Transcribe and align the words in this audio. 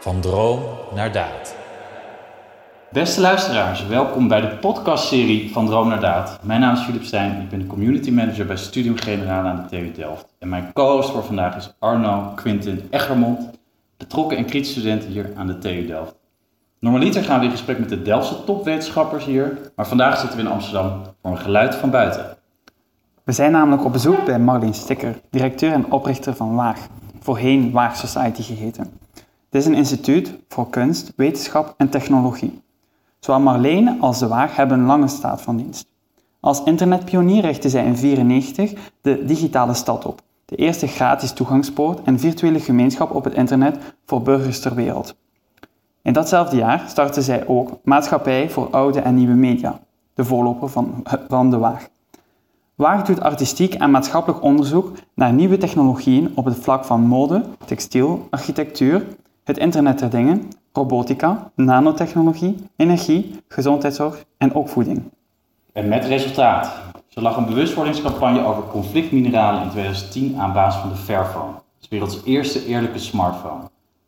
Van 0.00 0.20
droom 0.20 0.62
naar 0.94 1.12
daad. 1.12 1.56
Beste 2.90 3.20
luisteraars, 3.20 3.86
welkom 3.86 4.28
bij 4.28 4.40
de 4.40 4.56
podcastserie 4.56 5.52
van 5.52 5.66
Droom 5.66 5.88
naar 5.88 6.00
Daad. 6.00 6.38
Mijn 6.42 6.60
naam 6.60 6.74
is 6.74 6.80
Philip 6.80 7.04
Stijn, 7.04 7.40
ik 7.40 7.48
ben 7.48 7.58
de 7.58 7.66
community 7.66 8.10
manager 8.10 8.46
bij 8.46 8.56
Studium 8.56 8.96
Generaal 8.96 9.46
aan 9.46 9.56
de 9.56 9.68
TU 9.68 9.92
Delft. 9.92 10.26
En 10.38 10.48
mijn 10.48 10.72
co-host 10.72 11.10
voor 11.10 11.24
vandaag 11.24 11.56
is 11.56 11.74
Arno 11.78 12.32
Quintin 12.34 12.82
Egermond, 12.90 13.50
betrokken 13.96 14.36
en 14.36 14.44
kritisch 14.44 14.70
student 14.70 15.04
hier 15.04 15.32
aan 15.36 15.46
de 15.46 15.58
TU 15.58 15.86
Delft. 15.86 16.14
Normaliter 16.78 17.22
gaan 17.22 17.38
we 17.38 17.44
in 17.44 17.50
gesprek 17.50 17.78
met 17.78 17.88
de 17.88 18.02
Delftse 18.02 18.44
topwetenschappers 18.44 19.24
hier, 19.24 19.58
maar 19.76 19.86
vandaag 19.86 20.18
zitten 20.18 20.38
we 20.38 20.44
in 20.44 20.50
Amsterdam 20.50 21.02
voor 21.22 21.30
een 21.30 21.38
geluid 21.38 21.74
van 21.74 21.90
buiten. 21.90 22.36
We 23.24 23.32
zijn 23.32 23.52
namelijk 23.52 23.84
op 23.84 23.92
bezoek 23.92 24.24
bij 24.24 24.38
Marleen 24.38 24.74
Sticker, 24.74 25.20
directeur 25.30 25.72
en 25.72 25.92
oprichter 25.92 26.34
van 26.34 26.54
WAAG, 26.54 26.78
voorheen 27.20 27.70
WAAG 27.70 27.96
Society 27.96 28.42
geheten. 28.42 28.98
Dit 29.50 29.60
is 29.60 29.66
een 29.66 29.74
instituut 29.74 30.38
voor 30.48 30.70
kunst, 30.70 31.12
wetenschap 31.16 31.74
en 31.76 31.88
technologie. 31.88 32.62
Zowel 33.18 33.40
Marleen 33.40 34.00
als 34.00 34.18
de 34.18 34.28
WAAG 34.28 34.56
hebben 34.56 34.78
een 34.78 34.86
lange 34.86 35.08
staat 35.08 35.42
van 35.42 35.56
dienst. 35.56 35.86
Als 36.40 36.62
internetpionier 36.64 37.42
richtte 37.42 37.68
zij 37.68 37.84
in 37.84 37.96
1994 37.96 38.92
de 39.00 39.24
Digitale 39.24 39.74
Stad 39.74 40.06
op, 40.06 40.20
de 40.44 40.56
eerste 40.56 40.86
gratis 40.86 41.32
toegangspoort 41.32 42.02
en 42.02 42.18
virtuele 42.18 42.60
gemeenschap 42.60 43.14
op 43.14 43.24
het 43.24 43.34
internet 43.34 43.78
voor 44.06 44.22
burgers 44.22 44.60
ter 44.60 44.74
wereld. 44.74 45.16
In 46.02 46.12
datzelfde 46.12 46.56
jaar 46.56 46.84
startte 46.88 47.22
zij 47.22 47.46
ook 47.46 47.78
Maatschappij 47.84 48.50
voor 48.50 48.70
Oude 48.70 49.00
en 49.00 49.14
Nieuwe 49.14 49.34
Media, 49.34 49.80
de 50.14 50.24
voorloper 50.24 50.68
van, 50.68 51.04
van 51.28 51.50
de 51.50 51.58
WAAG. 51.58 51.88
WAAG 52.74 53.02
doet 53.02 53.20
artistiek 53.20 53.74
en 53.74 53.90
maatschappelijk 53.90 54.42
onderzoek 54.42 54.92
naar 55.14 55.32
nieuwe 55.32 55.56
technologieën 55.56 56.32
op 56.34 56.44
het 56.44 56.56
vlak 56.56 56.84
van 56.84 57.00
mode, 57.00 57.44
textiel, 57.64 58.26
architectuur, 58.30 59.06
het 59.50 59.58
internet 59.58 59.98
der 59.98 60.10
dingen, 60.10 60.48
robotica, 60.72 61.50
nanotechnologie, 61.54 62.56
energie, 62.76 63.42
gezondheidszorg 63.48 64.24
en 64.38 64.54
ook 64.54 64.68
voeding. 64.68 65.02
En 65.72 65.88
met 65.88 66.04
resultaat. 66.04 66.72
Zo 67.08 67.20
lag 67.20 67.36
een 67.36 67.46
bewustwordingscampagne 67.46 68.44
over 68.44 68.62
conflictmineralen 68.62 69.62
in 69.62 69.70
2010 69.70 70.40
aan 70.40 70.52
basis 70.52 70.80
van 70.80 70.90
de 70.90 70.96
Fairphone, 70.96 71.52
werelds 71.88 72.20
eerste 72.24 72.66
eerlijke 72.66 72.98
smartphone. 72.98 73.62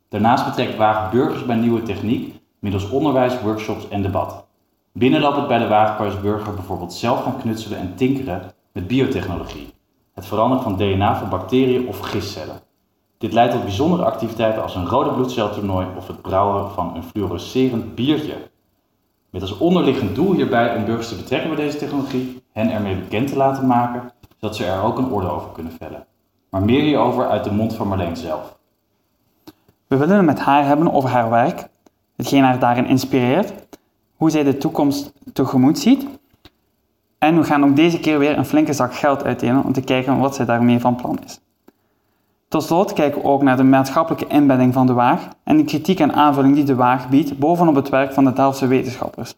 Daarnaast 0.09 0.45
betrekt 0.45 0.77
WAAG 0.77 1.11
burgers 1.11 1.45
bij 1.45 1.55
nieuwe 1.55 1.81
techniek 1.81 2.41
middels 2.59 2.89
onderwijs, 2.89 3.41
workshops 3.41 3.87
en 3.87 4.01
debat. 4.01 4.45
Binnenlopend 4.91 5.47
bij 5.47 5.57
de 5.57 5.67
WAAG 5.67 6.21
burger 6.21 6.53
bijvoorbeeld 6.53 6.93
zelf 6.93 7.23
gaan 7.23 7.37
knutselen 7.37 7.79
en 7.79 7.95
tinkeren 7.95 8.41
met 8.71 8.87
biotechnologie. 8.87 9.73
Het 10.13 10.25
veranderen 10.25 10.63
van 10.63 10.75
DNA 10.75 11.15
van 11.15 11.29
bacteriën 11.29 11.87
of 11.87 11.99
gistcellen. 11.99 12.61
Dit 13.23 13.33
leidt 13.33 13.53
tot 13.53 13.63
bijzondere 13.63 14.03
activiteiten 14.03 14.63
als 14.63 14.75
een 14.75 14.87
rode 14.87 15.13
bloedceltoernooi 15.13 15.87
of 15.97 16.07
het 16.07 16.21
brouwen 16.21 16.71
van 16.71 16.95
een 16.95 17.03
fluorescerend 17.03 17.95
biertje. 17.95 18.33
Met 19.29 19.41
als 19.41 19.57
onderliggend 19.57 20.15
doel 20.15 20.33
hierbij 20.33 20.75
om 20.75 20.85
burgers 20.85 21.07
te 21.07 21.15
betrekken 21.15 21.55
bij 21.55 21.65
deze 21.65 21.77
technologie, 21.77 22.43
hen 22.51 22.71
ermee 22.71 22.95
bekend 22.95 23.27
te 23.27 23.37
laten 23.37 23.67
maken, 23.67 24.11
zodat 24.39 24.55
ze 24.55 24.65
er 24.65 24.81
ook 24.81 24.97
een 24.97 25.11
oordeel 25.11 25.29
over 25.29 25.49
kunnen 25.49 25.71
vellen. 25.71 26.05
Maar 26.49 26.61
meer 26.61 26.81
hierover 26.81 27.29
uit 27.29 27.43
de 27.43 27.51
mond 27.51 27.75
van 27.75 27.87
Marleen 27.87 28.17
zelf. 28.17 28.57
We 29.87 29.97
willen 29.97 30.15
het 30.17 30.25
met 30.25 30.39
haar 30.39 30.65
hebben 30.65 30.93
over 30.93 31.09
haar 31.09 31.29
werk, 31.29 31.67
hetgeen 32.15 32.43
haar 32.43 32.59
daarin 32.59 32.85
inspireert, 32.85 33.53
hoe 34.15 34.29
zij 34.29 34.43
de 34.43 34.57
toekomst 34.57 35.13
tegemoet 35.33 35.79
ziet. 35.79 36.07
En 37.17 37.37
we 37.37 37.43
gaan 37.43 37.63
ook 37.63 37.75
deze 37.75 37.99
keer 37.99 38.19
weer 38.19 38.37
een 38.37 38.45
flinke 38.45 38.73
zak 38.73 38.95
geld 38.95 39.23
uitdelen 39.23 39.63
om 39.63 39.73
te 39.73 39.81
kijken 39.81 40.19
wat 40.19 40.35
zij 40.35 40.45
daarmee 40.45 40.79
van 40.79 40.95
plan 40.95 41.19
is. 41.25 41.41
Tot 42.53 42.63
slot 42.63 42.93
kijken 42.93 43.21
we 43.21 43.27
ook 43.27 43.41
naar 43.41 43.57
de 43.57 43.63
maatschappelijke 43.63 44.27
inbedding 44.27 44.73
van 44.73 44.87
de 44.87 44.93
Waag 44.93 45.27
en 45.43 45.57
de 45.57 45.63
kritiek 45.63 45.99
en 45.99 46.13
aanvulling 46.13 46.55
die 46.55 46.63
de 46.63 46.75
Waag 46.75 47.09
biedt 47.09 47.37
bovenop 47.37 47.75
het 47.75 47.89
werk 47.89 48.13
van 48.13 48.25
de 48.25 48.33
Delftse 48.33 48.67
wetenschappers. 48.67 49.33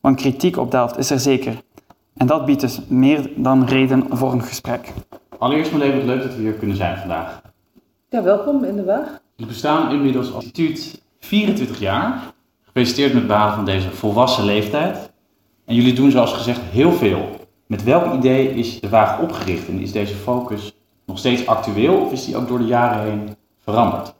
Want 0.00 0.16
kritiek 0.16 0.56
op 0.56 0.70
Delft 0.70 0.98
is 0.98 1.10
er 1.10 1.18
zeker. 1.18 1.62
En 2.16 2.26
dat 2.26 2.44
biedt 2.44 2.60
dus 2.60 2.80
meer 2.86 3.30
dan 3.36 3.64
reden 3.64 4.04
voor 4.10 4.32
een 4.32 4.42
gesprek. 4.42 4.92
Allereerst 5.38 5.72
maar 5.72 5.80
even 5.80 6.04
leuk 6.04 6.22
dat 6.22 6.34
we 6.34 6.40
hier 6.40 6.52
kunnen 6.52 6.76
zijn 6.76 6.98
vandaag. 6.98 7.42
Ja, 8.08 8.22
welkom 8.22 8.64
in 8.64 8.76
de 8.76 8.84
Waag. 8.84 9.20
Jullie 9.34 9.52
bestaan 9.52 9.90
inmiddels 9.90 10.32
als 10.32 10.44
instituut 10.44 11.02
24 11.20 11.78
jaar. 11.78 12.32
Gefeliciteerd 12.64 13.12
met 13.12 13.18
het 13.18 13.30
behalen 13.30 13.54
van 13.54 13.64
deze 13.64 13.90
volwassen 13.90 14.44
leeftijd. 14.44 15.10
En 15.64 15.74
jullie 15.74 15.94
doen 15.94 16.10
zoals 16.10 16.32
gezegd 16.32 16.60
heel 16.60 16.92
veel. 16.92 17.28
Met 17.66 17.84
welk 17.84 18.14
idee 18.14 18.50
is 18.54 18.80
de 18.80 18.88
Waag 18.88 19.20
opgericht 19.20 19.68
en 19.68 19.78
is 19.78 19.92
deze 19.92 20.14
focus 20.14 20.77
nog 21.08 21.18
steeds 21.18 21.46
actueel 21.46 22.00
of 22.00 22.12
is 22.12 22.24
die 22.24 22.36
ook 22.36 22.48
door 22.48 22.58
de 22.58 22.64
jaren 22.64 23.10
heen 23.10 23.36
veranderd? 23.58 24.14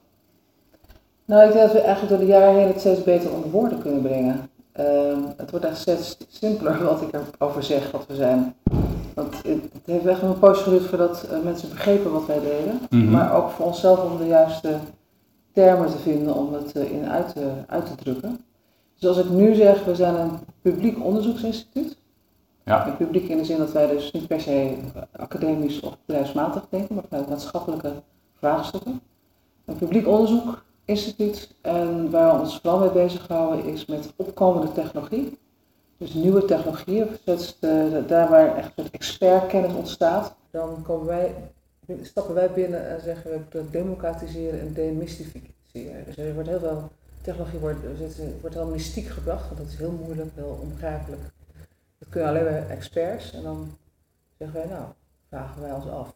Nou, 1.25 1.47
ik 1.47 1.53
denk 1.53 1.65
dat 1.65 1.72
we 1.72 1.81
eigenlijk 1.81 2.09
door 2.09 2.26
de 2.26 2.32
jaren 2.32 2.54
heen 2.54 2.66
het 2.66 2.81
steeds 2.81 3.03
beter 3.03 3.31
onder 3.31 3.50
woorden 3.50 3.78
kunnen 3.78 4.03
brengen. 4.03 4.50
Ehm, 4.72 5.21
het 5.37 5.50
wordt 5.50 5.65
eigenlijk 5.65 6.04
steeds 6.04 6.16
simpeler 6.28 6.84
wat 6.93 7.03
ik 7.03 7.09
erover 7.38 7.62
zeg, 7.62 7.91
wat 7.91 8.06
we 8.06 8.15
zijn. 8.15 8.54
Want 9.15 9.34
het, 9.34 9.62
het 9.72 9.82
heeft 9.84 10.06
echt 10.06 10.22
een 10.22 10.38
poosje 10.38 10.62
geduurd 10.62 10.87
voordat 10.87 11.27
uh, 11.32 11.44
mensen 11.44 11.69
begrepen 11.69 12.12
wat 12.12 12.27
wij 12.27 12.41
deden. 12.41 12.81
Mhm. 12.91 13.10
Maar 13.10 13.37
ook 13.37 13.50
voor 13.50 13.66
onszelf 13.66 14.10
om 14.10 14.19
de 14.19 14.27
juiste 14.27 14.77
termen 15.53 15.91
te 15.91 15.98
vinden 15.98 16.34
om 16.34 16.53
het 16.53 16.77
uh, 16.77 16.93
in 16.93 17.09
uit 17.09 17.32
te, 17.32 17.50
uit 17.66 17.87
te 17.87 17.94
drukken. 17.94 18.41
Dus 18.98 19.09
als 19.09 19.19
ik 19.19 19.31
nu 19.31 19.54
zeg, 19.54 19.84
we 19.84 19.94
zijn 19.94 20.15
een 20.15 20.38
publiek 20.62 21.04
onderzoeksinstituut. 21.04 21.97
Ja. 22.69 22.87
En 22.87 22.97
publiek 22.97 23.29
in 23.29 23.37
de 23.37 23.45
zin 23.45 23.59
dat 23.59 23.73
wij 23.73 23.87
dus 23.87 24.11
niet 24.11 24.27
per 24.27 24.41
se 24.41 24.77
academisch 25.12 25.81
of 25.81 25.97
bedrijfsmatig 26.06 26.67
denken, 26.71 26.95
maar 26.95 27.05
vanuit 27.09 27.29
maatschappelijke 27.29 27.93
vraagstukken. 28.39 29.01
Een 29.65 29.77
publiek 29.77 30.06
onderzoekinstituut 30.06 31.55
en 31.61 32.11
waar 32.11 32.34
we 32.34 32.41
ons 32.41 32.59
vooral 32.62 32.78
mee 32.78 32.91
bezighouden 32.91 33.65
is 33.65 33.87
met 33.87 34.12
opkomende 34.17 34.73
technologie. 34.73 35.39
Dus 35.97 36.15
nieuwe 36.15 36.45
technologieën, 36.45 37.09
dus 37.25 37.57
de, 37.61 38.05
daar 38.07 38.28
waar 38.28 38.57
echt 38.57 38.73
het 38.75 38.91
expertkennis 38.91 39.73
ontstaat. 39.73 40.34
Dan 40.51 40.83
komen 40.83 41.07
wij, 41.07 41.34
stappen 42.03 42.34
wij 42.34 42.51
binnen 42.51 42.89
en 42.89 43.01
zeggen 43.01 43.31
we 43.31 43.41
dat 43.49 43.73
democratiseren 43.73 44.61
en 44.61 44.73
demystificeren. 44.73 46.05
Dus 46.05 46.17
er 46.17 46.34
wordt 46.34 46.49
heel 46.49 46.59
veel 46.59 46.89
technologie 47.23 47.59
wordt, 47.59 47.78
wordt 48.41 48.57
heel 48.57 48.67
mystiek 48.67 49.07
gebracht, 49.07 49.45
want 49.45 49.57
dat 49.57 49.67
is 49.67 49.77
heel 49.77 49.99
moeilijk, 50.05 50.31
heel 50.34 50.59
onbegrijpelijk. 50.62 51.21
Dat 51.98 52.09
kunnen 52.09 52.28
alleen 52.28 52.44
maar 52.44 52.69
experts. 52.69 53.32
En 53.32 53.42
dan 53.42 53.76
zeggen 54.38 54.60
wij, 54.60 54.69
nou, 54.69 54.84
vragen 55.28 55.62
wij 55.62 55.72
ons 55.72 55.88
af. 55.88 56.14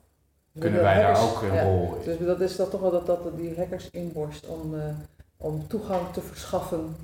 Kunnen 0.58 0.82
wij 0.82 1.00
daar 1.00 1.22
ook 1.22 1.42
een 1.42 1.54
ja, 1.54 1.62
rol 1.62 1.94
in? 1.94 2.04
Dus 2.04 2.26
dat 2.26 2.40
is 2.40 2.56
dat 2.56 2.70
toch 2.70 2.80
wel 2.80 2.90
dat, 2.90 3.06
dat 3.06 3.36
die 3.36 3.56
hackers 3.56 3.90
inborst 3.90 4.46
om, 4.46 4.74
uh, 4.74 4.84
om 5.36 5.66
toegang 5.66 6.12
te 6.12 6.20
verschaffen 6.20 6.96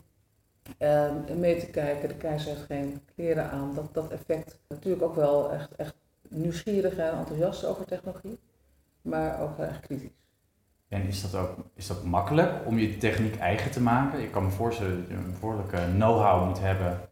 en 0.79 1.25
mee 1.39 1.61
te 1.61 1.67
kijken. 1.67 2.09
De 2.09 2.15
keizer 2.15 2.49
heeft 2.51 2.67
geen 2.67 3.01
kleren 3.15 3.51
aan. 3.51 3.75
Dat, 3.75 3.95
dat 3.95 4.11
effect. 4.11 4.59
Natuurlijk 4.69 5.03
ook 5.03 5.15
wel 5.15 5.53
echt, 5.53 5.77
echt 5.77 5.95
nieuwsgierig 6.29 6.97
en 6.97 7.19
enthousiast 7.19 7.65
over 7.65 7.85
technologie, 7.85 8.39
maar 9.03 9.41
ook 9.41 9.59
erg 9.59 9.81
kritisch. 9.81 10.17
En 10.89 11.03
is 11.03 11.31
dat 11.31 11.41
ook 11.41 11.57
is 11.75 11.87
dat 11.87 12.05
makkelijk 12.05 12.67
om 12.67 12.79
je 12.79 12.97
techniek 12.97 13.39
eigen 13.39 13.71
te 13.71 13.81
maken? 13.81 14.21
Ik 14.21 14.31
kan 14.31 14.45
me 14.45 14.51
voorstellen 14.51 15.01
dat 15.01 15.09
je 15.09 15.15
een 15.15 15.33
behoorlijke 15.41 15.77
know-how 15.77 16.47
moet 16.47 16.61
hebben 16.61 17.08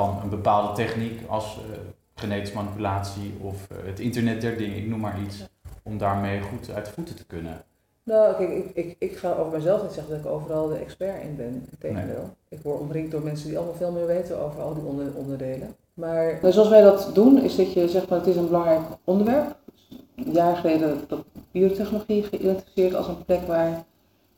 van 0.00 0.22
een 0.22 0.28
bepaalde 0.28 0.74
techniek 0.74 1.20
als 1.28 1.58
uh, 1.70 1.76
genetische 2.14 2.54
manipulatie 2.54 3.34
of 3.40 3.66
uh, 3.72 3.78
het 3.86 4.00
internet 4.00 4.40
der 4.40 4.56
dingen, 4.56 4.76
ik 4.76 4.88
noem 4.88 5.00
maar 5.00 5.20
iets, 5.26 5.48
om 5.82 5.98
daarmee 5.98 6.40
goed 6.40 6.70
uit 6.74 6.86
de 6.86 6.92
voeten 6.92 7.16
te 7.16 7.26
kunnen. 7.26 7.64
Nou, 8.02 8.34
kijk, 8.36 8.50
ik, 8.50 8.70
ik, 8.74 8.96
ik 8.98 9.16
ga 9.16 9.32
over 9.32 9.58
mezelf 9.58 9.82
niet 9.82 9.92
zeggen 9.92 10.12
dat 10.12 10.24
ik 10.24 10.30
overal 10.30 10.68
de 10.68 10.76
expert 10.76 11.22
in 11.22 11.36
ben. 11.36 11.66
Integendeel. 11.70 12.22
Nee. 12.22 12.58
Ik 12.58 12.62
word 12.62 12.80
omringd 12.80 13.10
door 13.10 13.22
mensen 13.22 13.48
die 13.48 13.56
allemaal 13.56 13.74
veel 13.74 13.92
meer 13.92 14.06
weten 14.06 14.40
over 14.40 14.60
al 14.60 14.74
die 14.74 14.82
onder, 14.82 15.14
onderdelen. 15.14 15.74
Maar 15.94 16.38
nou, 16.42 16.52
zoals 16.52 16.68
wij 16.68 16.80
dat 16.80 17.10
doen, 17.14 17.42
is 17.42 17.56
dat 17.56 17.72
je 17.72 17.88
zegt, 17.88 18.08
maar 18.08 18.18
het 18.18 18.28
is 18.28 18.36
een 18.36 18.46
belangrijk 18.46 18.80
onderwerp. 19.04 19.56
Een 20.16 20.32
jaar 20.32 20.56
geleden 20.56 21.04
dat 21.08 21.24
biotechnologie 21.50 22.22
geïdentificeerd 22.22 22.94
als 22.94 23.08
een 23.08 23.24
plek 23.24 23.46
waar 23.46 23.84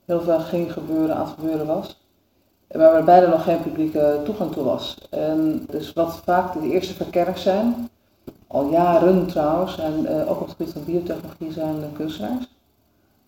heel 0.04 0.20
veel 0.20 0.40
ging 0.40 0.72
gebeuren, 0.72 1.16
aan 1.16 1.26
het 1.26 1.34
gebeuren 1.34 1.66
was 1.66 2.01
waar 2.72 2.94
er 2.94 3.04
bijna 3.04 3.26
nog 3.26 3.42
geen 3.44 3.62
publieke 3.62 4.20
toegang 4.24 4.52
toe 4.52 4.64
was. 4.64 4.98
En 5.10 5.66
dus 5.70 5.92
wat 5.92 6.20
vaak 6.24 6.52
de 6.52 6.70
eerste 6.72 6.94
verkenners 6.94 7.42
zijn, 7.42 7.90
al 8.46 8.70
jaren 8.70 9.26
trouwens, 9.26 9.78
en 9.78 10.06
uh, 10.10 10.30
ook 10.30 10.40
op 10.40 10.46
het 10.46 10.56
gebied 10.56 10.72
van 10.72 10.84
biotechnologie 10.84 11.52
zijn 11.52 11.80
de 11.80 11.86
kunstenaars. 11.92 12.48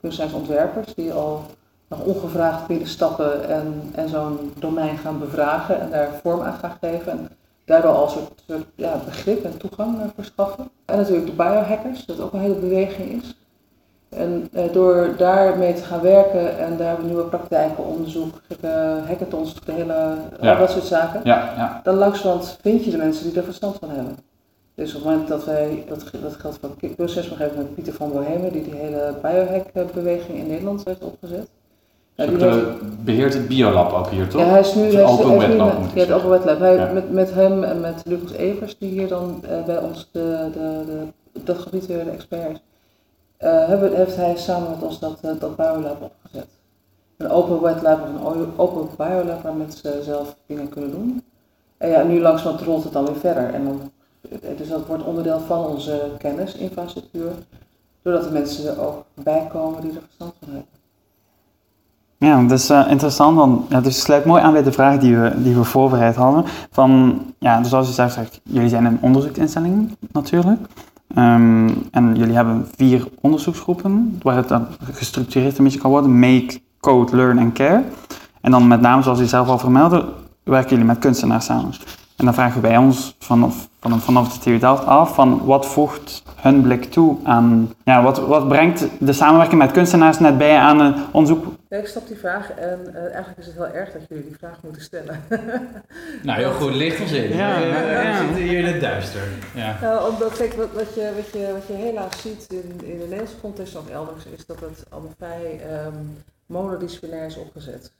Kunstenaarsontwerpers 0.00 0.94
die 0.94 1.12
al 1.12 1.42
nog 1.88 2.04
ongevraagd 2.04 2.66
binnenstappen 2.66 3.48
en, 3.48 3.90
en 3.94 4.08
zo'n 4.08 4.52
domein 4.58 4.98
gaan 4.98 5.18
bevragen 5.18 5.80
en 5.80 5.90
daar 5.90 6.20
vorm 6.22 6.40
aan 6.40 6.58
gaan 6.58 6.76
geven. 6.80 7.12
En 7.12 7.28
daardoor 7.64 7.90
al 7.90 8.04
een 8.04 8.10
soort, 8.46 8.66
ja, 8.74 9.00
begrip 9.04 9.44
en 9.44 9.56
toegang 9.56 9.98
uh, 9.98 10.04
verschaffen. 10.14 10.68
En 10.84 10.96
natuurlijk 10.96 11.26
de 11.26 11.32
biohackers, 11.32 12.06
dat 12.06 12.20
ook 12.20 12.32
een 12.32 12.40
hele 12.40 12.54
beweging 12.54 13.22
is. 13.22 13.36
En 14.16 14.48
uh, 14.52 14.62
door 14.72 15.08
daarmee 15.16 15.74
te 15.74 15.82
gaan 15.82 16.00
werken 16.00 16.58
en 16.58 16.76
daar 16.76 16.96
nieuwe 17.04 17.22
praktijken, 17.22 17.84
onderzoek, 17.84 18.40
uh, 18.64 18.70
hackathons, 19.06 19.54
de 19.64 19.72
hele, 19.72 20.14
ja. 20.40 20.58
dat 20.58 20.70
soort 20.70 20.84
zaken, 20.84 21.20
ja, 21.24 21.52
ja. 21.56 21.80
dan 21.84 21.94
langzamerhand 21.94 22.58
vind 22.62 22.84
je 22.84 22.90
de 22.90 22.96
mensen 22.96 23.28
die 23.28 23.38
er 23.38 23.44
verstand 23.44 23.76
van 23.80 23.90
hebben. 23.90 24.16
Dus 24.74 24.94
op 24.94 25.02
het 25.02 25.10
moment 25.10 25.28
dat 25.28 25.44
wij, 25.44 25.84
dat, 25.88 26.10
dat 26.22 26.34
geldt 26.34 26.58
voor 26.60 26.90
proces 26.96 27.28
nog 27.30 27.40
even 27.40 27.56
met 27.56 27.74
Pieter 27.74 27.92
van 27.92 28.12
Bohemen, 28.12 28.52
die 28.52 28.62
die 28.64 28.74
hele 28.74 29.14
biohack-beweging 29.22 30.38
in 30.38 30.46
Nederland 30.46 30.84
heeft 30.84 31.02
opgezet. 31.02 31.48
Die 32.14 32.26
eh, 32.26 32.52
heeft- 32.52 33.04
beheert 33.04 33.34
het 33.34 33.48
biolab 33.48 33.92
ook 33.92 34.08
hier, 34.08 34.28
toch? 34.28 34.40
Ja, 34.40 34.46
hij 34.46 34.60
is 34.60 34.74
nu 34.74 34.82
is- 34.82 35.00
open 35.00 35.38
wet 35.38 35.54
lab, 35.54 35.78
met- 35.80 35.90
Ja, 35.94 36.00
het. 36.00 36.12
Open 36.12 36.28
Wet 36.30 36.44
Lab. 36.44 36.58
Hij, 36.58 36.92
met, 36.92 37.12
met 37.12 37.34
hem 37.34 37.62
en 37.64 37.80
met 37.80 38.02
Lucas 38.04 38.32
Evers, 38.32 38.78
die 38.78 38.90
hier 38.90 39.08
dan 39.08 39.44
eh, 39.50 39.64
bij 39.64 39.78
ons 39.78 40.08
de, 40.12 40.48
de, 40.52 40.82
de, 40.86 41.40
dat 41.44 41.58
gebied 41.58 41.86
weer 41.86 42.04
de 42.04 42.10
expert 42.10 42.50
is, 42.50 42.56
eh, 42.56 42.73
hebben, 43.38 43.94
heeft 43.94 44.16
hij 44.16 44.36
samen 44.36 44.70
met 44.70 44.82
ons 44.82 44.98
dat, 44.98 45.18
eh, 45.20 45.30
dat 45.38 45.56
biolab 45.56 46.02
opgezet. 46.02 46.48
Een 47.16 47.30
open 47.30 47.62
wet 47.62 47.76
of 48.22 48.34
een 48.34 48.52
open 48.56 48.88
biolab 48.96 49.42
waar 49.42 49.54
mensen 49.54 50.04
zelf 50.04 50.36
dingen 50.46 50.68
kunnen 50.68 50.90
doen. 50.90 51.24
En 51.76 51.90
ja, 51.90 52.02
nu 52.02 52.20
langzamerhand 52.20 52.66
rolt 52.66 52.84
het 52.84 52.92
dan 52.92 53.04
weer 53.04 53.16
verder. 53.16 53.54
En 53.54 53.64
dan, 53.64 53.90
dus 54.56 54.68
dat 54.68 54.86
wordt 54.86 55.04
onderdeel 55.04 55.40
van 55.40 55.66
onze 55.66 56.10
kennisinfrastructuur. 56.18 57.32
Doordat 58.02 58.24
de 58.24 58.30
mensen 58.30 58.70
er 58.70 58.80
ook 58.80 59.04
bij 59.14 59.48
komen 59.52 59.80
die 59.80 59.90
er 59.90 60.02
verstand 60.06 60.34
van 60.40 60.48
hebben. 60.48 60.82
Ja, 62.16 62.42
dat 62.42 62.58
is 62.58 62.70
eh, 62.70 62.86
interessant, 62.88 63.36
want 63.36 63.70
dus 63.70 63.94
het 63.94 63.94
sluit 63.94 64.24
mooi 64.24 64.42
aan 64.42 64.52
bij 64.52 64.62
de 64.62 64.72
vraag 64.72 64.98
die 64.98 65.16
we, 65.16 65.42
die 65.42 65.56
voorbereid 65.56 66.16
hadden. 66.16 66.44
Van, 66.70 67.20
ja, 67.38 67.58
dus 67.58 67.68
zoals 67.68 67.86
je 67.86 67.92
zegt, 67.92 68.40
jullie 68.42 68.68
zijn 68.68 68.84
een 68.84 68.98
onderzoeksinstelling 69.00 69.96
natuurlijk. 70.12 70.60
Ehm, 71.14 71.68
en 71.90 72.14
jullie 72.16 72.34
hebben 72.34 72.68
vier 72.76 73.06
onderzoeksgroepen, 73.20 74.18
waar 74.22 74.36
het 74.36 74.48
dan 74.48 74.66
gestructureerd 74.92 75.58
een 75.58 75.64
beetje 75.64 75.78
kan 75.78 75.90
worden. 75.90 76.18
Make, 76.18 76.60
Code, 76.80 77.16
Learn 77.16 77.38
en 77.38 77.52
Care. 77.52 77.84
En 78.40 78.50
dan 78.50 78.68
met 78.68 78.80
name, 78.80 79.02
zoals 79.02 79.18
je 79.18 79.26
zelf 79.26 79.48
al 79.48 79.58
vermeldde, 79.58 80.04
werken 80.42 80.70
jullie 80.70 80.84
met 80.84 80.98
kunstenaars 80.98 81.44
samen. 81.44 81.72
En 82.16 82.24
dan 82.24 82.34
vragen 82.34 82.62
wij 82.62 82.76
ons 82.76 83.16
vanaf, 83.18 83.68
vanaf, 83.80 84.04
vanaf 84.04 84.32
de 84.32 84.38
TU 84.38 84.58
Delft 84.58 84.86
af 84.86 85.14
van 85.14 85.44
wat 85.44 85.66
voegt 85.66 86.22
hun 86.44 86.62
blik 86.62 86.84
toe 86.84 87.16
aan, 87.22 87.74
ja, 87.84 88.02
wat, 88.02 88.18
wat 88.18 88.48
brengt 88.48 88.86
de 88.98 89.12
samenwerking 89.12 89.60
met 89.60 89.70
kunstenaars 89.70 90.18
net 90.18 90.38
bij 90.38 90.56
aan 90.56 90.80
een 90.80 90.94
onderzoek 91.12 91.44
Ja, 91.68 91.76
ik 91.76 91.86
snap 91.86 92.08
die 92.08 92.16
vraag 92.16 92.50
en 92.50 92.94
eh, 92.94 93.02
eigenlijk 93.02 93.38
is 93.38 93.46
het 93.46 93.54
heel 93.54 93.66
erg 93.66 93.92
dat 93.92 94.02
jullie 94.08 94.24
die 94.24 94.36
vraag 94.38 94.58
moeten 94.62 94.82
stellen. 94.82 95.20
Nou, 96.22 96.38
heel 96.38 96.52
goed, 96.52 96.74
licht 96.74 97.00
ons 97.00 97.12
in. 97.12 97.36
Ja, 97.36 97.58
we, 97.58 97.66
ja. 97.66 98.18
zitten 98.18 98.42
hier 98.42 98.58
in 98.58 98.64
het 98.64 98.80
duister. 98.80 99.22
Ja. 99.54 99.78
Nou, 99.80 100.12
omdat 100.12 100.36
kijk, 100.36 100.52
wat, 100.52 100.72
wat, 100.72 100.94
je, 100.94 101.12
wat, 101.16 101.40
je, 101.40 101.52
wat 101.52 101.66
je 101.66 101.72
helaas 101.72 102.20
ziet 102.20 102.46
in, 102.48 102.86
in 102.86 102.98
de 102.98 103.04
Nederlandse 103.04 103.40
context 103.40 103.76
of 103.76 103.90
elders, 103.90 104.24
is 104.36 104.46
dat 104.46 104.60
het 104.60 104.84
allemaal 104.90 105.12
vrij 105.18 105.60
ehm 105.70 105.94
monodisciplinair 106.46 107.26
is 107.26 107.36
opgezet. 107.36 107.92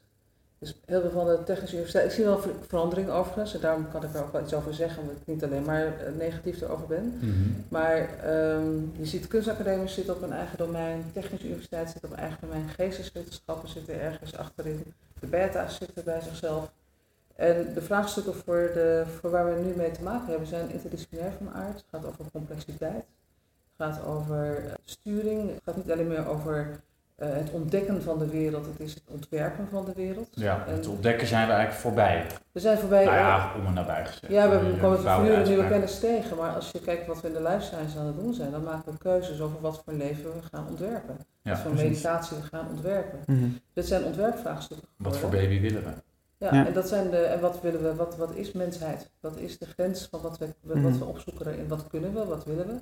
Dus 0.64 0.74
heel 0.84 1.00
veel 1.00 1.10
van 1.10 1.26
de 1.26 1.42
technische 1.44 1.74
universiteiten, 1.74 2.16
ik 2.16 2.24
zie 2.24 2.32
wel 2.32 2.42
ver- 2.42 2.66
verandering 2.68 3.10
overigens, 3.10 3.54
en 3.54 3.60
daarom 3.60 3.90
kan 3.90 4.04
ik 4.04 4.14
er 4.14 4.22
ook 4.22 4.32
wel 4.32 4.42
iets 4.42 4.54
over 4.54 4.74
zeggen, 4.74 5.02
omdat 5.02 5.16
ik 5.16 5.26
niet 5.26 5.44
alleen 5.44 5.64
maar 5.64 5.86
eh, 5.86 6.12
negatief 6.18 6.60
erover 6.60 6.86
ben. 6.86 7.18
Mhm. 7.20 7.32
Maar 7.68 8.18
ehm, 8.18 8.76
je 8.92 9.06
ziet 9.06 9.26
kunstacademie 9.26 9.88
zit 9.88 10.10
op 10.10 10.22
een 10.22 10.32
eigen 10.32 10.58
domein, 10.58 11.04
technische 11.12 11.46
universiteit 11.46 11.90
zit 11.90 12.04
op 12.04 12.10
een 12.10 12.16
eigen 12.18 12.38
domein, 12.40 12.68
geesteswetenschappen 12.68 13.68
zitten 13.68 14.00
ergens 14.00 14.36
achterin, 14.36 14.92
de 15.20 15.26
beta's 15.26 15.76
zitten 15.76 16.04
bij 16.04 16.20
zichzelf. 16.20 16.72
En 17.36 17.74
de 17.74 17.82
vraagstukken 17.82 18.34
voor, 18.34 18.70
de, 18.74 19.04
voor 19.20 19.30
waar 19.30 19.54
we 19.54 19.60
nu 19.60 19.76
mee 19.76 19.90
te 19.90 20.02
maken 20.02 20.28
hebben 20.28 20.48
zijn 20.48 20.70
interdisciplinair 20.70 21.32
van 21.38 21.52
aard. 21.52 21.76
Het 21.76 21.84
gaat 21.90 22.06
over 22.06 22.24
complexiteit, 22.32 23.04
het 23.76 23.76
gaat 23.76 24.04
over 24.04 24.64
eh, 24.66 24.72
sturing, 24.84 25.50
het 25.50 25.60
gaat 25.64 25.76
niet 25.76 25.90
alleen 25.90 26.08
meer 26.08 26.28
over 26.28 26.80
eh, 27.14 27.28
het 27.32 27.50
ontdekken 27.50 28.02
van 28.02 28.18
de 28.18 28.28
wereld, 28.28 28.66
het 28.66 28.80
is 28.80 28.94
het 28.94 29.02
ontwerpen 29.10 29.68
van 29.68 29.84
de 29.84 29.92
wereld. 29.94 30.28
Ja, 30.30 30.64
En 30.66 30.72
het 30.72 30.86
ontdekken 30.86 31.26
zijn 31.26 31.46
we 31.46 31.52
eigenlijk 31.52 31.82
voorbij. 31.82 32.26
we 32.52 32.60
zijn 32.60 32.78
voorbij. 32.78 33.04
Nou 33.04 33.16
ja, 33.16 33.52
om 33.58 33.66
en 33.66 33.72
nabij 33.74 34.04
gezegd. 34.06 34.32
Ja, 34.32 34.48
we 34.50 34.76
komen 34.80 34.98
voortdurend 35.00 35.46
nieuwe 35.48 35.68
kennis 35.68 35.98
tegen, 35.98 36.36
maar 36.36 36.54
als 36.54 36.70
je 36.70 36.80
kijkt 36.80 37.06
wat 37.06 37.20
we 37.20 37.28
in 37.28 37.34
de 37.34 37.42
life 37.42 37.60
science 37.60 37.98
aan 37.98 38.06
het 38.06 38.16
doen 38.20 38.34
zijn, 38.34 38.50
dan 38.50 38.62
maken 38.62 38.92
we 38.92 38.98
keuzes 38.98 39.40
over 39.40 39.60
wat 39.60 39.82
voor 39.84 39.92
leven 39.94 40.24
we 40.24 40.42
gaan 40.52 40.66
ontwerpen. 40.68 41.16
Ja, 41.42 41.50
wat 41.50 41.60
voor 41.60 41.70
precies. 41.70 41.88
meditatie 41.88 42.36
we 42.36 42.42
gaan 42.42 42.66
ontwerpen. 42.70 43.18
Dit 43.72 43.86
zijn 43.86 44.04
ontwerpvraagstukken 44.04 44.88
Wat 44.96 45.16
voor 45.16 45.30
baby 45.30 45.60
willen 45.60 45.82
we? 45.84 45.90
Ja, 46.38 46.54
Ja. 46.54 46.66
en 46.66 46.72
dat 46.72 46.88
zijn 46.88 47.10
de, 47.10 47.16
en 47.16 47.40
wat 47.40 47.60
willen 47.60 47.82
we, 47.82 47.94
wat, 47.94 48.16
wat 48.16 48.34
is 48.34 48.52
mensheid? 48.52 49.10
Wat 49.20 49.36
is 49.36 49.58
de 49.58 49.66
grens 49.66 50.08
van 50.10 50.20
wat 50.20 50.38
we, 50.38 50.48
wat 50.60 50.76
Mhm. 50.76 50.98
we 50.98 51.04
opzoeken 51.04 51.46
erin? 51.46 51.68
Wat 51.68 51.86
kunnen 51.86 52.14
we, 52.14 52.24
wat 52.24 52.44
willen 52.44 52.66
we? 52.66 52.74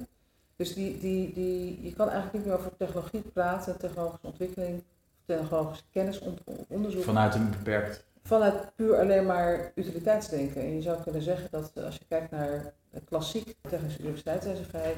Dus 0.62 0.74
die, 0.74 0.98
die, 0.98 1.32
die, 1.32 1.82
je 1.82 1.92
kan 1.92 2.08
eigenlijk 2.08 2.36
niet 2.36 2.46
meer 2.46 2.54
over 2.58 2.76
technologie 2.76 3.20
praten, 3.20 3.78
technologische 3.78 4.26
ontwikkeling, 4.26 4.82
technologische 5.26 5.84
kennisonderzoek. 5.90 7.02
Vanuit 7.02 7.34
een 7.34 7.50
beperkt... 7.50 8.04
vanuit 8.22 8.74
puur 8.76 8.98
alleen 8.98 9.26
maar 9.26 9.72
utiliteitsdenken. 9.74 10.60
En 10.60 10.74
je 10.74 10.82
zou 10.82 11.02
kunnen 11.02 11.22
zeggen 11.22 11.48
dat 11.50 11.70
eh, 11.74 11.84
als 11.84 11.94
je 11.94 12.04
kijkt 12.08 12.30
naar 12.30 12.72
de 12.90 13.00
klassiek 13.00 13.56
technische 13.68 14.00
universiteit, 14.00 14.42
zijn 14.42 14.56
ze 14.56 14.64
vrij 14.64 14.94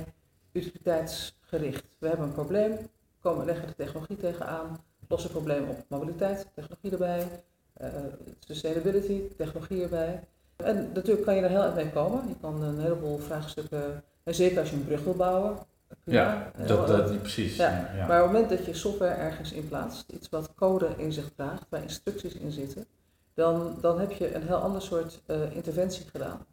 utiliteitsgericht. 0.52 1.84
We 1.99 2.08
hebben 2.08 2.26
een 2.26 2.32
probleem, 2.32 2.78
komen, 3.20 3.46
leggen 3.46 3.67
de 3.67 3.75
technologie 3.75 4.17
tegenaan, 4.17 4.78
lossen 5.08 5.31
het 5.31 5.38
probleem 5.38 5.69
op. 5.69 5.84
Mobiliteit, 5.88 6.46
technologie 6.55 6.90
erbij, 6.90 7.28
eh, 7.72 7.88
sustainability, 8.38 9.20
technologie 9.37 9.82
erbij. 9.82 10.20
En 10.56 10.90
natuurlijk 10.94 11.25
kan 11.25 11.34
je 11.34 11.43
er 11.43 11.50
heel 11.50 11.62
erg 11.62 11.75
mee 11.75 11.90
komen. 11.90 12.28
Je 12.28 12.37
kan 12.40 12.62
een 12.62 12.81
heleboel 12.81 13.19
vraagstukken, 13.19 14.02
en 14.25 14.35
zeker 14.35 14.59
als 14.59 14.71
je 14.71 14.76
een 14.76 14.85
brug 14.85 15.05
wil 15.05 15.15
bouwen. 15.15 15.59
Ja, 16.05 16.53
Eh, 16.56 16.67
dat, 16.67 16.87
dat, 16.87 17.21
precies. 17.21 17.56
Ja, 17.56 17.91
maar 18.09 18.23
op 18.23 18.25
het 18.29 18.32
moment 18.32 18.49
dat 18.49 18.67
je 18.67 18.75
software 18.75 19.15
ergens 19.15 19.53
in 19.53 19.69
plaatst, 19.69 20.11
iets 20.12 20.29
wat 20.29 20.55
code 20.55 20.88
in 20.97 21.12
zich 21.12 21.31
draagt, 21.37 21.67
waar 21.69 21.82
instructies 21.82 22.35
in 22.35 22.53
zitten, 22.53 22.87
dan, 23.35 23.76
dan 23.81 24.00
heb 24.00 24.12
je 24.12 24.35
een 24.35 24.47
heel 24.47 24.56
ander 24.56 24.82
soort 24.82 25.21
eh, 25.26 25.56
interventie 25.56 26.05
gedaan. 26.11 26.47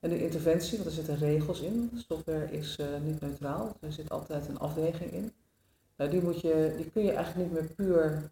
En 0.00 0.10
die 0.10 0.22
interventie, 0.22 0.76
want 0.78 0.88
er 0.88 0.94
zitten 0.94 1.18
regels 1.18 1.60
in, 1.60 1.90
software 2.08 2.50
is 2.50 2.76
eh, 2.76 2.86
niet 3.04 3.20
neutraal, 3.20 3.76
er 3.80 3.92
zit 3.92 4.10
altijd 4.10 4.48
een 4.48 4.58
afweging 4.58 5.12
in. 5.12 5.32
Nou, 5.96 6.10
die, 6.10 6.22
moet 6.22 6.40
je, 6.40 6.74
die 6.76 6.90
kun 6.90 7.04
je 7.04 7.12
eigenlijk 7.12 7.50
niet 7.50 7.60
meer 7.60 7.70
puur, 7.74 8.30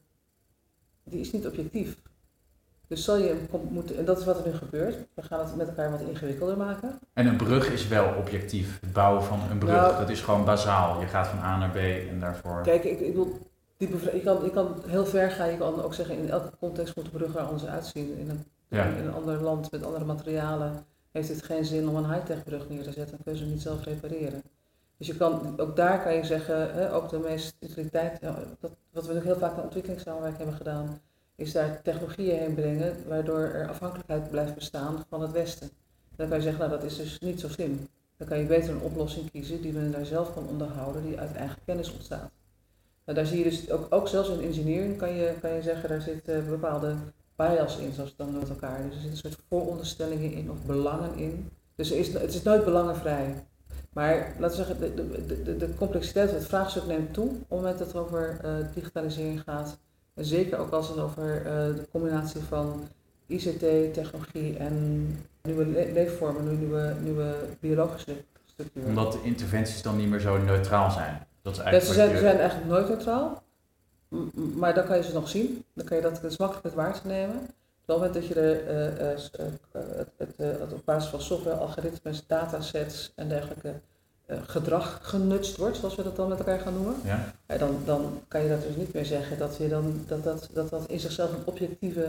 die 1.05 1.21
is 1.21 1.33
niet 1.33 1.47
objectief. 1.47 1.97
Dus 2.93 3.05
zal 3.05 3.17
je 3.17 3.37
moeten, 3.71 3.97
en 3.99 4.05
dat 4.05 4.19
is 4.19 4.25
wat 4.25 4.39
er 4.39 4.47
nu 4.53 4.57
gebeurt, 4.57 4.97
we 5.15 5.23
gaan 5.23 5.39
het 5.41 5.57
met 5.57 5.69
elkaar 5.69 5.91
wat 5.91 6.01
ingewikkelder 6.01 6.57
maken. 6.57 6.99
En 7.13 7.27
een 7.27 7.37
brug 7.37 7.71
is 7.71 7.89
wel 7.89 8.15
objectief. 8.19 8.81
Het 8.81 8.93
bouwen 8.93 9.23
van 9.23 9.41
een 9.51 9.59
brug, 9.59 9.75
Nou- 9.75 9.99
dat 9.99 10.09
is 10.09 10.21
gewoon 10.21 10.45
bazaal. 10.45 11.01
Je 11.01 11.07
gaat 11.07 11.27
van 11.27 11.39
A 11.39 11.59
naar 11.59 11.71
B 11.71 11.77
en 12.11 12.21
daarvoor... 12.21 12.63
Kijk, 12.63 12.85
ik, 12.85 13.01
ik 13.01 13.07
bedoel, 13.07 13.39
je, 13.77 14.21
kan, 14.25 14.45
je 14.45 14.51
kan 14.51 14.75
heel 14.87 15.07
ver 15.07 15.31
gaan. 15.31 15.51
Je 15.51 15.57
kan 15.57 15.83
ook 15.83 15.95
zeggen, 15.95 16.17
in 16.19 16.31
elke 16.31 16.51
context 16.59 16.97
moet 16.97 17.05
de 17.05 17.11
brug 17.11 17.35
er 17.35 17.41
anders 17.41 17.67
uitzien. 17.67 18.19
In 18.19 18.31
een, 18.31 18.45
Ja. 18.69 18.85
in 18.85 19.05
een 19.07 19.15
ander 19.15 19.43
land 19.43 19.71
met 19.71 19.85
andere 19.85 20.05
materialen 20.05 20.85
heeft 21.13 21.29
het 21.29 21.43
geen 21.43 21.65
zin 21.65 21.89
om 21.89 21.97
een 21.97 22.13
high-tech 22.13 22.45
brug 22.45 22.69
neer 22.69 22.83
te 22.83 22.93
zetten. 22.93 23.11
Dan 23.17 23.25
kun 23.25 23.33
je 23.33 23.39
ze 23.39 23.45
niet 23.45 23.63
zelf 23.63 23.85
repareren. 23.85 24.43
Dus 24.97 25.07
je 25.07 25.17
kan, 25.17 25.55
ook 25.57 25.77
daar 25.77 26.03
kan 26.03 26.15
je 26.15 26.25
zeggen, 26.25 26.75
hè, 26.75 26.95
ook 26.95 27.09
de 27.09 27.19
meest 27.19 27.55
utiliteit, 27.61 28.19
ja, 28.21 28.35
dat, 28.61 28.71
wat 28.93 29.07
we 29.07 29.17
ook 29.17 29.23
heel 29.23 29.37
vaak 29.39 29.57
in 29.57 29.63
ontwikkelingssamenwerking 29.63 30.39
hebben 30.39 30.57
gedaan, 30.57 31.01
is 31.37 31.53
daar 31.53 31.83
technologieën 31.83 32.39
heen 32.39 32.55
brengen 32.55 32.97
waardoor 33.09 33.39
er 33.39 33.69
afhankelijkheid 33.69 34.31
blijft 34.31 34.55
bestaan 34.55 35.05
van 35.09 35.23
het 35.23 35.33
Westen. 35.33 35.71
Dan 36.17 36.29
kan 36.29 36.37
je 36.37 36.43
zeggen, 36.43 36.69
nou 36.69 36.81
dat 36.81 36.91
is 36.91 36.97
dus 36.97 37.19
niet 37.19 37.41
zo 37.41 37.49
slim. 37.49 37.89
Dan 38.17 38.29
kan 38.29 38.39
je 38.39 38.47
beter 38.47 38.71
een 38.71 38.81
oplossing 38.81 39.31
kiezen 39.31 39.63
die 39.63 39.73
men 39.73 39.93
daar 39.93 40.07
zelf 40.07 40.35
kan 40.35 40.49
onderhouden, 40.49 41.03
die 41.03 41.19
uit 41.19 41.35
eigen 41.35 41.59
kennis 41.65 41.93
ontstaat. 41.93 42.31
Nou, 43.05 43.19
daar 43.19 43.27
zie 43.27 43.39
je 43.39 43.45
dus 43.45 43.71
ook, 43.71 43.87
ook 43.95 44.09
zelfs 44.09 44.29
in 44.29 44.41
engineering 44.41 44.99
kan 44.99 45.15
je, 45.15 45.35
kan 45.41 45.51
je 45.51 45.63
zeggen, 45.63 45.89
daar 45.89 46.01
zit 46.01 46.29
eh, 46.29 46.49
bepaalde 46.49 46.95
bias 47.37 47.77
in, 47.77 47.93
zoals 47.93 48.09
het 48.09 48.19
dan 48.19 48.39
met 48.39 48.49
elkaar. 48.49 48.83
Dus 48.83 48.95
er 48.95 49.01
zitten 49.01 49.11
een 49.11 49.17
soort 49.17 49.39
vooronderstellingen 49.49 50.33
in 50.33 50.51
of 50.51 50.65
belangen 50.67 51.17
in. 51.17 51.51
Dus 51.75 51.91
er 51.91 51.99
is, 51.99 52.13
het 52.13 52.35
is 52.35 52.43
nooit 52.43 52.65
belangenvrij. 52.65 53.45
Maar 53.93 54.35
laten 54.39 54.59
we 54.59 54.65
zeggen, 54.65 54.81
de, 54.81 55.27
de, 55.43 55.57
de, 55.57 55.75
complexiteit 55.75 56.31
het 56.31 56.47
vraagstuk 56.47 56.87
neemt 56.87 57.15
toe 57.15 57.29
op 57.29 57.39
het 57.39 57.49
moment 57.49 57.79
dat 57.79 57.87
het 57.87 57.97
over 57.97 58.39
eh, 58.43 58.55
digitalisering 58.75 59.43
gaat. 59.43 59.79
En 60.15 60.25
zeker 60.25 60.59
ook 60.59 60.71
als 60.71 60.89
het 60.89 60.99
over 60.99 61.37
eh, 61.37 61.45
de 61.75 61.87
combinatie 61.91 62.41
van 62.41 62.89
ICT, 63.27 63.59
technologie 63.95 64.57
en 64.57 64.75
nieuwe 65.43 65.67
le- 65.67 65.91
leefvormen, 65.93 66.59
nieuwe, 66.59 66.95
nieuwe 67.01 67.35
biologische 67.61 68.17
structuren. 68.47 68.89
Omdat 68.89 69.13
de 69.13 69.21
interventies 69.23 69.83
dan 69.83 69.97
niet 69.97 70.09
meer 70.09 70.21
zo 70.21 70.39
neutraal 70.39 70.91
zijn. 70.91 71.27
Dat 71.43 71.53
is 71.53 71.59
Ja, 71.59 71.65
eigenlijk 71.65 72.01
ze, 72.01 72.07
zijn, 72.07 72.19
ze 72.19 72.39
eigenlijk 72.41 72.71
nooit 72.71 72.89
neutraal, 72.89 73.43
maar 74.55 74.75
dan 74.75 74.85
kan 74.85 74.97
je 74.97 75.03
ze 75.03 75.13
nog 75.13 75.29
zien. 75.29 75.65
Dan 75.75 75.87
kan 75.87 75.97
je 75.97 76.03
dat, 76.03 76.25
is 76.25 76.37
makkelijk 76.37 76.65
het 76.67 76.75
waar 76.75 77.01
te 77.01 77.07
nemen. 77.07 77.37
Op 77.37 77.89
het 77.89 77.97
moment 77.97 78.15
dat 78.15 78.27
je 78.27 78.35
er, 78.35 78.67
eh, 78.67 79.11
eh, 79.13 79.19
het, 79.73 80.09
het, 80.17 80.37
het 80.37 80.73
op 80.73 80.85
basis 80.85 81.11
van 81.11 81.21
software, 81.21 81.57
algoritmes, 81.57 82.27
datasets 82.27 83.13
en 83.15 83.29
dergelijke 83.29 83.75
gedrag 84.29 84.99
genutst 85.03 85.57
wordt, 85.57 85.77
zoals 85.77 85.95
we 85.95 86.03
dat 86.03 86.17
dan 86.17 86.29
met 86.29 86.39
elkaar 86.39 86.59
gaan 86.59 86.73
noemen, 86.75 86.95
Ja? 87.05 87.33
dan, 87.59 87.77
dan 87.85 88.21
kan 88.29 88.43
je 88.43 88.49
dat 88.49 88.63
dus 88.63 88.77
niet 88.77 88.93
meer 88.95 89.05
zeggen 89.05 89.39
dat, 89.39 89.57
je 89.57 89.69
dan, 89.69 90.05
dat, 90.07 90.25
dat, 90.25 90.49
dat 90.53 90.71
dat 90.71 90.87
in 90.87 91.01
zichzelf 91.01 91.31
een 91.33 91.43
objectieve 91.45 92.07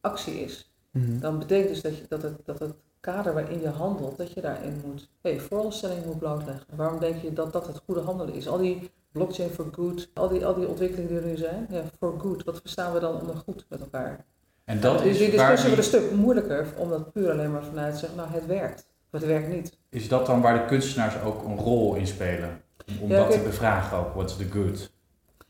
actie 0.00 0.40
is. 0.40 0.70
Mhm. 0.90 1.18
Dan 1.20 1.38
betekent 1.38 1.68
dus 1.68 1.82
dat, 1.82 1.96
je, 1.96 2.02
dat, 2.08 2.22
het, 2.22 2.34
dat 2.44 2.58
het 2.58 2.72
kader 3.00 3.34
waarin 3.34 3.60
je 3.60 3.68
handelt, 3.68 4.18
dat 4.18 4.32
je 4.32 4.40
daarin 4.40 4.80
moet, 4.84 5.08
hey, 5.20 5.40
vooronderstellingen 5.40 6.06
moet 6.06 6.18
blootleggen. 6.18 6.66
Waarom 6.74 6.98
denk 7.00 7.22
je 7.22 7.32
dat 7.32 7.52
dat 7.52 7.66
het 7.66 7.80
goede 7.86 8.00
handelen 8.00 8.34
is? 8.34 8.48
Al 8.48 8.58
die 8.58 8.90
blockchain 9.12 9.50
for 9.50 9.66
good, 9.72 10.08
al 10.14 10.28
die, 10.28 10.46
al 10.46 10.54
die 10.54 10.68
ontwikkelingen 10.68 11.08
die 11.10 11.20
er 11.20 11.26
nu 11.26 11.36
zijn, 11.36 11.66
ja, 11.70 11.82
for 11.98 12.14
good, 12.20 12.44
wat 12.44 12.60
verstaan 12.60 12.92
we 12.92 13.00
dan 13.00 13.20
onder 13.20 13.36
goed 13.36 13.64
met 13.68 13.80
elkaar? 13.80 14.24
En 14.64 14.80
dat 14.80 14.98
dus 14.98 15.06
is 15.06 15.18
die 15.18 15.30
discussie 15.30 15.68
wordt 15.68 15.90
die- 15.90 16.00
een 16.00 16.02
stuk 16.08 16.18
moeilijker, 16.18 16.66
omdat 16.76 17.12
puur 17.12 17.30
alleen 17.30 17.52
maar 17.52 17.64
vanuit 17.64 17.96
zeggen, 17.98 18.18
nou 18.18 18.30
het 18.30 18.46
werkt, 18.46 18.84
het 19.20 19.30
werkt 19.30 19.48
niet. 19.48 19.76
Is 19.88 20.08
dat 20.08 20.26
dan 20.26 20.40
waar 20.40 20.58
de 20.58 20.64
kunstenaars 20.64 21.20
ook 21.22 21.44
een 21.44 21.56
rol 21.56 21.94
in 21.94 22.06
spelen? 22.06 22.62
Om, 22.88 22.94
om 23.00 23.10
Ja, 23.10 23.16
dat 23.16 23.28
kijk- 23.28 23.40
te 23.42 23.48
bevragen 23.48 23.98
ook, 23.98 24.14
what's 24.14 24.36
the 24.36 24.44
good? 24.44 24.92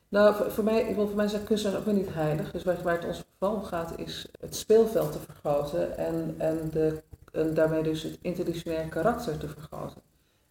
Nou, 0.08 0.34
voor, 0.34 0.50
voor 0.50 0.64
mij, 0.64 0.80
ik 0.82 0.94
wil 0.94 1.06
voor 1.06 1.16
mij 1.16 1.28
zijn 1.28 1.44
kunstenaars 1.44 1.78
ook 1.78 1.84
weer 1.84 1.94
niet 1.94 2.14
heilig. 2.14 2.50
Dus 2.50 2.62
waar, 2.64 2.82
waar 2.82 2.94
het 2.94 3.04
ons 3.04 3.24
vooral 3.38 3.56
om 3.56 3.64
gaat, 3.64 3.92
is 3.96 4.26
het 4.40 4.56
speelveld 4.56 5.12
te 5.12 5.18
vergroten 5.18 5.96
en, 5.98 6.34
en, 6.38 6.70
de, 6.72 7.02
en 7.32 7.54
daarmee 7.54 7.82
dus 7.82 8.02
het 8.02 8.18
interdisciplinaire 8.22 8.90
karakter 8.90 9.38
te 9.38 9.48
vergroten. 9.48 10.02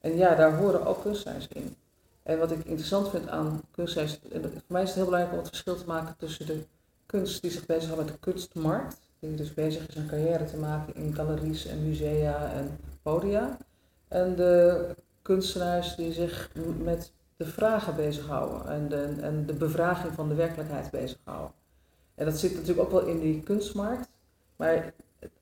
En 0.01 0.17
ja, 0.17 0.35
daar 0.35 0.57
horen 0.57 0.85
ook 0.85 1.01
kunstenaars 1.01 1.47
in. 1.47 1.75
En 2.23 2.39
wat 2.39 2.51
ik 2.51 2.65
interessant 2.65 3.09
vind 3.09 3.29
aan 3.29 3.61
kunstenaars, 3.71 4.19
en 4.31 4.41
voor 4.41 4.61
mij 4.67 4.81
is 4.81 4.87
het 4.87 4.97
heel 4.97 5.05
belangrijk 5.05 5.33
om 5.33 5.39
het 5.41 5.49
verschil 5.49 5.75
te 5.75 5.85
maken 5.87 6.15
tussen 6.17 6.45
de 6.45 6.63
kunst 7.05 7.41
die 7.41 7.51
zich 7.51 7.65
bezighoudt 7.65 8.03
met 8.03 8.13
de 8.13 8.19
kunstmarkt, 8.19 8.99
die 9.19 9.35
dus 9.35 9.53
bezig 9.53 9.87
is 9.87 9.95
een 9.95 10.07
carrière 10.07 10.45
te 10.45 10.57
maken 10.57 10.95
in 10.95 11.15
galeries 11.15 11.65
en 11.65 11.87
musea 11.87 12.51
en 12.51 12.77
podia, 13.03 13.57
en 14.07 14.35
de 14.35 14.85
kunstenaars 15.21 15.95
die 15.95 16.13
zich 16.13 16.49
met 16.77 17.11
de 17.37 17.45
vragen 17.45 17.95
bezighouden 17.95 18.67
en 18.67 18.89
de, 18.89 19.15
en 19.21 19.45
de 19.45 19.53
bevraging 19.53 20.13
van 20.13 20.29
de 20.29 20.35
werkelijkheid 20.35 20.91
bezighouden. 20.91 21.51
En 22.15 22.25
dat 22.25 22.37
zit 22.37 22.53
natuurlijk 22.53 22.79
ook 22.79 22.91
wel 22.91 23.05
in 23.05 23.19
die 23.19 23.43
kunstmarkt, 23.43 24.09
maar 24.55 24.93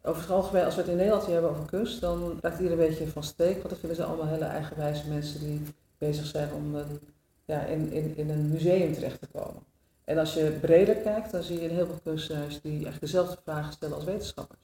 over 0.01 0.21
het 0.21 0.31
algemeen, 0.31 0.65
als 0.65 0.75
we 0.75 0.81
het 0.81 0.89
in 0.89 0.95
Nederland 0.95 1.25
hebben 1.25 1.49
over 1.49 1.65
kunst, 1.65 2.01
dan 2.01 2.39
raakt 2.41 2.59
iedereen 2.59 2.79
een 2.79 2.87
beetje 2.87 3.07
van 3.07 3.23
steek, 3.23 3.55
want 3.55 3.69
dan 3.69 3.77
vinden 3.77 3.97
ze 3.97 4.03
allemaal 4.03 4.27
hele 4.27 4.45
eigenwijze 4.45 5.09
mensen 5.09 5.39
die 5.39 5.61
bezig 5.97 6.25
zijn 6.25 6.53
om 6.53 6.75
een, 6.75 6.99
ja, 7.45 7.59
in, 7.59 7.91
in, 7.91 8.17
in 8.17 8.29
een 8.29 8.49
museum 8.49 8.93
terecht 8.93 9.19
te 9.21 9.27
komen. 9.27 9.63
En 10.03 10.17
als 10.17 10.33
je 10.33 10.57
breder 10.61 10.95
kijkt, 10.95 11.31
dan 11.31 11.43
zie 11.43 11.59
je 11.59 11.69
een 11.69 11.75
heleboel 11.75 11.99
kunstenaars 12.03 12.61
die 12.61 12.87
echt 12.87 12.99
dezelfde 12.99 13.37
vragen 13.43 13.73
stellen 13.73 13.95
als 13.95 14.03
wetenschappers. 14.03 14.59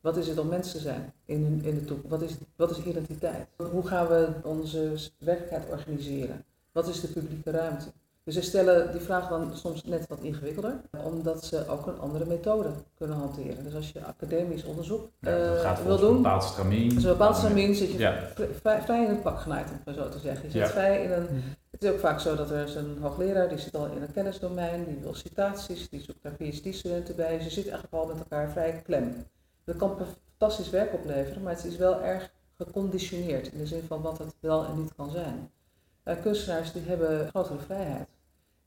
Wat 0.00 0.16
is 0.16 0.26
het 0.28 0.38
om 0.38 0.48
mens 0.48 0.72
te 0.72 0.78
zijn 0.78 1.12
in, 1.24 1.60
in 1.64 1.74
de 1.74 1.84
toekomst? 1.84 2.10
Wat 2.10 2.22
is, 2.22 2.32
wat 2.56 2.70
is 2.70 2.82
identiteit? 2.84 3.46
Hoe 3.70 3.86
gaan 3.86 4.06
we 4.08 4.28
onze 4.42 4.92
werkelijkheid 5.18 5.70
organiseren? 5.70 6.44
Wat 6.72 6.88
is 6.88 7.00
de 7.00 7.08
publieke 7.08 7.50
ruimte? 7.50 7.84
Dus 8.24 8.34
ze 8.34 8.42
stellen 8.42 8.92
die 8.92 9.00
vraag 9.00 9.28
dan 9.28 9.56
soms 9.56 9.84
net 9.84 10.06
wat 10.08 10.18
ingewikkelder, 10.20 10.80
omdat 11.04 11.44
ze 11.44 11.68
ook 11.68 11.86
een 11.86 11.98
andere 11.98 12.24
methode 12.26 12.68
kunnen 12.98 13.16
hanteren. 13.16 13.64
Dus 13.64 13.74
als 13.74 13.92
je 13.92 14.04
academisch 14.04 14.64
onderzoek 14.64 15.08
Ja, 15.20 15.30
eh, 15.30 15.60
gaat 15.60 15.76
wil 15.76 15.84
volgens 15.86 16.02
een 16.02 16.08
doen, 16.14 16.22
bepaald 16.22 16.42
stramien. 16.44 16.88
dus 16.88 17.02
een 17.04 17.10
bepaald 17.10 17.36
stramien 17.36 17.74
zit 17.74 17.92
je 17.92 17.98
Ja. 17.98 18.28
vrij, 18.62 18.82
vrij 18.82 19.02
in 19.04 19.08
het 19.10 19.22
pak 19.22 19.40
genaaid, 19.40 19.66
om 19.68 19.72
het 19.72 19.84
maar 19.84 19.94
zo 20.04 20.08
te 20.08 20.18
zeggen. 20.18 20.44
Je 20.44 20.50
zit 20.50 20.60
Ja. 20.60 20.66
vrij 20.68 21.02
in 21.04 21.12
een, 21.12 21.26
het 21.70 21.82
is 21.82 21.90
ook 21.90 21.98
vaak 21.98 22.20
zo 22.20 22.36
dat 22.36 22.50
er 22.50 22.64
is 22.66 22.74
een 22.74 22.98
hoogleraar, 23.00 23.48
die 23.48 23.58
zit 23.58 23.76
al 23.76 23.86
in 23.86 24.02
een 24.02 24.12
kennisdomein, 24.12 24.84
die 24.84 24.98
wil 25.02 25.14
citaties, 25.14 25.88
die 25.88 26.00
zoekt 26.02 26.22
daar 26.22 26.32
PhD-studenten 26.32 27.16
bij. 27.16 27.34
Dus 27.36 27.44
je 27.44 27.50
zit 27.50 27.68
eigenlijk 27.68 27.94
al 27.94 28.06
met 28.06 28.18
elkaar 28.18 28.50
vrij 28.50 28.80
klem. 28.84 29.14
Dat 29.70 29.78
kan 29.78 30.06
fantastisch 30.36 30.70
werk 30.70 30.94
opleveren, 30.94 31.42
maar 31.42 31.54
het 31.54 31.64
is 31.64 31.76
wel 31.76 32.02
erg 32.02 32.32
geconditioneerd 32.56 33.52
in 33.52 33.58
de 33.58 33.66
zin 33.66 33.82
van 33.86 34.02
wat 34.02 34.18
het 34.18 34.34
wel 34.40 34.64
en 34.64 34.76
niet 34.76 34.94
kan 34.96 35.10
zijn. 35.10 35.50
Eh, 36.02 36.22
kunstenaars 36.22 36.72
die 36.72 36.82
hebben 36.82 37.28
grotere 37.28 37.58
vrijheid. 37.58 38.08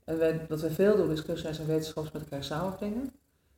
En 0.03 0.17
wij, 0.17 0.45
wat 0.50 0.62
wij 0.62 0.69
veel 0.69 0.95
doen 0.95 1.12
is 1.12 1.24
kunstenaars 1.24 1.60
en 1.60 1.67
wetenschappers 1.67 2.13
met 2.13 2.24
elkaar 2.24 2.43
samenbrengen. 2.43 3.12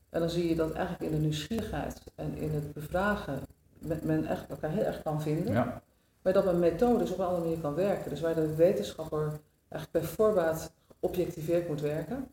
En 0.10 0.20
dan 0.20 0.30
zie 0.30 0.50
je 0.50 0.56
dat 0.56 0.74
eigenlijk 0.74 1.12
in 1.12 1.18
de 1.18 1.22
nieuwsgierigheid 1.22 2.02
en 2.16 2.36
in 2.38 2.52
het 2.52 2.74
bevragen 2.74 3.40
men, 3.80 4.00
men 4.04 4.26
echt 4.26 4.50
elkaar 4.50 4.72
heel 4.72 4.84
erg 4.84 5.04
kan 5.04 5.22
vinden. 5.22 5.54
Ja. 5.54 5.82
Maar 6.22 6.34
dat 6.34 6.46
men 6.46 6.60
methodisch 6.60 7.12
op 7.12 7.20
een 7.20 7.26
andere 7.26 7.44
manier 7.44 7.62
kan 7.62 7.76
werken. 7.76 8.10
Dus 8.10 8.22
waar 8.22 8.36
de 8.36 8.56
wetenschapper 8.56 9.40
eigenlijk 9.70 9.92
bij 9.92 10.16
voorbaat 10.16 10.72
geobjectiveerd 11.00 11.68
moet 11.68 11.82
werken. 11.82 12.28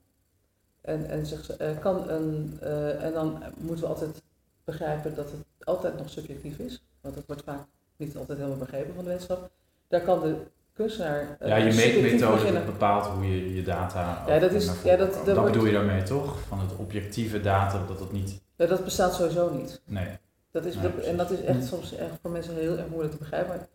En, 0.80 1.08
en, 1.08 1.26
zich, 1.26 1.56
eh, 1.56 1.78
kan 1.78 2.08
een, 2.08 2.58
eh, 2.60 3.04
en 3.04 3.12
dan 3.12 3.42
moeten 3.58 3.84
we 3.84 3.90
altijd 3.90 4.22
begrijpen 4.64 5.14
dat 5.14 5.30
het 5.30 5.40
altijd 5.64 5.98
nog 5.98 6.10
subjectief 6.10 6.58
is. 6.58 6.82
Want 7.00 7.14
dat 7.14 7.24
wordt 7.26 7.42
vaak 7.42 7.60
niet 7.96 8.16
altijd 8.16 8.38
helemaal 8.38 8.58
begrepen 8.58 8.94
van 8.94 9.04
de 9.04 9.10
wetenschap. 9.10 9.50
Daar 9.88 10.00
kan 10.00 10.20
de 10.20 10.36
kunstenaar. 10.72 11.36
eh, 11.38 11.48
Ja, 11.48 11.56
je 11.56 11.74
meetmethode 11.74 12.60
bepaalt 12.64 13.06
hoe 13.06 13.26
je 13.26 13.54
je 13.54 13.62
data. 13.62 14.24
Ja, 14.26 14.38
dat 14.38 14.52
is- 14.52 14.82
ja, 14.84 14.96
dat- 14.96 15.12
dat 15.14 15.24
dat 15.26 15.36
wordt- 15.36 15.52
bedoel 15.52 15.66
je 15.66 15.72
daarmee 15.72 16.02
toch? 16.02 16.40
Van 16.48 16.58
het 16.60 16.76
objectieve 16.76 17.40
data, 17.40 17.84
dat 17.86 18.00
het 18.00 18.12
niet. 18.12 18.40
Ja, 18.56 18.66
dat 18.66 18.84
bestaat 18.84 19.14
sowieso 19.14 19.54
niet. 19.54 19.80
Nee. 19.84 20.06
Dat 20.50 20.64
is, 20.64 20.74
Nee, 20.74 20.82
dat- 20.82 21.04
en 21.04 21.16
dat 21.16 21.30
is 21.30 21.40
echt 21.42 21.64
soms 21.64 21.94
echt 21.94 22.10
voor 22.22 22.30
mensen 22.30 22.54
heel 22.54 22.76
erg 22.78 22.88
moeilijk 22.88 23.12
te 23.12 23.18
begrijpen. 23.18 23.48
Maar 23.56 23.66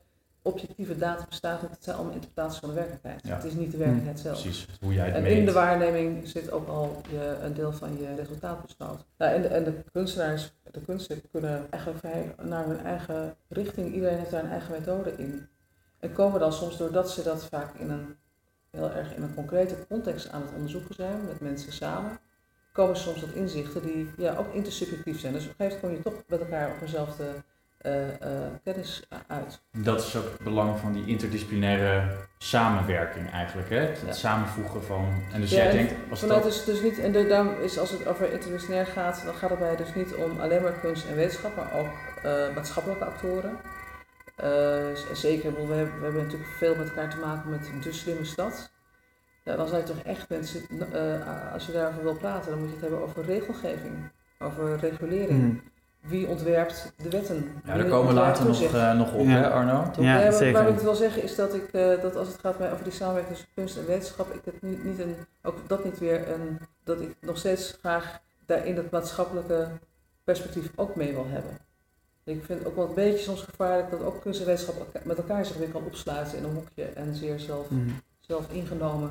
objectieve 0.41 0.97
data 0.97 1.25
bestaat. 1.29 1.61
Het 1.61 1.77
zijn 1.79 1.95
allemaal 1.95 2.13
interpretaties 2.13 2.59
van 2.59 2.69
de 2.69 2.75
werkelijkheid. 2.75 3.21
Ja. 3.23 3.35
Het 3.35 3.43
is 3.43 3.53
niet 3.53 3.71
de 3.71 3.77
werkelijkheid 3.77 4.19
zelf. 4.19 4.41
Precies. 4.41 4.67
Hoe 4.81 4.93
jij 4.93 5.05
het 5.05 5.15
En 5.15 5.21
meet. 5.21 5.37
in 5.37 5.45
de 5.45 5.51
waarneming 5.51 6.27
zit 6.27 6.51
ook 6.51 6.67
al 6.67 7.01
je, 7.09 7.37
een 7.41 7.53
deel 7.53 7.73
van 7.73 7.97
je 7.97 8.15
resultaatbesluit. 8.15 9.05
Nou, 9.17 9.33
en, 9.33 9.41
de, 9.41 9.47
en 9.47 9.63
de 9.63 9.73
kunstenaars, 9.91 10.53
de 10.71 10.81
kunsten 10.81 11.21
kunnen 11.31 11.67
eigenlijk 11.69 12.05
vrij 12.05 12.35
naar 12.41 12.65
hun 12.65 12.79
eigen 12.79 13.35
richting. 13.47 13.93
Iedereen 13.93 14.17
heeft 14.17 14.31
daar 14.31 14.43
een 14.43 14.51
eigen 14.51 14.71
methode 14.71 15.17
in. 15.17 15.47
En 15.99 16.13
komen 16.13 16.39
dan 16.39 16.53
soms 16.53 16.77
doordat 16.77 17.11
ze 17.11 17.23
dat 17.23 17.45
vaak 17.45 17.75
in 17.75 17.89
een 17.89 18.15
heel 18.71 18.91
erg 18.91 19.15
in 19.15 19.23
een 19.23 19.33
concrete 19.33 19.75
context 19.87 20.29
aan 20.29 20.41
het 20.41 20.51
onderzoeken 20.55 20.95
zijn, 20.95 21.25
met 21.25 21.39
mensen 21.39 21.73
samen, 21.73 22.19
komen 22.71 22.97
soms 22.97 23.19
tot 23.19 23.35
inzichten 23.35 23.81
die 23.81 24.09
ja, 24.17 24.35
ook 24.35 24.53
intersubjectief 24.53 25.19
zijn. 25.19 25.33
Dus 25.33 25.43
op 25.43 25.49
een 25.49 25.65
gegeven 25.65 25.87
moment 25.87 26.03
kom 26.03 26.11
je 26.13 26.17
toch 26.17 26.27
met 26.27 26.39
elkaar 26.39 26.71
op 26.71 26.79
dezelfde 26.79 27.23
eh, 27.23 27.29
kennis 28.63 29.07
uit. 29.27 29.59
Dat 29.77 29.99
is 30.03 30.15
ook 30.15 30.23
het 30.23 30.43
belang 30.43 30.79
van 30.79 30.93
die 30.93 31.05
interdisciplinaire 31.05 32.15
samenwerking 32.37 33.31
eigenlijk. 33.31 33.69
Hè? 33.69 33.75
Het 33.79 34.01
Ja. 34.05 34.11
samenvoegen 34.13 34.83
van. 34.83 35.23
En 35.33 35.41
dus 35.41 35.49
Ja, 35.49 35.57
jij 35.57 35.69
en 35.69 35.75
denkt, 35.75 35.93
als 36.09 36.19
Vanuit 36.19 36.43
dat. 36.43 36.51
dus, 36.51 36.63
dus 36.65 36.81
niet, 36.81 36.99
en 36.99 37.11
de, 37.11 37.27
daarom 37.27 37.53
is 37.61 37.79
als 37.79 37.91
het 37.91 38.07
over 38.07 38.31
interdisciplinair 38.31 38.85
gaat, 38.85 39.21
dan 39.25 39.33
gaat 39.33 39.49
het 39.49 39.59
bij 39.59 39.75
dus 39.75 39.93
niet 39.95 40.15
om 40.15 40.39
alleen 40.39 40.61
maar 40.61 40.71
kunst 40.79 41.07
en 41.07 41.15
wetenschap, 41.15 41.55
maar 41.55 41.73
ook 41.73 41.89
eh, 42.23 42.55
maatschappelijke 42.55 43.05
actoren. 43.05 43.57
Eh, 44.35 44.47
z- 44.95 45.11
zeker, 45.21 45.53
we 45.67 45.73
hebben, 45.73 45.97
we 45.97 46.03
hebben 46.03 46.23
natuurlijk 46.23 46.49
veel 46.57 46.75
met 46.75 46.87
elkaar 46.87 47.09
te 47.09 47.17
maken 47.17 47.49
met 47.49 47.69
de 47.83 47.91
slimme 47.93 48.25
stad. 48.25 48.71
Ja, 49.43 49.55
dan 49.55 49.67
zijn 49.67 49.83
toch 49.83 49.97
echt 50.03 50.29
mensen, 50.29 50.61
eh, 50.93 51.53
als 51.53 51.65
je 51.65 51.71
daarover 51.71 52.03
wil 52.03 52.15
praten, 52.15 52.49
dan 52.51 52.59
moet 52.59 52.67
je 52.67 52.73
het 52.73 52.81
hebben 52.83 53.01
over 53.01 53.25
regelgeving, 53.25 54.09
over 54.39 54.77
regulering. 54.79 55.29
Mhm. 55.41 55.55
Wie 56.07 56.27
ontwerpt 56.27 56.93
de 57.03 57.09
wetten? 57.09 57.61
Ja, 57.65 57.75
daar 57.77 57.85
komen 57.87 58.07
we 58.07 58.13
later 58.13 58.45
nog, 58.45 58.61
eh, 58.61 58.93
nog 58.97 59.13
op, 59.13 59.25
Ja. 59.25 59.29
hè, 59.31 59.49
Arno? 59.49 59.71
Ja, 59.71 60.15
Nee, 60.15 60.23
maar 60.23 60.33
zeker. 60.33 60.63
Wat 60.63 60.73
ik 60.73 60.79
wil 60.79 60.95
zeggen 60.95 61.23
is 61.23 61.35
dat 61.35 61.53
ik, 61.53 61.69
eh, 61.73 62.01
dat 62.01 62.15
als 62.15 62.27
het 62.27 62.39
gaat 62.39 62.59
mij 62.59 62.71
over 62.71 62.83
die 62.83 62.93
samenwerking 62.93 63.35
tussen 63.35 63.53
kunst 63.55 63.77
en 63.77 63.85
wetenschap, 63.85 64.33
ik 64.33 64.41
het 64.43 64.61
niet, 64.61 64.83
niet 64.83 64.99
een, 64.99 65.15
ook 65.43 65.55
dat 65.67 65.83
niet 65.83 65.99
weer 65.99 66.31
een, 66.31 66.59
dat 66.83 67.01
ik 67.01 67.15
nog 67.21 67.37
steeds 67.37 67.75
graag 67.79 68.19
daar 68.45 68.65
in 68.65 68.75
het 68.75 68.91
maatschappelijke 68.91 69.67
perspectief 70.23 70.69
ook 70.75 70.95
mee 70.95 71.13
wil 71.13 71.25
hebben. 71.29 71.51
Ik 72.23 72.43
vind 72.45 72.59
het 72.59 72.67
ook 72.67 72.75
wel 72.75 72.87
een 72.87 72.93
beetje 72.93 73.23
soms 73.23 73.41
gevaarlijk 73.41 73.91
dat 73.91 74.03
ook 74.03 74.21
kunst 74.21 74.39
en 74.39 74.45
wetenschap 74.45 74.75
met 75.03 75.17
elkaar 75.17 75.45
zich 75.45 75.57
weer 75.57 75.67
kan 75.69 75.83
opsluiten 75.85 76.37
in 76.37 76.43
een 76.43 76.53
hoekje 76.53 76.83
en 76.83 77.15
zeer 77.15 77.39
zelf, 77.39 77.69
Mhm. 77.69 77.89
zelf 78.19 78.45
ingenomen 78.51 79.09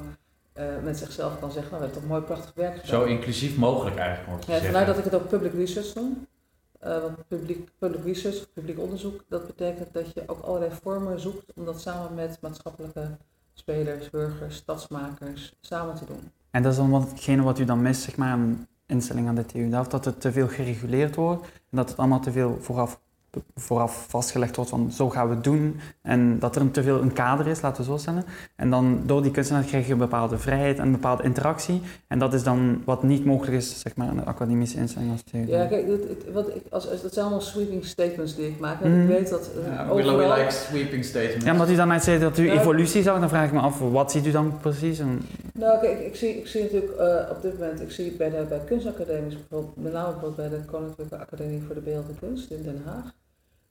eh, 0.52 0.64
met 0.84 0.98
zichzelf 0.98 1.38
kan 1.40 1.50
zeggen, 1.52 1.70
nou 1.72 1.82
we 1.82 1.86
hebben 1.88 2.02
toch 2.02 2.10
mooi 2.18 2.22
prachtig 2.22 2.52
werk 2.54 2.72
gedaan. 2.72 2.86
Zo 2.88 3.04
inclusief 3.04 3.56
mogelijk 3.56 3.96
eigenlijk 3.96 4.44
hoor 4.46 4.54
Ja, 4.56 4.62
vandaar 4.62 4.86
dat 4.86 4.98
ik 4.98 5.04
het 5.04 5.14
ook 5.14 5.28
public 5.28 5.52
research 5.52 5.94
noem. 5.94 6.26
Eh, 6.80 7.00
want 7.00 7.28
publiek, 7.28 7.70
public 7.78 8.04
research, 8.04 8.52
publiek 8.52 8.78
onderzoek, 8.78 9.24
dat 9.28 9.46
betekent 9.46 9.92
dat 9.92 10.12
je 10.14 10.22
ook 10.26 10.40
allerlei 10.40 10.70
vormen 10.82 11.20
zoekt 11.20 11.52
om 11.54 11.64
dat 11.64 11.80
samen 11.80 12.14
met 12.14 12.38
maatschappelijke 12.40 13.16
spelers, 13.52 14.10
burgers, 14.10 14.56
stadsmakers 14.56 15.54
samen 15.60 15.94
te 15.94 16.04
doen. 16.04 16.30
En 16.50 16.62
dat 16.62 16.72
is 16.72 16.78
dan 16.78 16.90
watgene 16.90 17.42
wat 17.42 17.58
u 17.58 17.64
dan 17.64 17.82
mist, 17.82 18.02
zeg 18.02 18.16
maar, 18.16 18.28
aan 18.28 18.66
instelling 18.86 19.28
aan 19.28 19.34
de 19.34 19.46
TU 19.46 19.68
Delft, 19.68 19.90
dat 19.90 20.04
het 20.04 20.20
te 20.20 20.32
veel 20.32 20.48
gereguleerd 20.48 21.14
wordt 21.14 21.42
en 21.42 21.76
dat 21.76 21.88
het 21.88 21.98
allemaal 21.98 22.20
te 22.20 22.32
veel 22.32 22.56
vooraf, 22.60 23.00
vooraf 23.54 24.06
vastgelegd 24.08 24.56
wordt 24.56 24.70
van 24.70 24.90
zo 24.90 25.10
gaan 25.10 25.28
we 25.28 25.34
het 25.34 25.44
doen 25.44 25.80
en 26.02 26.38
dat 26.38 26.56
er 26.56 26.62
een 26.62 26.70
te 26.70 26.82
veel 26.82 27.00
een 27.02 27.12
kader 27.12 27.46
is, 27.46 27.60
laten 27.60 27.84
we 27.84 27.90
zo 27.90 27.96
stellen. 27.96 28.24
En 28.56 28.70
dan 28.70 29.02
door 29.06 29.22
die 29.22 29.30
kunstenaar 29.30 29.62
krijg 29.64 29.86
je 29.86 29.92
een 29.92 29.98
bepaalde 29.98 30.38
vrijheid 30.38 30.78
en 30.78 30.84
een 30.86 30.92
bepaalde 30.92 31.22
interactie 31.22 31.80
en 32.08 32.18
dat 32.18 32.34
is 32.34 32.42
dan 32.42 32.82
wat 32.84 33.02
niet 33.02 33.24
mogelijk 33.24 33.56
is, 33.56 33.80
zeg 33.80 33.96
maar, 33.96 34.10
in 34.10 34.18
een 34.18 34.24
academische 34.26 34.78
instelling 34.78 35.10
als 35.10 35.22
Ja, 35.46 35.66
kijk, 35.66 35.86
dat, 35.88 35.98
het- 36.08 36.32
wat 36.32 36.48
ik, 36.48 36.62
als, 36.70 36.90
als, 36.90 37.02
dat 37.02 37.12
zijn 37.12 37.24
allemaal 37.24 37.44
sweeping 37.44 37.84
statements 37.84 38.36
die 38.36 38.46
ik 38.48 38.58
maak. 38.60 38.80
En 38.80 38.90
Mhm. 38.92 39.00
ik 39.00 39.08
weet 39.08 39.30
dat 39.30 39.50
eh, 39.64 39.72
Ja, 39.72 39.88
overal... 39.88 40.16
Willow 40.16 40.36
likes 40.36 40.64
sweeping 40.64 41.04
statements. 41.04 41.44
Ja, 41.44 41.52
omdat 41.52 41.68
u 41.70 41.74
dan 41.76 41.88
net 41.88 42.02
zei 42.04 42.18
dat 42.18 42.38
u 42.38 42.50
evolutie 42.50 43.02
zag, 43.02 43.20
dan 43.20 43.28
vraag 43.28 43.46
ik 43.46 43.52
me 43.52 43.60
af, 43.60 43.78
wat 43.78 44.10
ziet 44.10 44.26
u 44.26 44.30
dan 44.30 44.58
precies? 44.60 44.98
En, 44.98 45.20
Nou, 45.52 45.80
kijk, 45.80 46.00
ik, 46.00 46.16
zie, 46.16 46.36
ik 46.38 46.46
zie 46.46 46.62
natuurlijk 46.62 46.92
eh, 46.92 47.30
op 47.30 47.42
dit 47.42 47.58
moment, 47.58 47.80
ik 47.80 47.90
zie 47.90 48.12
bij 48.12 48.30
de 48.30 48.44
bij 48.48 48.60
kunstacademies 48.66 49.34
bijvoorbeeld, 49.36 49.76
met 49.76 49.92
name 49.92 50.10
bijvoorbeeld 50.12 50.50
bij 50.50 50.58
de 50.58 50.64
Koninklijke 50.64 51.16
Academie 51.18 51.62
voor 51.66 51.74
de 51.74 51.80
Beeld 51.80 52.08
en 52.08 52.16
Kunst 52.20 52.50
in 52.50 52.62
Den 52.62 52.82
Haag. 52.86 53.14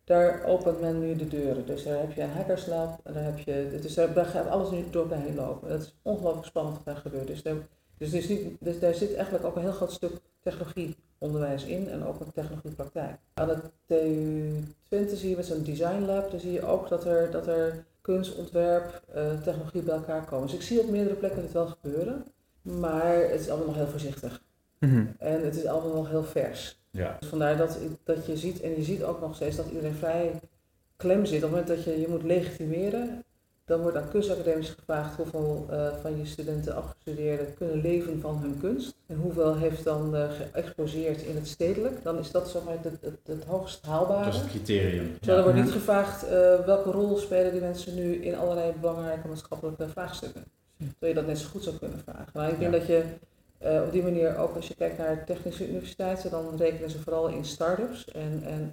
Daar 0.05 0.43
opent 0.43 0.81
men 0.81 0.99
nu 0.99 1.15
de 1.15 1.27
deuren. 1.27 1.65
Dus 1.65 1.83
daar 1.83 1.99
heb 1.99 2.11
je 2.11 2.21
een 2.21 2.29
hackerslab 2.29 2.99
en 3.03 3.13
daar 3.13 3.23
heb 3.23 3.39
je, 3.39 3.79
dus 3.81 3.93
daar, 3.93 4.13
daar 4.13 4.25
gaat 4.25 4.47
alles 4.47 4.71
nu 4.71 4.83
door 4.89 5.11
heen 5.11 5.35
lopen. 5.35 5.69
Dat 5.69 5.81
is 5.81 5.95
ongelooflijk 6.01 6.45
spannend 6.45 6.75
wat 6.75 6.85
daar 6.85 6.95
gebeurt. 6.95 7.27
Dus, 7.27 7.43
daar, 7.43 7.55
dus, 7.97 8.27
niet, 8.27 8.55
dus 8.59 8.79
daar 8.79 8.93
zit 8.93 9.13
eigenlijk 9.13 9.45
ook 9.45 9.55
een 9.55 9.61
heel 9.61 9.71
groot 9.71 9.91
stuk 9.91 10.11
technologieonderwijs 10.39 11.63
in 11.63 11.89
en 11.89 12.05
ook 12.05 12.19
een 12.19 12.31
technologiepraktijk. 12.33 13.17
Aan 13.33 13.47
de 13.47 13.57
TU 13.85 14.63
Twente 14.83 15.15
zie 15.15 15.29
je 15.29 15.35
met 15.35 15.45
zo'n 15.45 15.63
design 15.63 16.05
lab, 16.05 16.31
daar 16.31 16.39
zie 16.39 16.51
je 16.51 16.65
ook 16.65 16.89
dat 16.89 17.05
er, 17.05 17.31
dat 17.31 17.47
er 17.47 17.85
kunst, 18.01 18.35
ontwerp, 18.35 19.01
eh, 19.13 19.41
technologie 19.41 19.81
bij 19.81 19.95
elkaar 19.95 20.25
komen. 20.25 20.47
Dus 20.47 20.55
ik 20.55 20.61
zie 20.61 20.79
op 20.79 20.89
meerdere 20.89 21.15
plekken 21.15 21.41
dit 21.41 21.51
wel 21.51 21.67
gebeuren, 21.67 22.25
maar 22.61 23.15
het 23.15 23.39
is 23.39 23.49
allemaal 23.49 23.67
nog 23.67 23.75
heel 23.75 23.87
voorzichtig. 23.87 24.41
Mhm. 24.79 25.05
En 25.17 25.45
het 25.45 25.55
is 25.55 25.65
allemaal 25.65 25.93
nog 25.93 26.09
heel 26.09 26.23
vers. 26.23 26.79
Ja. 26.95 27.17
Dus 27.19 27.29
vandaar 27.29 27.57
dat, 27.57 27.77
dat 28.03 28.25
je 28.25 28.37
ziet, 28.37 28.61
en 28.61 28.69
je 28.69 28.83
ziet 28.83 29.03
ook 29.03 29.21
nog 29.21 29.35
steeds 29.35 29.55
dat 29.55 29.67
iedereen 29.67 29.95
vrij 29.95 30.39
klem 30.95 31.25
zit. 31.25 31.35
Op 31.35 31.41
het 31.41 31.49
moment 31.51 31.67
dat 31.67 31.83
je 31.83 32.01
je 32.01 32.07
moet 32.07 32.23
legitimeren, 32.23 33.23
Dan 33.65 33.81
wordt 33.81 33.97
aan 33.97 34.09
kunstacademisch 34.09 34.69
gevraagd 34.69 35.15
hoeveel 35.15 35.67
eh, 35.69 35.87
van 36.01 36.17
je 36.17 36.25
studenten 36.25 36.75
afgestudeerden 36.75 37.53
kunnen 37.53 37.81
leven 37.81 38.21
van 38.21 38.37
hun 38.41 38.59
kunst. 38.59 38.95
En 39.07 39.15
hoeveel 39.15 39.55
heeft 39.55 39.83
dan 39.83 40.15
uh, 40.15 40.31
geëxposeerd 40.31 41.21
in 41.21 41.35
het 41.35 41.47
stedelijk. 41.47 42.03
Dan 42.03 42.17
is 42.17 42.31
dat 42.31 42.49
zeg 42.49 42.63
maar, 42.63 42.73
het, 42.81 42.97
het, 43.01 43.19
het 43.25 43.43
hoogst 43.43 43.85
haalbare. 43.85 44.25
Dat 44.25 44.33
is 44.33 44.39
het 44.39 44.49
criterium. 44.49 45.17
Terwijl 45.17 45.37
er 45.37 45.43
wordt 45.43 45.63
niet 45.63 45.71
gevraagd 45.71 46.23
uh, 46.23 46.29
welke 46.65 46.91
rol 46.91 47.17
spelen 47.17 47.51
die 47.51 47.61
mensen 47.61 47.95
nu 47.95 48.15
in 48.15 48.35
allerlei 48.35 48.73
belangrijke 48.81 49.27
maatschappelijke 49.27 49.89
vraagstukken. 49.89 50.43
Terwijl 50.77 51.13
je 51.13 51.13
dat 51.13 51.27
net 51.27 51.37
zo 51.39 51.47
goed 51.47 51.63
zou 51.63 51.75
kunnen 51.75 51.99
vragen. 51.99 52.31
Maar 52.33 52.49
ik 52.49 52.59
denk 52.59 52.73
ja. 52.73 52.79
dat 52.79 52.87
je 52.87 53.03
op 53.85 53.91
die 53.91 54.03
manier 54.03 54.37
ook 54.37 54.55
als 54.55 54.67
je 54.67 54.75
kijkt 54.75 54.97
naar 54.97 55.25
technische 55.25 55.67
universiteiten, 55.67 56.31
dan 56.31 56.57
rekenen 56.57 56.89
ze 56.89 57.01
vooral 57.01 57.27
in 57.27 57.45
start-ups 57.45 58.05
en, 58.11 58.43
en, 58.45 58.71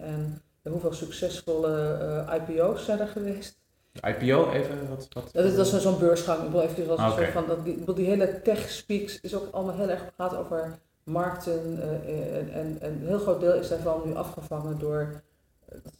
en 0.62 0.72
hoeveel 0.72 0.92
succesvolle 0.92 2.24
IPO's 2.34 2.84
zijn 2.84 3.00
er 3.00 3.06
geweest. 3.06 3.60
IPO, 4.00 4.50
even 4.50 4.88
wat? 4.88 5.08
wat 5.12 5.28
dat 5.32 5.44
is, 5.44 5.56
dat 5.56 5.72
is 5.72 5.82
zo'n 5.82 5.98
beursgang. 5.98 6.44
Ik 6.44 6.50
wil 6.50 6.60
even 6.60 6.88
als 6.88 7.12
okay. 7.12 7.32
van 7.32 7.46
dat 7.46 7.64
die, 7.64 7.94
die 7.94 8.06
hele 8.06 8.42
tech 8.42 8.70
speaks 8.70 9.20
is 9.20 9.34
ook 9.34 9.48
allemaal 9.50 9.76
heel 9.76 9.88
erg 9.88 10.02
gaat 10.16 10.36
over 10.36 10.78
markten 11.04 11.78
uh, 11.78 12.36
en, 12.36 12.52
en, 12.52 12.76
en, 12.80 13.00
een 13.00 13.06
heel 13.06 13.18
groot 13.18 13.40
deel 13.40 13.54
is 13.54 13.68
daarvan 13.68 14.02
nu 14.04 14.14
afgevangen 14.14 14.78
door 14.78 15.22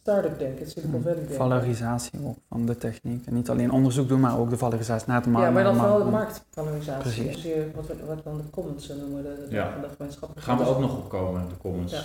start-up 0.01 0.39
denken, 0.39 0.59
het 0.59 0.71
Silicon 0.71 1.01
Valley 1.01 1.17
denken. 1.17 1.35
Valorisatie 1.35 2.19
ook 2.25 2.37
van 2.49 2.65
de 2.65 2.77
techniek. 2.77 3.25
En 3.25 3.33
niet 3.33 3.49
alleen 3.49 3.71
onderzoek 3.71 4.07
doen, 4.07 4.19
maar 4.19 4.39
ook 4.39 4.49
de 4.49 4.57
valorisatie 4.57 5.07
naar 5.07 5.23
de 5.23 5.29
markt. 5.29 5.47
Ja, 5.47 5.53
maar 5.53 5.63
dan 5.63 5.75
vooral 5.75 6.03
de 6.03 6.09
marktvalorisatie. 6.09 7.23
Precies. 7.23 7.41
Dus 7.41 7.53
wat, 7.75 7.87
we, 7.87 8.05
wat 8.05 8.15
we 8.15 8.23
dan 8.23 8.37
de 8.37 8.49
commons 8.49 8.87
noemen, 8.87 9.23
de, 9.23 9.45
de, 9.49 9.55
ja. 9.55 9.77
de 9.81 9.87
gemeenschap. 9.97 10.31
Gaan 10.35 10.57
we 10.57 10.65
ook 10.65 10.79
nog 10.79 10.97
opkomen, 10.97 11.49
de 11.49 11.57
commons. 11.57 11.91
Ja. 11.91 12.01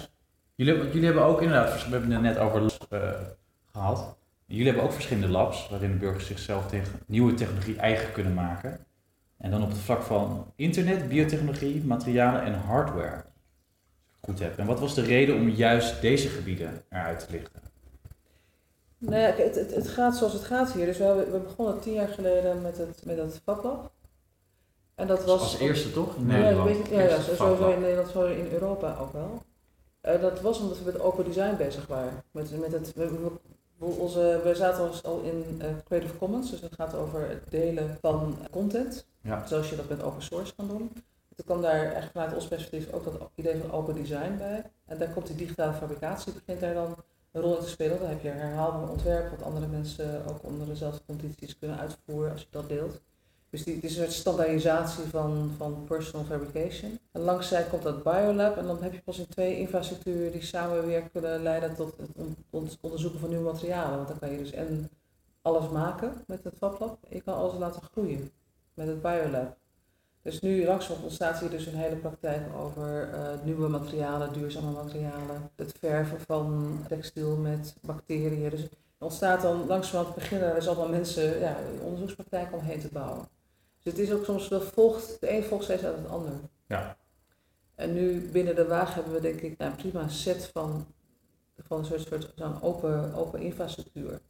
Jullie, 0.55 0.85
jullie 0.85 1.05
hebben 1.05 1.25
ook 1.25 1.43
inderdaad, 1.43 1.85
we 1.85 1.91
hebben 1.91 2.11
het 2.11 2.23
net 2.23 2.39
over 2.39 2.63
uh, 2.63 3.01
gehad. 3.73 4.17
Jullie 4.47 4.67
hebben 4.67 4.83
ook 4.83 4.93
verschillende 4.93 5.29
labs 5.29 5.69
waarin 5.71 5.93
de 5.93 5.99
burgers 5.99 6.27
zichzelf 6.27 6.67
tegen 6.67 6.93
nieuwe 7.07 7.35
technologie 7.35 7.77
eigen 7.77 8.13
kunnen 8.13 8.35
maken. 8.35 8.79
En 9.39 9.51
dan 9.51 9.63
op 9.63 9.69
het 9.69 9.79
vlak 9.79 10.03
van 10.03 10.53
internet, 10.57 11.09
biotechnologie, 11.09 11.85
materialen 11.85 12.43
en 12.43 12.55
hardware. 12.55 13.25
En 14.57 14.67
wat 14.67 14.81
was 14.81 14.95
de 14.95 15.03
reden 15.03 15.35
om 15.35 15.49
juist 15.49 16.01
deze 16.01 16.29
gebieden 16.29 16.83
eruit 16.89 17.19
te 17.19 17.27
lichten? 17.31 17.63
Nou 18.99 19.17
ja, 19.17 19.33
het, 19.33 19.55
het, 19.55 19.75
het 19.75 19.89
gaat 19.89 20.17
zoals 20.17 20.33
het 20.33 20.45
gaat 20.45 20.73
hier. 20.73 20.87
Dus 20.87 20.99
we, 20.99 21.29
we 21.31 21.39
begonnen 21.39 21.81
tien 21.81 21.93
jaar 21.93 22.09
geleden 22.09 22.63
met 22.63 22.79
het, 22.79 23.05
met 23.05 23.19
het 23.19 23.41
FabLab. 23.45 23.91
En 24.95 25.07
dat 25.07 25.25
was... 25.25 25.41
Als 25.41 25.59
eerste 25.59 25.93
toch? 25.93 26.17
In 26.17 26.27
Nederland? 26.27 26.89
Ja, 26.89 27.01
ja, 27.01 27.09
ja 27.09 27.21
sowieso 27.21 27.71
in 27.71 27.81
Nederland, 27.81 28.09
zo 28.09 28.27
in 28.27 28.49
Europa 28.53 28.97
ook 29.01 29.13
wel. 29.13 29.43
Uh, 30.03 30.21
dat 30.21 30.41
was 30.41 30.61
omdat 30.61 30.79
we 30.79 30.85
met 30.85 31.01
open 31.01 31.25
design 31.25 31.57
bezig 31.57 31.87
waren. 31.87 32.23
Met, 32.31 32.61
met 32.61 32.73
het, 32.73 32.93
we, 32.95 33.31
onze, 33.79 34.41
we 34.45 34.55
zaten 34.55 34.91
al 35.03 35.21
in 35.21 35.61
uh, 35.63 35.67
Creative 35.85 36.17
Commons, 36.17 36.51
dus 36.51 36.61
het 36.61 36.75
gaat 36.75 36.95
over 36.95 37.29
het 37.29 37.43
delen 37.51 37.99
van 38.01 38.39
content, 38.51 39.07
ja. 39.21 39.47
zoals 39.47 39.71
je 39.71 39.77
dat 39.77 39.89
met 39.89 40.03
open 40.03 40.23
source 40.23 40.55
kan 40.55 40.69
doen. 40.69 40.91
Er 41.39 41.45
kwam 41.45 41.63
daar 41.63 41.93
echt 41.93 42.11
vanuit 42.11 42.35
ons 42.35 42.49
perspectief 42.49 42.93
ook 42.93 43.05
dat 43.05 43.31
idee 43.35 43.61
van 43.61 43.73
open 43.73 43.95
design 43.95 44.37
bij. 44.37 44.63
En 44.85 44.99
daar 44.99 45.09
komt 45.09 45.27
die 45.27 45.37
digitale 45.37 45.73
fabricatie, 45.73 46.33
begint 46.33 46.61
daar 46.61 46.75
dan 46.75 46.97
een 47.33 47.43
rol 47.43 47.57
in 47.57 47.63
te 47.63 47.69
spelen. 47.69 47.99
Dan 47.99 48.09
heb 48.09 48.23
je 48.23 48.29
herhaalbaar 48.29 48.89
ontwerp, 48.89 49.31
wat 49.31 49.43
andere 49.43 49.67
mensen 49.67 50.27
ook 50.29 50.39
onder 50.43 50.67
dezelfde 50.67 51.01
condities 51.07 51.59
kunnen 51.59 51.79
uitvoeren 51.79 52.33
als 52.33 52.41
je 52.41 52.47
dat 52.51 52.69
deelt. 52.69 53.01
Dus 53.51 53.65
die, 53.65 53.75
het 53.75 53.85
is 53.85 53.97
een 53.97 54.03
soort 54.03 54.13
standaardisatie 54.13 55.05
van, 55.05 55.55
van 55.57 55.85
personal 55.85 56.27
fabrication. 56.27 56.99
En 57.13 57.21
langs 57.21 57.49
zij 57.49 57.65
komt 57.65 57.83
dat 57.83 58.03
biolab 58.03 58.57
en 58.57 58.67
dan 58.67 58.83
heb 58.83 58.93
je 58.93 59.03
pas 59.03 59.19
in 59.19 59.29
twee 59.29 59.59
infrastructuren 59.59 60.33
die 60.33 60.43
samen 60.43 60.87
weer 60.87 61.03
kunnen 61.13 61.43
leiden 61.43 61.75
tot 61.75 61.97
het 61.97 62.77
onderzoeken 62.81 63.21
van 63.21 63.29
nieuwe 63.29 63.53
materialen. 63.53 63.97
Want 63.97 64.09
dan 64.09 64.19
kan 64.19 64.31
je 64.31 64.39
dus 64.39 64.53
en 64.53 64.91
alles 65.43 65.69
maken 65.71 66.13
met 66.27 66.45
het 66.45 66.55
FabLab 66.59 66.99
en 67.09 67.17
je 67.17 67.23
kan 67.23 67.35
alles 67.35 67.59
laten 67.59 67.83
groeien 67.83 68.31
met 68.75 68.87
het 68.87 69.03
biolab. 69.03 69.57
Dus 70.29 70.41
nu 70.41 70.65
langzaam 70.65 71.03
ontstaat 71.03 71.41
hier 71.41 71.51
dus 71.51 71.67
een 71.67 71.75
hele 71.75 71.97
praktijk 71.97 72.43
over 72.57 73.11
uh, 73.13 73.45
nieuwe 73.45 73.69
materialen, 73.69 74.33
duurzame 74.33 74.71
materialen, 74.71 75.51
het 75.57 75.75
verven 75.79 76.21
van 76.21 76.79
textiel 76.89 77.37
met 77.37 77.77
bacteriën. 77.81 78.51
Dus 78.51 78.63
er 78.63 78.69
ontstaat 78.99 79.43
dan 79.43 79.67
langzamerhand 79.67 80.15
beginnen 80.15 80.55
dus 80.55 80.69
allemaal 80.69 80.89
mensen 80.89 81.41
ja, 81.41 81.57
onderzoekspraktijken 81.83 82.59
omheen 82.59 82.81
te 82.81 82.89
bouwen. 82.93 83.29
Dus 83.83 83.93
het 83.93 84.03
is 84.03 84.13
ook 84.13 84.25
soms 84.25 84.49
wel 84.49 84.61
volgt, 84.61 85.21
de 85.21 85.33
een 85.33 85.45
volgt 85.45 85.65
steeds 85.65 85.85
uit 85.85 85.97
het 85.97 86.09
ander. 86.09 86.33
Ja. 86.67 86.97
En 87.75 87.95
nu 87.95 88.31
binnen 88.31 88.55
de 88.55 88.67
wagen 88.67 88.95
hebben 88.95 89.13
we 89.13 89.21
denk 89.21 89.41
ik 89.41 89.59
nou, 89.59 89.71
een 89.71 89.77
prima 89.77 90.09
set 90.09 90.51
van, 90.53 90.87
van 91.59 91.79
een 91.79 91.85
soort, 91.85 92.07
soort 92.09 92.33
zo'n 92.37 92.63
open, 92.63 93.15
open 93.15 93.41
infrastructuur. 93.41 94.21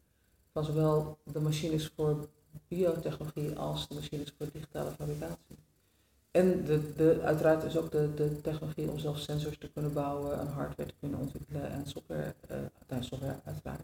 Van 0.53 0.65
zowel 0.65 1.19
de 1.25 1.41
machines 1.41 1.93
voor 1.97 2.29
biotechnologie 2.69 3.59
als 3.59 3.89
de 3.89 3.95
machines 3.95 4.35
voor 4.39 4.49
digitale 4.53 4.91
fabricatie. 4.91 5.67
En 6.39 6.65
de, 6.65 6.81
de, 6.97 7.21
uiteraard 7.25 7.65
is 7.65 7.77
ook 7.77 7.91
de, 7.91 8.15
de 8.15 8.41
technologie 8.41 8.91
om 8.91 8.99
zelf 8.99 9.19
sensors 9.19 9.59
te 9.59 9.71
kunnen 9.73 9.93
bouwen 9.93 10.41
en 10.41 10.47
hardware 10.47 10.89
te 10.89 10.95
kunnen 11.01 11.19
ontwikkelen 11.19 11.71
en 11.71 11.83
software, 11.87 12.35
uh, 12.51 12.97
software 13.01 13.35
uiteraard. 13.45 13.81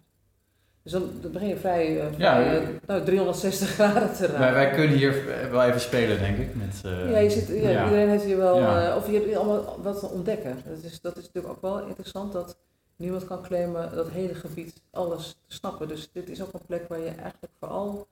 Dus 0.82 0.92
dan, 0.92 1.10
dan 1.20 1.32
begin 1.32 1.48
je 1.48 1.56
vrij, 1.56 1.96
uh, 1.96 2.12
vrij 2.12 2.54
ja, 2.54 2.62
nou, 2.86 3.04
360 3.04 3.68
graden 3.74 4.14
te 4.14 4.26
raken. 4.26 4.40
Wij, 4.40 4.52
wij, 4.52 4.70
kunnen 4.70 4.96
hier 4.96 5.24
wel 5.50 5.62
even 5.62 5.80
spelen, 5.80 6.18
denk 6.18 6.38
ik. 6.38 6.54
Met, 6.54 6.80
ja, 6.82 7.18
je 7.18 7.30
zit, 7.30 7.48
ja, 7.48 7.68
ja, 7.68 7.84
iedereen 7.84 8.08
heeft 8.08 8.24
hier 8.24 8.36
wel, 8.36 8.56
of 8.96 9.06
je 9.06 9.12
hebt 9.12 9.36
allemaal 9.36 9.78
wat 9.82 9.98
te 9.98 10.06
ontdekken. 10.06 10.56
Dat 10.66 10.82
is, 10.82 11.00
dat 11.00 11.16
is 11.16 11.24
natuurlijk 11.24 11.54
ook 11.54 11.62
wel 11.62 11.86
interessant 11.86 12.32
dat 12.32 12.56
niemand 12.96 13.24
kan 13.24 13.42
claimen 13.42 13.94
dat 13.94 14.10
hele 14.10 14.34
gebied 14.34 14.80
alles 14.90 15.36
te 15.46 15.54
snappen. 15.54 15.88
Dus 15.88 16.10
dit 16.12 16.28
is 16.28 16.42
ook 16.42 16.52
een 16.52 16.66
plek 16.66 16.88
waar 16.88 17.00
je 17.00 17.08
eigenlijk 17.08 17.52
vooral 17.58 18.06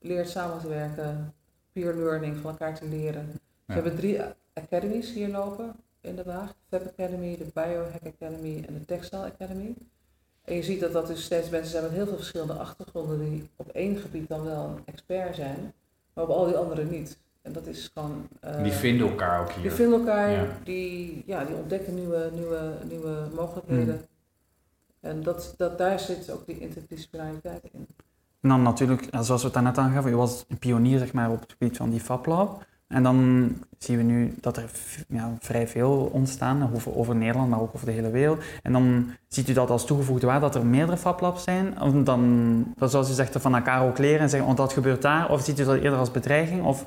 leert 0.00 0.28
samen 0.28 0.58
te 0.60 0.68
werken, 0.68 1.34
peer 1.72 1.94
learning, 1.94 2.36
van 2.36 2.50
elkaar 2.50 2.74
te 2.74 2.88
leren. 2.88 3.40
We 3.66 3.72
hebben 3.72 3.96
drie 3.96 4.20
academies 4.54 5.12
hier 5.12 5.28
lopen 5.28 5.74
in 6.00 6.16
de 6.16 6.24
Waag. 6.24 6.48
De 6.48 6.78
Fab 6.78 6.88
Academy, 6.88 7.36
de 7.36 7.46
Biohack 7.54 8.14
Academy 8.14 8.64
en 8.66 8.74
de 8.74 8.84
Textile 8.84 9.24
Academy. 9.24 9.74
En 10.44 10.54
je 10.54 10.62
ziet 10.62 10.80
dat 10.80 10.92
dat 10.92 11.06
dus 11.06 11.24
steeds 11.24 11.50
mensen 11.50 11.70
zijn 11.70 11.82
met 11.82 11.92
heel 11.92 12.06
veel 12.06 12.16
verschillende 12.16 12.52
achtergronden 12.52 13.18
die 13.18 13.50
op 13.56 13.68
één 13.68 13.96
gebied 13.96 14.28
dan 14.28 14.44
wel 14.44 14.64
een 14.64 14.82
expert 14.84 15.36
zijn, 15.36 15.72
maar 16.12 16.24
op 16.24 16.30
al 16.30 16.46
die 16.46 16.56
andere 16.56 16.84
niet. 16.84 17.18
En 17.42 17.52
dat 17.52 17.66
is 17.66 17.90
gewoon... 17.94 18.28
Uh, 18.44 18.62
die 18.62 18.72
vinden 18.72 19.08
elkaar 19.08 19.40
ook 19.40 19.52
hier. 19.52 19.62
Die 19.62 19.70
vinden 19.70 19.98
elkaar, 19.98 20.58
Die, 20.64 21.22
ja, 21.26 21.44
die 21.44 21.56
ontdekken 21.56 21.94
nieuwe, 21.94 22.30
nieuwe, 22.34 22.72
nieuwe 22.88 23.28
mogelijkheden. 23.34 23.94
Mm. 23.94 24.04
En 25.00 25.22
dat, 25.22 25.54
dat, 25.56 25.78
daar 25.78 26.00
zit 26.00 26.30
ook 26.30 26.46
die 26.46 26.58
interdisciplinariteit 26.58 27.62
in. 27.72 27.86
En 28.40 28.48
dan 28.48 28.62
natuurlijk, 28.62 29.08
zoals 29.10 29.40
we 29.40 29.44
het 29.44 29.54
daarnet 29.54 29.78
aangaven, 29.78 30.10
je 30.10 30.16
was 30.16 30.44
een 30.48 30.58
pionier 30.58 30.98
zeg 30.98 31.12
maar, 31.12 31.30
op 31.30 31.40
het 31.40 31.52
gebied 31.52 31.76
van 31.76 31.90
die 31.90 32.00
FabLab. 32.00 32.64
En 32.88 33.02
dan 33.02 33.48
zien 33.78 33.96
we 33.96 34.02
nu 34.02 34.34
dat 34.40 34.56
er 34.56 34.70
ja, 35.08 35.36
vrij 35.40 35.68
veel 35.68 36.10
ontstaan, 36.12 36.72
over, 36.74 36.96
over, 36.96 37.16
Nederland, 37.16 37.50
maar 37.50 37.60
ook 37.60 37.74
over 37.74 37.86
de 37.86 37.92
hele 37.92 38.10
wereld. 38.10 38.42
En 38.62 38.72
dan 38.72 39.10
ziet 39.28 39.48
u 39.48 39.52
dat 39.52 39.70
als 39.70 39.86
toegevoegde 39.86 40.26
waarde 40.26 40.40
dat 40.40 40.54
er 40.54 40.66
meerdere 40.66 40.96
fablabs 40.96 41.42
zijn. 41.42 41.80
Of 41.80 41.92
dan, 41.92 42.74
zoals 42.80 43.10
u 43.10 43.12
zegt, 43.12 43.36
van 43.40 43.54
elkaar 43.54 43.88
ook 43.88 43.98
leren 43.98 44.20
en 44.20 44.28
zeggen, 44.28 44.48
oh, 44.48 44.56
dat 44.56 44.72
gebeurt 44.72 45.02
daar. 45.02 45.30
Of 45.30 45.44
ziet 45.44 45.58
u 45.58 45.64
dat 45.64 45.76
eerder 45.76 45.98
als 45.98 46.10
bedreiging? 46.10 46.64
Of, 46.64 46.86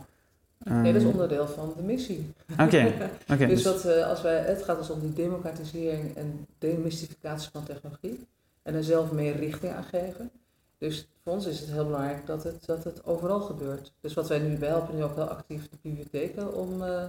um... 0.68 0.82
Nee, 0.82 0.94
dat 0.94 1.02
is 1.02 1.08
onderdeel 1.08 1.48
van 1.48 1.74
de 1.78 1.84
missie. 1.84 2.34
Oké. 2.60 2.94
Okay. 3.34 3.48
dus 3.48 3.64
dat, 3.64 3.86
uh, 3.86 4.08
als 4.08 4.22
wij, 4.22 4.38
het 4.38 4.64
gaat 4.64 4.78
dus 4.78 4.90
om 4.90 5.00
die 5.00 5.14
democratisering 5.14 6.16
en 6.16 6.46
demystificatie 6.58 7.50
van 7.52 7.64
technologie. 7.64 8.28
En 8.64 8.74
er 8.74 8.84
zelf 8.84 9.12
meer 9.12 9.36
richting 9.36 9.74
aan 9.74 9.84
geven. 9.84 10.32
Dus 10.80 11.08
voor 11.24 11.34
ons 11.34 11.46
is 11.46 11.60
het 11.60 11.70
heel 11.70 11.86
belangrijk 11.86 12.26
dat 12.26 12.44
het, 12.44 12.66
dat 12.66 12.84
het 12.84 13.06
overal 13.06 13.40
gebeurt. 13.40 13.94
Dus 14.02 14.14
wat 14.14 14.28
wij 14.28 14.40
nu, 14.40 14.58
wij 14.58 14.70
helpen 14.70 14.96
nu 14.96 15.04
ook 15.04 15.16
heel 15.16 15.30
actief 15.30 15.70
de 15.70 15.78
bibliotheken 15.82 16.54
om 16.54 16.82
uh, 16.82 17.04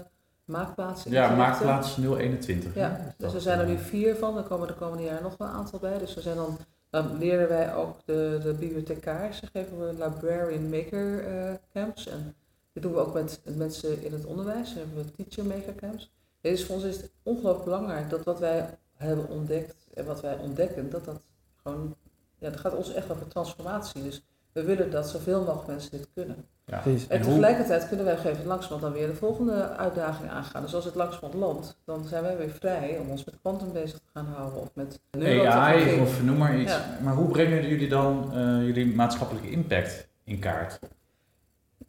maakplaatsen 0.44 1.10
Ja, 1.10 1.34
maakplaats 1.34 1.96
021. 1.96 2.74
Ja, 2.74 3.14
dus 3.16 3.34
er 3.34 3.40
zijn 3.40 3.58
er 3.58 3.66
nu 3.66 3.78
vier 3.78 4.16
van, 4.16 4.36
er 4.36 4.42
komen 4.42 4.68
de 4.68 4.74
komende 4.74 5.04
jaren 5.04 5.22
nog 5.22 5.36
wel 5.36 5.48
een 5.48 5.54
aantal 5.54 5.78
bij. 5.78 5.98
Dus 5.98 6.14
we 6.14 6.20
zijn 6.20 6.36
dan, 6.36 6.58
dan 6.90 7.18
leren 7.18 7.48
wij 7.48 7.74
ook 7.74 7.96
de, 8.04 8.40
de 8.42 8.54
bibliothecaars, 8.54 9.42
geven 9.52 9.78
we 9.78 9.92
librarian 9.92 10.68
maker 10.68 11.28
uh, 11.28 11.52
camps. 11.72 12.06
En 12.06 12.34
dit 12.72 12.82
doen 12.82 12.92
we 12.92 12.98
ook 12.98 13.14
met 13.14 13.40
mensen 13.44 14.02
in 14.02 14.12
het 14.12 14.24
onderwijs, 14.24 14.68
dan 14.68 14.78
hebben 14.78 15.04
we 15.04 15.24
teacher 15.24 15.44
maker 15.44 15.74
camps. 15.74 16.10
Dus 16.40 16.64
voor 16.64 16.74
ons 16.74 16.84
is 16.84 16.96
het 16.96 17.10
ongelooflijk 17.22 17.64
belangrijk 17.64 18.10
dat 18.10 18.24
wat 18.24 18.38
wij 18.38 18.78
hebben 18.96 19.28
ontdekt 19.28 19.86
en 19.94 20.04
wat 20.04 20.20
wij 20.20 20.36
ontdekken, 20.36 20.90
dat 20.90 21.04
dat 21.04 21.20
gewoon 21.62 21.96
ja, 22.40 22.50
het 22.50 22.60
gaat 22.60 22.74
ons 22.74 22.92
echt 22.92 23.10
over 23.10 23.28
transformatie. 23.28 24.02
Dus 24.02 24.22
we 24.52 24.64
willen 24.64 24.90
dat 24.90 25.08
zoveel 25.08 25.40
mogelijk 25.40 25.66
mensen 25.66 25.90
dit 25.90 26.08
kunnen. 26.14 26.44
Ja. 26.66 26.82
En, 27.08 27.22
tegelijkertijd 27.22 27.88
kunnen 27.88 28.06
wij 28.06 28.16
gegeven 28.16 28.46
langzamerhand 28.46 28.82
dan 28.82 28.92
weer 28.92 29.06
de 29.06 29.18
volgende 29.18 29.68
uitdaging 29.68 30.30
aangaan. 30.30 30.62
Dus 30.62 30.74
als 30.74 30.84
het 30.84 30.94
langzamerhand 30.94 31.44
landt, 31.44 31.78
dan 31.84 32.04
zijn 32.04 32.22
wij 32.22 32.36
weer 32.36 32.50
vrij 32.50 32.98
om 32.98 33.10
ons 33.10 33.24
met 33.24 33.34
quantum 33.40 33.72
bezig 33.72 33.98
te 33.98 34.10
gaan 34.14 34.26
houden 34.26 34.60
of 34.60 34.70
met 34.74 35.00
AI 35.12 36.00
of 36.00 36.22
noem 36.22 36.36
maar 36.36 36.58
iets. 36.58 36.78
Maar 37.02 37.14
hoe 37.14 37.28
brengen 37.28 37.68
jullie 37.68 37.88
dan 37.88 38.30
uh, 38.34 38.66
jullie 38.66 38.94
maatschappelijke 38.94 39.50
impact 39.50 40.08
in 40.24 40.38
kaart? 40.38 40.78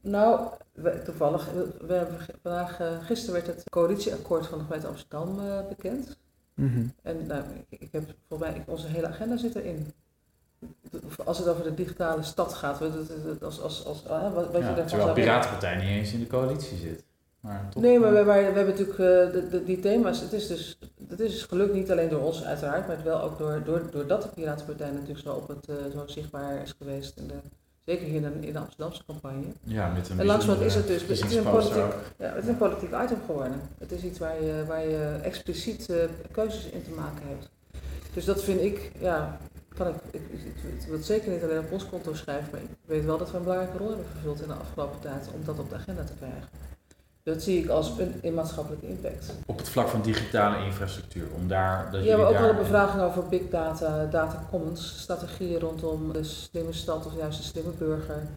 Nou, 0.02 0.50
we, 0.72 1.02
toevallig, 1.02 1.50
we 1.82 1.94
hebben 1.94 2.18
vandaag, 2.42 2.80
uh, 2.82 2.88
gisteren 3.02 3.34
werd 3.34 3.48
het 3.48 3.70
coalitieakkoord 3.70 4.48
van 4.48 4.58
de 4.58 4.64
gemeente 4.64 4.88
Amsterdam 4.88 5.40
uh, 5.40 5.68
bekend. 5.70 6.18
Mm 6.54 6.74
-hmm. 6.74 6.94
En 7.02 7.28
nou, 7.28 7.44
ik, 7.70 7.80
ik 7.80 7.92
heb 7.92 8.04
volgens 8.28 8.50
mij, 8.50 8.64
onze 8.68 8.88
hele 8.88 9.08
agenda 9.08 9.38
zit 9.38 9.56
erin 9.56 9.94
als 11.26 11.38
het 11.38 11.48
over 11.48 11.64
de 11.64 11.74
digitale 11.74 12.24
stad 12.24 12.54
gaat, 12.54 12.82
als, 13.42 13.62
als, 13.62 13.86
als, 13.86 14.04
wat, 14.34 14.34
wat 14.34 14.46
je 14.56 14.62
daarvan 14.62 14.86
terwijl 14.88 15.08
de. 15.08 15.22
Piratenpartij 15.22 15.76
niet 15.76 15.90
eens 15.90 16.14
in 16.14 16.20
de 16.20 16.28
coalitie 16.28 16.78
zit. 16.78 17.04
Maar 17.40 17.68
toch, 17.70 17.84
Nee, 17.84 18.00
maar 18.00 18.14
we, 18.14 18.24
we 18.24 18.32
hebben 18.32 18.66
natuurlijk 18.66 19.00
eh, 19.00 19.32
de, 19.32 19.48
de- 19.50 19.64
die 19.64 19.80
thema's. 19.80 20.20
Het 20.20 20.34
is 20.34 20.48
dus 20.48 20.78
het 21.08 21.20
is 21.20 21.32
dus 21.32 21.44
gelukt 21.44 21.74
niet 21.74 21.92
alleen 21.92 22.10
door 22.10 22.22
ons 22.22 22.44
uiteraard, 22.44 22.88
maar 22.88 22.96
het 22.96 23.06
wel 23.06 23.22
ook 23.22 23.38
door, 23.38 23.62
door, 23.66 23.82
doordat 23.92 24.22
de 24.22 24.28
Piratenpartij 24.28 24.92
natuurlijk 24.92 25.20
zo, 25.20 25.34
op 25.34 25.48
het, 25.48 25.68
eh, 25.70 25.76
zo 25.94 26.04
zichtbaar 26.08 26.62
is 26.62 26.76
geweest. 26.78 27.18
In 27.18 27.28
de, 27.28 27.34
zeker 27.86 28.06
hier 28.06 28.16
in 28.16 28.22
de, 28.42 28.48
in 28.48 28.54
de 28.54 28.60
Amsterdamse 28.60 29.06
campagne. 29.06 29.44
Ja, 29.64 29.92
met 29.92 30.10
een 30.10 30.20
En 30.20 30.26
langzamerhand 30.26 30.68
is 30.68 30.76
het 30.76 30.88
dus 30.88 31.02
het 31.02 31.32
is 31.32 31.36
een 31.36 31.44
politiek, 31.44 31.94
ja, 32.18 32.34
het 32.34 32.44
is 32.44 32.50
een 32.50 32.58
politiek 32.58 32.90
item 33.04 33.18
geworden. 33.26 33.62
Het 33.80 33.92
is 33.92 34.04
iets 34.04 34.20
waar 34.20 34.44
je, 34.44 34.64
waar 34.68 34.88
je 34.88 35.20
expliciet 35.24 35.90
eh, 35.90 35.98
keuzes 36.32 36.66
in 36.66 36.84
te 36.84 36.90
maken 36.90 37.24
hebt. 37.28 37.50
Dus 38.14 38.26
dat 38.26 38.44
vind 38.44 38.62
ik, 38.62 38.92
ja, 39.00 39.38
kan 39.84 39.94
ik, 39.94 39.96
ik, 40.12 40.22
ik, 40.32 40.46
ik 40.82 40.88
wil 40.88 40.96
het 40.98 41.06
zeker 41.06 41.32
niet 41.32 41.44
alleen 41.44 41.60
op 41.60 41.72
ons 41.72 41.90
konto 41.90 42.14
schrijven, 42.14 42.48
maar 42.52 42.62
ik 42.62 42.68
weet 42.86 43.06
wel 43.06 43.18
dat 43.18 43.32
we 43.32 43.38
een 43.38 43.44
belangrijke 43.44 43.78
rol 43.78 43.88
hebben 43.88 44.06
vervuld 44.12 44.42
in 44.42 44.48
de 44.48 44.54
afgelopen 44.54 45.00
tijd 45.00 45.30
om 45.34 45.46
dat 45.46 45.60
op 45.60 45.70
de 45.70 45.76
agenda 45.76 46.04
te 46.04 46.14
krijgen. 46.14 46.50
Dat 47.24 47.42
zie 47.42 47.64
ik 47.64 47.70
als 47.70 47.98
een, 48.00 48.14
een 48.22 48.34
maatschappelijke 48.34 48.88
impact. 48.88 49.34
Op 49.46 49.58
het 49.58 49.70
vlak 49.70 49.88
van 49.88 50.02
digitale 50.02 50.66
infrastructuur, 50.66 51.28
om 51.36 51.48
daar... 51.48 51.92
Dat 51.92 52.04
Ja, 52.04 52.18
maar 52.18 52.26
ook 52.26 52.32
daar- 52.32 52.42
wel 52.42 52.50
een 52.50 52.58
bevraging 52.58 53.02
over 53.02 53.28
big 53.28 53.50
data, 53.50 54.06
data 54.06 54.48
commons, 54.50 55.00
strategieën 55.02 55.60
rondom 55.60 56.14
de 56.14 56.24
slimme 56.24 56.74
stad 56.74 57.06
of 57.06 57.18
juist 57.18 57.38
de 57.38 57.44
slimme 57.44 57.72
burger. 57.72 58.28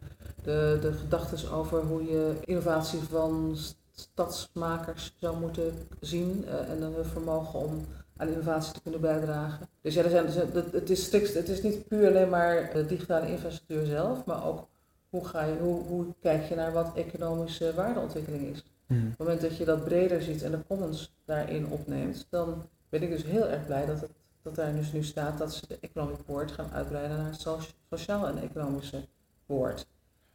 De, 0.42 0.78
de 0.80 0.92
gedachten 0.92 1.50
over 1.50 1.82
hoe 1.82 2.04
je 2.04 2.32
innovatie 2.44 3.00
van 3.10 3.56
stadsmakers 3.92 5.14
zou 5.20 5.40
moeten 5.40 5.88
zien 6.00 6.44
eh, 6.48 6.70
en 6.70 6.82
hun 6.82 7.04
vermogen 7.04 7.58
om 7.58 7.84
aan 8.16 8.28
innovatie 8.28 8.72
te 8.72 8.80
kunnen 8.82 9.00
bijdragen. 9.00 9.68
Dus 9.80 9.94
ja, 9.94 10.02
er 10.02 10.10
zijn, 10.10 10.50
het, 10.72 10.90
is 10.90 11.04
strikt, 11.04 11.34
het 11.34 11.48
is 11.48 11.62
niet 11.62 11.88
puur 11.88 12.08
alleen 12.08 12.28
maar 12.28 12.70
de 12.72 12.86
digitale 12.86 13.28
infrastructuur 13.28 13.86
zelf, 13.86 14.24
maar 14.24 14.46
ook 14.46 14.68
hoe, 15.08 15.24
ga 15.24 15.44
je, 15.44 15.56
hoe, 15.60 15.82
hoe 15.82 16.06
kijk 16.20 16.44
je 16.48 16.54
naar 16.54 16.72
wat 16.72 16.92
economische 16.94 17.74
waardeontwikkeling 17.74 18.42
is. 18.42 18.64
Mhm. 18.86 19.00
Op 19.02 19.08
het 19.08 19.18
moment 19.18 19.40
dat 19.40 19.56
je 19.56 19.64
dat 19.64 19.84
breder 19.84 20.22
ziet 20.22 20.42
en 20.42 20.50
de 20.50 20.66
commons 20.68 21.14
daarin 21.24 21.66
opneemt, 21.66 22.26
dan 22.30 22.62
ben 22.88 23.02
ik 23.02 23.10
dus 23.10 23.24
heel 23.24 23.48
erg 23.48 23.66
blij 23.66 23.86
dat, 23.86 24.00
het, 24.00 24.10
dat 24.42 24.54
daar 24.54 24.74
dus 24.74 24.92
nu 24.92 25.02
staat 25.02 25.38
dat 25.38 25.54
ze 25.54 25.66
de 25.68 25.78
economic 25.80 26.26
board 26.26 26.52
gaan 26.52 26.70
uitbreiden 26.72 27.16
naar 27.16 27.30
het 27.30 27.40
so- 27.40 27.58
sociaal 27.90 28.28
en 28.28 28.42
economische 28.42 29.00
board. 29.46 29.86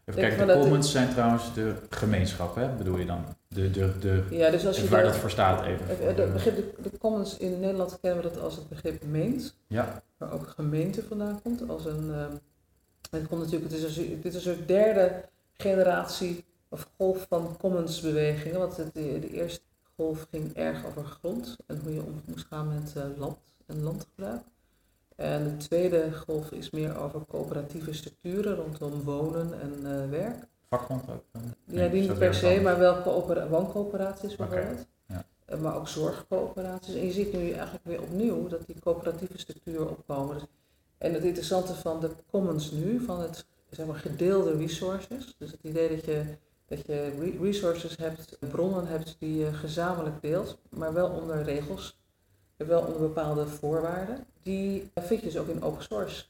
Even 0.05 0.21
kijken, 0.21 0.47
de 0.47 0.53
commons 0.53 0.91
zijn 0.91 1.09
trouwens 1.09 1.53
de 1.53 1.75
gemeenschap, 1.89 2.55
hè? 2.55 2.75
bedoel 2.75 2.97
je 2.97 3.05
dan? 3.05 3.25
De, 3.55 3.71
de, 3.71 3.99
de, 3.99 4.23
Ja, 4.29 4.49
dus 4.49 4.65
als 4.67 4.79
je 4.81 4.88
waar 4.89 5.03
de, 5.03 5.07
dat 5.09 5.17
voor 5.17 5.29
staat 5.29 5.65
even. 5.65 5.85
voor 5.97 6.07
de, 6.07 6.13
de- 6.25 6.31
begrip, 6.33 6.55
de, 6.83 6.89
de 6.89 6.97
commons 6.97 7.38
in 7.38 7.59
Nederland 7.59 7.99
kennen 8.01 8.23
we 8.23 8.29
dat 8.29 8.39
als 8.41 8.55
het 8.55 8.69
begrip 8.69 9.03
meent, 9.03 9.55
ja, 9.67 10.03
waar 10.17 10.31
ook 10.33 10.47
gemeente 10.47 11.03
vandaan 11.03 11.41
komt. 11.41 11.69
Als 11.69 11.85
een, 11.85 12.12
ehm, 12.13 12.31
het 13.12 13.27
komt 13.27 13.41
natuurlijk, 13.43 13.71
het 13.71 13.81
is 13.83 13.97
een, 13.97 14.21
dit 14.21 14.33
is 14.33 14.45
een 14.45 14.53
soort 14.55 14.67
derde 14.67 15.23
generatie 15.57 16.45
of 16.69 16.89
golf 16.97 17.25
van 17.29 17.55
commons 17.59 18.01
bewegingen. 18.01 18.59
Want 18.59 18.77
het, 18.77 18.93
de, 18.93 19.19
de 19.19 19.31
eerste 19.31 19.62
golf 19.95 20.27
ging 20.31 20.53
erg 20.53 20.85
over 20.85 21.03
grond 21.05 21.57
en 21.67 21.79
hoe 21.83 21.93
je 21.93 22.01
om 22.01 22.21
moest 22.25 22.45
gaan 22.49 22.67
met 22.67 22.93
eh, 22.95 23.03
land 23.17 23.38
en 23.65 23.83
landgebruik. 23.83 24.41
En 25.15 25.43
de 25.43 25.57
tweede 25.57 26.12
golf 26.27 26.51
is 26.51 26.69
meer 26.69 26.97
over 26.97 27.21
coöperatieve 27.27 27.93
structuren 27.93 28.55
rondom 28.55 29.01
wonen 29.03 29.62
en 29.62 29.73
eh, 29.83 30.09
werk. 30.09 30.35
Vakbond 30.69 31.03
ook. 31.10 31.23
Ja, 31.65 31.88
die 31.88 32.01
niet 32.01 32.17
per 32.17 32.34
se, 32.34 32.60
maar 32.63 32.79
wel 32.79 33.01
coöpera- 33.01 33.47
wooncoöperaties 33.47 34.36
bijvoorbeeld. 34.36 34.86
ja. 35.08 35.23
Eh, 35.45 35.60
Maar 35.60 35.75
ook 35.75 35.88
zorgcoöperaties. 35.88 36.95
En 36.95 37.05
je 37.05 37.12
ziet 37.12 37.34
nu 37.34 37.51
eigenlijk 37.51 37.86
weer 37.86 38.01
opnieuw 38.01 38.47
dat 38.47 38.65
die 38.65 38.75
coöperatieve 38.79 39.38
structuren 39.38 39.89
opkomen. 39.89 40.36
Dus- 40.36 40.45
en 40.97 41.13
het 41.13 41.23
interessante 41.23 41.73
van 41.75 41.99
de 41.99 42.10
commons 42.32 42.71
nu, 42.71 42.99
van 43.05 43.19
het 43.21 43.45
zeg 43.69 43.86
maar, 43.86 43.95
gedeelde 43.95 44.58
resources. 44.58 45.36
Dus 45.38 45.51
het 45.51 45.60
idee 45.63 45.89
dat 45.89 46.05
je, 46.05 46.23
dat 46.67 46.86
je 46.86 47.10
re- 47.19 47.43
resources 47.43 47.97
hebt, 47.97 48.38
bronnen 48.51 48.88
hebt 48.88 49.15
die 49.19 49.38
je 49.38 49.53
gezamenlijk 49.53 50.21
deelt, 50.21 50.58
maar 50.69 50.93
wel 50.93 51.10
onder 51.10 51.43
regels, 51.43 51.99
wel 52.58 52.82
onder 52.82 52.99
bepaalde 52.99 53.47
voorwaarden. 53.47 54.25
Die 54.43 54.91
vind 54.95 55.19
je 55.19 55.25
dus 55.25 55.38
ook 55.38 55.47
in 55.47 55.63
open 55.63 55.84
source 55.84 56.25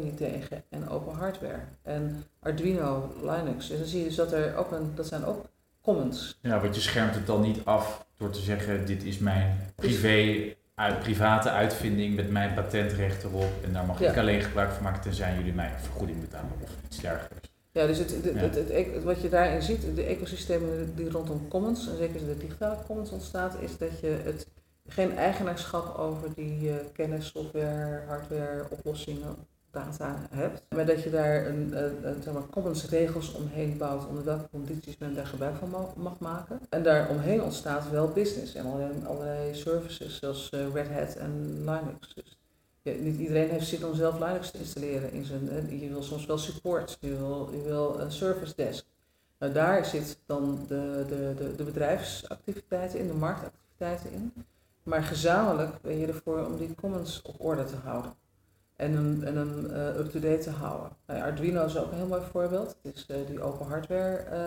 tegen 0.00 0.62
en 0.70 0.88
open 0.88 1.14
hardware. 1.14 1.60
En 1.82 2.24
Arduino, 2.40 3.12
Linux. 3.22 3.70
En 3.70 3.78
dan 3.78 3.86
zie 3.86 3.98
je 3.98 4.04
dus 4.04 4.14
dat 4.14 4.32
er 4.32 4.56
ook 4.56 4.72
een, 4.72 4.92
dat 4.94 5.06
zijn 5.06 5.24
ook 5.24 5.44
commons. 5.82 6.38
Ja, 6.42 6.60
want 6.60 6.74
je 6.74 6.80
schermt 6.80 7.14
het 7.14 7.26
dan 7.26 7.40
niet 7.40 7.64
af 7.64 8.06
door 8.16 8.30
te 8.30 8.40
zeggen, 8.40 8.86
dit 8.86 9.04
is 9.04 9.18
mijn 9.18 9.72
privé, 9.74 10.54
uit, 10.74 11.00
private 11.00 11.50
uitvinding 11.50 12.16
met 12.16 12.30
mijn 12.30 12.54
patentrecht 12.54 13.24
erop. 13.24 13.52
En 13.64 13.72
daar 13.72 13.84
mag 13.86 14.00
Ja. 14.00 14.10
ik 14.10 14.16
alleen 14.16 14.42
gebruik 14.42 14.70
van 14.70 14.82
maken 14.82 15.00
tenzij 15.00 15.34
jullie 15.36 15.52
mij 15.52 15.66
een 15.70 15.80
vergoeding 15.84 16.20
betalen 16.20 16.50
of 16.62 16.70
iets 16.84 16.98
dergelijks. 17.00 17.50
Ja, 17.72 17.86
dus 17.86 17.98
het, 17.98 18.10
het, 18.10 18.24
Ja. 18.24 18.30
het, 18.40 18.54
het 18.54 18.70
eco- 18.70 19.00
wat 19.00 19.22
je 19.22 19.28
daarin 19.28 19.62
ziet, 19.62 19.94
de 19.94 20.02
ecosystemen 20.04 20.94
die 20.96 21.10
rondom 21.10 21.48
commons, 21.48 21.88
en 21.88 21.96
zeker 21.96 22.26
de 22.26 22.36
digitale 22.38 22.76
commons 22.86 23.10
ontstaat, 23.10 23.54
is 23.60 23.78
dat 23.78 24.00
je 24.00 24.20
het, 24.24 24.46
geen 24.88 25.16
eigenaarschap 25.16 25.98
over 25.98 26.34
die 26.34 26.70
eh, 26.70 26.74
kennis, 26.92 27.26
software, 27.26 28.02
hardware, 28.06 28.64
oplossingen, 28.70 29.36
data 29.72 30.16
hebt. 30.30 30.62
Maar 30.74 30.86
dat 30.86 31.02
je 31.02 31.10
daar 31.10 31.46
een, 31.46 31.74
zeg 32.22 32.32
maar, 32.34 32.46
commons 32.50 32.88
regels 32.88 33.32
omheen 33.32 33.76
bouwt 33.76 34.06
onder 34.08 34.24
welke 34.24 34.48
condities 34.50 34.98
men 34.98 35.14
daar 35.14 35.26
gebruik 35.26 35.56
van 35.56 35.70
ma- 35.70 35.92
mag 35.96 36.18
maken. 36.18 36.60
En 36.70 36.82
daar 36.82 37.08
omheen 37.08 37.42
ontstaat 37.42 37.90
wel 37.90 38.08
business 38.08 38.54
en 38.54 38.66
allerlei, 39.06 39.54
services 39.54 40.18
zoals 40.18 40.50
eh, 40.50 40.72
Red 40.72 40.88
Hat 40.88 41.14
en 41.14 41.58
Linux. 41.58 42.14
Dus 42.14 42.36
niet 43.00 43.18
iedereen 43.20 43.48
heeft 43.50 43.66
zin 43.66 43.86
om 43.86 43.94
zelf 43.94 44.18
Linux 44.18 44.50
te 44.50 44.58
installeren 44.58 45.12
in 45.12 45.24
zijn. 45.24 45.48
eh, 45.50 45.80
Je 45.82 45.88
wil 45.88 46.02
soms 46.02 46.26
wel 46.26 46.38
support, 46.38 46.96
je 47.00 47.16
wil, 47.16 47.48
je 47.52 47.62
wil 47.62 48.00
een 48.00 48.12
service 48.12 48.52
desk. 48.56 48.84
Nou, 49.38 49.52
daar 49.52 49.84
zit 49.84 50.18
dan 50.26 50.64
de, 50.68 51.04
de, 51.08 51.34
de, 51.36 51.54
de 51.56 51.64
bedrijfsactiviteiten 51.64 52.98
in, 52.98 53.06
de 53.06 53.12
marktactiviteiten 53.14 54.12
in. 54.12 54.32
Maar 54.82 55.02
gezamenlijk 55.02 55.80
ben 55.80 55.98
je 55.98 56.06
ervoor 56.06 56.46
om 56.46 56.56
die 56.56 56.74
commons 56.74 57.22
op 57.22 57.34
orde 57.44 57.64
te 57.64 57.76
houden. 57.84 58.12
En 58.76 58.92
hem, 58.92 59.22
en 59.22 59.36
hem 59.36 59.66
eh, 59.70 59.98
up-to-date 59.98 60.38
te 60.38 60.50
houden. 60.50 60.90
Nou 61.06 61.20
Arduino 61.20 61.64
is 61.64 61.76
ook 61.76 61.90
een 61.90 61.96
heel 61.96 62.06
mooi 62.06 62.22
voorbeeld. 62.30 62.76
Het 62.82 62.94
is 62.94 63.06
eh, 63.06 63.16
die 63.26 63.42
open 63.42 63.66
hardware. 63.66 64.16
eh, 64.16 64.46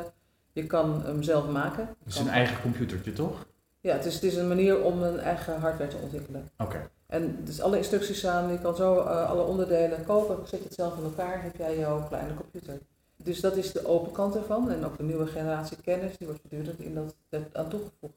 je 0.53 0.65
kan 0.65 1.01
hem 1.03 1.23
zelf 1.23 1.47
maken. 1.47 1.87
Het 2.03 2.13
is 2.13 2.19
een 2.19 2.29
eigen 2.29 2.61
computertje, 2.61 3.13
toch? 3.13 3.45
Ja, 3.81 3.93
het 3.93 4.05
is, 4.05 4.13
het 4.13 4.23
is 4.23 4.35
een 4.35 4.47
manier 4.47 4.81
om 4.83 5.03
een 5.03 5.19
eigen 5.19 5.59
hardware 5.59 5.89
te 5.89 5.97
ontwikkelen. 5.97 6.49
Oké. 6.57 6.89
En 7.07 7.39
dus 7.43 7.61
alle 7.61 7.77
instructies 7.77 8.17
staan, 8.17 8.51
je 8.51 8.59
kan 8.59 8.75
zo 8.75 8.95
alle 8.99 9.41
onderdelen 9.43 10.05
kopen, 10.05 10.47
zet 10.47 10.59
je 10.59 10.65
het 10.65 10.73
zelf 10.73 10.97
in 10.97 11.03
elkaar, 11.03 11.43
heb 11.43 11.55
jij 11.55 11.77
jouw 11.77 12.07
kleine 12.07 12.33
computer. 12.33 12.77
Dus 13.17 13.39
dat 13.39 13.55
is 13.55 13.71
de 13.71 13.87
open 13.87 14.11
kant 14.11 14.35
ervan. 14.35 14.71
En 14.71 14.85
ook 14.85 14.97
de 14.97 15.03
nieuwe 15.03 15.27
generatie 15.27 15.77
kennis, 15.83 16.17
die 16.17 16.27
wordt 16.27 16.41
voortdurend 16.41 16.79
in 16.79 16.95
dat, 16.95 17.15
dat 17.29 17.41
aan 17.53 17.69
toegevoegd. 17.69 18.15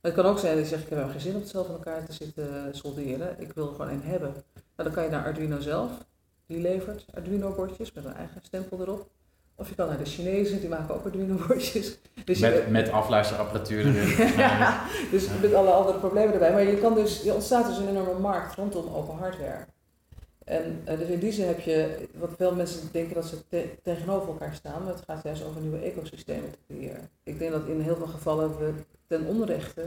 Maar 0.00 0.12
het 0.12 0.20
kan 0.20 0.24
ook 0.24 0.38
zijn 0.38 0.54
dat 0.54 0.62
je 0.62 0.68
zegt, 0.68 0.82
ik 0.82 0.88
heb 0.88 0.98
helemaal 0.98 1.20
geen 1.20 1.26
zin 1.26 1.34
om 1.34 1.40
het 1.40 1.50
zelf 1.50 1.66
in 1.66 1.72
elkaar 1.72 2.04
te 2.04 2.12
zitten 2.12 2.74
solderen. 2.74 3.40
Ik 3.40 3.52
wil 3.52 3.66
er 3.66 3.72
gewoon 3.74 3.90
een 3.90 4.02
hebben. 4.02 4.34
Nou, 4.80 4.92
dan 4.94 5.02
kan 5.02 5.10
je 5.10 5.16
naar 5.18 5.26
Arduino 5.32 5.60
zelf. 5.60 5.90
Die 6.46 6.60
levert 6.60 7.04
Arduino 7.14 7.52
bordjes 7.54 7.92
met 7.92 8.04
een 8.04 8.14
eigen 8.14 8.40
stempel 8.42 8.80
erop. 8.80 9.08
Of 9.54 9.68
je 9.68 9.74
kan 9.74 9.88
naar 9.88 9.98
de 9.98 10.04
Chinezen, 10.04 10.60
die 10.60 10.68
maken 10.68 10.94
ook 10.94 11.04
Arduino 11.04 11.34
bordjes. 11.46 11.98
Dus 12.24 12.38
je- 12.38 12.48
Met, 12.48 12.70
met 12.70 12.90
afluisterapparatuur 12.90 13.86
erin. 13.86 14.32
ja, 14.36 14.84
dus 15.10 15.28
met 15.40 15.54
alle 15.54 15.70
andere 15.70 15.98
problemen 15.98 16.32
erbij. 16.32 16.52
Maar 16.52 16.62
je 16.62 16.78
kan 16.78 16.94
dus, 16.94 17.26
er 17.26 17.34
ontstaat 17.34 17.66
dus 17.66 17.78
een 17.78 17.88
enorme 17.88 18.18
markt 18.18 18.54
rondom 18.54 18.94
open 18.94 19.14
hardware. 19.16 19.64
En 20.44 20.80
eh, 20.84 20.98
dus 20.98 21.08
in 21.08 21.18
die 21.18 21.32
zin 21.32 21.46
heb 21.46 21.60
je, 21.60 22.08
wat 22.18 22.30
veel 22.36 22.54
mensen 22.54 22.88
denken 22.92 23.14
dat 23.14 23.24
ze 23.24 23.48
te- 23.48 23.70
tegenover 23.82 24.28
elkaar 24.28 24.54
staan, 24.54 24.82
maar 24.84 24.92
het 24.92 25.02
gaat 25.06 25.22
juist 25.22 25.44
over 25.44 25.60
nieuwe 25.60 25.78
ecosystemen 25.78 26.50
te 26.50 26.58
creëren. 26.68 27.08
Ik 27.22 27.38
denk 27.38 27.52
dat 27.52 27.66
in 27.66 27.80
heel 27.80 27.96
veel 27.96 28.06
gevallen 28.06 28.58
we 28.58 28.72
ten 29.06 29.26
onrechte 29.26 29.82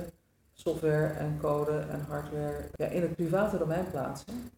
software 0.54 1.06
en 1.08 1.38
code 1.42 1.72
en 1.92 2.06
hardware 2.08 2.70
ja, 2.76 2.86
in 2.86 3.02
het 3.02 3.16
private 3.16 3.58
domein 3.58 3.86
plaatsen. 3.92 4.52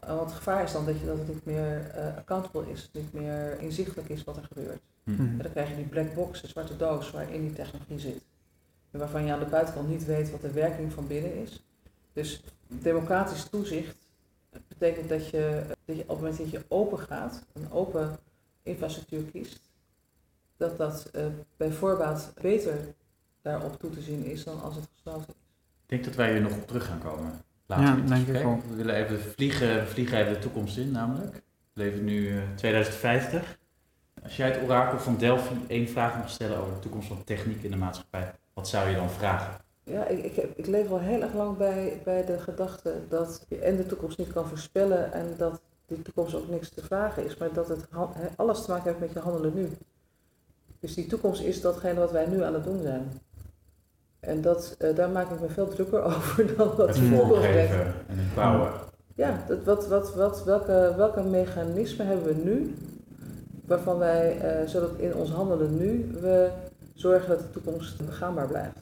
En 0.00 0.16
Want 0.16 0.28
het 0.28 0.36
gevaar 0.36 0.62
is 0.62 0.72
dan 0.72 0.86
dat, 0.86 1.00
je, 1.00 1.06
dat 1.06 1.18
het 1.18 1.28
niet 1.28 1.44
meer 1.44 1.90
eh, 1.90 2.16
accountable 2.16 2.70
is, 2.70 2.90
niet 2.92 3.12
meer 3.12 3.60
inzichtelijk 3.60 4.08
is 4.08 4.24
wat 4.24 4.36
er 4.36 4.44
gebeurt. 4.44 4.80
Hm. 5.04 5.10
Mhm. 5.10 5.22
En 5.22 5.38
dan 5.38 5.50
krijg 5.50 5.68
je 5.68 5.76
die 5.76 5.84
black 5.84 6.14
box, 6.14 6.40
de 6.40 6.48
zwarte 6.48 6.76
doos 6.76 7.10
waarin 7.10 7.40
die 7.40 7.52
technologie 7.52 7.98
zit. 7.98 8.24
En 8.90 8.98
waarvan 8.98 9.24
je 9.24 9.32
aan 9.32 9.38
de 9.38 9.46
buitenkant 9.46 9.88
niet 9.88 10.04
weet 10.04 10.30
wat 10.30 10.40
de 10.40 10.52
werking 10.52 10.92
van 10.92 11.06
binnen 11.06 11.34
is. 11.34 11.64
Dus 12.12 12.42
democratisch 12.66 13.44
toezicht 13.44 13.96
betekent 14.68 15.08
dat 15.08 15.28
je, 15.28 15.64
dat 15.84 15.96
je 15.96 16.02
op 16.02 16.08
het 16.08 16.18
moment 16.18 16.38
dat 16.38 16.50
je 16.50 16.64
open 16.68 16.98
gaat, 16.98 17.44
een 17.52 17.70
open 17.70 18.18
infrastructuur 18.62 19.22
kiest, 19.22 19.60
dat 20.56 20.78
dat 20.78 21.10
eh, 21.12 21.26
bij 21.56 21.72
voorbaat 21.72 22.32
beter 22.40 22.94
daarop 23.42 23.80
toe 23.80 23.90
te 23.90 24.00
zien 24.00 24.24
is 24.24 24.44
dan 24.44 24.62
als 24.62 24.74
het 24.74 24.88
gesloten 24.94 25.28
is. 25.28 25.34
Ik 25.82 25.88
denk 25.88 26.04
dat 26.04 26.14
wij 26.14 26.32
hier 26.32 26.40
nog 26.40 26.56
op 26.56 26.66
terug 26.66 26.86
gaan 26.86 27.00
komen. 27.00 27.32
Later 27.76 27.86
Ja, 27.86 27.92
in 27.92 27.98
het 27.98 28.08
denk 28.08 28.20
ik 28.20 28.26
gesprek. 28.28 28.46
ook. 28.52 28.62
We 28.68 28.74
willen 28.74 28.94
even 28.94 29.20
vliegen, 29.20 29.74
we 29.74 29.86
vliegen 29.86 30.18
even 30.18 30.32
de 30.32 30.38
toekomst 30.38 30.76
in 30.76 30.90
namelijk. 30.90 31.34
We 31.72 31.82
leven 31.82 32.04
nu 32.04 32.28
eh, 32.28 32.42
2050. 32.54 33.58
Als 34.22 34.36
jij 34.36 34.50
het 34.50 34.62
orakel 34.62 34.98
van 34.98 35.16
Delphi 35.16 35.54
één 35.66 35.88
vraag 35.88 36.16
mag 36.16 36.30
stellen 36.30 36.58
over 36.58 36.72
de 36.74 36.78
toekomst 36.78 37.08
van 37.08 37.24
techniek 37.24 37.62
in 37.62 37.70
de 37.70 37.76
maatschappij, 37.76 38.32
wat 38.54 38.68
zou 38.68 38.88
je 38.88 38.94
dan 38.96 39.10
vragen? 39.10 39.60
Ja, 39.84 40.06
ik, 40.06 40.24
ik, 40.24 40.36
heb, 40.36 40.58
ik 40.58 40.66
leef 40.66 40.90
al 40.90 41.00
heel 41.00 41.22
erg 41.22 41.34
lang 41.34 41.56
bij, 41.56 42.00
bij 42.04 42.24
de 42.24 42.38
gedachte 42.38 42.94
dat 43.08 43.46
je 43.48 43.58
en 43.58 43.76
de 43.76 43.86
toekomst 43.86 44.18
niet 44.18 44.32
kan 44.32 44.46
voorspellen 44.48 45.12
en 45.12 45.34
dat 45.36 45.60
die 45.86 46.02
toekomst 46.02 46.34
ook 46.34 46.48
niks 46.48 46.68
te 46.68 46.84
vragen 46.84 47.24
is, 47.24 47.36
maar 47.36 47.52
dat 47.52 47.68
het 47.68 47.88
alles 48.36 48.64
te 48.64 48.70
maken 48.70 48.84
heeft 48.86 49.00
met 49.00 49.12
je 49.12 49.18
handelen 49.18 49.54
nu. 49.54 49.68
Dus 50.80 50.94
die 50.94 51.06
toekomst 51.06 51.40
is 51.42 51.60
datgene 51.60 51.98
wat 52.00 52.12
wij 52.12 52.26
nu 52.26 52.42
aan 52.42 52.54
het 52.54 52.64
doen 52.64 52.82
zijn. 52.82 53.12
En 54.26 54.40
dat, 54.40 54.74
eh, 54.78 54.94
daar 54.96 55.10
maak 55.10 55.30
ik 55.30 55.40
me 55.40 55.48
veel 55.48 55.68
drukker 55.68 56.02
over 56.14 56.56
dan 56.56 56.74
brengt. 56.74 56.98
vormgeven 56.98 57.80
en 58.08 58.16
het 58.18 58.34
bouwen. 58.34 58.70
Ja, 59.14 59.44
dat, 59.48 59.64
wat, 59.64 59.88
wat, 59.88 60.14
wat, 60.14 60.44
welke, 60.44 60.94
welke 60.96 61.22
mechanismen 61.22 62.06
hebben 62.06 62.26
we 62.26 62.34
nu, 62.44 62.74
waarvan 63.66 63.98
wij, 63.98 64.38
eh, 64.38 64.68
zodat 64.68 64.90
in 64.96 65.14
ons 65.14 65.30
handelen 65.30 65.76
nu, 65.76 66.10
we 66.20 66.50
zorgen 66.94 67.28
dat 67.28 67.38
de 67.38 67.50
toekomst 67.50 68.06
begaanbaar 68.06 68.46
blijft. 68.46 68.76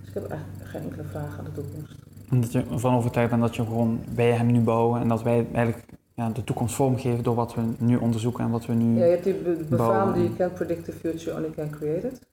Dus 0.00 0.08
ik 0.08 0.14
heb 0.14 0.28
eigenlijk 0.30 0.70
geen 0.70 0.82
enkele 0.82 1.04
vraag 1.04 1.38
aan 1.38 1.44
de 1.44 1.52
toekomst. 1.52 1.94
Omdat 2.30 2.52
je 2.52 2.64
ervan 2.72 2.94
overtuigd 2.94 3.30
bent 3.30 3.42
dat 3.42 3.56
je 3.56 3.62
gewoon 3.64 4.00
bij 4.14 4.30
hem 4.30 4.46
nu 4.46 4.60
bouwen 4.60 5.00
en 5.00 5.08
dat 5.08 5.22
wij 5.22 5.46
eigenlijk 5.52 5.84
ja, 6.14 6.28
de 6.30 6.44
toekomst 6.44 6.74
vormgeven 6.74 7.24
door 7.24 7.34
wat 7.34 7.54
we 7.54 7.60
nu 7.78 7.96
onderzoeken 7.96 8.44
en 8.44 8.50
wat 8.50 8.66
we 8.66 8.72
nu... 8.72 8.98
Ja, 8.98 9.04
je 9.04 9.10
hebt 9.10 9.24
die 9.24 9.34
be- 9.34 9.64
befaamde 9.68 10.18
you 10.22 10.34
can't 10.36 10.54
predict 10.54 10.84
the 10.84 10.92
future, 10.92 11.36
only 11.36 11.50
can 11.50 11.70
create 11.70 12.06
it. 12.06 12.28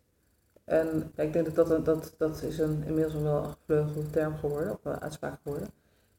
En 0.67 1.11
ik 1.15 1.33
denk 1.33 1.55
dat 1.55 1.67
dat, 1.67 1.85
dat, 1.85 2.15
dat 2.17 2.41
is 2.41 2.59
een, 2.59 2.83
inmiddels 2.85 3.13
wel 3.13 3.43
een 3.43 3.51
gevleugelde 3.51 4.09
term 4.09 4.35
geworden, 4.35 4.71
of 4.71 4.79
een 4.83 4.99
uitspraak 4.99 5.39
geworden. 5.43 5.69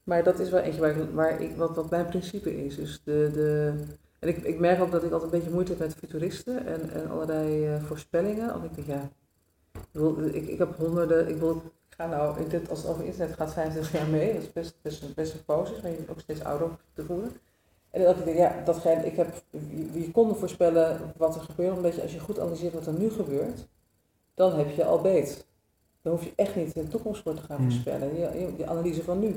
Maar 0.02 0.22
dat 0.22 0.38
is 0.38 0.50
wel 0.50 0.60
eentje 0.60 1.10
waar 1.12 1.30
ik, 1.30 1.50
ik, 1.50 1.56
wat, 1.56 1.76
wat 1.76 1.90
mijn 1.90 2.06
principe 2.06 2.64
is. 2.64 2.76
Dus 2.76 3.00
de, 3.04 3.30
de, 3.32 3.74
en 4.18 4.28
ik, 4.28 4.36
ik 4.36 4.58
merk 4.58 4.80
ook 4.80 4.90
dat 4.90 5.02
ik 5.02 5.12
altijd 5.12 5.32
een 5.32 5.38
beetje 5.38 5.54
moeite 5.54 5.70
heb 5.70 5.80
met 5.80 5.94
futuristen 5.94 6.66
en, 6.66 6.90
en 6.90 7.10
allerlei 7.10 7.66
eh, 7.66 7.82
voorspellingen. 7.82 8.54
Of 8.54 8.62
ik 8.62 8.74
denk, 8.74 8.86
ja, 8.86 9.10
ik, 9.92 10.34
ik, 10.34 10.48
ik 10.48 10.58
heb 10.58 10.76
honderden, 10.76 11.28
ik, 11.28 11.36
ik 11.42 11.62
ga 11.88 12.06
nou, 12.06 12.40
in 12.40 12.48
dit, 12.48 12.70
als 12.70 12.78
het 12.78 12.90
over 12.90 13.04
internet 13.04 13.36
gaat, 13.36 13.52
25 13.52 13.92
jaar 13.92 14.08
mee. 14.08 14.32
Dat 14.32 14.42
is 14.42 14.52
best, 14.52 14.74
best, 14.82 15.14
best 15.14 15.34
een 15.34 15.44
poos, 15.44 15.80
maar 15.82 15.90
je 15.90 16.04
ook 16.08 16.20
steeds 16.20 16.44
ouder 16.44 16.66
op 16.66 16.80
te 16.94 17.04
voelen. 17.04 17.30
En 17.90 18.02
dat 18.02 18.18
ik 18.18 18.24
denk, 18.24 18.36
ja, 18.36 18.62
datgene, 18.64 19.06
ik 19.06 19.16
heb, 19.16 19.42
je, 19.50 20.00
je 20.00 20.10
kon 20.10 20.36
voorspellen 20.36 21.12
wat 21.16 21.34
er 21.34 21.40
gebeurt, 21.40 21.76
omdat 21.76 21.94
je, 21.94 22.02
als 22.02 22.12
je 22.12 22.20
goed 22.20 22.38
analyseert 22.38 22.74
wat 22.74 22.86
er 22.86 22.98
nu 22.98 23.10
gebeurt, 23.10 23.68
dan 24.38 24.58
heb 24.58 24.70
je 24.76 24.84
al 24.84 25.00
beet. 25.00 25.46
Dan 26.02 26.12
hoef 26.12 26.24
je 26.24 26.32
echt 26.36 26.56
niet 26.56 26.74
de 26.74 26.88
toekomst 26.88 27.22
voor 27.22 27.34
te 27.34 27.42
gaan 27.42 27.56
Hmm. 27.56 27.70
voorspellen. 27.70 28.08
Je, 28.14 28.20
je, 28.40 28.52
je 28.56 28.66
analyse 28.66 29.02
van 29.04 29.18
nu. 29.18 29.36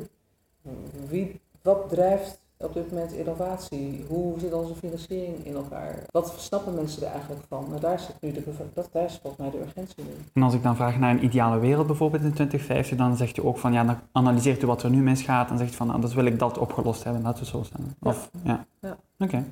Wie, 1.10 1.40
wat 1.62 1.90
drijft 1.90 2.40
op 2.58 2.74
dit 2.74 2.92
moment 2.92 3.12
innovatie? 3.12 4.06
Hoe 4.08 4.40
zit 4.40 4.54
onze 4.54 4.76
financiering 4.76 5.46
in 5.46 5.56
elkaar? 5.56 6.04
Wat 6.12 6.34
snappen 6.38 6.74
mensen 6.76 7.06
er 7.06 7.12
eigenlijk 7.12 7.42
van? 7.48 7.66
Nou, 7.70 7.80
daar 7.80 8.00
zit 8.00 8.22
nu 8.22 8.32
de, 8.32 8.44
dat, 8.74 8.90
daar 8.92 9.06
is 9.06 9.20
volgens 9.22 9.42
mij 9.42 9.52
de 9.52 9.66
urgentie 9.66 10.04
in. 10.04 10.26
En 10.34 10.42
als 10.42 10.54
ik 10.54 10.64
dan 10.64 10.76
vraag 10.76 11.00
naar 11.00 11.12
een 11.12 11.24
ideale 11.24 11.60
wereld 11.60 11.88
bijvoorbeeld 11.88 12.24
in 12.24 12.34
2050, 12.34 12.98
dan 12.98 13.18
zegt 13.18 13.38
u 13.38 13.46
ook 13.46 13.58
van 13.58 13.74
ja, 13.74 13.84
dan 13.84 14.00
analyseert 14.12 14.64
u 14.64 14.68
wat 14.68 14.84
er 14.84 14.90
nu 14.90 15.02
misgaat 15.02 15.50
en 15.50 15.58
zegt 15.58 15.76
van 15.76 15.88
nou, 15.88 16.02
dat 16.02 16.14
wil 16.14 16.26
ik 16.26 16.40
dat 16.40 16.58
opgelost 16.58 17.04
hebben, 17.04 17.22
laten 17.22 17.44
we 17.44 17.50
zo 17.50 17.64
stellen. 17.64 17.96
Of, 18.02 18.30
ja. 18.44 18.66
Ja. 18.82 18.98
Oké. 19.20 19.44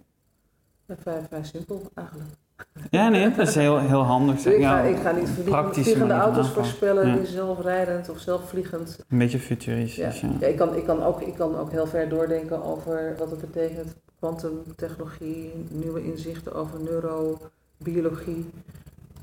Vrij, 0.88 1.22
vrij 1.28 1.44
simpel 1.44 1.82
eigenlijk. 1.94 2.30
Ja, 2.90 3.10
nee, 3.10 3.32
dat 3.36 3.48
is 3.48 3.56
heel, 3.56 3.80
heel 3.80 4.02
handig. 4.02 4.36
Dus 4.36 4.46
ik, 4.54 4.62
ga, 4.62 4.80
ik 4.82 4.98
ga 4.98 5.12
niet 5.12 5.30
vliegen- 5.30 5.74
vliegende 5.74 6.14
auto's 6.14 6.50
voorspellen 6.50 7.08
Ja. 7.08 7.16
die 7.16 7.26
zelfrijdend 7.26 8.10
of 8.10 8.20
zelfvliegend 8.20 9.00
Een 9.10 9.18
beetje 9.18 9.40
futuristisch, 9.40 10.20
ja. 10.22 10.30
ja 10.40 10.48
ik, 10.48 10.56
kan, 10.58 10.76
ik, 10.76 10.84
kan 10.86 11.04
ook, 11.04 11.22
ik 11.22 11.34
kan 11.36 11.58
ook 11.58 11.72
heel 11.72 11.88
ver 11.88 12.10
doordenken 12.10 12.64
over 12.64 13.16
wat 13.18 13.30
het 13.32 13.40
betekent. 13.42 13.96
Kwantumtechnologie, 14.20 15.54
nieuwe 15.72 16.04
inzichten 16.04 16.54
over 16.54 16.80
neurobiologie. 16.80 18.50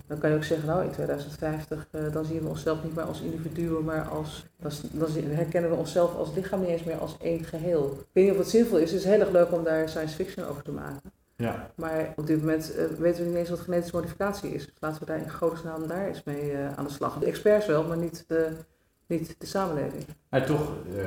Dan 0.06 0.18
kan 0.18 0.30
je 0.30 0.36
ook 0.36 0.44
zeggen, 0.44 0.66
nou 0.68 0.84
in 0.84 0.90
2050, 0.90 1.86
eh, 1.90 2.00
dan 2.12 2.24
zien 2.24 2.40
we 2.42 2.48
onszelf 2.48 2.78
niet 2.84 2.94
meer 2.94 3.04
als 3.04 3.20
individuen, 3.20 3.84
maar 3.84 4.08
als, 4.08 4.44
dan, 4.60 4.70
dan 4.92 5.08
herkennen 5.28 5.70
we 5.70 5.76
onszelf 5.76 6.16
als 6.16 6.28
lichaam 6.34 6.60
niet 6.60 6.68
eens 6.68 6.84
meer 6.84 6.98
als 6.98 7.16
één 7.20 7.44
geheel. 7.44 7.96
Ik 8.00 8.06
weet 8.12 8.24
niet 8.24 8.32
of 8.32 8.38
het 8.38 8.48
zinvol 8.48 8.78
is, 8.78 8.90
het 8.90 9.00
is 9.00 9.06
heel 9.06 9.20
erg 9.20 9.30
leuk 9.30 9.52
om 9.52 9.64
daar 9.64 9.88
science 9.88 10.14
fiction 10.14 10.46
over 10.46 10.62
te 10.62 10.70
maken. 10.70 11.00
Ja. 11.36 11.70
Maar 11.74 12.12
op 12.16 12.26
dit 12.26 12.40
moment 12.40 12.74
eh, 12.74 12.84
weten 12.86 13.22
we 13.22 13.28
niet 13.28 13.38
eens 13.38 13.48
wat 13.50 13.60
genetische 13.60 13.96
modificatie 13.96 14.54
is. 14.54 14.72
Laten 14.78 15.00
we 15.00 15.06
daar 15.06 15.18
in 15.18 15.30
godesnaam 15.30 15.86
daar 15.86 16.06
eens 16.06 16.24
mee 16.24 16.52
eh, 16.52 16.76
aan 16.76 16.84
de 16.84 16.90
slag. 16.90 17.18
De 17.18 17.26
experts 17.26 17.66
wel, 17.66 17.84
maar 17.84 17.96
niet 17.96 18.24
de, 18.26 18.56
niet 19.06 19.34
de 19.38 19.46
samenleving. 19.46 20.04
Maar 20.30 20.46
toch, 20.46 20.72
eh, 20.96 21.04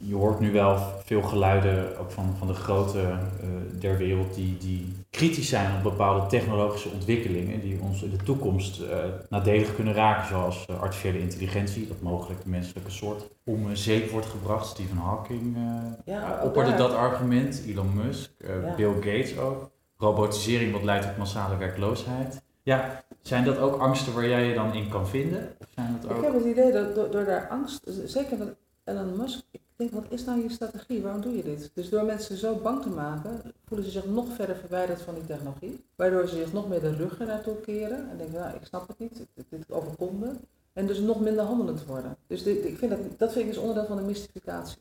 je 0.00 0.14
hoort 0.14 0.40
nu 0.40 0.52
wel 0.52 0.78
veel 1.04 1.22
geluiden, 1.22 1.98
ook 1.98 2.10
van, 2.10 2.34
van 2.38 2.46
de 2.46 2.54
grote 2.54 3.00
eh, 3.00 3.48
der 3.80 3.96
wereld, 3.96 4.34
die, 4.34 4.56
die 4.58 4.92
kritisch 5.10 5.48
zijn 5.48 5.76
op 5.76 5.82
bepaalde 5.82 6.26
technologische 6.26 6.88
ontwikkelingen 6.88 7.60
die 7.60 7.80
ons 7.80 8.02
in 8.02 8.10
de 8.10 8.16
toekomst 8.16 8.80
eh, 8.80 8.98
nadelig 9.28 9.74
kunnen 9.74 9.94
raken, 9.94 10.28
zoals 10.28 10.66
artificiële 10.80 11.20
intelligentie, 11.20 11.88
dat 11.88 12.00
mogelijk 12.00 12.42
de 12.42 12.48
menselijke 12.48 12.90
soort 12.90 13.28
om 13.44 13.76
zeep 13.76 14.10
wordt 14.10 14.26
gebracht. 14.26 14.66
Stephen 14.66 14.96
Hawking 14.96 15.56
Ja, 16.04 16.40
opperde 16.44 16.74
dat 16.74 16.92
argument, 16.92 17.62
Elon 17.66 17.94
Musk, 17.94 18.30
Ja. 18.38 18.74
Bill 18.76 18.94
Gates 18.94 19.38
ook. 19.38 19.70
Robotisering 19.96 20.72
wat 20.72 20.82
leidt 20.82 21.06
tot 21.06 21.16
massale 21.16 21.56
werkloosheid. 21.56 22.42
Ja, 22.62 23.02
zijn 23.28 23.44
dat 23.44 23.58
ook 23.58 23.80
angsten 23.80 24.14
waar 24.14 24.28
jij 24.28 24.44
je 24.48 24.54
dan 24.54 24.74
in 24.74 24.88
kan 24.88 25.08
vinden? 25.08 25.56
Zijn 25.74 25.98
dat 26.00 26.10
Ik 26.10 26.16
ook... 26.16 26.22
heb 26.24 26.32
het 26.34 26.44
idee 26.44 26.72
dat 26.72 26.94
door, 26.94 27.10
door 27.10 27.24
daar 27.24 27.48
angst, 27.48 27.80
zeker 28.04 28.38
met 28.38 28.48
Elon 28.84 29.16
Musk, 29.16 29.42
ik 29.50 29.60
denk, 29.76 29.90
wat 29.92 30.04
is 30.08 30.24
nou 30.24 30.42
je 30.42 30.50
strategie? 30.50 31.02
Waarom 31.02 31.20
doe 31.20 31.36
je 31.36 31.42
dit? 31.42 31.70
Dus 31.74 31.88
door 31.88 32.04
mensen 32.04 32.36
zo 32.36 32.54
bang 32.54 32.82
te 32.82 32.88
maken, 32.88 33.40
voelen 33.66 33.86
ze 33.86 33.92
zich 33.92 34.06
nog 34.06 34.26
verder 34.34 34.56
verwijderd 34.56 35.00
van 35.02 35.14
die 35.14 35.26
technologie. 35.26 35.84
Waardoor 35.96 36.28
ze 36.28 36.36
zich 36.36 36.52
nog 36.52 36.68
meer 36.68 36.80
de 36.80 36.94
ruggen 36.94 37.26
naartoe 37.26 37.56
keren 37.60 38.10
en 38.10 38.16
denken, 38.16 38.40
nou, 38.40 38.54
ik 38.54 38.66
snap 38.66 38.88
het 38.88 38.98
niet, 38.98 39.26
dit, 39.34 39.44
dit 39.48 39.64
overkomt 39.72 40.20
me. 40.20 40.30
En 40.72 40.86
dus 40.86 40.98
nog 40.98 41.20
minder 41.20 41.44
handelend 41.44 41.84
worden. 41.86 42.16
Dus 42.26 42.42
dit, 42.42 42.64
ik 42.64 42.78
vind 42.78 42.90
dat, 42.90 43.00
dat 43.16 43.32
vind 43.32 43.44
ik 43.44 43.50
dus 43.52 43.60
onderdeel 43.60 43.86
van 43.86 43.96
de 43.96 44.02
mystificatie. 44.02 44.78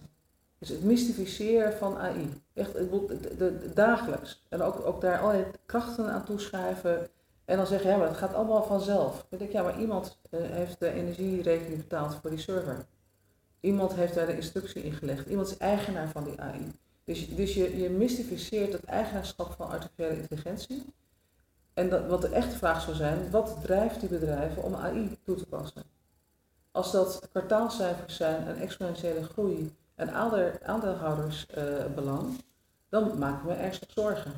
Dus 0.59 0.69
het 0.69 0.83
mystificeren 0.83 1.73
van 1.73 1.97
AI. 1.97 2.29
Echt 2.53 2.79
ik 2.79 2.91
de- 2.91 3.17
de- 3.19 3.35
de- 3.37 3.69
dagelijks. 3.73 4.43
En 4.49 4.61
ook, 4.61 4.85
ook 4.85 5.01
daar 5.01 5.19
allerlei 5.19 5.45
krachten 5.65 6.11
aan 6.11 6.25
toeschrijven. 6.25 7.07
En 7.47 7.57
dan 7.57 7.67
zeggen, 7.67 7.89
ja, 7.89 7.97
maar 7.97 8.07
het 8.07 8.17
gaat 8.17 8.33
allemaal 8.33 8.63
vanzelf. 8.63 9.25
Dan 9.29 9.39
denk 9.39 9.41
ik, 9.41 9.51
ja, 9.51 9.63
maar 9.63 9.79
iemand 9.79 10.17
eh, 10.29 10.39
heeft 10.43 10.79
de 10.79 10.91
energierekening 10.91 11.77
betaald 11.77 12.15
voor 12.15 12.29
die 12.29 12.39
server. 12.39 12.85
Iemand 13.59 13.93
heeft 13.93 14.13
daar 14.13 14.25
de 14.25 14.35
instructie 14.35 14.83
in 14.83 14.93
gelegd. 14.93 15.27
Iemand 15.27 15.47
is 15.47 15.57
eigenaar 15.57 16.07
van 16.09 16.23
die 16.23 16.41
AI. 16.41 16.71
Dus, 17.03 17.35
dus 17.35 17.53
je, 17.53 17.77
je 17.77 17.89
mystificeert 17.89 18.73
het 18.73 18.83
eigenaarschap 18.83 19.53
van 19.57 19.69
artificiële 19.69 20.15
intelligentie. 20.15 20.85
En 21.73 21.89
dat, 21.89 22.07
wat 22.07 22.21
de 22.21 22.29
echte 22.29 22.57
vraag 22.57 22.81
zou 22.81 22.95
zijn, 22.95 23.31
wat 23.31 23.57
drijft 23.61 23.99
die 23.99 24.09
bedrijven 24.09 24.63
om 24.63 24.75
AI 24.75 25.17
toe 25.23 25.35
te 25.35 25.45
passen? 25.45 25.83
Als 26.71 26.91
dat 26.91 27.27
kwartaalcijfers 27.29 28.15
zijn, 28.15 28.47
een 28.47 28.57
exponentiële 28.57 29.23
groei 29.23 29.75
en 29.95 30.13
aandeel, 30.13 30.51
aandeelhoudersbelang, 30.63 32.41
dan 32.89 33.17
maken 33.17 33.47
we 33.47 33.53
ernstig 33.53 33.91
zorgen. 33.91 34.31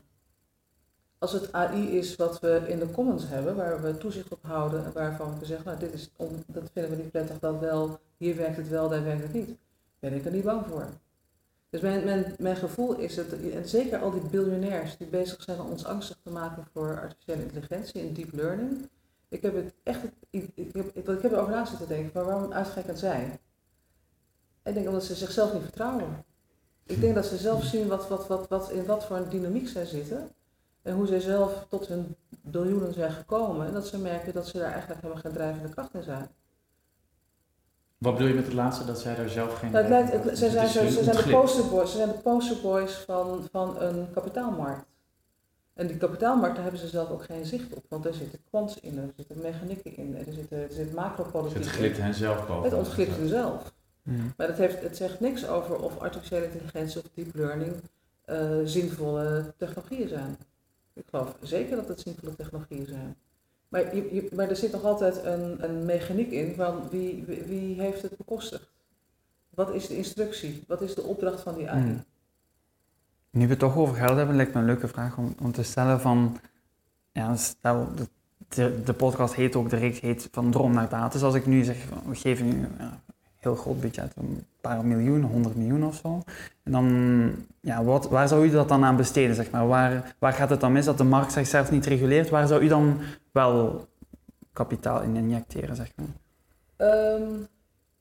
Als 1.19 1.31
het 1.31 1.51
AI 1.51 1.97
is 1.97 2.15
wat 2.15 2.39
we 2.39 2.63
in 2.67 2.79
de 2.79 2.91
commons 2.91 3.27
hebben, 3.27 3.55
waar 3.55 3.81
we 3.81 3.97
toezicht 3.97 4.31
op 4.31 4.39
houden 4.41 4.85
en 4.85 4.91
waarvan 4.93 5.39
we 5.39 5.45
zeggen, 5.45 5.65
nou 5.65 5.79
dit 5.79 5.93
is 5.93 6.11
dat 6.47 6.69
vinden 6.73 6.91
we 6.91 6.97
niet 6.97 7.11
prettig, 7.11 7.39
dat 7.39 7.59
wel, 7.59 7.99
hier 8.17 8.35
werkt 8.35 8.57
het 8.57 8.67
wel, 8.67 8.89
daar 8.89 9.03
werkt 9.03 9.21
het 9.21 9.33
niet, 9.33 9.57
ben 9.99 10.13
ik 10.13 10.25
er 10.25 10.31
niet 10.31 10.43
bang 10.43 10.65
voor. 10.67 10.87
Dus 11.69 11.81
mijn, 11.81 12.03
mijn, 12.03 12.35
mijn 12.37 12.55
gevoel 12.55 12.95
is 12.95 13.15
het, 13.15 13.51
en 13.53 13.67
zeker 13.67 13.99
al 13.99 14.11
die 14.11 14.21
biljonairs 14.21 14.97
die 14.97 15.07
bezig 15.07 15.41
zijn 15.41 15.59
om 15.59 15.69
ons 15.69 15.85
angstig 15.85 16.17
te 16.23 16.31
maken 16.31 16.65
voor 16.73 16.99
artificiële 16.99 17.41
intelligentie 17.41 18.01
en 18.01 18.13
deep 18.13 18.33
learning, 18.33 18.89
ik 19.29 19.41
heb 19.41 19.55
het 19.55 19.73
echt, 19.83 19.99
ik, 20.29 20.49
heb, 20.73 20.91
ik 20.93 21.05
heb 21.05 21.31
erover 21.31 21.51
na 21.51 21.65
zitten 21.65 21.87
denken, 21.87 22.11
maar 22.13 22.25
waarom 22.25 22.53
uitgerekend 22.53 22.99
zij? 22.99 23.39
Ik 24.63 24.73
denk 24.73 24.87
omdat 24.87 25.03
ze 25.03 25.15
zichzelf 25.15 25.53
niet 25.53 25.61
vertrouwen. 25.61 26.25
Ik 26.83 27.01
denk 27.01 27.15
dat 27.15 27.25
ze 27.25 27.37
zelf 27.37 27.63
zien 27.63 27.87
wat, 27.87 28.07
wat, 28.07 28.27
wat, 28.27 28.47
wat, 28.47 28.71
in 28.71 28.85
wat 28.85 29.05
voor 29.05 29.17
een 29.17 29.29
dynamiek 29.29 29.67
zij 29.67 29.85
zitten. 29.85 30.29
En 30.81 30.93
hoe 30.95 31.07
zij 31.07 31.19
zelf 31.19 31.65
tot 31.69 31.87
hun 31.87 32.15
biljoenen 32.41 32.93
zijn 32.93 33.11
gekomen. 33.11 33.67
En 33.67 33.73
dat 33.73 33.87
ze 33.87 33.97
merken 33.97 34.33
dat 34.33 34.47
ze 34.47 34.57
daar 34.57 34.71
eigenlijk 34.71 35.01
helemaal 35.01 35.21
geen 35.23 35.31
drijvende 35.33 35.69
kracht 35.69 35.93
in 35.93 36.03
zijn. 36.03 36.27
Wat 37.97 38.13
bedoel 38.13 38.27
je 38.27 38.33
met 38.33 38.45
het 38.45 38.53
laatste, 38.53 38.85
dat 38.85 38.99
zij 38.99 39.15
daar 39.15 39.29
zelf 39.29 39.53
geen... 39.59 39.71
Nou, 39.71 39.83
het 39.85 39.91
lijkt, 39.93 40.11
het- 40.11 40.37
ze, 40.37 40.43
Het 40.45 40.53
zijn, 40.53 40.67
zo, 40.67 40.87
ze, 40.87 41.03
zijn 41.03 41.15
de 41.17 41.29
posterboys, 41.31 41.91
ze 41.91 41.97
zijn 41.97 42.09
de 42.09 42.17
posterboys 42.17 42.93
van, 42.93 43.47
van 43.51 43.81
een 43.81 44.07
kapitaalmarkt. 44.13 44.85
En 45.73 45.87
die 45.87 45.97
kapitaalmarkt, 45.97 46.53
daar 46.55 46.63
hebben 46.63 46.81
ze 46.81 46.87
zelf 46.87 47.09
ook 47.09 47.23
geen 47.23 47.45
zicht 47.45 47.73
op. 47.73 47.83
Want 47.89 48.05
er 48.05 48.13
zitten 48.13 48.39
kwants 48.49 48.79
in, 48.79 48.97
er 48.97 49.09
zitten 49.15 49.41
mechanieken 49.41 49.95
in, 49.97 50.15
er 50.27 50.33
zit, 50.33 50.51
er 50.51 50.67
zit 50.71 50.93
macropolitiek 50.93 51.57
Het 51.57 51.65
in. 51.65 51.71
glipt 51.71 51.97
hen 51.97 52.13
zelf 52.13 52.47
boven. 52.47 52.63
Het 52.63 52.73
ontglipt 52.73 53.15
hun 53.15 53.27
zelf. 53.27 53.73
Mm. 54.03 54.33
Maar 54.37 54.47
dat 54.47 54.57
heeft, 54.57 54.81
het 54.81 54.97
zegt 54.97 55.19
niks 55.19 55.47
over 55.47 55.75
of 55.79 55.99
artificiële 55.99 56.45
intelligentie 56.45 56.99
of 57.01 57.05
deep 57.13 57.35
learning 57.35 57.73
eh, 58.25 58.49
zinvolle 58.63 59.53
technologieën 59.57 60.07
zijn. 60.07 60.37
Ik 60.99 61.05
geloof 61.09 61.35
zeker 61.41 61.75
dat 61.75 61.87
het 61.87 61.99
zinvolle 61.99 62.35
technologieën 62.35 62.85
zijn. 62.85 63.15
Maar, 63.67 63.95
je, 63.95 64.29
maar 64.35 64.49
er 64.49 64.55
zit 64.55 64.71
nog 64.71 64.83
altijd 64.83 65.23
een, 65.23 65.63
een 65.63 65.85
mechaniek 65.85 66.31
in 66.31 66.55
van 66.55 66.89
wie, 66.89 67.23
wie, 67.25 67.81
heeft 67.81 68.01
het 68.01 68.17
bekostigd? 68.17 68.71
Wat 69.49 69.73
is 69.73 69.87
de 69.87 69.97
instructie? 69.97 70.63
Wat 70.67 70.81
is 70.81 70.95
de 70.95 71.01
opdracht 71.03 71.41
van 71.41 71.55
die 71.55 71.69
AI? 71.69 71.81
Mm. 71.81 72.03
Nu 73.29 73.43
we 73.43 73.49
het 73.49 73.59
toch 73.59 73.77
over 73.77 73.95
geld 73.95 74.17
hebben, 74.17 74.35
lijkt 74.35 74.53
me 74.53 74.59
een 74.59 74.65
leuke 74.65 74.87
vraag 74.87 75.17
om, 75.17 75.35
om 75.41 75.51
te 75.51 75.63
stellen 75.63 76.01
van... 76.01 76.39
Ja, 77.11 77.35
stel, 77.35 77.87
de, 78.47 78.83
de, 78.83 78.93
podcast 78.93 79.33
heet 79.33 79.55
ook, 79.55 79.71
reeks 79.71 79.99
heet 79.99 80.27
van 80.31 80.51
droom 80.51 80.73
naar 80.73 80.89
daad. 80.89 81.11
Dus 81.11 81.21
als 81.21 81.35
ik 81.35 81.45
nu 81.45 81.63
zeg, 81.63 81.77
we 82.05 82.15
geven 82.15 82.47
nu 82.47 82.67
ja, 82.77 83.01
heel 83.39 83.55
groot 83.55 83.79
budget, 83.81 84.11
een 84.15 84.45
paar 84.61 84.85
miljoen, 84.85 85.21
100 85.21 85.55
miljoen 85.55 85.85
of 85.85 85.95
zo. 85.95 86.21
En 86.63 86.71
dan, 86.71 87.31
ja, 87.59 87.83
wat, 87.83 88.09
waar 88.09 88.27
zou 88.27 88.45
u 88.45 88.49
dat 88.49 88.67
dan 88.67 88.83
aan 88.83 88.95
besteden, 88.95 89.35
zeg 89.35 89.51
maar? 89.51 89.67
Waar, 89.67 90.15
waar 90.19 90.33
gaat 90.33 90.49
het 90.49 90.59
dan 90.59 90.71
mis 90.71 90.85
dat 90.85 90.97
de 90.97 91.03
markt 91.03 91.31
zichzelf 91.31 91.71
niet 91.71 91.85
reguleert? 91.85 92.29
Waar 92.29 92.47
zou 92.47 92.61
u 92.63 92.67
dan 92.67 92.99
wel 93.31 93.87
kapitaal 94.53 95.01
in 95.01 95.15
injecteren, 95.15 95.75
zeg 95.75 95.91
maar? 95.95 96.07
Ehm, 96.75 97.31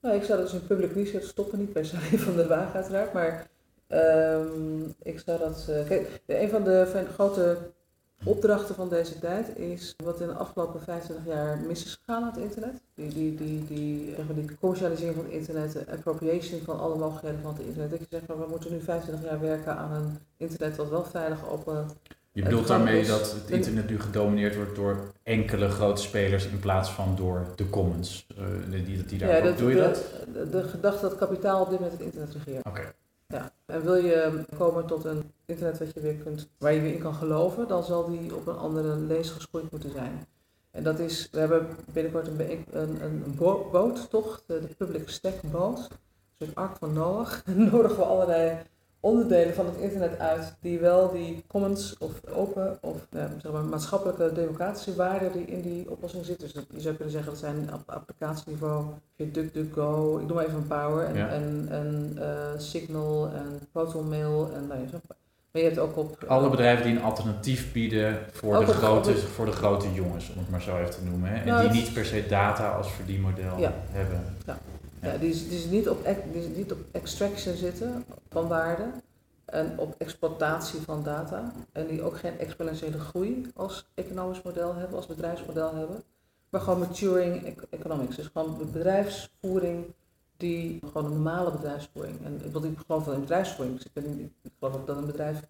nou, 0.01 0.15
ik 0.17 0.23
zou 0.23 0.39
dat 0.39 0.51
dus 0.51 0.61
in 0.61 0.67
public 0.67 0.93
research 0.93 1.25
stoppen, 1.25 1.59
niet 1.59 1.73
per 1.73 1.87
se 1.87 1.97
van 2.19 2.37
de 2.37 2.47
wagen 2.47 2.75
uiteraard, 2.75 3.13
maar 3.13 3.47
ehm, 3.87 4.83
ik 5.03 5.19
zou 5.25 5.39
dat... 5.39 5.67
eh, 5.71 5.87
kijk, 5.87 6.23
een 6.27 6.49
van 6.49 6.65
de 6.65 7.05
grote 7.15 7.59
opdrachten 8.25 8.75
van 8.75 8.89
deze 8.89 9.19
tijd 9.19 9.57
is 9.59 9.95
wat 10.05 10.21
in 10.21 10.27
de 10.27 10.33
afgelopen 10.35 10.81
25 10.83 11.27
jaar 11.35 11.59
mis 11.67 11.85
is 11.85 11.99
gegaan 12.05 12.23
aan 12.23 12.29
het 12.31 12.41
internet. 12.43 12.81
Die, 12.95 13.09
die, 13.09 13.35
die, 13.35 13.65
die, 13.67 14.15
zeg 14.17 14.27
maar, 14.27 14.35
die 14.35 14.59
commercialisering 14.61 15.15
van 15.17 15.25
het 15.25 15.33
internet, 15.35 15.73
de 15.73 15.85
appropriation 15.93 16.61
van 16.65 16.81
alle 16.81 16.97
mogelijkheden 16.97 17.41
van 17.43 17.53
het 17.55 17.63
internet. 17.63 17.91
Dat 17.91 17.99
je 17.99 18.07
zegt, 18.11 18.27
maar 18.27 18.39
we 18.39 18.47
moeten 18.49 18.73
nu 18.73 18.81
25 18.81 19.31
jaar 19.31 19.41
werken 19.41 19.77
aan 19.77 19.93
een 19.93 20.19
internet 20.37 20.77
wat 20.77 20.89
wel 20.89 21.05
veilig 21.05 21.49
open 21.51 21.87
Je 22.33 22.43
bedoelt 22.43 22.67
daarmee 22.67 23.07
dat 23.07 23.33
het 23.33 23.51
internet 23.51 23.89
nu 23.91 24.01
gedomineerd 24.01 24.57
wordt 24.57 24.75
door 24.77 24.97
enkele 25.23 25.69
grote 25.69 26.03
spelers 26.03 26.47
in 26.47 26.59
plaats 26.59 26.91
van 26.91 27.17
door 27.17 27.47
de 27.57 27.71
commons. 27.71 28.27
eh, 28.37 28.45
die, 28.71 28.85
die, 28.85 29.05
die 29.05 29.19
daar 29.19 29.37
Ja, 29.37 29.41
dat, 29.43 29.59
doe 29.59 29.69
je 29.71 29.75
de, 29.77 29.81
dat? 29.83 30.05
De, 30.33 30.51
de 30.51 30.63
gedachte 30.69 31.01
dat 31.01 31.17
kapitaal 31.17 31.63
op 31.63 31.71
dit 31.71 31.81
moment 31.81 31.99
het 31.99 32.07
internet 32.07 32.33
regeert. 32.35 32.67
Oké. 32.67 32.93
Ja. 33.35 33.53
En 33.67 33.83
wil 33.83 33.95
je 33.95 34.45
komen 34.57 34.87
tot 34.87 35.05
een 35.05 35.33
internet 35.47 35.79
wat 35.79 35.95
je 35.95 36.01
weer 36.01 36.15
kunt, 36.15 36.49
waar 36.59 36.73
je 36.73 36.81
weer 36.81 36.95
in 36.95 37.01
kan 37.01 37.15
geloven, 37.15 37.69
dan 37.69 37.83
zal 37.85 38.07
die 38.11 38.35
op 38.35 38.47
een 38.47 38.57
andere 38.57 38.97
lees 38.97 39.31
geschoeid 39.31 39.71
moeten 39.71 39.91
zijn. 39.91 40.27
En 40.71 40.83
dat 40.83 40.99
is, 40.99 41.29
we 41.31 41.39
hebben 41.39 41.69
binnenkort 41.93 42.27
een, 42.27 42.65
een, 42.71 43.03
een 43.03 43.35
bo- 43.37 43.69
boottocht, 43.71 44.43
de, 44.47 44.69
Public 44.79 45.09
Stack 45.09 45.43
boot, 45.51 45.79
een 45.79 46.47
soort 46.47 46.55
ark 46.55 46.77
van 46.77 46.93
Noach. 46.93 47.43
Nodigen 47.71 47.97
we 47.97 48.05
allerlei 48.05 48.59
onderdelen 49.01 49.55
van 49.55 49.67
het 49.67 49.77
internet 49.77 50.19
uit 50.19 50.55
die 50.61 50.79
wel 50.79 51.13
die 51.13 51.45
commons 51.47 51.97
of 51.99 52.13
open 52.35 52.79
of 52.81 52.97
ja, 53.11 53.31
zeg 53.43 53.53
maar, 53.53 53.65
maatschappelijke 53.65 54.33
democratische 54.35 54.95
waarden 54.95 55.33
die 55.33 55.45
in 55.47 55.61
die 55.63 55.91
oplossing 55.91 56.25
zitten. 56.25 56.49
Dus 56.55 56.65
je 56.71 56.81
zou 56.81 56.95
kunnen 56.95 57.13
zeggen 57.13 57.31
dat 57.31 57.41
zijn 57.41 57.69
op 57.75 57.83
applicatieniveau, 57.87 58.85
je 59.17 59.31
DuckDuckGo, 59.31 60.19
ik 60.19 60.27
noem 60.27 60.35
maar 60.37 60.45
even 60.47 60.57
een 60.59 60.67
Power 60.67 61.05
en, 61.05 61.15
Ja. 61.17 61.29
en, 61.29 61.67
en 61.71 62.13
eh, 62.21 62.59
Signal 62.59 63.29
en 63.35 63.61
ProtonMail 63.73 64.51
en 64.55 64.67
nou. 64.67 64.81
Maar 65.53 65.63
je 65.63 65.69
hebt 65.69 65.79
ook 65.79 65.97
op 65.97 66.25
Alle 66.27 66.51
bedrijven 66.51 66.85
die 66.87 66.97
een 66.97 67.03
alternatief 67.03 67.73
bieden 67.73 68.19
voor, 68.33 68.59
de 68.67 68.73
grote, 68.73 69.17
voor 69.17 69.45
de 69.45 69.53
grote 69.53 69.93
jongens, 69.93 70.31
om 70.33 70.39
het 70.39 70.51
maar 70.51 70.63
zo 70.63 70.77
even 70.79 70.91
te 70.91 71.05
noemen. 71.05 71.31
Hè? 71.31 71.37
En 71.41 71.47
Nou, 71.47 71.63
die 71.69 71.81
niet 71.81 71.93
per 71.93 72.05
se 72.05 72.27
data 72.29 72.71
als 72.71 72.93
verdienmodel 72.93 73.59
Ja. 73.59 73.73
hebben. 73.91 74.21
Ja, 74.47 74.59
die, 75.21 75.31
is- 75.31 75.49
die, 75.49 75.59
is 75.59 75.65
niet 75.65 75.89
op, 75.89 76.05
die 76.33 76.43
is 76.51 76.57
niet 76.57 76.73
op 76.73 76.79
extraction 76.93 77.55
zitten 77.57 78.05
van 78.31 78.49
waarde 78.49 78.85
en 79.45 79.79
op 79.79 79.95
exploitatie 79.99 80.81
van 80.81 81.03
data. 81.03 81.53
En 81.73 81.87
die 81.87 82.03
ook 82.03 82.19
geen 82.19 82.39
exponentiële 82.39 82.99
groei 82.99 83.51
als 83.55 83.87
economisch 83.95 84.43
model 84.43 84.75
hebben, 84.75 84.97
als 84.97 85.07
bedrijfsmodel 85.07 85.75
hebben. 85.75 86.03
Maar 86.49 86.61
gewoon 86.61 86.79
maturing 86.79 87.47
ec- 87.47 87.67
economics. 87.71 88.17
Dus 88.17 88.27
gewoon 88.33 88.61
een 88.61 88.71
bedrijfsvoering 88.73 89.85
die 90.37 90.79
gewoon 90.87 91.05
een 91.05 91.13
normale 91.13 91.51
bedrijfsvoering. 91.51 92.25
En 92.25 92.41
ik, 92.45 92.53
wil 92.53 92.65
ik 92.65 92.79
geloof 92.87 93.05
wel 93.05 93.15
in 93.15 93.21
bedrijfsvoering. 93.21 93.77
Dus 93.77 93.87
ik, 93.87 93.93
ben, 93.93 94.21
ik 94.43 94.51
geloof 94.59 94.75
ook 94.75 94.87
dat 94.87 94.97
een 94.97 95.07
bedrijf 95.07 95.41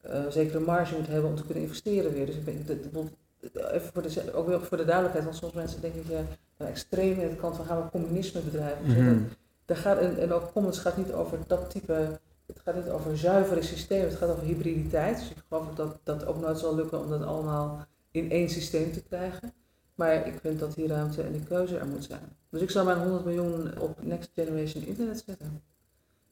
eh 0.00 0.26
zekere 0.28 0.60
marge 0.60 0.94
moet 0.96 1.06
hebben 1.06 1.30
om 1.30 1.36
te 1.36 1.44
kunnen 1.44 1.62
investeren 1.62 2.12
weer. 2.12 2.26
Dus 2.26 2.34
ik 2.34 2.44
ben, 2.44 2.64
bedoel, 2.66 3.08
even 3.54 3.90
voor 3.92 4.02
de, 4.02 4.32
ook 4.34 4.46
weer 4.46 4.60
voor 4.64 4.76
de 4.76 4.84
duidelijkheid, 4.84 5.24
want 5.24 5.36
soms 5.36 5.52
mensen 5.52 5.80
denken, 5.80 6.02
ja, 6.08 6.22
extreem 6.66 7.20
in 7.20 7.28
het 7.28 7.38
kant 7.38 7.56
van 7.56 7.64
gaan 7.64 7.82
we 7.82 7.90
communisme 7.90 8.40
bedrijven. 8.40 8.86
Mhm. 8.86 9.18
daar 9.64 9.76
gaat, 9.76 9.98
en, 9.98 10.18
en 10.18 10.32
ook 10.32 10.52
Commons 10.52 10.78
gaat 10.78 10.96
niet 10.96 11.12
over 11.12 11.38
dat 11.46 11.70
type, 11.70 12.20
het 12.46 12.60
gaat 12.64 12.74
niet 12.74 12.88
over 12.88 13.18
zuivere 13.18 13.62
systemen, 13.62 14.08
het 14.08 14.18
gaat 14.18 14.30
over 14.30 14.44
hybriditeit. 14.44 15.18
Dus 15.18 15.30
ik 15.30 15.42
geloof 15.48 15.74
dat 15.74 15.98
dat 16.02 16.26
ook 16.26 16.40
nooit 16.40 16.58
zal 16.58 16.74
lukken 16.74 17.00
om 17.00 17.08
dat 17.10 17.22
allemaal 17.22 17.86
in 18.10 18.30
één 18.30 18.48
systeem 18.48 18.92
te 18.92 19.02
krijgen. 19.02 19.52
Maar 19.94 20.26
ik 20.26 20.38
vind 20.40 20.58
dat 20.58 20.74
die 20.74 20.86
ruimte 20.86 21.22
en 21.22 21.32
die 21.32 21.42
keuze 21.42 21.78
er 21.78 21.86
moet 21.86 22.04
zijn. 22.04 22.36
Dus 22.50 22.60
ik 22.60 22.70
zou 22.70 22.86
mijn 22.86 22.98
100 22.98 23.24
miljoen 23.24 23.78
op 23.78 24.04
Next 24.04 24.30
Generation 24.34 24.84
Internet 24.84 25.22
zetten. 25.26 25.62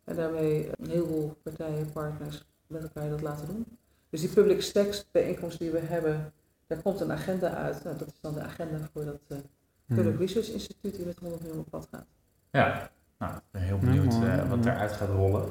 En 0.05 0.17
daarmee 0.17 0.71
een 0.79 0.91
heleboel 0.91 1.37
partijen, 1.43 1.93
partners 1.93 2.45
met 2.67 2.83
elkaar 2.83 3.09
dat 3.11 3.21
laten 3.21 3.47
doen. 3.47 3.67
Dus 4.11 4.21
die 4.21 4.31
public 4.31 4.63
stacks 4.63 5.07
bijeenkomst 5.11 5.59
die 5.59 5.71
we 5.71 5.79
hebben, 5.79 6.33
daar 6.67 6.83
komt 6.83 7.01
een 7.01 7.13
agenda 7.13 7.55
uit. 7.55 7.85
Nou, 7.85 7.99
dat 7.99 8.09
is 8.09 8.21
dan 8.21 8.35
de 8.35 8.41
agenda 8.41 8.89
voor 8.93 9.05
dat 9.05 9.21
eh, 9.29 9.39
Public 9.95 10.13
Mhm. 10.13 10.23
Research 10.23 10.49
Instituut 10.53 10.97
die 10.97 11.07
met 11.07 11.19
100 11.21 11.43
miljoen 11.43 11.61
op 11.61 11.71
pad 11.71 11.89
gaat. 11.91 12.05
Ja, 12.51 12.91
nou, 13.19 13.33
ik 13.35 13.41
ben 13.51 13.63
heel 13.63 13.79
benieuwd 13.79 14.13
Ja, 14.15 14.39
eh, 14.39 14.49
wat 14.51 14.63
daaruit 14.63 14.93
gaat 14.93 15.09
rollen. 15.09 15.45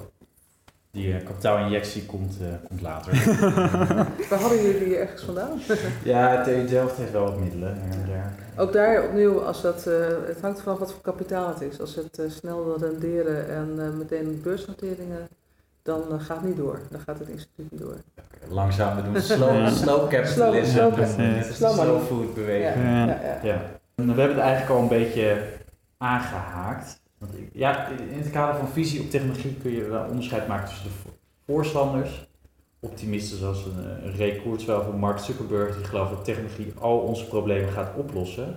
Die 0.91 1.13
eh, 1.13 1.25
kapitaalinjectie 1.25 2.05
komt, 2.05 2.37
eh, 2.41 2.47
komt 2.67 2.81
later. 2.81 3.13
Waar 4.29 4.39
hadden 4.39 4.61
jullie 4.61 4.83
die 4.83 4.95
ergens 4.97 5.21
vandaan? 5.23 5.59
ja, 6.03 6.43
TU 6.43 6.65
Delft 6.67 6.97
heeft 6.97 7.11
wel 7.11 7.23
wat 7.23 7.39
middelen 7.39 7.77
her 7.81 7.91
en 7.99 8.05
der. 8.05 8.33
Ook 8.63 8.73
daar 8.73 9.03
opnieuw, 9.03 9.39
als 9.43 9.61
dat, 9.61 9.87
eh, 9.87 10.07
het 10.27 10.41
hangt 10.41 10.61
vanaf 10.61 10.79
wat 10.79 10.91
voor 10.91 11.01
kapitaal 11.01 11.47
het 11.47 11.61
is. 11.61 11.79
Als 11.79 11.95
het 11.95 12.19
eh, 12.19 12.29
snel 12.29 12.65
wil 12.65 12.77
renderen 12.79 13.49
en 13.49 13.75
eh, 13.79 13.89
meteen 13.97 14.39
beursnoteringen, 14.43 15.27
dan 15.81 16.21
gaat 16.21 16.37
het 16.37 16.45
niet 16.45 16.57
door. 16.57 16.79
Dan 16.91 16.99
gaat 16.99 17.19
het 17.19 17.27
instituut 17.27 17.71
niet 17.71 17.81
door. 17.81 17.95
Langzaam, 18.49 18.95
we 18.95 19.01
doen 19.03 19.21
slow, 19.37 19.67
slow 19.67 20.09
capitalism. 20.09 20.71
Slow- 20.71 20.93
slow- 21.05 21.17
Net 21.17 21.37
als 21.37 21.47
de 21.47 21.53
slow 21.53 21.75
money. 21.75 21.85
slow 21.85 22.01
food 22.05 22.33
beweging. 22.33 22.83
Ja. 22.85 23.05
ja, 23.05 23.39
ja. 23.43 23.61
We 24.05 24.21
hebben 24.21 24.37
het 24.37 24.45
eigenlijk 24.45 24.71
al 24.71 24.81
een 24.81 24.87
beetje 24.87 25.43
aangehaakt. 25.97 27.01
Want 27.17 27.33
ja, 27.53 27.87
in 27.87 28.17
het 28.17 28.31
kader 28.31 28.59
van 28.59 28.67
visie 28.69 29.01
op 29.01 29.09
technologie 29.09 29.53
kun 29.53 29.71
je 29.71 29.83
wel 29.83 30.05
onderscheid 30.09 30.47
maken 30.47 30.67
tussen 30.67 30.87
de 30.87 30.93
vo- 30.93 31.17
voorstanders, 31.45 32.27
optimisten 32.79 33.37
zoals 33.37 33.65
een, 33.65 34.05
een 34.05 34.17
Ray 34.17 34.31
Kurzweil 34.31 34.83
van 34.83 34.99
Mark 34.99 35.19
Zuckerberg, 35.19 35.75
die 35.75 35.85
geloven 35.85 36.15
dat 36.15 36.25
technologie 36.25 36.73
al 36.79 36.97
onze 36.97 37.27
problemen 37.27 37.71
gaat 37.71 37.95
oplossen. 37.95 38.55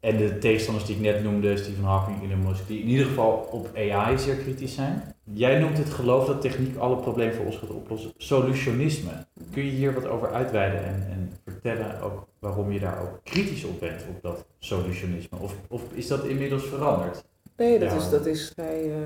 En 0.00 0.16
de 0.16 0.38
tegenstanders 0.38 0.86
die 0.86 0.96
ik 0.96 1.02
net 1.02 1.22
noemde, 1.22 1.56
Stephen 1.56 1.84
Hawking, 1.84 2.22
Elon 2.22 2.42
Musk, 2.42 2.66
die 2.66 2.80
in 2.80 2.88
ieder 2.88 3.06
geval 3.06 3.48
op 3.50 3.76
AI 3.76 4.18
zeer 4.18 4.36
kritisch 4.36 4.74
zijn. 4.74 5.13
Jij 5.32 5.58
noemt 5.58 5.78
het 5.78 5.90
geloof 5.90 6.26
dat 6.26 6.40
techniek 6.40 6.76
alle 6.76 6.96
problemen 6.96 7.34
voor 7.34 7.44
ons 7.44 7.56
gaat 7.56 7.70
oplossen, 7.70 8.12
solutionisme. 8.16 9.10
Kun 9.52 9.64
je 9.64 9.70
hier 9.70 9.94
wat 9.94 10.06
over 10.06 10.32
uitweiden 10.32 10.84
en, 10.84 11.06
en 11.10 11.32
vertellen 11.44 12.00
ook 12.00 12.26
waarom 12.38 12.72
je 12.72 12.80
daar 12.80 13.02
ook 13.02 13.20
kritisch 13.22 13.64
op 13.64 13.80
bent, 13.80 14.02
op 14.08 14.22
dat 14.22 14.44
solutionisme? 14.58 15.38
Of, 15.40 15.54
of 15.68 15.82
is 15.92 16.06
dat 16.08 16.24
inmiddels 16.24 16.64
veranderd? 16.64 17.24
Nee, 17.56 17.78
dat, 17.78 17.90
Ja. 17.90 17.96
is, 17.96 18.10
dat 18.10 18.26
is 18.26 18.52
vrij 18.54 18.92
eh, 18.92 18.98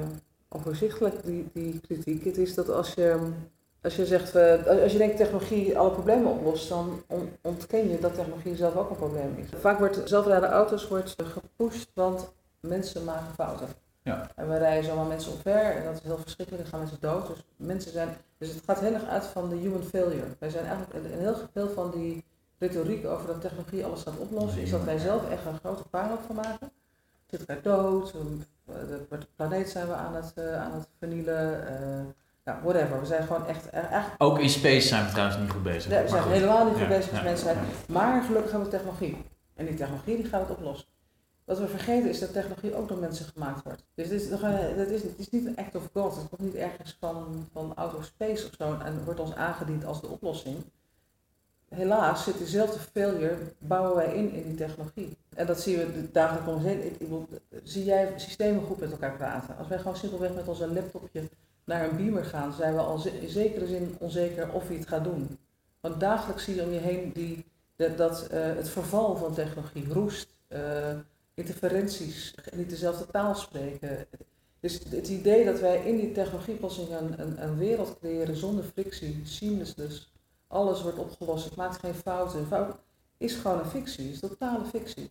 overzichtelijk, 0.48 1.24
die, 1.24 1.46
die 1.52 1.80
kritiek. 1.80 2.24
Het 2.24 2.36
is 2.38 2.54
dat 2.54 2.70
als 2.70 2.94
je, 2.94 3.18
als 3.82 3.96
je 3.96 4.06
zegt, 4.06 4.34
eh, 4.34 4.66
als 4.82 4.92
je 4.92 4.98
denkt 4.98 5.16
technologie 5.16 5.78
alle 5.78 5.90
problemen 5.90 6.30
oplost, 6.32 6.68
dan 6.68 7.02
on- 7.06 7.30
ontken 7.42 7.90
je 7.90 7.98
dat 8.00 8.14
technologie 8.14 8.56
zelf 8.56 8.76
ook 8.76 8.90
een 8.90 8.96
probleem 8.96 9.34
is. 9.36 9.60
Vaak 9.60 9.78
wordt 9.78 10.00
zelfrijdende 10.04 10.54
auto's 10.54 10.88
wordt 10.88 11.14
gepusht, 11.24 11.90
want 11.94 12.32
mensen 12.60 13.04
maken 13.04 13.34
fouten. 13.34 13.66
Ja. 14.08 14.28
En 14.34 14.48
we 14.48 14.56
rijden 14.58 14.84
zomaar 14.84 15.06
mensen 15.06 15.32
omver 15.32 15.76
en 15.76 15.84
dat 15.84 15.94
is 15.94 16.02
heel 16.02 16.18
verschrikkelijk, 16.18 16.62
dan 16.62 16.72
gaan 16.72 16.80
mensen 16.80 17.00
dood. 17.00 17.26
Dus, 17.26 17.44
mensen 17.56 17.92
zijn, 17.92 18.08
dus 18.38 18.48
het 18.48 18.62
gaat 18.66 18.80
heel 18.80 18.92
erg 18.94 19.04
uit 19.06 19.24
van 19.24 19.48
de 19.48 19.56
human 19.56 19.82
failure. 19.82 20.26
Wij 20.38 20.50
zijn 20.50 20.66
eigenlijk, 20.66 21.04
een 21.04 21.18
heel 21.18 21.36
veel 21.52 21.68
van 21.74 21.90
die 21.90 22.24
retoriek 22.58 23.06
over 23.06 23.26
dat 23.26 23.40
technologie 23.40 23.84
alles 23.84 24.02
gaat 24.02 24.18
oplossen, 24.18 24.62
is 24.62 24.70
dat 24.70 24.84
wij 24.84 24.98
zelf 24.98 25.30
echt 25.30 25.44
een 25.46 25.58
grote 25.58 25.82
puinhoop 25.90 26.20
van 26.26 26.36
maken. 26.36 26.70
Zit 27.26 27.40
elkaar 27.40 27.62
dood, 27.62 28.12
de, 28.12 29.06
de 29.08 29.18
planeet 29.36 29.68
zijn 29.68 29.86
we 29.86 29.92
aan 29.94 30.14
het, 30.14 30.32
eh, 30.34 30.62
aan 30.62 30.72
het 30.72 30.88
vernielen, 30.98 31.68
eh, 31.68 32.04
ja, 32.44 32.60
whatever. 32.62 33.00
We 33.00 33.06
zijn 33.06 33.26
gewoon 33.26 33.46
echt, 33.46 33.70
echt, 33.70 34.08
Ook 34.18 34.38
in 34.38 34.48
space 34.50 34.86
zijn 34.88 35.04
we 35.04 35.10
trouwens 35.10 35.38
niet 35.38 35.50
goed 35.50 35.62
bezig. 35.62 35.90
nee, 35.90 36.02
we 36.02 36.08
zijn 36.08 36.22
goed. 36.22 36.32
helemaal 36.32 36.64
niet 36.64 36.72
goed 36.72 36.82
Ja, 36.82 36.88
bezig 36.88 37.10
als 37.10 37.18
ja, 37.20 37.24
mensheid. 37.24 37.56
ja. 37.56 37.92
Maar 37.92 38.22
gelukkig 38.22 38.50
hebben 38.50 38.70
we 38.70 38.76
technologie. 38.76 39.24
En 39.54 39.66
die 39.66 39.74
technologie 39.74 40.16
die 40.16 40.24
gaat 40.24 40.40
het 40.40 40.50
oplossen. 40.50 40.86
Wat 41.48 41.58
we 41.58 41.68
vergeten 41.68 42.08
is 42.08 42.18
dat 42.18 42.32
technologie 42.32 42.74
ook 42.74 42.88
door 42.88 42.98
mensen 42.98 43.26
gemaakt 43.26 43.64
wordt. 43.64 43.84
Dus 43.94 44.08
dit 44.08 44.20
is, 44.22 44.28
nog 44.28 44.42
een- 44.42 44.76
dit 44.76 44.90
is, 44.90 45.02
het 45.02 45.18
is 45.18 45.30
niet 45.30 45.46
een 45.46 45.56
act 45.56 45.74
of 45.74 45.88
God. 45.92 46.16
Het 46.16 46.28
komt 46.28 46.40
niet 46.40 46.54
ergens 46.54 46.96
van, 47.00 47.46
van 47.52 47.74
out 47.76 47.94
of 47.94 48.04
space 48.04 48.46
of 48.46 48.54
zo 48.58 48.78
en 48.84 49.04
wordt 49.04 49.20
ons 49.20 49.34
aangediend 49.34 49.84
als 49.84 50.00
de 50.00 50.06
oplossing. 50.06 50.56
Helaas 51.68 52.24
zit 52.24 52.38
diezelfde 52.38 52.78
failure, 52.78 53.36
bouwen 53.58 53.94
wij 53.96 54.14
in 54.14 54.32
in 54.32 54.42
die 54.42 54.54
technologie. 54.54 55.16
En 55.34 55.46
dat 55.46 55.60
zien 55.60 55.76
we 55.76 56.10
dagelijks 56.12 56.62
zie 57.62 57.84
jij 57.84 58.12
systemen 58.16 58.62
goed 58.64 58.80
met 58.80 58.90
elkaar 58.90 59.16
praten? 59.16 59.56
Als 59.56 59.68
wij 59.68 59.78
gewoon 59.78 59.96
simpelweg 59.96 60.34
met 60.34 60.48
onze 60.48 60.72
laptopje 60.72 61.22
naar 61.64 61.88
een 61.88 61.96
beamer 61.96 62.24
gaan, 62.24 62.52
zijn 62.52 62.74
we 62.74 62.80
al 62.80 63.06
in 63.20 63.28
zekere 63.28 63.66
zin 63.66 63.96
onzeker 63.98 64.52
of 64.52 64.68
hij 64.68 64.76
het 64.76 64.88
gaat 64.88 65.04
doen. 65.04 65.38
Want 65.80 66.00
dagelijks 66.00 66.44
zie 66.44 66.54
je 66.54 66.62
om 66.62 66.72
je 66.72 66.78
heen 66.78 67.12
die, 67.12 67.44
dat, 67.76 67.96
dat 67.96 68.26
eh, 68.26 68.40
het 68.42 68.68
verval 68.68 69.16
van 69.16 69.34
technologie, 69.34 69.92
roest, 69.92 70.28
eh, 70.48 70.60
interferenties, 71.38 72.34
niet 72.54 72.70
dezelfde 72.70 73.06
taal 73.06 73.34
spreken. 73.34 74.06
Dus 74.60 74.80
het 74.88 75.08
idee 75.08 75.44
dat 75.44 75.60
wij 75.60 75.86
in 75.86 75.96
die 75.96 76.12
technologie 76.12 76.54
plotseling 76.54 76.92
een, 76.92 77.20
een, 77.20 77.42
een 77.42 77.58
wereld 77.58 77.98
creëren 77.98 78.36
zonder 78.36 78.64
frictie, 78.64 79.20
seamless, 79.24 80.12
alles 80.46 80.82
wordt 80.82 80.98
opgelost, 80.98 81.44
het 81.44 81.56
maakt 81.56 81.78
geen 81.78 81.94
fouten. 81.94 82.46
Fout 82.46 82.76
is 83.16 83.34
gewoon 83.34 83.58
een 83.58 83.64
fictie, 83.64 84.10
is 84.10 84.20
totale 84.20 84.64
fictie. 84.64 85.10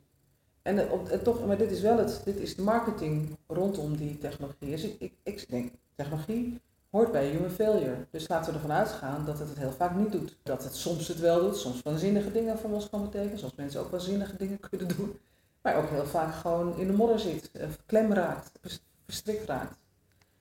En, 0.61 0.77
eh, 0.79 1.11
en 1.11 1.23
toch, 1.23 1.45
maar 1.45 1.57
dit 1.57 1.71
is 1.71 1.81
wel 1.81 1.97
het, 1.97 2.21
dit 2.25 2.37
is 2.39 2.55
de 2.55 2.61
marketing 2.61 3.37
rondom 3.47 3.95
die 3.97 4.17
technologie. 4.17 4.69
Dus 4.69 4.83
ik, 4.83 4.95
ik, 4.99 5.13
ik 5.23 5.49
denk, 5.49 5.71
technologie 5.95 6.61
hoort 6.89 7.11
bij 7.11 7.27
human 7.29 7.49
failure. 7.49 8.07
Dus 8.11 8.27
laten 8.27 8.53
we 8.53 8.59
ervan 8.59 8.75
uitgaan 8.75 9.25
dat 9.25 9.39
het 9.39 9.49
het 9.49 9.57
heel 9.57 9.71
vaak 9.71 9.95
niet 9.95 10.11
doet. 10.11 10.37
Dat 10.43 10.63
het 10.63 10.75
soms 10.75 11.07
het 11.07 11.19
wel 11.19 11.39
doet, 11.39 11.57
soms 11.57 11.81
waanzinnige 11.81 12.31
dingen 12.31 12.57
voor 12.57 12.69
ons 12.69 12.89
kan 12.89 13.01
betekenen, 13.01 13.39
soms 13.39 13.55
mensen 13.55 13.79
ook 13.79 13.91
waanzinnige 13.91 14.37
dingen 14.37 14.59
kunnen 14.59 14.87
doen. 14.87 15.19
Maar 15.67 15.75
ook 15.75 15.89
heel 15.89 16.05
vaak 16.05 16.33
gewoon 16.35 16.77
in 16.77 16.87
de 16.87 16.93
modder 16.93 17.19
zit, 17.19 17.51
klem 17.85 18.13
raakt, 18.13 18.51
vers- 18.61 18.81
verstrikt 19.05 19.49
raakt. 19.49 19.77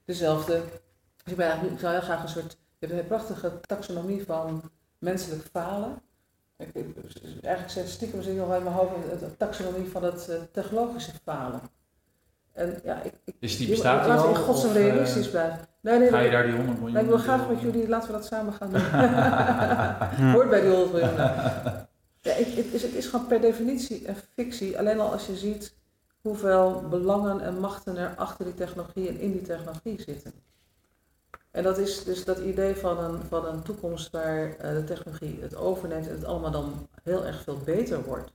Dezelfde, 0.05 0.53
dus 1.25 1.33
ik, 1.33 1.37
ben 1.37 1.45
eigenlijk, 1.47 1.75
ik 1.75 1.81
zou 1.81 1.93
heel 1.93 2.03
graag 2.03 2.23
een 2.23 2.29
soort, 2.29 2.57
je 2.79 2.87
hebt 2.87 2.99
een 2.99 3.07
prachtige 3.07 3.61
taxonomie 3.61 4.25
van 4.25 4.63
menselijk 4.99 5.49
falen. 5.53 5.99
Ik, 6.57 6.69
ik- 6.75 6.97
eigenlijk 7.43 7.71
zit 7.73 7.89
stiekem 7.89 8.23
zit 8.23 8.37
nog 8.37 8.55
in 8.57 8.63
mijn 8.63 8.75
hoofd 8.75 8.93
een, 9.23 9.37
taxonomie 9.37 9.91
van 9.91 10.03
het 10.05 10.29
eh, 10.29 10.37
technologische 10.53 11.13
falen. 11.25 11.61
En 12.53 12.81
ja, 12.85 13.03
ik, 13.03 13.13
ik, 13.25 13.35
Dus 13.41 13.57
die 13.57 13.69
bestaat 13.69 14.03
er 14.03 14.09
laten 14.09 14.23
we 14.23 14.29
al? 14.29 14.35
in 14.35 14.41
godsnaam 14.43 14.75
eh, 14.77 14.83
realistisch 14.83 15.31
blijven. 15.31 15.59
Nee, 15.81 15.99
nee, 15.99 16.09
Ga 16.09 16.19
je 16.19 16.31
daar 16.31 16.43
die 16.47 16.55
100 16.55 16.77
miljoen 16.79 16.93
Nee, 16.95 17.03
ik 17.03 17.09
wil 17.09 17.19
graag 17.19 17.49
met 17.49 17.61
jullie, 17.61 17.89
laten 17.89 18.07
we 18.09 18.15
dat 18.15 18.27
samen 18.27 18.53
gaan 18.53 18.71
doen. 18.71 20.33
Hoort 20.35 20.51
bij 20.51 20.61
die 20.61 20.71
100 20.71 20.93
miljoen. 20.93 21.17
Ja, 22.27 22.33
het, 22.33 22.73
is, 22.73 22.83
het 22.83 22.95
is 22.95 23.07
gewoon 23.07 23.27
per 23.27 23.41
definitie 23.41 24.09
een 24.09 24.17
fictie. 24.35 24.79
Alleen 24.79 25.01
al 25.01 25.13
als 25.13 25.27
je 25.27 25.37
ziet 25.37 25.75
hoeveel 26.21 26.85
belangen 26.91 27.41
en 27.41 27.61
machten 27.61 27.97
er 27.97 28.15
achter 28.17 28.45
die 28.45 28.55
technologie 28.55 29.09
en 29.09 29.21
in 29.21 29.33
die 29.33 29.43
technologie 29.43 30.03
zitten. 30.03 30.33
En 31.51 31.63
dat 31.63 31.79
is 31.79 32.05
dus 32.05 32.25
dat 32.25 32.39
idee 32.39 32.75
van 32.77 32.99
een, 32.99 33.21
van 33.29 33.47
een 33.47 33.63
toekomst 33.63 34.11
waar 34.11 34.57
eh, 34.57 34.75
de 34.75 34.85
technologie 34.85 35.39
het 35.41 35.57
overneemt 35.57 36.07
en 36.07 36.15
het 36.15 36.25
allemaal 36.25 36.51
dan 36.51 36.89
heel 37.03 37.25
erg 37.25 37.43
veel 37.43 37.59
beter 37.65 38.05
wordt. 38.05 38.33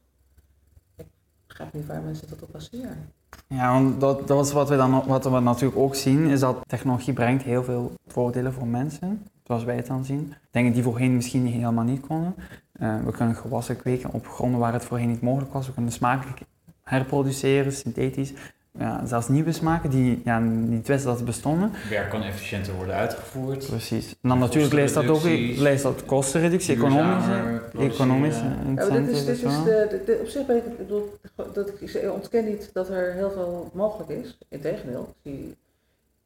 Ik 0.97 1.05
begrijp 1.47 1.73
niet 1.73 1.87
waar 1.87 2.01
mensen 2.01 2.29
dat 2.29 2.41
op 2.41 2.51
baseren. 2.51 3.09
Ja, 3.47 3.73
want 3.73 3.99
dat, 3.99 4.27
dat 4.27 4.45
is 4.45 4.51
wat 4.51 4.69
we, 4.69 4.75
dan, 4.75 5.03
wat 5.07 5.23
we 5.23 5.39
natuurlijk 5.39 5.79
ook 5.79 5.95
zien, 5.95 6.25
is 6.25 6.39
dat 6.39 6.57
technologie 6.67 7.13
brengt 7.13 7.43
heel 7.43 7.63
veel 7.63 7.91
voordelen 8.07 8.53
voor 8.53 8.67
mensen, 8.67 9.27
zoals 9.43 9.63
wij 9.63 9.75
het 9.75 9.87
dan 9.87 10.05
zien. 10.05 10.33
Dingen 10.51 10.73
die 10.73 10.83
voorheen 10.83 11.15
misschien 11.15 11.45
helemaal 11.45 11.83
niet 11.83 12.07
konden. 12.07 12.35
Eh, 12.81 12.95
we 13.05 13.11
kunnen 13.11 13.35
gewassen 13.35 13.77
kweken 13.77 14.11
op 14.13 14.27
gronden 14.27 14.59
waar 14.59 14.73
het 14.73 14.85
voorheen 14.85 15.09
niet 15.09 15.21
mogelijk 15.21 15.53
was. 15.53 15.67
We 15.67 15.73
kunnen 15.73 15.91
smakelijk 15.91 16.39
herproduceren, 16.83 17.71
synthetisch. 17.73 18.33
Ja, 18.79 19.05
zelfs 19.05 19.27
nieuwe 19.27 19.51
smaken 19.51 19.89
die 19.89 20.21
ja, 20.25 20.39
niet 20.39 20.87
wisten 20.87 21.09
dat 21.09 21.17
ze 21.17 21.23
bestonden. 21.23 21.71
Werk 21.89 22.09
kan 22.09 22.23
efficiënter 22.23 22.73
worden 22.73 22.95
uitgevoerd. 22.95 23.65
Precies. 23.67 24.09
En 24.21 24.29
dan 24.29 24.39
natuurlijk 24.39 24.73
leest 24.73 24.93
dat 24.93 25.07
ook 25.07 25.23
leest 25.23 25.83
dat 25.83 26.05
kostenreductie, 26.05 26.75
economische, 26.75 27.61
economische 27.79 28.43
Ja, 28.43 28.73
maar 28.75 28.89
dit 28.91 29.07
is, 29.07 29.25
dit 29.25 29.35
is 29.35 29.41
de, 29.41 29.87
de- 29.89 30.01
de- 30.05 30.19
op 30.21 30.27
zich 30.27 30.45
ben 30.45 30.55
ik, 30.57 30.65
ik 30.65 30.77
bedoel, 30.77 31.17
dat 31.53 31.67
ik, 31.69 31.81
ik 31.93 32.11
ontken 32.11 32.45
niet 32.45 32.69
dat 32.73 32.89
er 32.89 33.13
heel 33.13 33.31
veel 33.31 33.69
mogelijk 33.73 34.09
is. 34.09 34.37
Integendeel. 34.49 35.13
Ik 35.23 35.31
zie, 35.31 35.55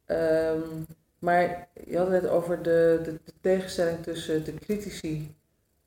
Ehm, 0.05 0.59
maar 1.19 1.67
je 1.87 1.97
had 1.97 2.07
het 2.11 2.21
net 2.21 2.31
over 2.31 2.63
de, 2.63 2.99
de, 3.03 3.19
de 3.25 3.33
tegenstelling 3.41 4.03
tussen 4.03 4.43
de 4.43 4.53
critici 4.53 5.35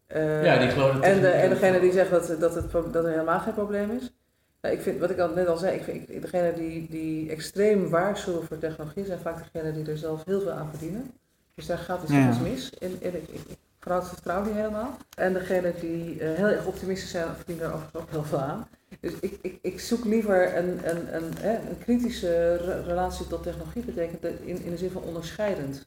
eh, 0.08 0.44
Ja, 0.44 0.58
die 0.58 0.68
geloven 0.68 1.02
en, 1.02 1.20
de, 1.20 1.28
en 1.28 1.48
degene 1.50 1.80
die 1.80 1.92
zegt 1.92 2.10
dat, 2.10 2.40
dat, 2.40 2.54
het, 2.54 2.72
dat 2.72 3.04
er 3.04 3.10
helemaal 3.10 3.38
geen 3.40 3.54
probleem 3.54 3.90
is. 3.90 4.12
Nou, 4.60 4.74
ik 4.74 4.80
vind, 4.80 5.00
wat 5.00 5.10
ik 5.10 5.18
al 5.18 5.34
net 5.34 5.46
al 5.48 5.56
zei, 5.56 5.76
ik 5.76 5.82
vind 5.82 6.10
ik, 6.10 6.22
degene 6.22 6.54
die, 6.54 6.86
die 6.90 7.30
extreem 7.30 7.88
waarschuwen 7.88 8.44
voor 8.46 8.58
technologie 8.58 9.04
zijn 9.04 9.18
vaak 9.18 9.52
degenen 9.52 9.74
die 9.74 9.90
er 9.92 9.98
zelf 9.98 10.24
heel 10.24 10.40
veel 10.40 10.50
aan 10.50 10.68
verdienen. 10.70 11.10
Dus 11.54 11.66
daar 11.66 11.78
gaat 11.78 12.02
iets 12.02 12.12
Ja. 12.12 12.36
mis. 12.42 12.70
En, 12.78 12.98
en 13.02 13.14
ik, 13.16 13.28
ik, 13.28 13.40
ik 13.48 13.56
vertrouw 14.02 14.44
niet 14.44 14.54
helemaal. 14.54 14.96
En 15.16 15.32
degenen 15.32 15.74
die 15.80 16.20
eh, 16.20 16.34
heel 16.36 16.46
erg 16.46 16.66
optimistisch 16.66 17.10
zijn, 17.10 17.26
verdienen 17.36 17.64
er 17.64 17.72
overigens 17.72 18.02
ook 18.02 18.10
heel 18.10 18.24
veel 18.24 18.38
aan. 18.40 18.68
Dus 19.00 19.12
ik, 19.20 19.38
ik, 19.42 19.58
ik 19.62 19.80
zoek 19.80 20.04
liever 20.04 20.56
een, 20.56 20.80
een, 20.90 21.14
een, 21.14 21.32
hè, 21.40 21.54
een 21.54 21.78
kritische 21.78 22.56
re- 22.56 22.82
relatie 22.82 23.26
tot 23.26 23.42
technologie, 23.42 23.82
betekent 23.82 24.22
dat 24.22 24.32
in, 24.44 24.62
in 24.62 24.70
de 24.70 24.76
zin 24.76 24.90
van 24.90 25.02
onderscheidend. 25.02 25.86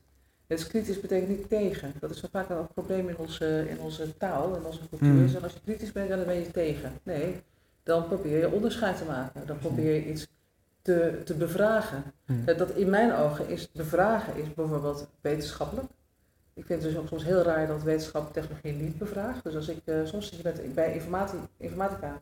Dus 0.52 0.68
kritisch 0.68 1.00
betekent 1.00 1.30
niet 1.30 1.50
tegen. 1.50 1.94
Dat 2.00 2.10
is 2.10 2.22
wel 2.22 2.30
vaak 2.32 2.50
een 2.50 2.68
probleem 2.74 3.10
in 3.10 3.18
onze, 3.18 3.66
in 3.70 3.80
onze 3.80 4.18
taal, 4.18 4.56
in 4.56 4.66
onze 4.66 4.80
cultuur. 4.90 5.08
Mm. 5.08 5.26
Is 5.26 5.34
dat 5.34 5.44
als 5.44 5.54
je 5.54 5.60
kritisch 5.64 5.92
bent, 5.92 6.10
dan 6.10 6.26
ben 6.26 6.36
je 6.36 6.52
tegen. 6.52 6.92
Nee, 7.04 7.42
dan 7.84 8.08
probeer 8.08 8.38
je 8.38 8.52
onderscheid 8.52 8.98
te 8.98 9.04
maken. 9.04 9.48
Dan 9.48 9.58
probeer 9.58 9.94
je 9.94 10.06
iets 10.06 10.28
te, 10.82 11.22
te 11.26 11.34
bevragen. 11.34 12.04
Mm. 12.26 12.44
Eh, 12.46 12.58
Dat 12.58 12.72
in 12.72 12.90
mijn 12.90 13.14
ogen 13.14 13.48
is 13.50 13.72
bevragen 13.72 14.36
is 14.36 14.54
bijvoorbeeld 14.54 15.08
wetenschappelijk. 15.22 15.88
Ik 16.54 16.66
vind 16.66 16.84
het 16.84 16.92
dus 16.92 17.02
ook 17.02 17.08
soms 17.08 17.24
heel 17.24 17.42
raar 17.42 17.68
dat 17.68 17.84
wetenschap 17.84 18.34
technologie 18.34 18.74
niet 18.74 18.98
bevraagt. 18.98 19.44
Dus 19.44 19.56
als 19.56 19.68
ik 19.68 19.82
eh, 19.84 19.96
soms 20.06 20.28
zit 20.28 20.38
je 20.38 20.44
met, 20.44 20.74
bij 20.76 20.94
informati- 20.94 21.48
informatica 21.58 22.22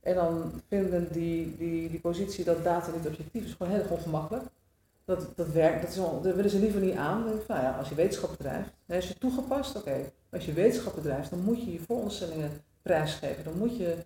en 0.00 0.14
dan 0.14 0.62
vinden 0.68 1.12
die, 1.12 1.56
die, 1.58 1.90
die 1.90 2.00
positie 2.00 2.44
dat 2.44 2.64
data 2.64 2.90
niet 2.90 3.06
objectief 3.06 3.44
is 3.44 3.52
gewoon 3.52 3.72
heel 3.72 3.82
erg 3.82 3.90
ongemakkelijk. 3.90 4.44
Dat, 5.04 5.32
dat 5.36 5.48
werkt, 5.48 5.80
dat, 5.80 5.90
is 5.90 5.96
dat 5.96 6.34
willen 6.34 6.50
ze 6.50 6.58
liever 6.58 6.80
niet 6.80 6.96
aan. 6.96 7.18
Dan 7.18 7.28
denk 7.28 7.40
ik, 7.40 7.48
nou 7.48 7.62
ja, 7.62 7.76
als 7.78 7.88
je 7.88 7.94
wetenschap 7.94 8.30
bedrijft, 8.30 8.70
dan 8.86 8.96
is 8.96 9.08
je 9.08 9.18
toegepast, 9.18 9.76
oké. 9.76 10.10
Als 10.30 10.44
je 10.44 10.52
wetenschap 10.52 10.94
bedrijft, 10.94 11.30
dan 11.30 11.40
moet 11.44 11.64
je 11.64 11.72
je 11.72 11.80
vooronderstellingen 11.80 12.50
prijsgeven. 12.82 13.44
Dan 13.44 13.58
moet 13.58 13.76
je 13.76 13.96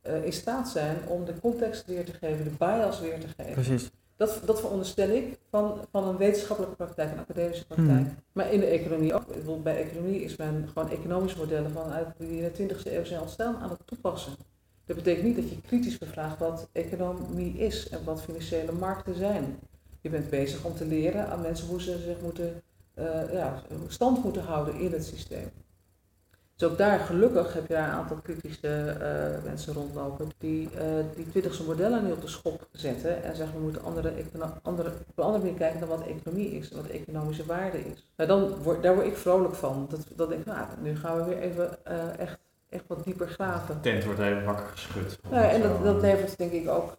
eh, 0.00 0.24
in 0.24 0.32
staat 0.32 0.68
zijn 0.68 0.96
om 1.08 1.24
de 1.24 1.40
context 1.40 1.86
weer 1.86 2.04
te 2.04 2.12
geven, 2.12 2.44
de 2.44 2.50
bias 2.58 3.00
weer 3.00 3.20
te 3.20 3.26
geven. 3.36 3.52
Precies. 3.52 3.90
Dat, 4.16 4.40
dat 4.44 4.60
veronderstel 4.60 5.08
ik 5.08 5.38
van, 5.50 5.80
van 5.90 6.08
een 6.08 6.16
wetenschappelijke 6.16 6.76
praktijk, 6.76 7.12
een 7.12 7.18
academische 7.18 7.66
praktijk. 7.66 8.00
Mhm. 8.00 8.14
Maar 8.32 8.52
in 8.52 8.60
de 8.60 8.66
economie 8.66 9.14
ook. 9.14 9.62
Bij 9.62 9.76
economie 9.76 10.22
is 10.22 10.36
men 10.36 10.68
gewoon 10.72 10.90
economische 10.90 11.38
modellen 11.38 11.70
vanuit 11.70 12.06
die 12.18 12.42
in 12.42 12.68
de 12.68 12.74
20e 12.74 12.92
eeuw 12.92 13.04
zijn 13.04 13.20
ontstaan 13.20 13.56
aan 13.56 13.70
het 13.70 13.80
toepassen. 13.84 14.32
Dat 14.84 14.96
betekent 14.96 15.24
niet 15.24 15.36
dat 15.36 15.50
je 15.50 15.60
kritisch 15.60 15.98
bevraagt 15.98 16.38
wat 16.38 16.68
economie 16.72 17.58
is 17.58 17.88
en 17.88 18.04
wat 18.04 18.22
financiële 18.22 18.72
markten 18.72 19.14
zijn. 19.14 19.58
Je 20.06 20.12
bent 20.12 20.30
bezig 20.30 20.64
om 20.64 20.74
te 20.74 20.84
leren 20.84 21.28
aan 21.28 21.40
mensen 21.40 21.68
hoe 21.68 21.80
ze 21.80 21.98
zich 21.98 22.20
moeten, 22.20 22.62
eh, 22.94 23.32
ja, 23.32 23.62
stand 23.88 24.24
moeten 24.24 24.42
houden 24.42 24.74
in 24.74 24.92
het 24.92 25.04
systeem. 25.04 25.50
Dus 26.56 26.68
ook 26.68 26.78
daar, 26.78 26.98
gelukkig, 26.98 27.52
heb 27.52 27.66
je 27.66 27.74
daar 27.74 27.88
een 27.88 27.94
aantal 27.94 28.16
kritische 28.16 28.68
eh, 28.68 29.44
mensen 29.44 29.74
rondlopen 29.74 30.28
die 30.38 30.68
eh, 30.70 31.04
die 31.14 31.30
twintigste 31.30 31.64
modellen 31.64 32.04
nu 32.04 32.12
op 32.12 32.20
de 32.20 32.28
schop 32.28 32.68
zetten 32.72 33.22
en 33.22 33.36
zeggen 33.36 33.56
we 33.56 33.62
moeten 33.62 33.82
andere, 33.82 34.12
andere, 34.62 34.88
op 34.88 35.18
een 35.18 35.24
andere 35.24 35.44
manier 35.44 35.58
kijken 35.58 35.80
dan 35.80 35.88
wat 35.88 36.06
economie 36.06 36.50
is 36.50 36.70
en 36.70 36.76
wat 36.76 36.86
economische 36.86 37.46
waarde 37.46 37.78
is. 37.78 38.12
Nou, 38.16 38.28
dan 38.28 38.62
word, 38.62 38.82
daar 38.82 38.94
word 38.94 39.06
ik 39.06 39.16
vrolijk 39.16 39.54
van. 39.54 39.86
Dat, 39.90 40.06
dat 40.16 40.28
denk 40.28 40.40
ik, 40.40 40.46
nou, 40.46 40.66
nu 40.82 40.96
gaan 40.96 41.16
we 41.16 41.24
weer 41.24 41.38
even 41.38 41.84
echt, 42.18 42.38
echt 42.68 42.84
wat 42.86 43.04
dieper 43.04 43.28
graven. 43.28 43.74
De 43.74 43.80
tent 43.80 44.04
wordt 44.04 44.20
even 44.20 44.44
wakker 44.44 44.66
geschud. 44.66 45.18
Nou 45.22 45.34
ja, 45.34 45.50
en 45.50 45.62
dat, 45.62 45.84
dat 45.84 46.00
levert 46.00 46.38
denk 46.38 46.52
ik 46.52 46.68
ook 46.68 46.96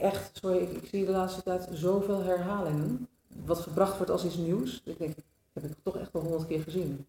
echt, 0.00 0.30
sorry, 0.32 0.56
ik, 0.56 0.70
ik 0.70 0.88
zie 0.88 1.06
de 1.06 1.12
laatste 1.12 1.42
tijd 1.42 1.68
zoveel 1.72 2.22
herhalingen. 2.22 3.08
Wat 3.44 3.58
gebracht 3.58 3.96
wordt 3.96 4.12
als 4.12 4.24
iets 4.24 4.36
nieuws. 4.36 4.80
Ik 4.84 4.98
denk, 4.98 5.14
dat 5.52 5.62
heb 5.62 5.72
ik 5.72 5.78
toch 5.82 5.98
echt 5.98 6.12
wel 6.12 6.22
honderd 6.22 6.46
keer 6.46 6.62
gezien. 6.62 7.06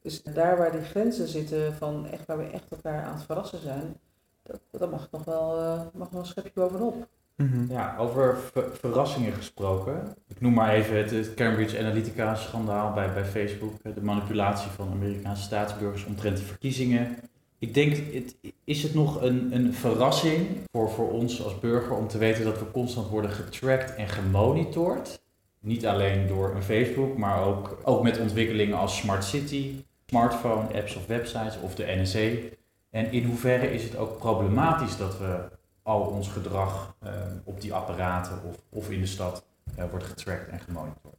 Dus 0.00 0.22
daar 0.22 0.56
waar 0.56 0.72
die 0.72 0.80
grenzen 0.80 1.28
zitten 1.28 1.74
van 1.74 2.06
echt 2.06 2.26
waar 2.26 2.38
we 2.38 2.44
echt 2.44 2.70
elkaar 2.70 3.04
aan 3.04 3.14
het 3.14 3.24
verrassen 3.24 3.60
zijn, 3.60 4.00
dat, 4.42 4.60
dat 4.70 4.90
mag 4.90 5.08
nog 5.10 5.24
wel, 5.24 5.58
eh, 5.58 5.80
mag 5.92 6.08
wel 6.10 6.20
een 6.20 6.26
schepje 6.26 6.50
bovenop. 6.54 7.08
Mhm. 7.36 7.72
Ja, 7.72 7.96
over 7.98 8.36
ver- 8.52 8.70
verrassingen 8.80 9.32
gesproken. 9.32 10.14
Ik 10.28 10.40
noem 10.40 10.52
maar 10.52 10.72
even 10.74 10.96
het, 10.96 11.34
Cambridge 11.34 11.78
Analytica 11.78 12.34
schandaal 12.34 12.92
bij, 12.92 13.12
bij 13.12 13.24
Facebook. 13.24 13.72
eh, 13.82 13.94
De 13.94 14.02
manipulatie 14.02 14.70
van 14.70 14.88
Amerikaanse 14.90 15.42
staatsburgers 15.42 16.04
omtrent 16.04 16.36
de 16.36 16.42
verkiezingen. 16.44 17.16
Ik 17.58 17.74
denk, 17.74 17.96
het, 18.14 18.36
is 18.64 18.82
het 18.82 18.94
nog 18.94 19.22
een, 19.22 19.48
een 19.54 19.74
verrassing 19.74 20.46
voor, 20.72 20.90
voor 20.90 21.10
ons 21.10 21.44
als 21.44 21.58
burger 21.58 21.96
om 21.96 22.08
te 22.08 22.18
weten 22.18 22.44
dat 22.44 22.58
we 22.58 22.70
constant 22.70 23.08
worden 23.08 23.30
getracked 23.30 23.94
en 23.94 24.08
gemonitord? 24.08 25.20
Niet 25.60 25.86
alleen 25.86 26.26
door 26.26 26.54
een 26.54 26.62
Facebook, 26.62 27.18
maar 27.18 27.42
ook, 27.44 27.78
ook 27.82 28.02
met 28.02 28.18
ontwikkelingen 28.20 28.76
als 28.78 28.96
Smart 28.96 29.24
City, 29.24 29.84
smartphone, 30.06 30.74
apps 30.74 30.96
of 30.96 31.06
websites 31.06 31.60
of 31.60 31.74
de 31.74 31.84
NSA. 32.02 32.56
En 32.90 33.12
in 33.12 33.24
hoeverre 33.24 33.72
is 33.74 33.82
het 33.82 33.96
ook 33.96 34.18
problematisch 34.18 34.96
dat 34.96 35.18
we 35.18 35.38
al 35.86 36.00
ons 36.00 36.28
gedrag 36.28 36.94
eh, 36.98 37.10
op 37.44 37.60
die 37.60 37.74
apparaten 37.74 38.38
of, 38.48 38.56
of 38.68 38.90
in 38.90 39.00
de 39.00 39.06
stad 39.06 39.44
eh, 39.76 39.84
wordt 39.90 40.04
getracked 40.04 40.48
en 40.48 40.60
gemonitord. 40.60 41.14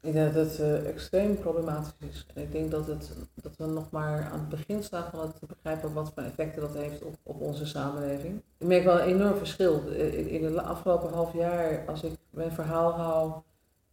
Ik 0.00 0.12
denk 0.12 0.34
dat 0.34 0.44
het 0.46 0.60
eh, 0.60 0.86
extreem 0.88 1.38
problematisch 1.38 1.94
is. 1.98 2.26
En 2.34 2.42
ik 2.42 2.52
denk 2.52 2.70
dat, 2.70 2.86
het, 2.86 3.12
dat 3.34 3.56
we 3.56 3.66
nog 3.66 3.90
maar 3.90 4.24
aan 4.32 4.38
het 4.38 4.48
begin 4.48 4.82
staan 4.82 5.10
van 5.10 5.20
het 5.20 5.38
te 5.38 5.46
begrijpen 5.46 5.92
wat 5.92 6.12
voor 6.14 6.22
effecten 6.22 6.60
dat 6.60 6.74
heeft 6.74 7.02
op, 7.02 7.14
op 7.22 7.40
onze 7.40 7.66
samenleving. 7.66 8.42
Ik 8.58 8.66
merk 8.66 8.84
wel 8.84 9.00
een 9.00 9.06
enorm 9.08 9.36
verschil. 9.36 9.88
In, 9.88 10.40
de 10.52 10.62
afgelopen 10.62 11.12
half 11.12 11.32
jaar, 11.32 11.84
als 11.86 12.02
ik 12.02 12.12
mijn 12.30 12.52
verhaal 12.52 12.92
hou 12.92 13.32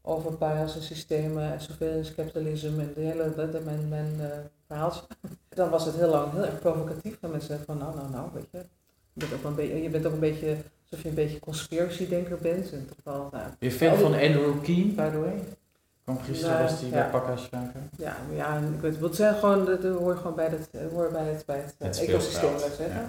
over 0.01 0.37
bias 0.37 0.75
en 0.75 0.81
systemen 0.81 1.51
en 1.53 1.59
de 1.59 3.01
hele, 3.01 3.33
de, 3.35 3.49
de- 3.49 3.61
mijn, 3.65 3.89
mijn 3.89 4.21
verhaaltje, 4.67 5.01
dan 5.49 5.69
was 5.69 5.85
het 5.85 5.95
heel 5.95 6.09
lang 6.09 6.31
heel 6.31 6.45
erg 6.45 6.59
provocatief. 6.59 7.17
En 7.21 7.31
mensen 7.31 7.63
van 7.65 7.77
nou, 7.77 7.95
nou, 7.95 8.09
nou, 8.09 8.29
weet 8.33 8.47
je, 8.51 8.65
je 9.13 9.25
bent 9.27 9.33
ook 9.33 9.43
een 9.43 9.55
beetje, 9.55 9.81
je 9.83 9.89
bent 9.89 10.05
ook 10.05 10.13
een 10.13 10.19
beetje 10.19 10.55
alsof 10.83 11.03
je 11.03 11.09
een 11.09 11.15
beetje 11.15 11.39
conspiracy-denker 11.39 12.37
bent. 12.41 12.71
In 12.71 12.89
nou, 13.03 13.29
je 13.59 13.71
fan 13.71 13.97
van 13.97 14.13
Andrew 14.13 14.61
Keen, 14.63 14.95
by 14.95 15.09
the 15.09 15.19
way? 15.19 15.43
Kwam 16.03 16.19
gisteren 16.19 16.61
was 16.61 16.79
die 16.79 16.89
ja. 16.89 17.09
bij. 17.11 17.59
Ja, 17.97 18.17
maar 18.27 18.35
ja, 18.37 18.57
ik 18.75 18.81
weet, 18.81 18.99
het 18.99 19.15
zijn 19.15 19.35
gewoon, 19.35 19.65
dat 19.65 19.83
hoort 19.83 20.17
gewoon 20.17 20.35
bij 20.35 20.47
het, 20.47 20.91
hoort 20.93 21.11
bij 21.11 21.23
het, 21.25 21.45
bij 21.45 21.55
het, 21.57 21.75
Het 21.77 21.99
ecosysteem, 22.07 22.51
laat 22.51 22.61
zeggen. 22.61 22.87
Ja, 22.87 23.05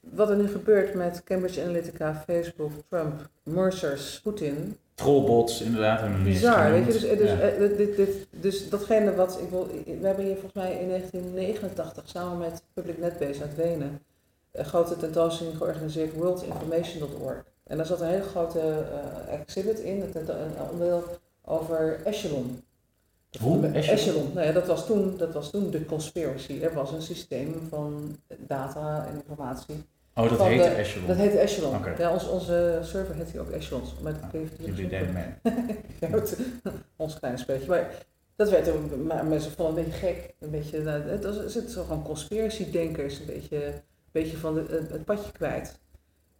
wat 0.00 0.30
er 0.30 0.36
nu 0.36 0.48
gebeurt 0.48 0.94
met 0.94 1.24
Cambridge 1.24 1.62
Analytica, 1.62 2.22
Facebook, 2.26 2.70
Trump, 2.88 3.28
Mercers, 3.42 4.20
Poetin, 4.22 4.76
Trollbots, 4.94 5.62
inderdaad. 5.62 6.00
hebben 6.00 6.18
we 6.18 6.24
bizar. 6.24 6.70
Weet 6.70 6.86
je, 6.86 6.92
dus, 6.92 7.00
dus, 7.18 7.30
Ja. 7.30 7.38
eh, 7.40 7.58
dit, 7.58 7.76
dit, 7.76 7.96
dit- 7.96 8.26
dus 8.30 8.68
datgene 8.68 9.14
wat, 9.14 9.38
ik 9.42 9.50
wil, 9.50 9.66
we 10.00 10.06
hebben 10.06 10.24
hier 10.24 10.32
volgens 10.34 10.52
mij 10.54 10.72
in 10.80 10.88
1989 10.88 12.02
samen 12.08 12.38
met 12.38 12.62
Public 12.74 12.98
NetBase 12.98 13.42
uit 13.42 13.56
Wenen 13.56 14.00
een 14.58 14.64
grote 14.64 14.96
tentoonstelling 14.96 15.56
georganiseerd, 15.56 16.14
worldinformation.org. 16.14 17.44
En 17.64 17.76
daar 17.76 17.86
zat 17.86 18.00
een 18.00 18.08
hele 18.08 18.22
grote 18.22 18.60
eh, 18.60 19.34
exhibit 19.40 19.78
in, 19.78 20.02
een, 20.14 20.28
onderdeel 20.70 21.04
over 21.44 22.00
Echelon. 22.04 22.62
Hoe? 23.40 23.66
Echelon? 23.66 23.82
Echelon. 23.98 24.30
Nou 24.34 24.46
ja, 24.46 24.52
dat 24.52 24.66
was, 24.66 24.86
toen, 24.86 25.16
dat 25.16 25.32
was 25.32 25.50
toen 25.50 25.70
de 25.70 25.84
conspiracy. 25.84 26.60
Er 26.62 26.74
was 26.74 26.92
een 26.92 27.02
systeem 27.02 27.66
van 27.68 28.16
data 28.38 29.06
en 29.08 29.14
informatie. 29.14 29.74
Oh, 30.14 30.30
dat 30.30 30.42
heette 30.42 30.68
de- 30.68 30.74
Echelon. 30.74 31.06
Dat 31.06 31.16
heette 31.16 31.38
Echelon. 31.38 31.74
Ja, 31.98 32.12
ons, 32.12 32.28
onze 32.28 32.80
server 32.82 33.14
heet 33.14 33.30
hier 33.30 33.40
ook 33.40 33.50
Echelons. 33.50 33.94
Maar 34.02 34.12
dat 34.12 34.32
je 34.32 34.46
Jullie 34.64 34.88
deden 34.88 35.12
mee. 35.12 35.54
ja, 36.00 36.08
het- 36.08 36.38
ons 36.96 37.18
kleine 37.18 37.38
speeltje. 37.40 37.68
Maar 37.68 38.04
dat 38.36 38.50
werd 38.50 38.68
ook, 38.68 38.96
mensen 39.28 39.52
vonden 39.52 39.76
een 39.76 39.84
beetje 39.90 40.06
gek. 40.06 40.34
Een 40.38 40.50
beetje, 40.50 40.80
nou, 40.82 41.02
het 41.02 41.24
was, 41.24 41.36
er 41.36 41.50
zitten 41.50 41.72
zo 41.72 41.82
gewoon 41.82 42.02
conspiracy-denkers 42.02 43.18
een 43.18 43.26
beetje, 43.26 43.72
beetje 44.20 44.36
van 44.36 44.54
de, 44.54 44.86
het, 44.90 45.04
padje 45.04 45.32
kwijt. 45.32 45.78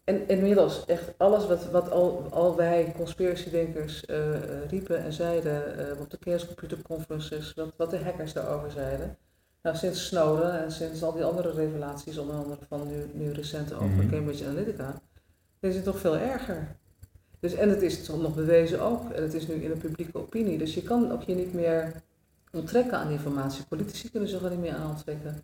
En 0.05 0.29
inmiddels, 0.29 0.85
echt 0.85 1.13
alles 1.17 1.47
wat, 1.47 1.71
wat 1.71 1.91
al, 1.91 2.27
al 2.31 2.57
wij 2.57 2.93
conspiracy-denkers 2.97 4.05
eh, 4.05 4.35
eh, 4.35 4.69
riepen 4.69 5.05
en 5.05 5.13
zeiden 5.13 5.79
eh, 5.79 6.01
op 6.01 6.11
de 6.11 6.19
Chaos 6.21 6.47
Computer 6.47 6.83
Conferences, 6.83 7.55
wat, 7.55 7.73
wat 7.77 7.91
de 7.91 7.99
hackers 7.99 8.33
daarover 8.33 8.71
zeiden. 8.71 9.17
Nou, 9.63 9.77
sinds 9.77 10.07
Snowden 10.07 10.63
en 10.65 10.73
sinds 10.73 11.03
al 11.03 11.13
die 11.13 11.25
andere 11.25 11.51
revelaties, 11.51 12.19
onder 12.19 12.37
andere 12.37 12.61
van 12.69 12.89
nu, 12.89 13.11
nu 13.13 13.33
recent 13.33 13.73
over 13.73 13.87
Mhm. 13.87 14.11
Cambridge 14.11 14.47
Analytica, 14.47 15.01
is 15.61 15.75
het 15.75 15.85
toch 15.85 15.99
veel 15.99 16.17
erger. 16.17 16.77
Dus, 17.41 17.55
en 17.55 17.69
het 17.69 17.83
is 17.83 18.05
toch 18.05 18.21
nog 18.21 18.35
bewezen 18.35 18.81
ook, 18.81 19.11
en 19.11 19.23
het 19.23 19.35
is 19.35 19.47
nu 19.47 19.55
in 19.55 19.69
de 19.69 19.77
publieke 19.77 20.19
opinie. 20.19 20.59
Dus 20.59 20.75
je 20.75 20.83
kan 20.83 21.13
ook 21.13 21.23
je 21.23 21.35
niet 21.35 21.55
meer 21.55 21.93
onttrekken 22.53 22.99
aan 22.99 23.11
informatie. 23.11 23.65
Politici 23.65 24.11
kunnen 24.11 24.29
zich 24.29 24.43
er 24.43 24.51
niet 24.51 24.61
meer 24.61 24.75
aan 24.75 24.91
onttrekken. 24.91 25.43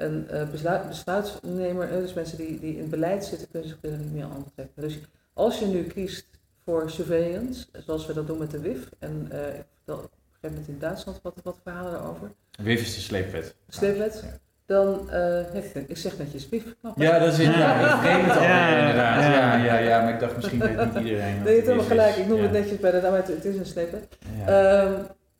En 0.00 0.26
eh, 0.30 0.48
besluit, 0.50 0.88
besluitnemer, 0.88 1.88
dus 1.88 2.12
mensen 2.14 2.36
die, 2.38 2.60
die 2.60 2.74
in 2.74 2.80
het 2.80 2.90
beleid 2.90 3.24
zitten, 3.24 3.48
kunnen 3.50 3.68
zich 3.68 3.78
er 3.82 3.90
niet 3.98 4.12
meer 4.12 4.24
aan 4.24 4.36
onttrekken. 4.36 4.82
Dus 4.82 4.98
als 5.34 5.58
je 5.58 5.66
nu 5.66 5.82
kiest 5.82 6.26
voor 6.64 6.90
surveillance, 6.90 7.66
zoals 7.86 8.06
we 8.06 8.12
dat 8.12 8.26
doen 8.26 8.38
met 8.38 8.50
de 8.50 8.58
WIF, 8.60 8.88
en 8.98 9.26
eh, 9.30 9.38
ik 9.58 9.64
vertel 9.76 10.04
op 10.04 10.10
een 10.12 10.18
gegeven 10.32 10.50
moment 10.50 10.68
in 10.68 10.78
Duitsland 10.78 11.20
wat, 11.22 11.34
wat 11.42 11.56
verhalen 11.62 11.92
daarover, 11.92 12.30
WIF 12.62 12.80
is 12.80 12.94
de 12.94 13.00
sleepwet. 13.00 13.54
sleepwet, 13.68 14.22
Ja. 14.24 14.38
dan 14.66 15.10
eh, 15.10 15.40
heeft 15.52 15.74
het, 15.74 15.84
ik 15.90 15.96
zeg 15.96 16.18
netjes 16.18 16.48
WIF. 16.48 16.64
Ja, 16.96 17.18
dat 17.18 17.32
is 17.32 17.38
inderdaad. 17.38 17.80
Ik 17.94 18.00
vergeet 18.00 18.22
het 18.24 18.34
alweer, 18.34 18.48
Ja, 18.48 18.78
inderdaad. 18.80 19.22
ja. 19.22 19.56
Ja, 19.56 19.64
ja, 19.64 19.78
ja, 19.78 20.02
maar 20.02 20.12
ik 20.14 20.20
dacht 20.20 20.36
misschien 20.36 20.58
weet 20.58 20.94
niet 20.94 21.04
iedereen. 21.04 21.42
Nee, 21.42 21.54
je 21.54 21.54
hebt 21.54 21.56
het 21.56 21.64
helemaal 21.66 21.84
gelijk. 21.84 22.16
Ik 22.16 22.26
noem 22.26 22.36
Ja. 22.36 22.42
het 22.42 22.52
netjes 22.52 22.78
bij 22.78 22.90
de 22.90 23.00
naam, 23.00 23.10
maar 23.10 23.20
het 23.20 23.28
het 23.28 23.44
is 23.44 23.56
een 23.56 23.66
sleepwet. 23.66 24.06
Ja. 24.38 24.92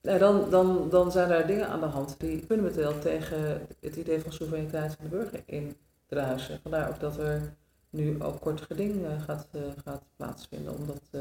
Nou, 0.03 0.19
dan, 0.19 0.51
dan, 0.51 0.91
dan 0.91 1.13
zijn 1.13 1.31
er 1.31 1.47
dingen 1.47 1.69
aan 1.69 1.81
de 1.81 1.87
hand 1.87 2.15
die 2.19 2.45
fundamenteel 2.47 2.99
tegen 2.99 3.67
het 3.81 3.97
idee 3.97 4.21
van 4.21 4.33
soevereiniteit 4.33 4.95
van 4.95 5.05
de 5.05 5.17
burger 5.17 5.43
indruisen. 5.47 6.61
Vandaar 6.63 6.89
ook 6.89 7.01
dat 7.01 7.19
er 7.19 7.55
nu 7.91 8.23
ook 8.23 8.41
kort 8.41 8.61
geding 8.61 9.05
eh, 9.05 9.23
gaat, 9.23 9.49
eh, 9.53 9.61
gaat 9.85 10.03
plaatsvinden 10.17 10.75
om 10.79 10.87
dat 10.87 11.03
eh, 11.11 11.21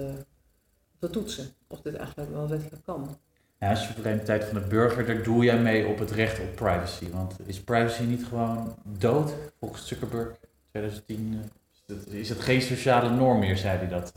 te 0.99 1.09
toetsen. 1.09 1.47
Of 1.67 1.81
dit 1.81 1.95
eigenlijk 1.95 2.31
wel 2.31 2.47
wettelijk 2.47 2.83
kan. 2.83 3.17
Ja, 3.59 3.75
soevereiniteit 3.75 4.43
van 4.43 4.61
de 4.61 4.67
burger, 4.67 5.05
daar 5.05 5.23
doe 5.23 5.43
jij 5.43 5.59
mee 5.59 5.87
op 5.87 5.99
het 5.99 6.11
recht 6.11 6.39
op 6.39 6.55
privacy. 6.55 7.09
Want 7.11 7.35
is 7.45 7.61
privacy 7.61 8.03
niet 8.03 8.25
gewoon 8.25 8.75
dood? 8.83 9.33
Volgens 9.59 9.87
Zuckerberg 9.87 10.37
2010 10.69 11.41
eh, 11.85 11.95
is 12.19 12.29
het, 12.29 12.39
geen 12.39 12.61
sociale 12.61 13.09
norm 13.09 13.39
meer, 13.39 13.57
zei 13.57 13.77
hij 13.77 13.87
dat. 13.87 14.13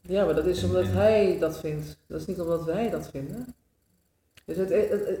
Ja, 0.00 0.24
maar 0.24 0.34
dat 0.34 0.46
is 0.46 0.64
omdat 0.64 0.86
hij 0.86 1.36
dat 1.40 1.58
vindt. 1.58 1.98
Dat 2.06 2.20
is 2.20 2.26
niet 2.26 2.40
omdat 2.40 2.64
wij 2.64 2.90
dat 2.90 3.08
vinden. 3.10 3.54
Dus 4.46 4.56
het, 4.56 4.70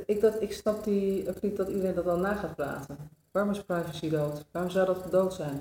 ik, 0.06 0.20
dat, 0.20 0.42
ik 0.42 0.52
snap 0.52 0.84
die, 0.84 1.28
ook 1.28 1.40
niet 1.40 1.56
dat 1.56 1.68
iedereen 1.68 1.94
dat 1.94 2.04
dan 2.04 2.20
na 2.20 2.34
gaat 2.34 2.56
praten. 2.56 2.96
Waarom 3.30 3.52
is 3.52 3.62
privacy 3.62 4.08
dood? 4.08 4.44
Waarom 4.50 4.70
zou 4.70 4.86
dat 4.86 5.10
dood 5.10 5.34
zijn? 5.34 5.60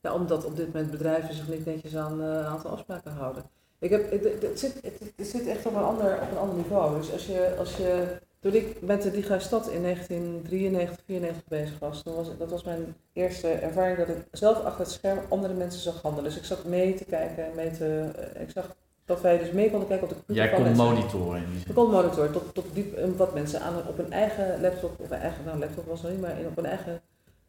Ja, 0.00 0.14
omdat 0.14 0.44
op 0.44 0.56
dit 0.56 0.66
moment 0.66 0.90
bedrijven 0.90 1.34
zich 1.34 1.48
niet 1.48 1.64
netjes 1.64 1.96
aan 1.96 2.20
eh, 2.20 2.26
een 2.26 2.44
aantal 2.44 2.70
afspraken 2.70 3.12
houden. 3.12 3.44
Ik 3.78 3.90
heb, 3.90 4.10
het, 4.10 4.58
zit, 4.58 4.80
het, 5.16 5.26
zit 5.26 5.46
echt 5.46 5.66
op 5.66 5.74
een, 5.74 5.82
ander, 5.82 6.20
op 6.22 6.30
een 6.30 6.38
ander 6.38 6.56
niveau. 6.56 6.96
Dus 6.96 7.12
als 7.12 7.26
je, 7.26 7.54
als 7.58 7.76
je 7.76 8.20
toen 8.40 8.54
ik 8.54 8.80
met 8.80 9.02
de 9.02 9.10
Digitale 9.10 9.40
Stad 9.40 9.68
in 9.68 9.82
1993, 9.82 11.04
94 11.06 11.48
bezig 11.48 11.78
was, 11.78 12.02
toen 12.02 12.14
was 12.14 12.38
dat 12.38 12.50
was 12.50 12.64
mijn 12.64 12.96
eerste 13.12 13.48
ervaring 13.48 13.98
dat 13.98 14.08
ik 14.08 14.16
zelf 14.30 14.64
achter 14.64 14.80
het 14.80 14.90
scherm 14.90 15.18
andere 15.28 15.54
mensen 15.54 15.80
zag 15.80 16.02
handelen. 16.02 16.30
Dus 16.30 16.38
ik 16.38 16.44
zat 16.44 16.64
mee 16.64 16.94
te 16.94 17.04
kijken 17.04 17.44
en 17.44 17.54
mee 17.54 17.70
te, 17.70 18.10
eh, 18.34 18.42
ik 18.42 18.50
zag 18.50 18.76
dat 19.04 19.20
wij 19.20 19.38
dus 19.38 19.50
mee 19.50 19.70
konden 19.70 19.88
kijken 19.88 20.06
op 20.06 20.12
de 20.12 20.16
computer 20.24 20.44
Jij 20.44 20.54
kon 20.54 20.72
monitoren 20.72 21.38
in 21.42 21.46
die 21.50 21.58
Ik 21.58 21.64
zin. 21.66 21.74
kon 21.74 21.90
monitoren 21.90 22.32
tot, 22.32 22.54
tot 22.54 22.64
diep 22.72 22.94
en 22.94 23.16
wat 23.16 23.34
mensen 23.34 23.60
aan, 23.60 23.74
op 23.88 23.98
een 23.98 24.12
eigen 24.12 24.60
laptop, 24.60 25.00
of 25.00 25.10
een 25.10 25.16
eigen, 25.18 25.44
nou 25.44 25.58
laptop 25.58 25.86
was 25.86 26.02
nog 26.02 26.10
niet, 26.10 26.20
maar 26.20 26.36
op 26.46 26.58
een 26.58 26.66
eigen 26.66 27.00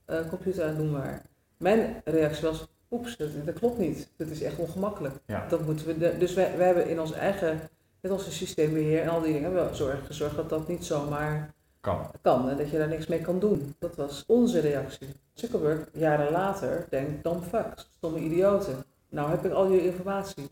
eh, 0.06 0.18
computer 0.30 0.62
aan 0.64 0.70
het 0.70 0.78
doen 0.78 0.92
waren. 0.92 1.22
Mijn 1.58 2.02
reactie 2.06 2.48
was, 2.48 2.68
oeps, 2.92 3.18
dat, 3.18 3.28
dat 3.46 3.60
klopt 3.60 3.78
niet. 3.78 4.10
Dat 4.18 4.28
is 4.28 4.42
echt 4.42 4.58
ongemakkelijk. 4.58 5.16
Ja. 5.26 5.46
Dat 5.50 5.66
moeten 5.66 5.86
we, 5.86 5.98
de- 5.98 6.18
dus 6.18 6.34
wij, 6.34 6.58
wij 6.58 6.66
hebben 6.66 6.90
in 6.90 7.00
ons 7.00 7.12
eigen, 7.14 7.60
met 8.02 8.12
onze 8.12 8.32
systeembeheer 8.32 9.02
en 9.02 9.10
al 9.10 9.22
die 9.22 9.34
dingen, 9.34 9.54
wel 9.54 9.74
zorg, 9.74 10.06
gezorgd 10.06 10.36
dat 10.36 10.50
dat 10.50 10.68
niet 10.68 10.86
zomaar 10.86 11.54
Kan. 11.82 12.12
kan 12.22 12.50
en 12.50 12.58
dat 12.58 12.70
je 12.70 12.78
daar 12.78 12.88
niks 12.88 13.08
mee 13.08 13.22
kan 13.22 13.40
doen. 13.40 13.76
Dat 13.80 13.96
was 13.96 14.24
onze 14.28 14.60
reactie. 14.60 15.08
Zuckerberg, 15.34 15.80
jaren 15.94 16.32
later, 16.32 16.86
denkt, 16.90 17.24
dan 17.24 17.44
fuck, 17.44 17.66
stomme 17.98 18.20
idioten. 18.20 18.84
Nou 19.14 19.30
heb 19.30 19.46
ik 19.46 19.52
al 19.52 19.72
je 19.72 19.86
informatie. 19.86 20.48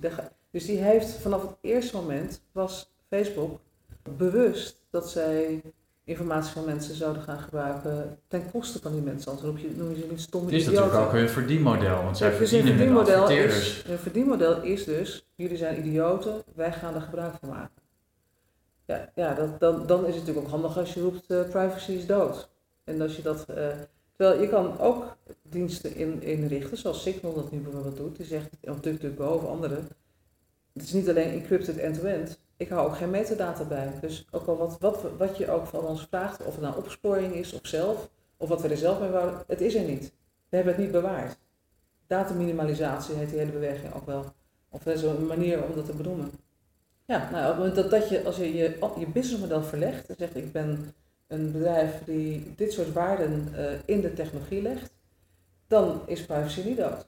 Dus 0.52 0.66
die 0.66 0.78
heeft 0.78 1.10
vanaf 1.12 1.42
het 1.42 1.56
eerste 1.62 1.96
moment, 1.96 2.42
was 2.52 2.92
Facebook 3.10 3.60
bewust 4.18 4.82
dat 4.90 5.10
zij 5.10 5.62
informatie 6.04 6.52
van 6.54 6.66
mensen 6.66 6.96
zouden 6.96 7.22
gaan 7.22 7.40
gebruiken 7.40 8.20
ten 8.28 8.52
koste 8.52 8.80
van 8.82 8.92
die 8.92 9.02
mensen. 9.02 9.32
Anders 9.32 9.48
noem 9.48 9.58
je, 9.58 9.76
noem 9.78 9.90
je 9.90 10.02
ze 10.02 10.08
niet 10.10 10.22
stomme 10.22 10.46
Het 10.48 10.56
is 10.56 10.62
idioten. 10.62 10.84
natuurlijk 10.84 11.08
ook 11.12 11.20
hun 11.20 11.30
verdienmodel, 11.30 12.04
want 12.04 12.18
zij 12.18 12.32
Ja, 12.32 12.38
hun 12.38 12.48
verdienen 12.48 12.94
met 12.94 13.10
adverteerders. 13.10 13.78
is, 13.78 13.84
hun 13.84 13.98
verdienmodel 13.98 14.62
is 14.62 14.84
dus, 14.84 15.28
jullie 15.36 15.58
zijn 15.58 15.78
idioten, 15.88 16.44
wij 16.56 16.72
gaan 16.72 16.96
er 16.96 17.02
gebruik 17.02 17.34
van 17.40 17.50
maken. 17.50 17.82
Ja, 18.86 19.12
ja 19.16 19.34
dat, 19.34 19.60
dan, 19.60 19.88
dan 19.88 20.00
is 20.06 20.16
het 20.16 20.20
natuurlijk 20.20 20.46
ook 20.46 20.52
handig 20.52 20.78
als 20.78 20.94
je 20.94 21.02
roept 21.02 21.30
eh, 21.32 21.42
privacy 21.42 21.92
is 21.92 22.06
dood. 22.06 22.50
En 22.84 23.02
als 23.02 23.16
je 23.16 23.22
dat, 23.22 23.46
eh, 23.50 23.68
terwijl 24.16 24.42
je 24.42 24.50
kan 24.50 24.80
ook 24.80 25.18
diensten 25.42 25.96
in, 25.96 26.22
inrichten, 26.22 26.78
zoals 26.78 27.02
Signal 27.02 27.34
dat 27.34 27.52
nu 27.52 27.60
bijvoorbeeld 27.60 27.98
doet, 27.98 28.18
die 28.18 28.26
zegt, 28.26 28.50
of 28.62 28.80
DuckDuckGo 28.80 29.34
of 29.34 29.46
andere, 29.46 29.76
het 30.74 30.84
is 30.84 30.94
niet 30.94 31.10
alleen 31.10 31.32
encrypted 31.32 31.78
end-to-end, 31.78 32.40
ik 32.62 32.70
hou 32.70 32.88
ook 32.88 32.98
geen 32.98 33.10
metadata 33.10 33.64
bij. 33.64 33.94
Dus 34.02 34.28
ook 34.32 34.48
al 34.48 34.58
wat, 34.58 34.78
wat, 34.80 35.06
wat 35.18 35.38
je 35.38 35.52
ook 35.52 35.68
van 35.68 35.86
ons 35.86 36.06
vraagt, 36.10 36.46
of 36.46 36.54
het 36.54 36.62
nou 36.62 36.78
opsporing 36.78 37.34
is 37.34 37.54
of 37.54 37.60
zelf, 37.64 38.10
of 38.38 38.50
wat 38.50 38.62
we 38.62 38.68
er 38.68 38.78
zelf 38.78 39.00
mee 39.00 39.10
wouden, 39.10 39.44
het 39.48 39.62
is 39.62 39.76
er 39.76 39.84
niet. 39.84 40.14
We 40.50 40.56
hebben 40.56 40.74
het 40.74 40.84
niet 40.84 40.92
bewaard. 40.92 41.38
Dataminimalisatie 42.08 43.16
heet 43.16 43.30
die 43.30 43.40
hele 43.40 43.52
beweging 43.52 43.94
ook 43.94 44.06
wel. 44.06 44.26
Of 44.70 44.84
dat 44.84 44.96
is 44.96 45.04
een 45.04 45.26
manier 45.26 45.64
om 45.64 45.76
dat 45.76 45.86
te 45.86 45.94
benoemen. 45.94 46.32
Ja, 47.06 47.30
nou, 47.32 47.74
dat, 47.74 47.90
dat 47.90 48.10
je, 48.10 48.24
als 48.24 48.38
je 48.38 48.54
je, 48.54 48.78
je 48.98 49.08
businessmodel 49.08 49.64
verlegt 49.64 50.10
en 50.10 50.16
zegt 50.18 50.36
ik 50.36 50.52
ben 50.52 50.94
een 51.32 51.52
bedrijf 51.52 52.04
die 52.06 52.54
dit 52.56 52.74
soort 52.74 52.94
waarden 52.94 53.48
eh, 53.56 53.66
in 53.86 54.02
de 54.02 54.14
technologie 54.14 54.62
legt, 54.62 54.92
dan 55.68 56.02
is 56.06 56.26
privacy 56.26 56.62
niet 56.62 56.78
dood. 56.78 57.06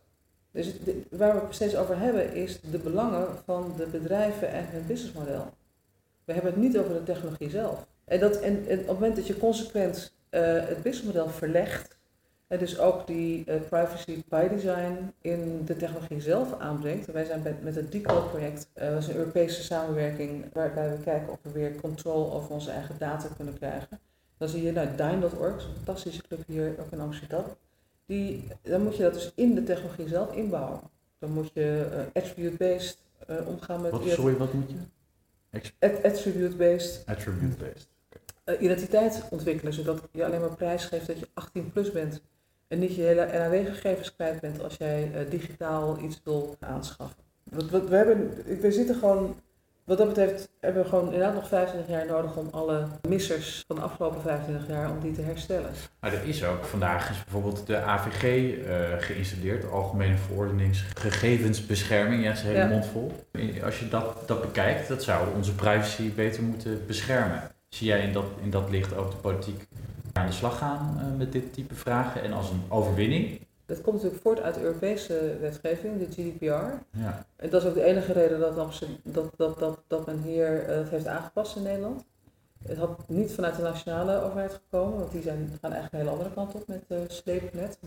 Dus 0.52 0.74
waar 1.10 1.34
we 1.36 1.42
het 1.42 1.56
steeds 1.56 1.76
over 1.76 1.98
hebben 1.98 2.34
is 2.34 2.60
de 2.62 2.78
belangen 2.78 3.28
van 3.46 3.74
de 3.78 3.86
bedrijven 3.86 4.50
en 4.50 4.66
hun 4.70 4.86
businessmodel. 4.88 5.48
We 6.26 6.34
hebben 6.34 6.52
het 6.52 6.62
niet 6.62 6.78
over 6.78 6.94
de 6.94 7.04
technologie 7.04 7.50
zelf. 7.50 7.88
En, 8.06 8.20
dat, 8.20 8.40
en, 8.40 8.58
op 8.58 8.68
het 8.68 8.88
moment 8.88 9.16
dat 9.16 9.28
je 9.28 9.38
consequent 9.38 10.14
eh, 10.30 10.42
het 10.44 10.82
businessmodel 10.82 11.30
verlegt, 11.30 11.98
en 12.54 12.60
dus 12.60 12.80
ook 12.80 13.08
die 13.08 13.46
eh, 13.46 13.62
privacy 13.70 14.24
by 14.30 14.48
design 14.48 15.14
in 15.22 15.66
de 15.66 15.76
technologie 15.76 16.22
zelf 16.22 16.60
aanbrengt. 16.60 17.12
Wij 17.12 17.26
zijn 17.26 17.42
met, 17.62 17.76
het 17.76 17.92
Decode 17.92 18.28
project, 18.30 18.68
eh, 18.74 18.90
dat 18.90 19.02
is 19.02 19.08
een 19.08 19.16
Europese 19.16 19.64
samenwerking 19.64 20.46
waarbij 20.54 20.90
we 20.90 21.04
kijken 21.04 21.32
of 21.32 21.40
we 21.42 21.52
weer 21.52 21.76
controle 21.76 22.32
over 22.32 22.50
onze 22.50 22.72
eigen 22.72 22.96
data 22.98 23.28
kunnen 23.36 23.58
krijgen. 23.58 24.00
Dan 24.44 24.52
zie 24.52 24.64
je 24.64 24.72
nou, 24.72 24.88
Dyn.org, 24.96 25.54
een 25.54 25.76
fantastische 25.76 26.22
club 26.28 26.44
hier 26.48 26.76
ook 26.80 26.92
in 26.92 27.00
Amsterdam. 27.00 27.44
Die, 28.06 28.48
dan 28.62 28.84
moet 28.84 28.96
je 28.96 29.04
dat 29.04 29.14
dus 29.14 29.32
in 29.36 29.56
de 29.56 29.64
technologie 29.64 30.08
zelf 30.08 30.36
inbouwen. 30.36 30.80
Dan 31.20 31.32
moet 31.32 31.52
je 31.54 31.88
eh, 31.92 32.22
attribute-based 32.24 32.98
eh, 33.28 33.48
omgaan 33.48 33.82
met 33.82 33.92
Wat, 33.92 34.04
sorry, 34.08 34.38
wat 34.38 34.54
moet 34.54 34.70
je? 34.70 35.60
at- 35.80 36.04
attribute-based 36.04 37.04
Attribute-based. 37.06 37.88
eh, 38.44 38.62
identiteit 38.62 39.24
ontwikkelen, 39.30 39.74
zodat 39.74 40.02
je 40.12 40.26
alleen 40.26 40.40
maar 40.40 40.56
prijs 40.56 40.86
geeft 40.86 41.08
dat 41.08 41.20
je 41.20 41.28
18 41.34 41.72
plus 41.72 41.92
bent. 41.92 42.22
En 42.68 42.80
niet 42.80 42.96
je 42.96 43.02
hele 43.02 43.26
NAW-gegevens 43.26 44.16
kwijt 44.16 44.42
bent 44.42 44.64
als 44.64 44.78
jij 44.78 45.28
digitaal 45.30 46.00
iets 46.00 46.22
wil 46.24 46.56
aanschaffen. 46.60 47.24
Wat, 47.44 47.70
wat, 47.70 47.90
we, 47.90 47.96
hebben, 47.96 48.32
we 48.62 48.72
zitten 48.72 48.96
gewoon 48.96 49.36
wat 49.86 49.98
dat 49.98 50.08
betreft 50.08 50.50
hebben 50.60 50.84
we 50.84 50.90
gewoon 50.90 51.06
inderdaad 51.06 51.34
nog 51.34 51.48
25 51.48 51.90
jaar 51.96 52.06
nodig 52.06 52.36
om 52.36 52.48
alle 52.52 52.88
missers 53.08 53.64
van 53.68 53.76
de 53.76 53.82
afgelopen 53.82 54.22
25 54.22 54.68
jaar 54.68 54.92
om 54.92 55.00
die 55.00 55.12
te 55.12 55.22
herstellen. 55.22 55.70
Maar 56.00 56.14
er 56.14 56.24
is 56.24 56.44
ook, 56.46 56.64
vandaag 56.66 57.10
is 57.10 57.24
bijvoorbeeld 57.24 57.68
de 57.68 57.78
AVG 57.78 58.24
eh, 58.24 58.76
geïnstalleerd, 59.00 59.72
Algemene 59.72 60.18
Verordening 60.18 60.78
Gegevensbescherming, 60.98 62.22
ja, 62.24 62.28
dat 62.30 62.38
is 62.38 62.44
een 62.44 62.48
hele 62.50 62.60
Ja. 62.60 62.68
mond 62.68 62.86
vol. 62.86 63.12
Als 63.64 63.80
je 63.80 63.88
dat, 63.90 64.28
dat 64.28 64.42
bekijkt, 64.42 64.88
dat 64.88 65.04
zou 65.04 65.28
onze 65.36 65.56
privacy 65.56 66.14
beter 66.14 66.44
moeten 66.44 66.86
beschermen. 66.88 67.42
Zie 67.70 67.88
jij 67.88 68.00
in 68.04 68.14
dat, 68.14 68.26
in 68.44 68.50
dat 68.50 68.70
licht 68.70 68.96
ook 68.96 69.12
de 69.12 69.18
politiek 69.18 69.68
aan 70.14 70.26
de 70.26 70.32
slag 70.32 70.58
gaan 70.58 70.98
eh, 71.00 71.18
met 71.18 71.32
dit 71.32 71.54
type 71.54 71.76
vragen 71.76 72.24
en 72.24 72.34
als 72.34 72.50
een 72.50 72.64
overwinning? 72.70 73.40
Dat 73.66 73.82
komt 73.82 73.96
natuurlijk 73.96 74.22
voort 74.22 74.42
uit 74.42 74.56
de 74.56 74.62
Europese 74.62 75.38
wetgeving, 75.40 76.00
de 76.00 76.22
GDPR. 76.22 76.98
Ja. 77.00 77.26
En 77.36 77.50
dat 77.50 77.62
is 77.62 77.68
ook 77.68 77.74
de 77.74 77.84
enige 77.84 78.14
reden 78.14 78.40
dat, 78.40 78.56
dat, 79.04 79.32
dat, 79.36 79.60
dat, 79.60 79.80
dat 79.88 80.06
men 80.06 80.22
hier 80.22 80.64
eh, 80.64 80.76
het 80.76 80.90
heeft 80.90 81.08
aangepast 81.08 81.56
in 81.56 81.64
Nederland. 81.64 82.06
Het 82.68 82.78
had 82.78 83.08
niet 83.08 83.32
vanuit 83.32 83.56
de 83.56 83.62
nationale 83.62 84.22
overheid 84.22 84.54
gekomen, 84.54 85.00
want 85.00 85.12
die 85.12 85.22
zijn, 85.22 85.58
gaan 85.62 85.72
eigenlijk 85.72 85.94
een 85.94 86.00
hele 86.00 86.12
andere 86.12 86.34
kant 86.34 86.56
op 86.56 86.68
met 86.68 86.84
uh, 86.88 86.98
sleepnet. 87.08 87.78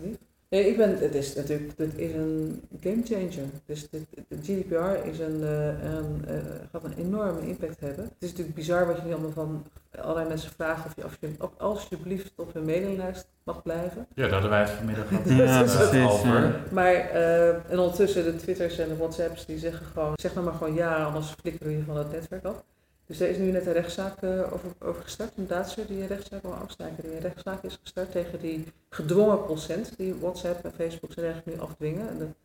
Nee, 0.49 0.69
ik 0.69 0.77
ben, 0.77 0.97
het 0.97 1.15
is 1.15 1.35
natuurlijk, 1.35 1.77
dit 1.77 1.97
is 1.97 2.13
een 2.13 2.61
game 2.79 3.01
changer. 3.05 3.49
Dus 3.65 3.89
dit, 3.89 4.01
de 4.27 4.37
GDPR 4.41 5.07
is 5.07 5.19
een, 5.19 5.43
eh, 5.43 5.83
een, 5.83 6.25
eh, 6.27 6.35
gaat 6.71 6.83
een 6.83 6.97
enorme 6.97 7.47
impact 7.47 7.79
hebben. 7.79 8.03
Het 8.03 8.13
is 8.19 8.29
natuurlijk 8.29 8.55
bizar 8.55 8.87
wat 8.87 8.97
je 8.97 9.03
nu 9.05 9.11
allemaal 9.13 9.31
van 9.31 9.65
allerlei 10.01 10.27
mensen 10.27 10.51
vragen 10.51 10.85
of 10.85 10.95
je, 10.95 11.03
of 11.03 11.17
je 11.19 11.29
of 11.39 11.51
alsjeblieft 11.57 12.31
op 12.35 12.53
hun 12.53 12.65
mailinlijst 12.65 13.27
mag 13.43 13.63
blijven. 13.63 14.07
ja, 14.13 14.23
daar 14.23 14.31
hadden 14.31 14.49
wij 14.49 14.59
het 14.59 14.69
vanmiddag 14.69 15.07
gehad. 15.07 15.29
Ja, 15.29 15.61
eh, 15.61 15.75
precies, 15.77 16.09
over. 16.09 16.41
ja. 16.41 16.61
Maar, 16.71 16.93
eh, 16.93 17.47
en 17.47 17.79
ondertussen 17.79 18.23
de 18.23 18.35
Twitters 18.35 18.77
en 18.77 18.87
de 18.87 18.97
Whatsapps 18.97 19.45
die 19.45 19.57
zeggen 19.57 19.85
gewoon, 19.85 20.13
zeg 20.15 20.33
nou 20.33 20.45
maar 20.45 20.55
gewoon 20.55 20.73
ja, 20.73 21.03
anders 21.03 21.35
flikkeren 21.41 21.67
we 21.67 21.77
je 21.77 21.83
van 21.83 21.97
het 21.97 22.11
netwerk 22.11 22.45
af. 22.45 22.63
Dus 23.07 23.19
er 23.19 23.29
is 23.29 23.37
nu 23.37 23.51
net 23.51 23.65
een 23.65 23.73
rechtszaak 23.73 24.21
eh, 24.21 24.53
over, 24.53 25.01
gestart, 25.01 25.31
een 25.37 25.47
Duitser 25.47 25.87
die 25.87 26.01
een 26.01 26.07
rechtszaak, 26.07 26.43
een 26.43 26.61
Oostenrijker 26.63 27.03
die 27.03 27.13
een 27.13 27.19
rechtszaak 27.19 27.63
is 27.63 27.79
gestart 27.81 28.11
tegen 28.11 28.39
die 28.39 28.73
gedwongen 28.89 29.43
procent 29.43 29.97
die 29.97 30.15
WhatsApp 30.15 30.65
en 30.65 30.73
Facebook 30.73 31.15
dergelijke 31.15 31.49
nu 31.49 31.59
afdwingen. 31.59 32.35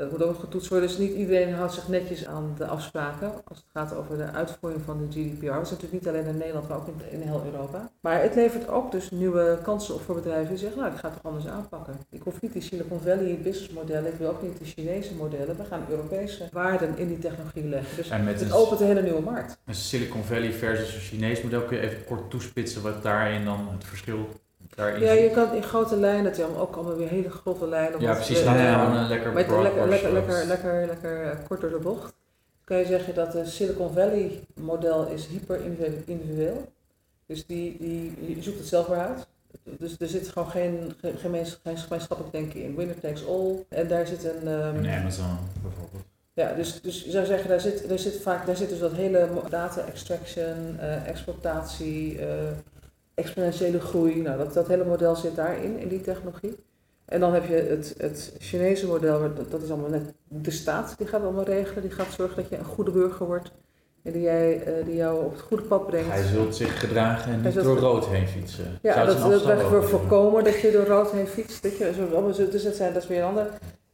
Dat 0.00 0.10
moet 0.10 0.22
ook 0.22 0.38
getoetst 0.38 0.68
worden, 0.68 0.88
dus 0.88 0.98
niet 0.98 1.12
iedereen 1.12 1.54
houdt 1.54 1.72
zich 1.72 1.88
netjes 1.88 2.26
aan 2.26 2.54
de 2.56 2.66
afspraken 2.66 3.32
als 3.44 3.58
het 3.58 3.66
gaat 3.72 3.94
over 3.94 4.16
de 4.16 4.30
uitvoering 4.30 4.82
van 4.84 4.98
de 4.98 5.20
GDPR. 5.20 5.46
Dat 5.46 5.62
is 5.62 5.70
natuurlijk 5.70 5.92
niet 5.92 6.08
alleen 6.08 6.26
in 6.26 6.36
Nederland, 6.36 6.68
maar 6.68 6.76
ook 6.76 6.86
in, 6.86 7.20
in 7.20 7.20
heel 7.20 7.42
Europa. 7.44 7.90
Maar 8.00 8.22
het 8.22 8.34
levert 8.34 8.68
ook 8.68 8.92
dus 8.92 9.10
nieuwe 9.10 9.58
kansen 9.62 9.94
op 9.94 10.00
voor 10.00 10.14
bedrijven 10.14 10.48
die 10.48 10.58
zeggen, 10.58 10.80
nou 10.80 10.92
ik 10.92 10.98
ga 10.98 11.08
het 11.08 11.16
toch 11.22 11.32
anders 11.32 11.52
aanpakken. 11.52 11.94
Ik 12.10 12.22
hoef 12.22 12.40
niet 12.40 12.52
die 12.52 12.62
Silicon 12.62 13.00
Valley 13.00 13.38
business 13.42 13.72
modellen, 13.72 14.12
ik 14.12 14.18
wil 14.18 14.28
ook 14.28 14.42
niet 14.42 14.58
de 14.58 14.64
Chinese 14.64 15.14
modellen. 15.14 15.56
We 15.56 15.64
gaan 15.64 15.84
Europese 15.90 16.48
waarden 16.52 16.98
in 16.98 17.08
die 17.08 17.18
technologie 17.18 17.64
leggen. 17.64 17.96
Dus 17.96 18.08
En 18.08 18.24
met 18.24 18.40
het 18.40 18.50
een, 18.50 18.56
opent 18.56 18.80
een 18.80 18.86
hele 18.86 19.02
nieuwe 19.02 19.22
markt. 19.22 19.58
een 19.66 19.74
Silicon 19.74 20.24
Valley 20.24 20.52
versus 20.52 20.94
een 20.94 21.00
Chinees 21.00 21.42
model, 21.42 21.62
kun 21.62 21.76
je 21.76 21.82
even 21.82 22.04
kort 22.04 22.30
toespitsen 22.30 22.82
wat 22.82 23.02
daarin 23.02 23.44
dan 23.44 23.68
het 23.72 23.84
verschil 23.84 24.28
daarin 24.76 25.02
Ja, 25.02 25.12
je 25.12 25.30
kan 25.30 25.54
in 25.54 25.62
grote 25.62 25.96
lijnen, 25.96 26.24
het 26.24 26.36
ook 26.56 26.74
allemaal 26.76 26.96
weer 26.96 27.08
hele 27.08 27.30
grove 27.30 27.66
lijnen. 27.66 28.00
Ja, 28.00 28.14
precies. 28.14 28.38
eh, 28.38 28.44
ja. 28.44 28.78
gewoon 28.84 28.96
een 28.96 29.08
lekker 29.08 29.28
Maar 29.28 29.36
het- 29.38 29.46
broad 29.46 29.62
lekker, 29.62 29.88
lekker, 29.88 30.12
lekker, 30.12 30.46
lekker, 30.46 30.86
lekker 30.86 31.22
eh, 31.30 31.36
kort 31.48 31.60
door 31.60 31.70
de 31.70 31.78
bocht. 31.78 32.12
Kan 32.64 32.76
je 32.78 32.86
zeggen 32.86 33.14
dat 33.14 33.32
de 33.32 33.46
Silicon 33.46 33.92
Valley 33.92 34.40
model 34.54 35.06
is 35.06 35.26
hyper 35.26 35.60
individueel. 36.06 36.72
Dus 37.26 37.46
die, 37.46 37.76
die, 37.78 38.34
je 38.36 38.42
zoekt 38.42 38.58
het 38.58 38.66
zelf 38.68 38.88
maar 38.88 38.98
uit. 38.98 39.26
Dus 39.62 39.96
er 39.98 40.08
zit 40.08 40.28
gewoon 40.28 40.50
geen, 40.50 40.94
geen, 41.00 41.16
gemeens- 41.18 41.60
geen 41.64 41.78
gemeenschappelijk 41.78 42.34
denken 42.34 42.62
in. 42.62 42.76
Winner 42.76 43.00
takes 43.00 43.26
all. 43.26 43.64
En 43.68 43.88
daar 43.88 44.06
zit 44.06 44.24
een... 44.24 44.48
ehm, 44.48 44.84
En 44.84 44.98
Amazon 45.00 45.38
bijvoorbeeld. 45.62 46.02
ja, 46.32 46.52
dus, 46.52 46.80
dus 46.80 47.04
je 47.04 47.10
zou 47.10 47.26
zeggen, 47.26 47.48
daar 47.48 47.60
zit, 47.60 47.88
daar 47.88 47.98
zit 47.98 48.16
vaak 48.22 48.46
daar 48.46 48.56
zit 48.56 48.68
dus 48.68 48.78
dat 48.78 48.92
hele 48.92 49.28
data 49.48 49.84
extraction, 49.86 50.76
eh, 50.80 51.06
exploitatie, 51.08 52.18
eh, 52.18 52.26
exponentiële 53.22 53.80
groei. 53.80 54.22
Nou, 54.22 54.38
dat, 54.38 54.52
dat 54.52 54.68
hele 54.68 54.84
model 54.84 55.16
zit 55.16 55.36
daarin, 55.36 55.78
in 55.78 55.88
die 55.88 56.00
technologie. 56.00 56.56
En 57.04 57.20
dan 57.20 57.34
heb 57.34 57.48
je 57.48 57.54
het, 57.54 57.94
het 57.98 58.32
Chinese 58.38 58.86
model, 58.86 59.34
dat, 59.34 59.50
dat 59.50 59.62
is 59.62 59.70
allemaal 59.70 59.90
net 59.90 60.12
de 60.28 60.50
staat 60.50 60.94
die 60.98 61.06
gaat 61.06 61.22
allemaal 61.22 61.44
regelen. 61.44 61.82
Die 61.82 61.90
gaat 61.90 62.12
zorgen 62.12 62.36
dat 62.36 62.48
je 62.48 62.56
een 62.56 62.64
goede 62.64 62.90
burger 62.90 63.26
wordt. 63.26 63.50
En 64.02 64.12
die, 64.12 64.22
jij, 64.22 64.62
eh, 64.62 64.84
die 64.84 64.96
jou 64.96 65.24
op 65.24 65.32
het 65.32 65.40
goede 65.40 65.62
pad 65.62 65.86
brengt. 65.86 66.08
Hij 66.08 66.22
zult 66.22 66.56
zich 66.56 66.80
gedragen 66.80 67.32
en 67.32 67.40
niet 67.40 67.54
door 67.54 67.78
rood 67.78 68.06
heen 68.06 68.28
fietsen. 68.28 68.78
Ja, 68.82 68.94
Zou 68.94 69.06
dat, 69.06 69.30
dat 69.30 69.44
wij 69.44 69.60
voor 69.60 69.84
voorkomen 69.84 70.44
dat 70.44 70.60
je 70.60 70.70
door 70.70 70.86
rood 70.86 71.10
heen 71.10 71.26
fietst. 71.26 71.62
Dat 71.62 71.76
je, 71.76 71.92
zo, 71.96 72.14
allemaal 72.14 72.32
zo- 72.32 72.48
dus 72.48 72.62
dat, 72.62 72.74
zijn, 72.74 72.92
dat 72.92 73.02
is 73.02 73.08
weer 73.08 73.18
een 73.18 73.28
ander. 73.28 73.46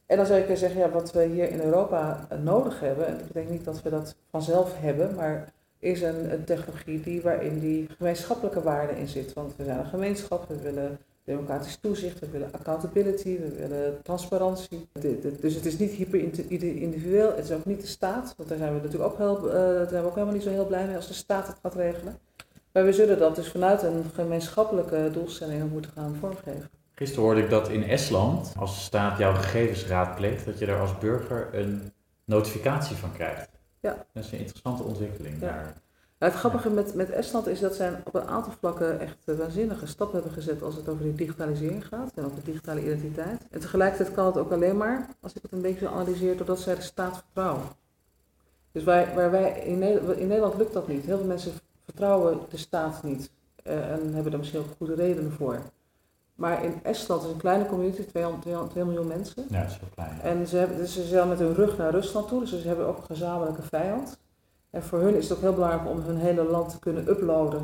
En 0.05 0.17
dan 0.17 0.25
zou 0.25 0.37
je 0.37 0.43
kunnen 0.43 0.61
zeggen, 0.61 0.79
ja, 0.79 0.89
wat 0.89 1.11
we 1.11 1.23
hier 1.23 1.49
in 1.51 1.61
Europa 1.61 2.25
eh, 2.29 2.37
nodig 2.39 2.79
hebben, 2.79 3.07
en 3.07 3.17
dat 3.17 3.27
betekent 3.27 3.51
niet 3.51 3.65
dat 3.65 3.81
we 3.81 3.89
dat 3.89 4.15
vanzelf 4.31 4.73
hebben, 4.79 5.15
maar 5.15 5.53
is 5.79 6.01
een, 6.01 6.31
een 6.33 6.43
technologie 6.43 7.01
die, 7.01 7.21
waarin 7.21 7.59
die 7.59 7.87
gemeenschappelijke 7.97 8.61
waarde 8.61 8.99
in 8.99 9.07
zit. 9.07 9.33
Want 9.33 9.55
we 9.55 9.63
zijn 9.63 9.79
een 9.79 9.85
gemeenschap, 9.85 10.47
we 10.47 10.61
willen 10.61 10.99
democratisch 11.23 11.77
toezicht, 11.81 12.19
we 12.19 12.29
willen 12.29 12.51
accountability, 12.51 13.39
we 13.39 13.55
willen 13.55 14.01
transparantie. 14.03 14.87
Dus 15.39 15.55
het 15.55 15.65
is 15.65 15.77
niet 15.77 15.91
hyper 15.91 16.19
individueel, 16.49 17.35
het 17.35 17.45
is 17.45 17.51
ook 17.51 17.65
niet 17.65 17.81
de 17.81 17.87
staat, 17.87 18.33
want 18.37 18.49
daar 18.49 18.57
zijn 18.57 18.73
we 18.73 18.81
natuurlijk 18.81 19.11
ook, 19.11 19.17
heel, 19.17 19.49
eh, 19.49 19.53
daar 19.53 19.89
zijn 19.89 20.01
we 20.01 20.07
ook 20.07 20.13
helemaal 20.13 20.35
niet 20.35 20.43
zo 20.43 20.49
heel 20.49 20.65
blij 20.65 20.85
mee 20.85 20.95
als 20.95 21.07
de 21.07 21.13
staat 21.13 21.47
het 21.47 21.57
gaat 21.61 21.75
regelen. 21.75 22.17
Maar 22.71 22.85
we 22.85 22.93
zullen 22.93 23.19
dat 23.19 23.35
dus 23.35 23.47
vanuit 23.47 23.83
een 23.83 24.03
gemeenschappelijke 24.13 25.09
doelstelling 25.13 25.71
moeten 25.71 25.91
gaan 25.91 26.15
vormgeven. 26.19 26.69
Gisteren 26.93 27.23
hoorde 27.23 27.41
ik 27.41 27.49
dat 27.49 27.69
in 27.69 27.83
Estland, 27.83 28.53
als 28.57 28.75
de 28.75 28.81
staat 28.81 29.17
jouw 29.17 29.33
gegevens 29.33 29.87
raadpleegt, 29.87 30.45
dat 30.45 30.59
je 30.59 30.65
er 30.65 30.79
als 30.79 30.97
burger 30.97 31.49
een 31.51 31.91
notificatie 32.25 32.95
van 32.95 33.13
krijgt. 33.13 33.49
Ja. 33.87 34.05
Dat 34.13 34.23
is 34.23 34.31
een 34.31 34.37
interessante 34.37 34.83
ontwikkeling. 34.83 35.39
Ja. 35.39 35.47
daar. 35.47 35.73
Nou, 36.19 36.31
het 36.31 36.41
grappige 36.41 36.69
met, 36.69 36.93
met 36.93 37.09
Estland 37.09 37.47
is 37.47 37.59
dat 37.59 37.75
zij 37.75 38.01
op 38.03 38.15
een 38.15 38.27
aantal 38.27 38.53
vlakken 38.59 38.99
echt 38.99 39.17
eh, 39.25 39.35
waanzinnige 39.35 39.87
stappen 39.87 40.15
hebben 40.15 40.33
gezet 40.33 40.61
als 40.61 40.75
het 40.75 40.89
over 40.89 41.03
de 41.03 41.15
digitalisering 41.15 41.87
gaat 41.87 42.11
en 42.15 42.25
over 42.25 42.35
de 42.35 42.51
digitale 42.51 42.81
identiteit. 42.83 43.41
En 43.49 43.59
tegelijkertijd 43.59 44.15
kan 44.15 44.25
het 44.25 44.37
ook 44.37 44.51
alleen 44.51 44.77
maar, 44.77 45.07
als 45.21 45.33
ik 45.33 45.41
het 45.41 45.51
een 45.51 45.61
beetje 45.61 45.87
analyseer, 45.87 46.37
doordat 46.37 46.59
zij 46.59 46.75
de 46.75 46.81
staat 46.81 47.17
vertrouwen. 47.17 47.63
Dus 48.71 48.83
wij, 48.83 49.13
waar 49.15 49.31
wij 49.31 49.59
in, 49.59 49.79
Nederland, 49.79 50.17
in 50.17 50.27
Nederland 50.27 50.57
lukt 50.57 50.73
dat 50.73 50.87
niet. 50.87 51.05
Heel 51.05 51.17
veel 51.17 51.27
mensen 51.27 51.51
vertrouwen 51.83 52.39
de 52.49 52.57
staat 52.57 53.03
niet 53.03 53.31
eh, 53.63 53.91
en 53.91 54.13
hebben 54.13 54.31
daar 54.31 54.39
misschien 54.39 54.59
ook 54.59 54.75
goede 54.77 54.95
redenen 54.95 55.31
voor. 55.31 55.61
Maar 56.37 56.63
in 56.63 56.73
Estland 56.83 57.23
is 57.23 57.29
een 57.29 57.37
kleine 57.37 57.65
community, 57.65 58.03
200, 58.03 58.41
200 58.41 58.73
2 58.73 58.85
miljoen 58.85 59.07
mensen. 59.07 59.43
Ja, 59.49 59.61
dat 59.61 59.71
is 59.71 59.79
klein. 59.93 60.19
En 60.23 60.47
ze, 60.47 60.57
hebben, 60.57 60.77
dus 60.77 60.93
ze 60.93 61.03
zijn 61.03 61.27
met 61.27 61.39
hun 61.39 61.53
rug 61.55 61.77
naar 61.77 61.91
Rusland 61.91 62.27
toe, 62.27 62.39
dus 62.39 62.49
ze 62.49 62.67
hebben 62.67 62.87
ook 62.87 62.97
een 62.97 63.03
gezamenlijke 63.15 63.61
vijand. 63.61 64.17
En 64.69 64.83
voor 64.83 64.99
hun 64.99 65.15
is 65.15 65.29
het 65.29 65.37
ook 65.37 65.43
heel 65.43 65.53
belangrijk 65.53 65.89
om 65.89 65.99
hun 66.01 66.17
hele 66.17 66.43
land 66.43 66.69
te 66.71 66.79
kunnen 66.79 67.09
uploaden. 67.09 67.61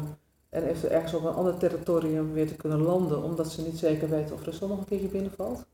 En 0.49 0.63
even 0.63 0.91
ergens 0.91 1.13
op 1.13 1.23
een 1.25 1.33
ander 1.33 1.57
territorium 1.57 2.33
weer 2.33 2.47
te 2.47 2.55
kunnen 2.55 2.81
landen, 2.81 3.23
omdat 3.23 3.51
ze 3.51 3.61
niet 3.61 3.77
zeker 3.77 4.09
weten 4.09 4.35
of 4.35 4.43
Rusland 4.43 4.71
nog 4.71 4.81
een 4.81 4.87
keertje 4.87 5.07
binnenvalt. 5.07 5.65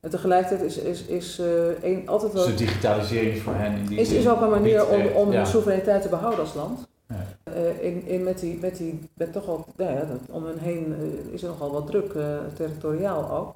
En 0.00 0.10
tegelijkertijd 0.10 0.62
is, 0.62 0.76
is, 0.78 1.02
is 1.04 1.38
eh, 1.38 1.66
één 1.68 2.08
altijd 2.08 2.32
wel. 2.32 2.44
Dus 2.46 2.56
de 2.56 2.64
digitalisering 2.64 3.32
is 3.34 3.42
voor 3.42 3.54
hen 3.54 3.76
in 3.76 3.86
die 3.86 3.98
Is, 3.98 4.10
is 4.12 4.28
ook 4.28 4.40
een 4.40 4.50
manier 4.50 4.86
om, 4.88 5.00
echt- 5.00 5.14
om 5.14 5.30
ja. 5.30 5.36
hun 5.36 5.46
soevereiniteit 5.46 6.02
te 6.02 6.08
behouden 6.08 6.40
als 6.40 6.54
land. 6.54 6.86
Eh, 7.42 8.06
in, 8.06 8.22
met 8.22 8.38
die, 8.38 8.58
met 8.58 8.76
die, 8.76 9.08
met 9.14 9.32
toch 9.32 9.48
al, 9.48 9.66
ja, 9.76 10.06
om 10.30 10.44
hen 10.44 10.58
heen 10.58 10.94
eh, 10.94 11.32
is 11.32 11.42
er 11.42 11.48
nogal 11.48 11.70
wat 11.70 11.86
druk, 11.86 12.14
eh, 12.14 12.38
territoriaal 12.56 13.30
ook. 13.30 13.54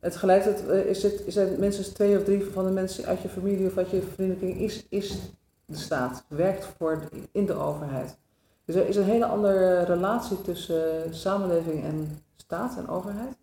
En 0.00 0.10
tegelijkertijd 0.10 0.86
is 0.86 1.02
het, 1.02 1.22
zijn 1.26 1.60
minstens 1.60 1.88
twee 1.88 2.18
of 2.18 2.24
drie 2.24 2.44
van 2.44 2.64
de 2.64 2.70
mensen 2.70 3.04
uit 3.04 3.20
je 3.20 3.28
familie 3.28 3.66
of 3.66 3.76
uit 3.76 3.90
je 3.90 4.02
vriendenkring 4.02 4.58
is, 4.58 4.86
is 4.88 5.18
de 5.64 5.76
staat, 5.76 6.24
werkt 6.28 6.64
voor 6.64 7.08
in 7.32 7.46
de 7.46 7.54
overheid. 7.54 8.16
Dus 8.64 8.74
er 8.74 8.88
is 8.88 8.96
een 8.96 9.04
hele 9.04 9.26
andere 9.26 9.82
relatie 9.82 10.42
tussen 10.42 11.14
samenleving 11.14 11.84
en 11.84 12.18
staat 12.36 12.76
en 12.76 12.88
overheid 12.88 13.36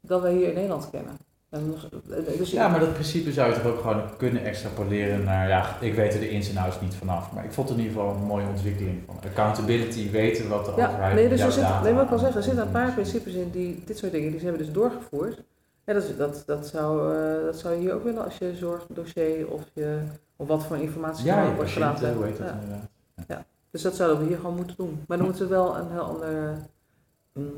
dan 0.00 0.20
wij 0.20 0.34
hier 0.34 0.48
in 0.48 0.54
Nederland 0.54 0.90
kennen. 0.90 1.16
Nog- 1.50 1.88
eh, 2.10 2.38
dus 2.38 2.50
Ja, 2.50 2.68
maar 2.68 2.80
dat 2.80 2.92
principe 2.92 3.32
zou 3.32 3.48
je 3.50 3.60
toch 3.60 3.72
ook 3.72 3.80
gewoon 3.80 4.16
kunnen 4.16 4.44
extrapoleren 4.44 5.24
naar, 5.24 5.48
ja, 5.48 5.76
ik 5.80 5.94
weet 5.94 6.14
er 6.14 6.20
de 6.20 6.30
ins 6.30 6.50
en 6.50 6.56
outs 6.56 6.80
niet 6.80 6.94
vanaf, 6.94 7.32
maar 7.32 7.44
ik 7.44 7.52
vond 7.52 7.68
het 7.68 7.78
in 7.78 7.84
ieder 7.84 8.00
geval 8.00 8.14
een 8.16 8.22
mooie 8.22 8.46
ontwikkeling 8.46 9.02
van 9.06 9.16
accountability, 9.26 10.10
weten 10.10 10.48
wat 10.48 10.64
de 10.64 10.72
Ja, 10.76 10.86
overheid 10.88 11.14
nee, 11.14 11.28
dus 11.28 11.40
er 11.40 11.52
zit, 11.52 11.64
nee, 11.82 11.94
wat 11.94 12.04
ik 12.04 12.10
al 12.10 12.16
aan- 12.18 12.24
zeg, 12.24 12.34
er 12.34 12.42
zitten 12.42 12.62
een 12.62 12.70
paar 12.72 12.92
principes 12.92 13.32
in 13.34 13.50
die, 13.50 13.82
dit 13.86 13.98
soort 13.98 14.12
dingen, 14.12 14.30
die 14.30 14.38
ze 14.40 14.46
hebben 14.46 14.64
dus 14.64 14.72
doorgevoerd. 14.74 15.42
Ja, 15.84 15.92
dat, 15.92 16.04
dat, 16.18 16.42
dat, 16.46 16.66
zou, 16.66 17.14
eh, 17.16 17.44
dat 17.44 17.58
zou 17.58 17.74
je 17.74 17.80
hier 17.80 17.94
ook 17.94 18.04
willen 18.04 18.24
als 18.24 18.38
je 18.38 18.54
zorgdossier 18.56 19.48
of, 19.48 19.62
je, 19.74 19.98
of 20.36 20.48
wat 20.48 20.64
voor 20.64 20.76
informatie 20.76 21.24
Ja, 21.24 21.42
je 21.42 21.54
wordt 21.54 21.70
gelaten. 21.70 22.14
hoe 22.14 22.24
heet 22.24 22.38
dat 22.38 22.46
Ja. 22.46 22.58
inderdaad. 23.16 23.44
Dus 23.70 23.82
dat 23.82 23.94
zouden 23.94 24.18
we 24.22 24.26
hier 24.26 24.36
gewoon 24.36 24.56
moeten 24.56 24.76
doen. 24.76 25.04
Maar 25.06 25.16
dan 25.16 25.26
moeten 25.26 25.44
we 25.48 25.54
wel 25.54 25.76
een 25.76 25.90
heel 25.90 26.00
andere 26.02 26.54
mm, 27.32 27.52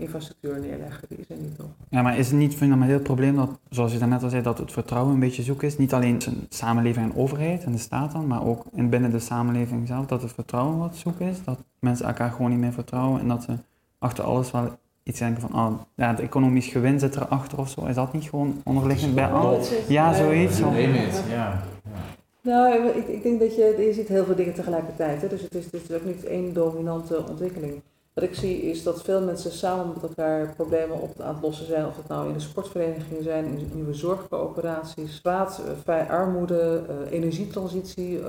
infrastructuur 0.00 0.60
neerleggen, 0.60 1.08
die 1.08 1.18
is 1.18 1.24
er 1.28 1.36
niet 1.42 1.58
nog. 1.58 1.66
Ja, 1.88 2.02
maar 2.02 2.18
is 2.18 2.28
het 2.28 2.38
niet 2.38 2.52
een 2.52 2.58
fundamenteel 2.58 3.00
probleem 3.00 3.36
dat, 3.36 3.50
zoals 3.68 3.92
je 3.92 3.98
daarnet 3.98 4.22
al 4.22 4.28
zei, 4.30 4.42
dat 4.42 4.58
het 4.58 4.72
vertrouwen 4.72 5.14
een 5.14 5.20
beetje 5.20 5.42
zoek 5.42 5.62
is? 5.62 5.78
Niet 5.78 5.94
alleen 5.94 6.18
tussen 6.18 6.46
samenleving 6.48 7.12
en 7.12 7.16
overheid 7.18 7.64
en 7.64 7.72
de 7.72 7.78
staat 7.78 8.12
dan, 8.12 8.26
maar 8.26 8.46
ook 8.46 8.64
in 8.74 8.88
binnen 8.88 9.10
de 9.10 9.18
samenleving 9.18 9.86
zelf, 9.86 10.06
dat 10.06 10.22
het 10.22 10.32
vertrouwen 10.32 10.78
wat 10.78 10.96
zoek 10.96 11.20
is? 11.20 11.44
Dat 11.44 11.58
mensen 11.78 12.06
elkaar 12.06 12.30
gewoon 12.30 12.50
niet 12.50 12.60
meer 12.60 12.72
vertrouwen 12.72 13.20
en 13.20 13.28
dat 13.28 13.42
ze 13.42 13.52
achter 13.98 14.24
alles 14.24 14.50
wel 14.50 14.68
iets 15.02 15.18
denken 15.18 15.40
van, 15.40 15.54
oh, 15.54 15.80
ja, 15.94 16.08
het 16.10 16.20
economisch 16.20 16.66
gewin 16.66 16.98
zit 16.98 17.16
erachter 17.16 17.58
of 17.58 17.68
zo. 17.70 17.84
Is 17.84 17.94
dat 17.94 18.12
niet 18.12 18.24
gewoon 18.28 18.60
onderliggend 18.64 19.14
bij 19.14 19.24
Het 19.24 19.32
is 19.32 19.38
al? 19.38 19.50
wel- 19.50 19.60
Ja, 19.88 20.14
zoiets. 20.14 20.56
De 20.56 20.64
ja. 20.64 21.28
ja. 21.28 21.62
Nou, 22.42 22.86
ik, 22.88 23.08
ik 23.08 23.22
denk 23.22 23.40
dat 23.40 23.54
je, 23.56 23.84
je 23.86 23.92
ziet 23.94 24.08
heel 24.08 24.24
veel 24.24 24.34
dingen 24.34 24.54
tegelijkertijd. 24.54 25.22
Hè? 25.22 25.28
Dus 25.28 25.42
het 25.42 25.54
is, 25.54 25.64
het 25.64 25.74
is 25.74 25.92
ook 25.96 26.04
niet 26.04 26.24
één 26.24 26.52
dominante 26.52 27.24
ontwikkeling. 27.28 27.72
Wat 28.14 28.24
ik 28.24 28.34
zie 28.34 28.62
is 28.62 28.82
dat 28.82 29.02
veel 29.02 29.20
mensen 29.20 29.52
samen 29.52 29.88
met 29.88 30.02
elkaar 30.02 30.54
problemen 30.54 31.00
op 31.00 31.20
aan 31.20 31.34
het 31.34 31.42
lossen 31.42 31.66
zijn. 31.66 31.86
Of 31.86 31.96
het 31.96 32.08
nou 32.08 32.28
in 32.28 32.32
de 32.32 32.40
sportverenigingen 32.40 33.22
zijn, 33.22 33.44
in 33.44 33.70
nieuwe 33.74 33.94
zorgcoöperaties, 33.94 35.14
straat, 35.14 35.62
eh, 35.86 36.10
armoede, 36.10 36.82
uh, 36.88 37.12
energietransitie. 37.12 38.18
Uh, 38.18 38.24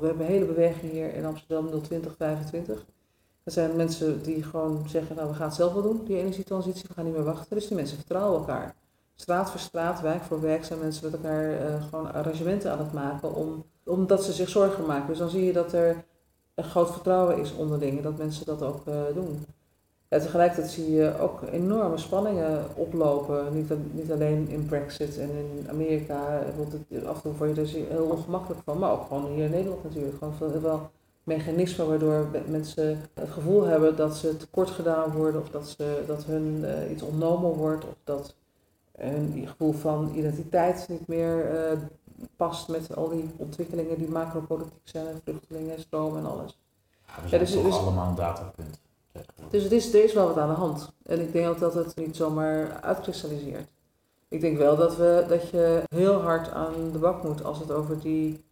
we 0.00 0.06
hebben 0.06 0.26
een 0.26 0.32
hele 0.32 0.44
beweging 0.44 0.92
hier 0.92 1.14
in 1.14 1.24
Amsterdam 1.24 1.70
02025. 1.82 2.84
Er 3.42 3.52
zijn 3.52 3.76
mensen 3.76 4.22
die 4.22 4.42
gewoon 4.42 4.88
zeggen, 4.88 5.16
nou 5.16 5.28
we 5.28 5.34
gaan 5.34 5.46
het 5.46 5.56
zelf 5.56 5.72
wel 5.72 5.82
doen, 5.82 6.04
die 6.04 6.18
energietransitie, 6.18 6.84
we 6.88 6.94
gaan 6.94 7.04
niet 7.04 7.14
meer 7.14 7.24
wachten. 7.24 7.56
Dus 7.56 7.66
die 7.66 7.76
mensen 7.76 7.96
vertrouwen 7.96 8.38
elkaar. 8.38 8.74
Straat 9.14 9.50
voor 9.50 9.60
straat, 9.60 10.00
wijk 10.00 10.22
voor 10.22 10.40
wijk 10.40 10.64
zijn 10.64 10.78
mensen 10.78 11.04
met 11.04 11.14
elkaar 11.14 11.80
gewoon 11.90 12.12
arrangementen 12.12 12.72
aan 12.72 12.78
het 12.78 12.92
maken 12.92 13.34
om, 13.34 13.64
omdat 13.84 14.24
ze 14.24 14.32
zich 14.32 14.48
zorgen 14.48 14.86
maken. 14.86 15.08
Dus 15.08 15.18
dan 15.18 15.30
zie 15.30 15.44
je 15.44 15.52
dat 15.52 15.72
er 15.72 16.04
een 16.58 16.64
groot 16.64 16.90
vertrouwen 16.90 17.38
is 17.38 17.54
onderling 17.54 18.02
dat 18.02 18.18
mensen 18.18 18.46
dat 18.46 18.62
ook 18.62 18.86
uh, 18.88 18.94
doen. 19.14 19.44
Ja, 20.08 20.18
tegelijkertijd 20.18 20.70
zie 20.70 20.90
je 20.90 21.18
ook 21.20 21.42
enorme 21.52 21.98
spanningen 21.98 22.64
oplopen, 22.74 23.54
niet, 23.54 23.70
niet 23.92 24.12
alleen 24.12 24.48
in 24.48 24.66
Brexit 24.66 25.18
en 25.18 25.30
in 25.30 25.66
Amerika. 25.68 26.42
Het, 26.88 27.04
af 27.06 27.14
en 27.14 27.22
toe 27.22 27.32
word 27.32 27.54
je 27.54 27.80
er 27.80 27.90
heel 27.90 28.04
ongemakkelijk 28.04 28.60
van, 28.64 28.78
maar 28.78 28.92
ook 28.92 29.06
gewoon 29.06 29.26
hier 29.26 29.44
in 29.44 29.50
Nederland 29.50 29.84
natuurlijk. 29.84 30.16
Gewoon 30.18 30.34
veel, 30.34 30.60
wel 30.60 30.90
mechanismen 31.22 31.88
waardoor 31.88 32.26
mensen 32.46 33.00
het 33.14 33.30
gevoel 33.30 33.64
hebben 33.64 33.96
dat 33.96 34.16
ze 34.16 34.36
tekort 34.36 34.70
gedaan 34.70 35.12
worden 35.12 35.40
of 35.40 35.50
dat, 35.50 35.68
ze, 35.68 36.02
dat 36.06 36.24
hun 36.24 36.58
uh, 36.62 36.90
iets 36.90 37.02
ontnomen 37.02 37.50
wordt 37.50 37.84
of 37.84 37.94
dat 38.04 38.34
hun 38.96 39.44
gevoel 39.46 39.72
van 39.72 40.12
identiteit 40.14 40.86
niet 40.88 41.06
meer 41.06 41.54
uh, 41.54 41.78
past 42.36 42.68
met 42.68 42.96
al 42.96 43.08
die 43.08 43.30
ontwikkelingen 43.36 43.98
die 43.98 44.08
macropolitiek 44.08 44.80
zijn, 44.84 45.20
vluchtelingen, 45.24 45.80
stromen 45.80 46.18
en 46.18 46.30
alles. 46.30 46.58
Ja, 47.06 47.22
we 47.22 47.28
zijn 47.28 47.40
ja, 47.40 47.46
dus, 47.46 47.54
toch 47.54 47.64
dus, 47.64 47.74
allemaal 47.78 48.08
een 48.08 48.14
datapunt. 48.14 48.80
Dus 49.50 49.62
het 49.62 49.72
is, 49.72 49.94
er 49.94 50.04
is 50.04 50.12
wel 50.12 50.26
wat 50.26 50.38
aan 50.38 50.48
de 50.48 50.54
hand. 50.54 50.92
En 51.02 51.20
ik 51.20 51.32
denk 51.32 51.48
ook 51.48 51.58
dat 51.58 51.74
het 51.74 51.96
niet 51.96 52.16
zomaar 52.16 52.80
uitkristalliseert. 52.80 53.68
Ik 54.28 54.40
denk 54.40 54.58
wel 54.58 54.76
dat, 54.76 54.96
we, 54.96 55.24
dat 55.28 55.50
je 55.50 55.82
heel 55.88 56.20
hard 56.20 56.50
aan 56.50 56.90
de 56.92 56.98
bak 56.98 57.22
moet 57.22 57.44
als 57.44 57.58
het 57.58 57.70
over 57.70 58.00
die, 58.00 58.44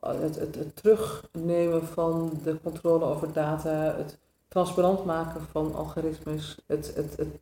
het, 0.00 0.36
het, 0.36 0.54
het 0.54 0.76
terugnemen 0.76 1.86
van 1.86 2.32
de 2.44 2.60
controle 2.62 3.04
over 3.04 3.32
data, 3.32 3.94
het 3.96 4.18
transparant 4.48 5.04
maken 5.04 5.40
van 5.50 5.74
algoritmes, 5.74 6.58
het, 6.66 6.92
het, 6.94 7.16
het 7.16 7.38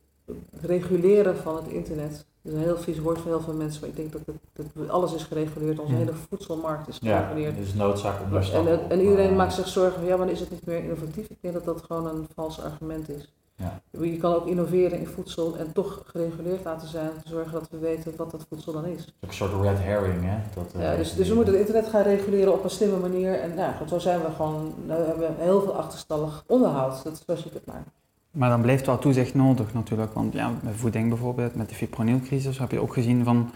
reguleren 0.61 1.37
van 1.37 1.55
het 1.55 1.67
internet. 1.67 2.25
Dat 2.49 2.57
is 2.57 2.63
een 2.63 2.73
heel 2.73 2.83
vies 2.83 2.99
woord 2.99 3.19
voor 3.19 3.31
heel 3.31 3.41
veel 3.41 3.53
mensen, 3.53 3.81
maar 3.81 3.89
ik 3.89 3.95
denk 3.95 4.11
dat, 4.11 4.21
het, 4.53 4.89
alles 4.89 5.13
is 5.13 5.23
gereguleerd. 5.23 5.79
Onze 5.79 5.93
hele 5.93 6.13
voedselmarkt 6.29 6.87
is 6.87 6.97
gereguleerd. 6.97 7.55
Ja, 7.55 7.61
dus 7.61 7.73
noodzaak 7.73 8.21
om 8.21 8.31
daar 8.31 8.53
en, 8.53 8.89
en, 8.89 9.01
iedereen 9.01 9.35
maakt 9.35 9.53
zich 9.53 9.67
zorgen 9.67 9.99
van 9.99 10.05
ja, 10.05 10.17
maar 10.17 10.29
is 10.29 10.39
het 10.39 10.51
niet 10.51 10.65
meer 10.65 10.83
innovatief? 10.83 11.29
Ik 11.29 11.37
denk 11.41 11.53
dat 11.53 11.65
dat 11.65 11.81
gewoon 11.81 12.07
een 12.07 12.27
vals 12.35 12.61
argument 12.61 13.09
is. 13.09 13.33
Ja. 13.55 13.81
Je 13.91 14.17
kan 14.17 14.33
ook 14.33 14.47
innoveren 14.47 14.99
in 14.99 15.07
voedsel 15.07 15.57
en 15.57 15.71
toch 15.73 16.01
gereguleerd 16.05 16.63
laten 16.63 16.87
zijn 16.87 17.11
zorgen 17.25 17.51
dat 17.51 17.67
we 17.71 17.77
weten 17.77 18.13
wat 18.15 18.31
dat 18.31 18.45
voedsel 18.49 18.73
dan 18.73 18.85
is. 18.85 19.13
Een 19.19 19.33
soort 19.33 19.61
red 19.61 19.79
herring, 19.79 20.23
hè? 20.23 20.37
Dat, 20.55 20.81
ja, 20.81 20.95
dus, 20.95 21.15
dus 21.15 21.29
we 21.29 21.35
moeten 21.35 21.53
het 21.53 21.67
internet 21.67 21.89
gaan 21.89 22.03
reguleren 22.03 22.53
op 22.53 22.63
een 22.63 22.69
slimme 22.69 22.97
manier. 22.97 23.39
En 23.39 23.55
nou, 23.55 23.73
zo 23.87 23.99
zijn 23.99 24.21
we 24.21 24.31
gewoon, 24.35 24.73
nou, 24.85 25.01
we 25.01 25.07
hebben 25.07 25.35
heel 25.37 25.61
veel 25.61 25.75
achterstallig 25.75 26.43
onderhoud. 26.47 27.03
Dat 27.03 27.13
is 27.13 27.21
zoals 27.25 27.43
je 27.43 27.49
het 27.53 27.65
maar. 27.65 27.83
Maar 28.31 28.49
dan 28.49 28.61
blijft 28.61 28.85
wel 28.85 28.99
toezicht 28.99 29.33
nodig 29.33 29.73
natuurlijk. 29.73 30.13
Want 30.13 30.33
ja, 30.33 30.51
met 30.63 30.75
voeding 30.75 31.09
bijvoorbeeld, 31.09 31.55
met 31.55 31.69
de 31.69 31.75
fipronilcrisis, 31.75 32.57
heb 32.57 32.71
je 32.71 32.81
ook 32.81 32.93
gezien 32.93 33.23
van... 33.23 33.49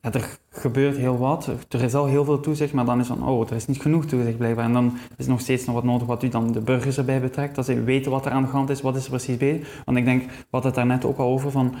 Er 0.00 0.38
gebeurt 0.50 0.96
heel 0.96 1.18
wat, 1.18 1.50
er 1.68 1.82
is 1.82 1.94
al 1.94 2.06
heel 2.06 2.24
veel 2.24 2.40
toezicht, 2.40 2.72
maar 2.72 2.84
dan 2.84 3.00
is 3.00 3.06
van, 3.06 3.28
oh, 3.28 3.48
er 3.48 3.56
is 3.56 3.66
niet 3.66 3.80
genoeg 3.80 4.06
toezicht 4.06 4.36
blijkbaar. 4.36 4.64
En 4.64 4.72
dan 4.72 4.96
is 5.16 5.26
nog 5.26 5.40
steeds 5.40 5.64
nog 5.64 5.74
wat 5.74 5.84
nodig 5.84 6.06
wat 6.06 6.22
u 6.22 6.28
dan 6.28 6.52
de 6.52 6.60
burgers 6.60 6.98
erbij 6.98 7.20
betrekt, 7.20 7.54
dat 7.54 7.64
ze 7.64 7.82
weten 7.82 8.10
wat 8.10 8.26
er 8.26 8.32
aan 8.32 8.42
de 8.42 8.48
hand 8.48 8.70
is, 8.70 8.80
wat 8.80 8.96
is 8.96 9.04
er 9.04 9.10
precies 9.10 9.36
bij. 9.36 9.64
Want 9.84 9.98
ik 9.98 10.04
denk, 10.04 10.22
wat 10.50 10.64
het 10.64 10.74
daar 10.74 10.86
net 10.86 11.04
ook 11.04 11.18
al 11.18 11.28
over 11.28 11.50
van, 11.50 11.74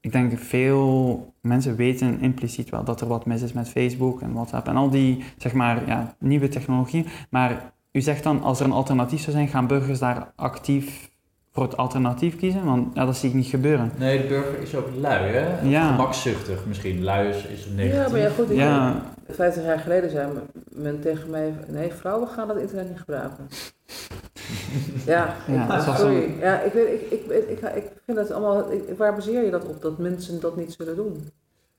ik 0.00 0.12
denk 0.12 0.38
veel 0.38 1.32
mensen 1.40 1.76
weten 1.76 2.20
impliciet 2.20 2.70
wel 2.70 2.84
dat 2.84 3.00
er 3.00 3.08
wat 3.08 3.26
mis 3.26 3.42
is 3.42 3.52
met 3.52 3.68
Facebook 3.68 4.20
en 4.20 4.32
WhatsApp 4.32 4.68
en 4.68 4.76
al 4.76 4.90
die, 4.90 5.24
zeg 5.36 5.52
maar, 5.52 5.86
ja, 5.86 6.14
nieuwe 6.18 6.48
technologie. 6.48 7.06
Maar 7.30 7.72
u 7.92 8.00
zegt 8.00 8.22
dan, 8.22 8.42
als 8.42 8.60
er 8.60 8.66
een 8.66 8.72
alternatief 8.72 9.20
zou 9.20 9.36
zijn, 9.36 9.48
gaan 9.48 9.66
burgers 9.66 9.98
daar 9.98 10.32
actief 10.36 11.10
voor 11.58 11.66
het 11.66 11.76
alternatief 11.76 12.36
kiezen? 12.36 12.64
Want 12.64 12.94
ja, 12.94 13.04
dat 13.04 13.16
zie 13.16 13.28
ik 13.28 13.34
niet 13.34 13.46
gebeuren. 13.46 13.92
Nee, 13.96 14.22
de 14.22 14.26
burger 14.26 14.58
is 14.60 14.74
ook 14.74 14.88
lui, 15.00 15.32
hè? 15.32 15.68
Ja. 15.68 15.90
Gemakzuchtig 15.90 16.66
misschien. 16.66 17.04
Lui 17.04 17.28
is, 17.28 17.46
is 17.46 17.66
negatief. 17.66 18.04
Ja, 18.04 18.08
maar 18.08 18.20
ja, 18.20 18.28
goed. 18.28 18.50
Ik 18.50 18.56
ja. 18.56 19.02
50 19.28 19.64
jaar 19.64 19.78
geleden 19.78 20.10
zei 20.10 20.28
men 20.68 21.00
tegen 21.00 21.30
mij, 21.30 21.54
nee, 21.68 21.92
vrouwen 21.92 22.28
gaan 22.28 22.48
het 22.48 22.58
internet 22.58 22.88
niet 22.88 22.98
gebruiken. 22.98 23.48
ja, 25.14 25.36
ja, 25.46 25.88
ik, 25.88 25.96
sorry. 25.96 26.34
Ja, 26.40 26.60
ik, 26.60 26.72
weet, 26.72 27.00
ik, 27.00 27.10
ik, 27.10 27.48
ik, 27.48 27.60
ik, 27.74 27.92
vind 28.04 28.18
het 28.18 28.30
allemaal, 28.30 28.64
waar 28.96 29.14
baseer 29.14 29.44
je 29.44 29.50
dat 29.50 29.64
op, 29.64 29.82
dat 29.82 29.98
mensen 29.98 30.40
dat 30.40 30.56
niet 30.56 30.74
zullen 30.78 30.96
doen? 30.96 31.28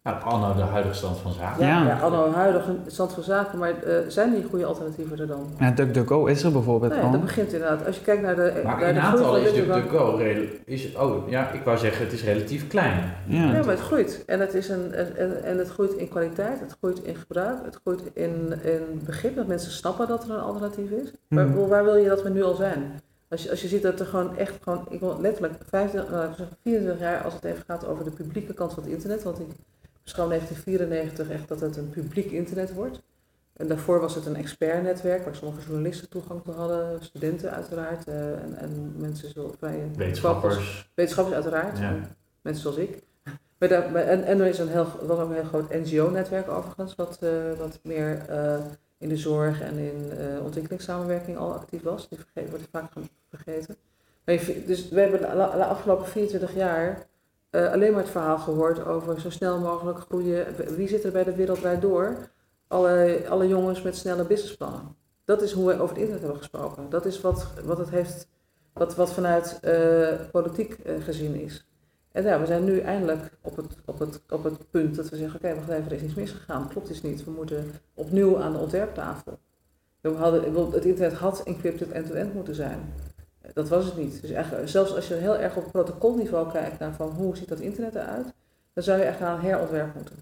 Nou, 0.09 0.23
anno 0.23 0.55
de 0.55 0.61
huidige 0.61 0.95
stand 0.95 1.17
van 1.17 1.31
zaken. 1.31 1.65
Ja, 1.65 1.85
ja. 1.85 1.99
anno 1.99 2.29
de 2.29 2.35
huidige 2.35 2.75
stand 2.87 3.13
van 3.13 3.23
zaken, 3.23 3.57
maar 3.57 3.73
uh, 3.87 3.93
zijn 4.07 4.33
die 4.33 4.43
goede 4.49 4.65
alternatieven 4.65 5.19
er 5.19 5.27
dan? 5.27 5.45
Ja, 5.59 5.71
DuckDuckGo 5.71 6.25
is 6.25 6.43
er 6.43 6.51
bijvoorbeeld 6.51 6.91
nee, 6.91 7.01
al. 7.01 7.11
dat 7.11 7.21
begint 7.21 7.53
inderdaad. 7.53 7.85
Als 7.85 7.95
je 7.95 8.01
kijkt 8.01 8.21
naar 8.21 8.35
de 8.35 8.61
Maar 8.63 8.79
naar 8.79 8.87
in 8.87 8.93
de 8.93 9.01
aantal 9.01 9.37
is 9.37 9.53
DuckDuckGo 9.53 10.17
is 10.65 10.95
Oh, 10.95 11.29
ja, 11.29 11.51
ik 11.51 11.63
wou 11.63 11.77
zeggen, 11.77 12.05
het 12.05 12.13
is 12.13 12.23
relatief 12.23 12.67
klein. 12.67 13.13
Ja, 13.25 13.43
ja 13.43 13.51
maar 13.51 13.67
het 13.67 13.79
groeit. 13.79 14.23
En 14.25 14.39
het, 14.39 14.53
is 14.53 14.69
een, 14.69 14.93
en, 14.93 15.43
en 15.43 15.57
het 15.57 15.69
groeit 15.69 15.93
in 15.93 16.09
kwaliteit, 16.09 16.59
het 16.59 16.75
groeit 16.79 16.99
in 17.03 17.15
gebruik, 17.15 17.57
het 17.65 17.79
groeit 17.83 18.01
in, 18.13 18.53
in 18.63 19.01
begrip, 19.05 19.35
dat 19.35 19.47
mensen 19.47 19.71
snappen 19.71 20.07
dat 20.07 20.23
er 20.23 20.29
een 20.29 20.39
alternatief 20.39 20.89
is. 20.89 21.11
Maar 21.27 21.45
hmm. 21.45 21.67
waar 21.67 21.83
wil 21.83 21.95
je 21.95 22.07
dat 22.07 22.23
we 22.23 22.29
nu 22.29 22.43
al 22.43 22.55
zijn? 22.55 23.01
Als 23.29 23.43
je, 23.43 23.49
als 23.49 23.61
je 23.61 23.67
ziet 23.67 23.81
dat 23.81 23.99
er 23.99 24.05
gewoon 24.05 24.37
echt 24.37 24.53
gewoon, 24.61 24.85
ik 24.89 24.99
wil 24.99 25.17
letterlijk 25.21 25.53
25, 25.67 26.13
uh, 26.13 26.45
24 26.63 26.99
jaar 26.99 27.23
als 27.23 27.33
het 27.33 27.43
even 27.43 27.63
gaat 27.67 27.87
over 27.87 28.03
de 28.03 28.11
publieke 28.11 28.53
kant 28.53 28.73
van 28.73 28.83
het 28.83 28.91
internet, 28.91 29.23
want 29.23 29.39
ik 29.39 29.47
Schoon 30.09 30.29
1994 30.29 31.29
echt 31.29 31.47
dat 31.47 31.59
het 31.59 31.77
een 31.77 31.89
publiek 31.89 32.31
internet 32.31 32.73
wordt. 32.73 33.01
En 33.53 33.67
daarvoor 33.67 33.99
was 33.99 34.15
het 34.15 34.25
een 34.25 34.35
expertnetwerk 34.35 35.23
waar 35.23 35.35
sommige 35.35 35.67
journalisten 35.67 36.09
toegang 36.09 36.43
toe 36.43 36.53
hadden, 36.53 37.03
studenten 37.03 37.51
uiteraard, 37.51 38.07
uh, 38.07 38.31
en, 38.31 38.57
en, 38.57 38.93
mensen 38.97 39.29
zoals 39.29 39.55
vrije 39.59 39.83
wetenschappers. 39.95 40.89
Wetenschappers 40.93 41.35
uiteraard, 41.35 41.77
ja. 41.77 41.95
mensen 42.41 42.61
zoals 42.61 42.77
ik. 42.77 43.03
Maar 43.57 43.69
daar, 43.69 43.95
en, 43.95 44.23
en 44.23 44.39
er 44.39 44.45
is 44.45 44.59
een 44.59 44.67
heel, 44.67 44.87
was 45.01 45.19
ook 45.19 45.29
een 45.29 45.35
heel 45.35 45.43
groot 45.43 45.69
NGO-netwerk 45.69 46.49
overigens, 46.49 46.95
wat, 46.95 47.19
uh, 47.23 47.53
wat 47.57 47.79
meer 47.83 48.25
uh, 48.29 48.55
in 48.97 49.09
de 49.09 49.17
zorg 49.17 49.61
en 49.61 49.77
in 49.77 50.11
ontwikkelingssamenwerking 50.43 51.37
al 51.37 51.53
actief 51.53 51.81
was. 51.81 52.09
Die 52.09 52.19
vergeet, 52.19 52.49
wordt 52.49 52.67
vaak 52.71 52.91
vergeten. 53.29 53.75
dus 54.65 54.89
we 54.89 54.99
hebben 54.99 55.21
de 55.21 55.65
afgelopen 55.65 56.07
24 56.07 56.55
jaar 56.55 57.07
uh, 57.51 57.71
alleen 57.71 57.91
maar 57.91 58.01
het 58.01 58.11
verhaal 58.11 58.37
gehoord 58.37 58.85
over 58.85 59.21
zo 59.21 59.29
snel 59.29 59.59
mogelijk 59.59 59.99
groeien. 59.99 60.45
Wie 60.75 60.87
zit 60.87 61.03
er 61.03 61.11
bij 61.11 61.23
de 61.23 61.35
Wereldwijd 61.35 61.81
Door? 61.81 62.17
Alle, 62.67 63.25
alle 63.29 63.47
jongens 63.47 63.81
met 63.81 63.95
snelle 63.95 64.25
businessplannen. 64.25 64.95
Dat 65.25 65.41
is 65.41 65.51
hoe 65.51 65.67
we 65.67 65.73
over 65.73 65.87
het 65.87 65.97
internet 65.97 66.21
hebben 66.21 66.37
gesproken. 66.37 66.89
Dat 66.89 67.05
is 67.05 67.21
wat, 67.21 67.47
wat 67.63 67.77
het 67.77 67.89
heeft, 67.89 68.27
wat, 68.73 68.95
wat 68.95 69.13
vanuit 69.13 69.59
uh, 69.63 70.09
politiek 70.31 70.77
uh, 70.85 71.03
gezien 71.03 71.35
is. 71.35 71.67
En 72.11 72.23
ja, 72.23 72.39
we 72.39 72.45
zijn 72.45 72.63
nu 72.63 72.79
eindelijk 72.79 73.37
op 73.41 73.55
het, 73.55 73.77
op 73.85 73.99
het, 73.99 74.21
op 74.29 74.43
het 74.43 74.69
punt 74.69 74.95
dat 74.95 75.09
we 75.09 75.15
zeggen, 75.15 75.35
oké, 75.35 75.45
okay, 75.45 75.57
wacht 75.57 75.69
even, 75.69 75.85
er 75.91 75.97
is 75.97 76.01
iets 76.01 76.13
misgegaan. 76.13 76.67
Klopt 76.67 76.89
iets 76.89 77.01
niet. 77.01 77.23
We 77.23 77.31
moeten 77.31 77.71
opnieuw 77.93 78.39
aan 78.39 78.51
de 78.51 78.57
ontwerptafel. 78.57 79.39
We 80.01 80.09
hadden, 80.09 80.71
het 80.71 80.85
internet 80.85 81.13
had 81.13 81.43
encrypted 81.43 81.91
end-to-end 81.91 82.33
moeten 82.33 82.55
zijn. 82.55 82.93
Dat 83.53 83.69
was 83.69 83.85
het 83.85 83.97
niet. 83.97 84.21
Dus 84.21 84.31
echt, 84.31 84.53
zelfs 84.65 84.95
als 84.95 85.07
je 85.07 85.13
heel 85.13 85.37
erg 85.37 85.55
op 85.55 85.71
protocolniveau 85.71 86.51
kijkt 86.51 86.79
naar 86.79 86.93
van 86.93 87.09
hoe 87.09 87.37
ziet 87.37 87.49
dat 87.49 87.59
internet 87.59 87.95
eruit, 87.95 88.33
dan 88.73 88.83
zou 88.83 88.99
je 88.99 89.03
echt 89.03 89.21
aan 89.21 89.39
herontwerp 89.39 89.95
moeten. 89.95 90.15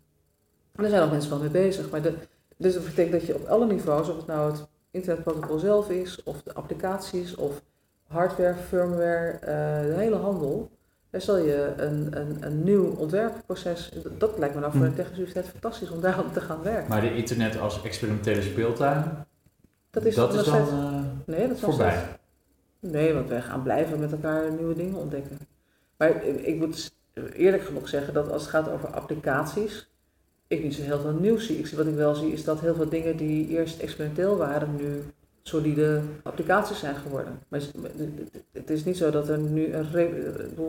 En 0.75 0.83
daar 0.83 0.89
zijn 0.89 1.01
al 1.01 1.09
mensen 1.09 1.29
wel 1.29 1.39
mee 1.39 1.49
bezig. 1.49 1.89
Maar 1.89 2.01
de, 2.01 2.13
dus 2.57 2.73
dat 2.73 2.83
betekent 2.83 3.11
dat 3.11 3.25
je 3.25 3.35
op 3.35 3.45
alle 3.45 3.65
niveaus, 3.65 4.09
of 4.09 4.17
het 4.17 4.27
nou 4.27 4.51
het 4.51 4.67
internetprotocol 4.91 5.59
zelf 5.59 5.89
is, 5.89 6.23
of 6.23 6.43
de 6.43 6.53
applicaties, 6.53 7.35
of 7.35 7.61
hardware, 8.07 8.55
firmware, 8.67 9.33
uh, 9.33 9.39
de 9.87 9.93
hele 9.97 10.15
handel, 10.15 10.71
dan 11.09 11.21
zal 11.21 11.37
je 11.37 11.73
een, 11.77 12.17
een, 12.19 12.37
een 12.39 12.63
nieuw 12.63 12.95
ontwerpproces, 12.95 13.91
dat 14.17 14.37
lijkt 14.37 14.55
me 14.55 14.61
nou 14.61 14.71
voor 14.71 14.81
de 14.81 14.87
hm. 14.87 14.95
technische 14.95 15.21
universiteit 15.21 15.47
fantastisch 15.47 15.91
om 15.91 16.01
daarom 16.01 16.31
te 16.31 16.41
gaan 16.41 16.63
werken. 16.63 16.89
Maar 16.89 17.01
de 17.01 17.15
internet 17.15 17.59
als 17.59 17.83
experimentele 17.83 18.41
speeltuin, 18.41 19.25
dat 19.89 20.05
is, 20.05 20.15
dat 20.15 20.33
is 20.33 20.43
dan 20.43 20.67
uh, 20.67 20.99
nee, 21.25 21.47
dat 21.47 21.59
voorbij. 21.59 22.16
Nee, 22.79 23.13
want 23.13 23.29
wij 23.29 23.41
gaan 23.41 23.63
blijven 23.63 23.99
met 23.99 24.11
elkaar 24.11 24.51
nieuwe 24.51 24.75
dingen 24.75 24.97
ontdekken. 24.97 25.37
Maar 25.97 26.23
ik 26.25 26.55
moet 26.55 26.95
eerlijk 27.33 27.63
genoeg 27.63 27.89
zeggen 27.89 28.13
dat 28.13 28.31
als 28.31 28.41
het 28.41 28.51
gaat 28.51 28.69
over 28.69 28.89
applicaties, 28.89 29.89
ik 30.47 30.63
niet 30.63 30.73
zo 30.75 30.81
heel 30.81 30.99
veel 30.99 31.13
nieuws 31.13 31.45
zie. 31.45 31.57
Ik 31.57 31.67
zie. 31.67 31.77
Wat 31.77 31.87
ik 31.87 31.95
wel 31.95 32.15
zie 32.15 32.31
is 32.31 32.43
dat 32.43 32.59
heel 32.59 32.75
veel 32.75 32.89
dingen 32.89 33.17
die 33.17 33.47
eerst 33.47 33.79
experimenteel 33.79 34.37
waren, 34.37 34.75
nu 34.75 35.03
solide 35.47 36.01
applicaties 36.23 36.79
zijn 36.79 36.95
geworden. 36.95 37.39
Maar 37.47 37.61
het 38.51 38.69
is 38.69 38.85
niet 38.85 38.97
zo 38.97 39.09
dat 39.11 39.29
er 39.29 39.37
nu 39.37 39.73
een. 39.73 39.85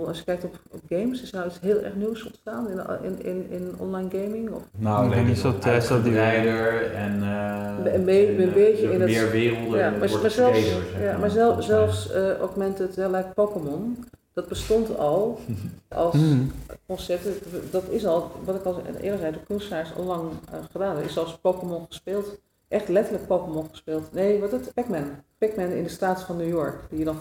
Als 0.07 0.19
je 0.19 0.25
kijkt 0.25 0.45
op, 0.45 0.59
op 0.71 0.81
games, 0.89 1.23
is 1.23 1.33
er 1.33 1.37
nou 1.37 1.49
iets 1.49 1.61
heel 1.61 1.81
erg 1.81 1.95
nieuws 1.95 2.25
ontstaan 2.25 2.69
in, 2.71 2.81
in, 3.03 3.25
in, 3.25 3.51
in 3.51 3.75
online 3.79 4.09
gaming? 4.11 4.51
Of? 4.51 4.63
Nou, 4.77 5.05
alleen 5.05 5.27
niet 5.27 5.39
zo 5.39 5.55
uitgebreider 5.61 6.95
en. 6.95 7.19
Uh, 7.21 7.93
een, 7.93 8.05
be 8.05 8.43
een 8.43 8.53
beetje 8.53 8.93
in 8.93 9.01
het. 9.01 9.11
Meer 9.11 9.31
werelden. 9.31 9.79
Ja, 9.79 9.91
maar, 9.91 9.99
maar 10.21 10.31
zelfs, 10.31 10.77
ja, 11.01 11.19
maar 11.19 11.31
zelf, 11.31 11.65
zelfs 11.65 12.15
uh, 12.15 12.37
augmented, 12.37 12.99
uh, 12.99 13.07
like 13.07 13.29
Pokémon, 13.35 14.05
dat 14.33 14.49
bestond 14.49 14.99
al 14.99 15.41
als 15.89 16.15
mm. 16.15 16.53
concept. 16.87 17.29
Dat 17.71 17.85
is 17.91 18.07
al, 18.07 18.31
wat 18.45 18.55
ik 18.55 18.65
al 18.65 18.83
eerder 19.01 19.19
zei, 19.19 19.33
de 19.33 19.39
kunstenaars 19.47 19.91
al 19.97 20.05
lang 20.05 20.31
gedaan. 20.71 20.97
Er 20.97 21.05
is 21.05 21.19
als 21.19 21.39
Pokémon 21.39 21.85
gespeeld 21.89 22.39
echt 22.69 22.89
letterlijk 22.89 23.27
Pokémon 23.27 23.69
gespeeld. 23.71 24.13
Nee, 24.13 24.41
wat 24.41 24.51
het? 24.51 24.75
Pac-Man. 24.75 25.05
Pac-Man 25.39 25.71
in 25.71 25.83
de 25.83 25.89
staat 25.89 26.23
van 26.23 26.37
New 26.37 26.49
York. 26.49 26.75
Die 26.91 26.99
je 26.99 27.05
dan, 27.05 27.19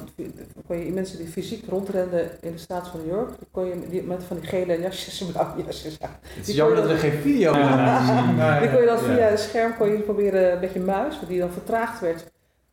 kon 0.67 0.77
je 0.77 0.91
mensen 0.91 1.17
die 1.17 1.27
fysiek 1.27 1.69
rondrenden 1.69 2.29
in 2.41 2.51
de 2.51 2.57
staat 2.57 2.87
van 2.87 2.99
New 2.99 3.09
York, 3.09 3.29
die 3.39 3.47
kon 3.51 3.65
je 3.65 3.89
die, 3.89 4.03
met 4.03 4.23
van 4.23 4.39
die 4.39 4.47
gele 4.47 4.79
jasjes, 4.79 5.23
blauwe 5.31 5.63
jasjes 5.63 5.99
aan. 6.01 6.15
Het 6.21 6.47
is 6.47 6.55
jammer 6.55 6.75
dat 6.75 6.87
we 6.87 6.95
geen 6.97 7.11
video 7.11 7.53
hebben 7.53 8.05
zien. 8.05 8.59
Die 8.59 8.71
kon 8.71 8.79
je 8.79 8.85
dan 8.85 8.99
via 8.99 9.27
het 9.27 9.39
scherm 9.39 9.77
kon 9.77 9.87
je 9.91 9.99
proberen 9.99 10.53
een 10.53 10.59
beetje 10.59 10.79
muis, 10.79 11.19
die 11.27 11.39
dan 11.39 11.51
vertraagd 11.51 11.99
werd 11.99 12.25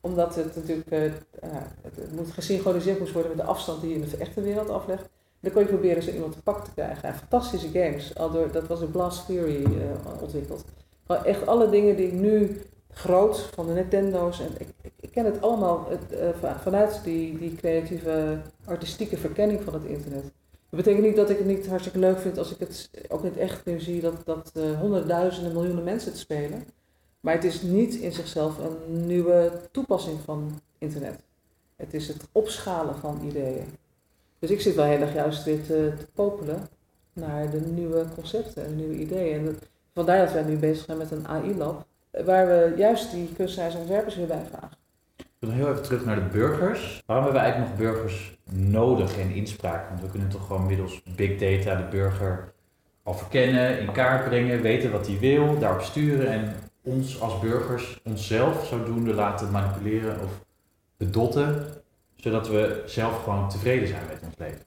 omdat 0.04 0.34
het 0.34 0.56
natuurlijk 0.56 0.90
uh, 0.90 1.00
het 1.82 2.12
moet 2.12 2.32
gesynchroniseerd 2.32 2.98
moest 2.98 3.12
worden 3.12 3.36
met 3.36 3.46
de 3.46 3.52
afstand 3.52 3.80
die 3.80 3.90
je 3.90 3.96
in 3.96 4.08
de 4.08 4.16
echte 4.16 4.40
wereld 4.40 4.70
aflegt. 4.70 5.08
Dan 5.40 5.52
kon 5.52 5.62
je 5.62 5.68
proberen 5.68 6.02
zo 6.02 6.10
iemand 6.10 6.32
te 6.32 6.42
pakken 6.42 6.64
te 6.64 6.70
krijgen. 6.70 7.08
En 7.08 7.14
fantastische 7.14 7.68
games. 7.68 8.16
Al 8.16 8.30
door, 8.30 8.52
dat 8.52 8.66
was 8.66 8.80
een 8.80 8.90
Blast 8.90 9.26
Theory 9.26 9.62
uh, 9.62 10.22
ontwikkeld. 10.22 10.64
Maar 11.06 11.24
echt 11.24 11.46
alle 11.46 11.70
dingen 11.70 11.96
die 11.96 12.06
ik 12.06 12.12
nu 12.12 12.60
groot 12.90 13.38
van 13.40 13.66
de 13.66 13.72
Nintendo's 13.72 14.40
en 14.40 14.50
ik, 14.58 14.68
ik, 15.00 15.10
ken 15.10 15.24
het 15.24 15.42
allemaal 15.42 15.88
het, 15.88 16.20
uh, 16.44 16.58
vanuit 16.62 17.00
die, 17.04 17.38
die 17.38 17.54
creatieve 17.54 18.38
artistieke 18.64 19.16
verkenning 19.16 19.62
van 19.62 19.74
het 19.74 19.84
internet. 19.84 20.22
Dat 20.70 20.84
betekent 20.84 21.06
niet 21.06 21.16
dat 21.16 21.30
ik 21.30 21.38
het 21.38 21.46
niet 21.46 21.66
hartstikke 21.66 21.98
leuk 21.98 22.18
vind 22.18 22.38
als 22.38 22.50
ik 22.50 22.58
het 22.58 22.90
ook 23.08 23.22
niet 23.22 23.36
echt 23.36 23.64
nu 23.64 23.80
zie 23.80 24.00
dat, 24.00 24.14
dat 24.24 24.52
uh, 24.56 24.80
honderdduizenden, 24.80 25.52
miljoenen 25.52 25.84
mensen 25.84 26.10
het 26.10 26.20
spelen. 26.20 26.64
Maar 27.20 27.34
het 27.34 27.44
is 27.44 27.62
niet 27.62 27.94
in 27.94 28.12
zichzelf 28.12 28.58
een 28.58 29.06
nieuwe 29.06 29.52
toepassing 29.70 30.20
van 30.20 30.60
internet. 30.78 31.20
Het 31.76 31.94
is 31.94 32.08
het 32.08 32.26
opschalen 32.32 32.96
van 32.96 33.20
ideeën. 33.24 33.66
Dus 34.38 34.50
ik 34.50 34.60
zit 34.60 34.74
wel 34.74 34.84
heel 34.84 35.00
erg 35.00 35.14
juist 35.14 35.44
weer 35.44 35.62
te, 35.62 35.92
te 35.98 36.06
popelen 36.14 36.68
naar 37.12 37.50
de 37.50 37.60
nieuwe 37.60 38.04
concepten 38.14 38.64
en 38.64 38.76
nieuwe 38.76 38.94
ideeën. 38.94 39.46
En 39.46 39.58
Vandaar 39.94 40.18
dat 40.18 40.32
wij 40.32 40.42
nu 40.42 40.56
bezig 40.56 40.84
zijn 40.84 40.98
met 40.98 41.10
een 41.10 41.28
AI-lab, 41.28 41.86
waar 42.24 42.46
we 42.46 42.74
juist 42.76 43.10
die 43.10 43.32
kunstenaars 43.36 43.74
en 43.74 43.80
ontwerpers 43.80 44.16
weer 44.16 44.26
bij 44.26 44.42
vragen. 44.50 44.76
Ik 45.16 45.26
wil 45.38 45.50
heel 45.50 45.68
even 45.68 45.82
terug 45.82 46.04
naar 46.04 46.14
de 46.14 46.28
burgers. 46.32 47.02
Waarom 47.06 47.24
hebben 47.24 47.42
we 47.42 47.48
eigenlijk 47.48 47.78
nog 47.78 47.92
burgers 47.92 48.38
nodig 48.50 49.16
in 49.16 49.30
inspraak? 49.30 49.88
Want 49.88 50.00
we 50.00 50.10
kunnen 50.10 50.28
toch 50.28 50.46
gewoon 50.46 50.66
middels 50.66 51.02
big 51.16 51.38
data 51.38 51.76
de 51.76 51.88
burger 51.90 52.52
al 53.02 53.14
verkennen, 53.14 53.80
in 53.80 53.92
kaart 53.92 54.24
brengen, 54.24 54.60
weten 54.60 54.92
wat 54.92 55.06
hij 55.06 55.18
wil, 55.18 55.58
daarop 55.58 55.80
sturen 55.80 56.28
en 56.28 56.54
ons 56.82 57.20
als 57.20 57.40
burgers 57.40 58.00
onszelf 58.04 58.66
zodoende 58.66 59.14
laten 59.14 59.50
manipuleren 59.50 60.20
of 60.20 60.30
bedotten, 60.96 61.66
zodat 62.14 62.48
we 62.48 62.82
zelf 62.86 63.22
gewoon 63.22 63.48
tevreden 63.48 63.88
zijn 63.88 64.02
met 64.08 64.22
ons 64.26 64.34
leven. 64.38 64.62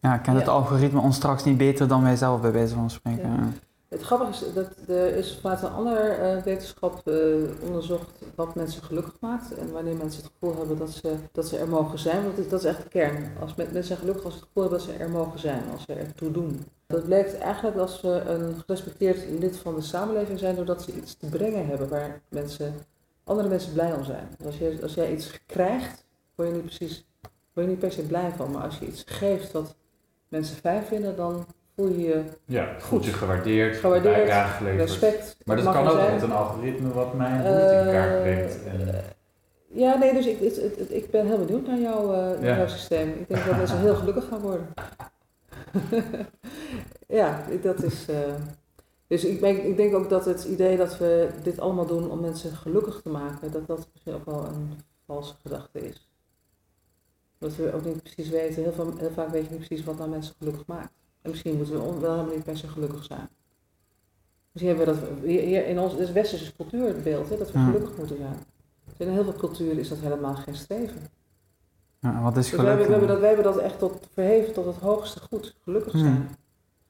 Ja, 0.00 0.18
kent 0.18 0.38
het 0.38 0.48
algoritme 0.48 1.00
ons 1.00 1.16
straks 1.16 1.44
niet 1.44 1.56
beter 1.56 1.88
dan 1.88 2.02
wij 2.02 2.16
zelf 2.16 2.40
bij 2.40 2.52
wijze 2.52 2.74
van 2.74 2.90
spreken? 2.90 3.30
Ja. 3.30 3.48
Het 3.88 4.02
grappige 4.02 4.46
is 4.46 4.52
dat 4.52 4.88
er 4.88 5.16
is 5.16 5.38
vanuit 5.40 5.62
een 5.62 5.70
ander 5.70 6.20
uh, 6.20 6.42
wetenschap 6.42 7.02
uh, 7.04 7.14
onderzocht 7.62 8.10
wat 8.34 8.54
mensen 8.54 8.82
gelukkig 8.82 9.16
maakt 9.20 9.54
en 9.54 9.72
wanneer 9.72 9.96
mensen 9.96 10.22
het 10.22 10.32
gevoel 10.32 10.56
hebben 10.56 10.78
dat 10.78 10.90
ze, 10.90 11.14
dat 11.32 11.48
ze 11.48 11.58
er 11.58 11.68
mogen 11.68 11.98
zijn. 11.98 12.22
Want 12.22 12.50
dat 12.50 12.60
is 12.60 12.66
echt 12.66 12.82
de 12.82 12.88
kern. 12.88 13.32
Als 13.40 13.54
mensen 13.54 13.84
zijn 13.84 13.98
gelukkig 13.98 14.24
als 14.24 14.34
ze 14.34 14.38
het 14.38 14.48
gevoel 14.48 14.62
hebben 14.70 14.86
dat 14.86 14.96
ze 14.96 15.02
er 15.02 15.10
mogen 15.10 15.38
zijn, 15.38 15.62
als 15.72 15.82
ze 15.82 15.92
ertoe 15.92 16.30
doen. 16.30 16.66
Dat 16.86 17.04
blijkt 17.04 17.38
eigenlijk 17.38 17.76
als 17.76 18.00
we 18.00 18.08
een 18.08 18.54
gerespecteerd 18.54 19.30
lid 19.40 19.56
van 19.56 19.74
de 19.74 19.80
samenleving 19.80 20.38
zijn 20.38 20.54
doordat 20.56 20.82
ze 20.82 20.96
iets 20.96 21.16
te 21.16 21.28
brengen 21.28 21.66
hebben 21.66 21.88
waar 21.88 22.20
mensen, 22.28 22.74
andere 23.24 23.48
mensen 23.48 23.72
blij 23.72 23.92
om 23.92 24.04
zijn. 24.04 24.28
Dus 24.36 24.46
als, 24.46 24.58
je, 24.58 24.78
als 24.82 24.94
jij 24.94 25.12
iets 25.12 25.40
krijgt, 25.46 26.04
word 26.34 26.48
je 26.48 26.54
niet 26.54 26.64
precies, 26.64 27.06
word 27.52 27.66
je 27.66 27.72
niet 27.72 27.80
per 27.80 27.92
se 27.92 28.02
blij 28.02 28.32
van. 28.36 28.50
Maar 28.50 28.62
als 28.62 28.78
je 28.78 28.86
iets 28.86 29.02
geeft 29.06 29.52
wat 29.52 29.74
mensen 30.28 30.56
fijn 30.56 30.84
vinden, 30.84 31.16
dan 31.16 31.46
je 31.86 31.98
je 31.98 32.22
Ja, 32.44 32.74
voelt 32.78 33.04
je 33.04 33.12
gewaardeerd, 33.12 33.76
gewaardeerd 33.76 34.60
respect. 34.60 35.36
Maar 35.44 35.56
dat 35.56 35.72
kan 35.72 35.88
ook 35.88 36.10
met 36.10 36.22
een 36.22 36.32
algoritme 36.32 36.92
wat 36.92 37.14
mijn 37.14 37.42
behoefte 37.42 37.84
in 37.86 37.92
kaart 37.92 38.22
brengt. 38.22 38.64
En... 38.64 38.94
Eh, 38.94 39.00
ja, 39.66 39.98
nee, 39.98 40.12
dus 40.12 40.26
ik, 40.26 40.40
ik, 40.40 40.78
ik 40.88 41.10
ben 41.10 41.26
heel 41.26 41.44
benieuwd 41.44 41.66
naar, 41.66 41.78
jou, 41.78 42.16
uh, 42.16 42.56
jouw 42.56 42.68
systeem. 42.68 43.08
Ik 43.08 43.28
denk 43.28 43.44
dat 43.44 43.56
mensen 43.56 43.78
heel 43.78 43.94
gelukkig 43.94 44.28
gaan 44.28 44.40
worden. 44.40 44.66
ja, 47.20 47.44
dat 47.62 47.82
is... 47.82 48.08
Uh, 48.08 48.16
dus 49.06 49.24
ik, 49.24 49.40
ik 49.40 49.76
denk 49.76 49.94
ook 49.94 50.08
dat 50.08 50.24
het 50.24 50.44
idee 50.44 50.76
dat 50.76 50.98
we 50.98 51.28
dit 51.42 51.60
allemaal 51.60 51.86
doen 51.86 52.10
om 52.10 52.20
mensen 52.20 52.56
gelukkig 52.56 53.00
te 53.02 53.08
maken, 53.08 53.52
dat 53.52 53.66
dat 53.66 53.88
misschien 53.92 54.14
ook 54.14 54.24
wel 54.24 54.44
een 54.44 54.78
valse 55.06 55.34
gedachte 55.42 55.88
is. 55.88 56.08
Dat 57.38 57.56
we 57.56 57.72
ook 57.72 57.84
niet 57.84 58.02
precies 58.02 58.28
weten, 58.28 58.62
heel, 58.62 58.72
veel, 58.72 58.92
heel 58.96 59.10
vaak 59.10 59.28
weet 59.28 59.44
je 59.44 59.50
niet 59.50 59.66
precies 59.66 59.84
wat 59.84 59.98
nou 59.98 60.10
mensen 60.10 60.34
gelukkig 60.38 60.66
maakt. 60.66 60.92
En 61.28 61.34
misschien 61.34 61.56
moeten 61.56 61.74
we 61.74 62.00
wel 62.00 62.10
helemaal 62.10 62.34
niet 62.34 62.44
per 62.44 62.56
se 62.56 62.68
gelukkig 62.68 63.04
zijn. 63.04 63.28
Misschien 64.52 64.76
hebben 64.76 64.94
we 64.94 65.00
dat 65.00 65.10
hier 65.24 65.66
in 65.66 65.78
ons 65.78 65.94
is 65.94 66.12
westerse 66.12 66.56
cultuurbeeld, 66.56 67.28
hè, 67.28 67.36
dat 67.38 67.52
we 67.52 67.58
gelukkig 67.58 67.96
moeten 67.96 68.16
zijn. 68.16 68.36
Dus 68.84 69.06
in 69.06 69.12
heel 69.12 69.24
veel 69.24 69.34
culturen 69.34 69.78
is 69.78 69.88
dat 69.88 69.98
helemaal 69.98 70.34
geen 70.34 70.54
streven. 70.54 71.00
Ja, 72.00 72.22
wat 72.22 72.36
is 72.36 72.50
dus 72.50 72.60
wij, 72.60 72.76
hebben, 72.76 73.08
dat, 73.08 73.18
wij 73.18 73.26
hebben 73.28 73.52
dat 73.52 73.58
echt 73.58 73.78
tot, 73.78 74.08
verheven 74.12 74.52
tot 74.52 74.66
het 74.66 74.76
hoogste 74.76 75.20
goed, 75.20 75.56
gelukkig 75.64 75.98
zijn. 75.98 76.28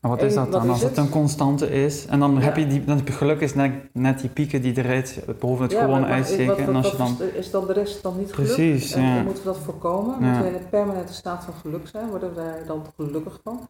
Maar 0.01 0.11
wat 0.11 0.23
is 0.23 0.35
dat 0.35 0.53
dan? 0.53 0.69
Als 0.69 0.83
het, 0.83 0.97
een 0.97 1.09
constante 1.09 1.71
is 1.71 2.07
en 2.07 2.21
dan 2.21 2.39
heb 2.39 2.57
je 2.57 2.67
die, 2.67 2.85
dan 2.85 3.07
geluk 3.07 3.41
is 3.41 3.55
net, 3.55 3.73
net 3.93 4.21
die 4.21 4.31
pieken 4.31 4.63
die 4.63 4.79
eruit 4.79 5.25
boven 5.39 5.63
het 5.63 5.73
ja, 5.73 5.81
gewone 5.81 6.07
uitsteken. 6.07 6.67
en 6.67 6.77
als 6.77 6.91
je 6.91 6.97
dan... 6.97 7.17
Is 7.35 7.51
dan 7.51 7.67
de 7.67 7.73
rest 7.73 8.03
dan 8.03 8.19
niet 8.19 8.33
gelukkig? 8.33 8.57
Precies, 8.57 8.95
ja. 8.95 9.17
En 9.17 9.25
moeten 9.25 9.43
we 9.43 9.49
dat 9.49 9.59
voorkomen? 9.59 10.23
Moeten 10.23 10.43
we 10.43 10.49
in 10.49 10.55
een 10.55 10.69
permanente 10.69 11.13
staat 11.13 11.45
van 11.45 11.55
geluk 11.55 11.89
zijn? 11.89 12.09
Worden 12.09 12.29
we 12.29 12.35
daar 12.35 12.67
dan 12.67 12.87
gelukkig 12.97 13.41
van? 13.45 13.69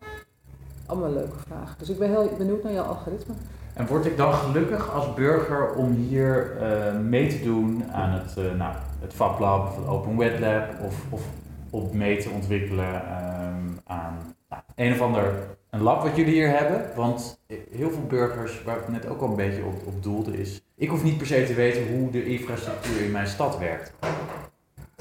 Allemaal 0.89 1.13
leuke 1.13 1.39
vragen. 1.47 1.75
Dus 1.79 1.89
ik 1.89 1.99
ben 1.99 2.09
heel 2.09 2.31
benieuwd 2.39 2.63
naar 2.63 2.73
jouw 2.73 2.85
algoritme. 2.85 3.35
En 3.75 3.87
word 3.87 4.07
ik 4.07 4.17
dan 4.17 4.33
gelukkig 4.33 4.93
als 4.93 5.15
burger 5.15 5.75
om 5.75 5.93
hier 5.93 6.57
uh, 6.61 7.01
mee 7.01 7.29
te 7.29 7.43
doen 7.43 7.85
aan 7.93 8.11
het, 8.11 8.35
uh, 8.39 8.55
nou, 8.55 8.75
het 9.01 9.13
FabLab 9.13 9.67
of 9.67 9.77
het 9.77 9.87
Open 9.87 10.17
Web 10.17 10.41
Lab 10.41 10.65
of, 10.85 10.95
of 11.11 11.23
op 11.71 11.95
mee 11.95 12.19
te 12.19 12.31
ontwikkelen 12.31 12.95
um, 12.95 13.81
aan 13.85 14.35
nou, 14.49 14.63
een 14.75 14.93
of 14.93 15.01
ander 15.01 15.33
een 15.71 15.83
lab 15.83 16.03
wat 16.03 16.17
jullie 16.17 16.33
hier 16.33 16.49
hebben? 16.59 16.85
Want 16.97 17.41
heel 17.71 17.91
veel 17.91 18.07
burgers, 18.09 18.63
waar 18.63 18.77
ik 18.77 18.89
net 18.89 19.07
ook 19.07 19.21
al 19.21 19.29
een 19.29 19.37
beetje 19.37 19.65
op, 19.65 19.87
op 19.87 20.03
doelde, 20.03 20.41
is 20.41 20.63
ik 20.77 20.89
hoef 20.89 21.03
niet 21.03 21.19
per 21.19 21.27
se 21.27 21.45
te 21.45 21.55
weten 21.55 21.97
hoe 21.97 22.11
de 22.11 22.25
infrastructuur 22.25 23.05
in 23.05 23.11
mijn 23.11 23.27
stad 23.27 23.59
werkt. 23.59 23.93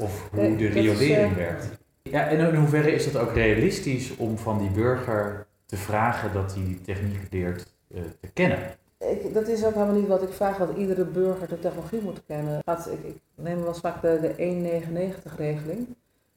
Of 0.01 0.29
hoe 0.31 0.55
de 0.55 0.67
riolering 0.67 1.35
werkt. 1.35 1.69
Ja, 2.01 2.27
en 2.27 2.39
in 2.39 2.55
hoeverre 2.55 2.91
is 2.91 3.11
dat 3.11 3.21
ook 3.21 3.33
realistisch 3.33 4.15
om 4.15 4.37
van 4.37 4.59
die 4.59 4.69
burger 4.69 5.46
te 5.67 5.77
vragen 5.77 6.33
dat 6.33 6.53
hij 6.53 6.63
die 6.63 6.81
techniek 6.81 7.27
leert 7.31 7.73
uh, 7.87 8.01
te 8.19 8.27
kennen. 8.33 8.59
Ik, 8.97 9.33
dat 9.33 9.47
is 9.47 9.65
ook 9.65 9.73
helemaal 9.73 9.95
niet 9.95 10.07
wat 10.07 10.21
ik 10.21 10.33
vraag, 10.33 10.57
dat 10.57 10.77
iedere 10.77 11.05
burger 11.05 11.47
de 11.47 11.59
technologie 11.59 12.01
moet 12.01 12.21
kennen. 12.27 12.59
Ik, 12.65 13.03
ik 13.03 13.19
neem 13.35 13.59
wel 13.59 13.67
eens 13.67 13.79
vaak 13.79 14.01
de, 14.01 14.19
de 14.21 14.83
1,99-regeling. 14.83 15.87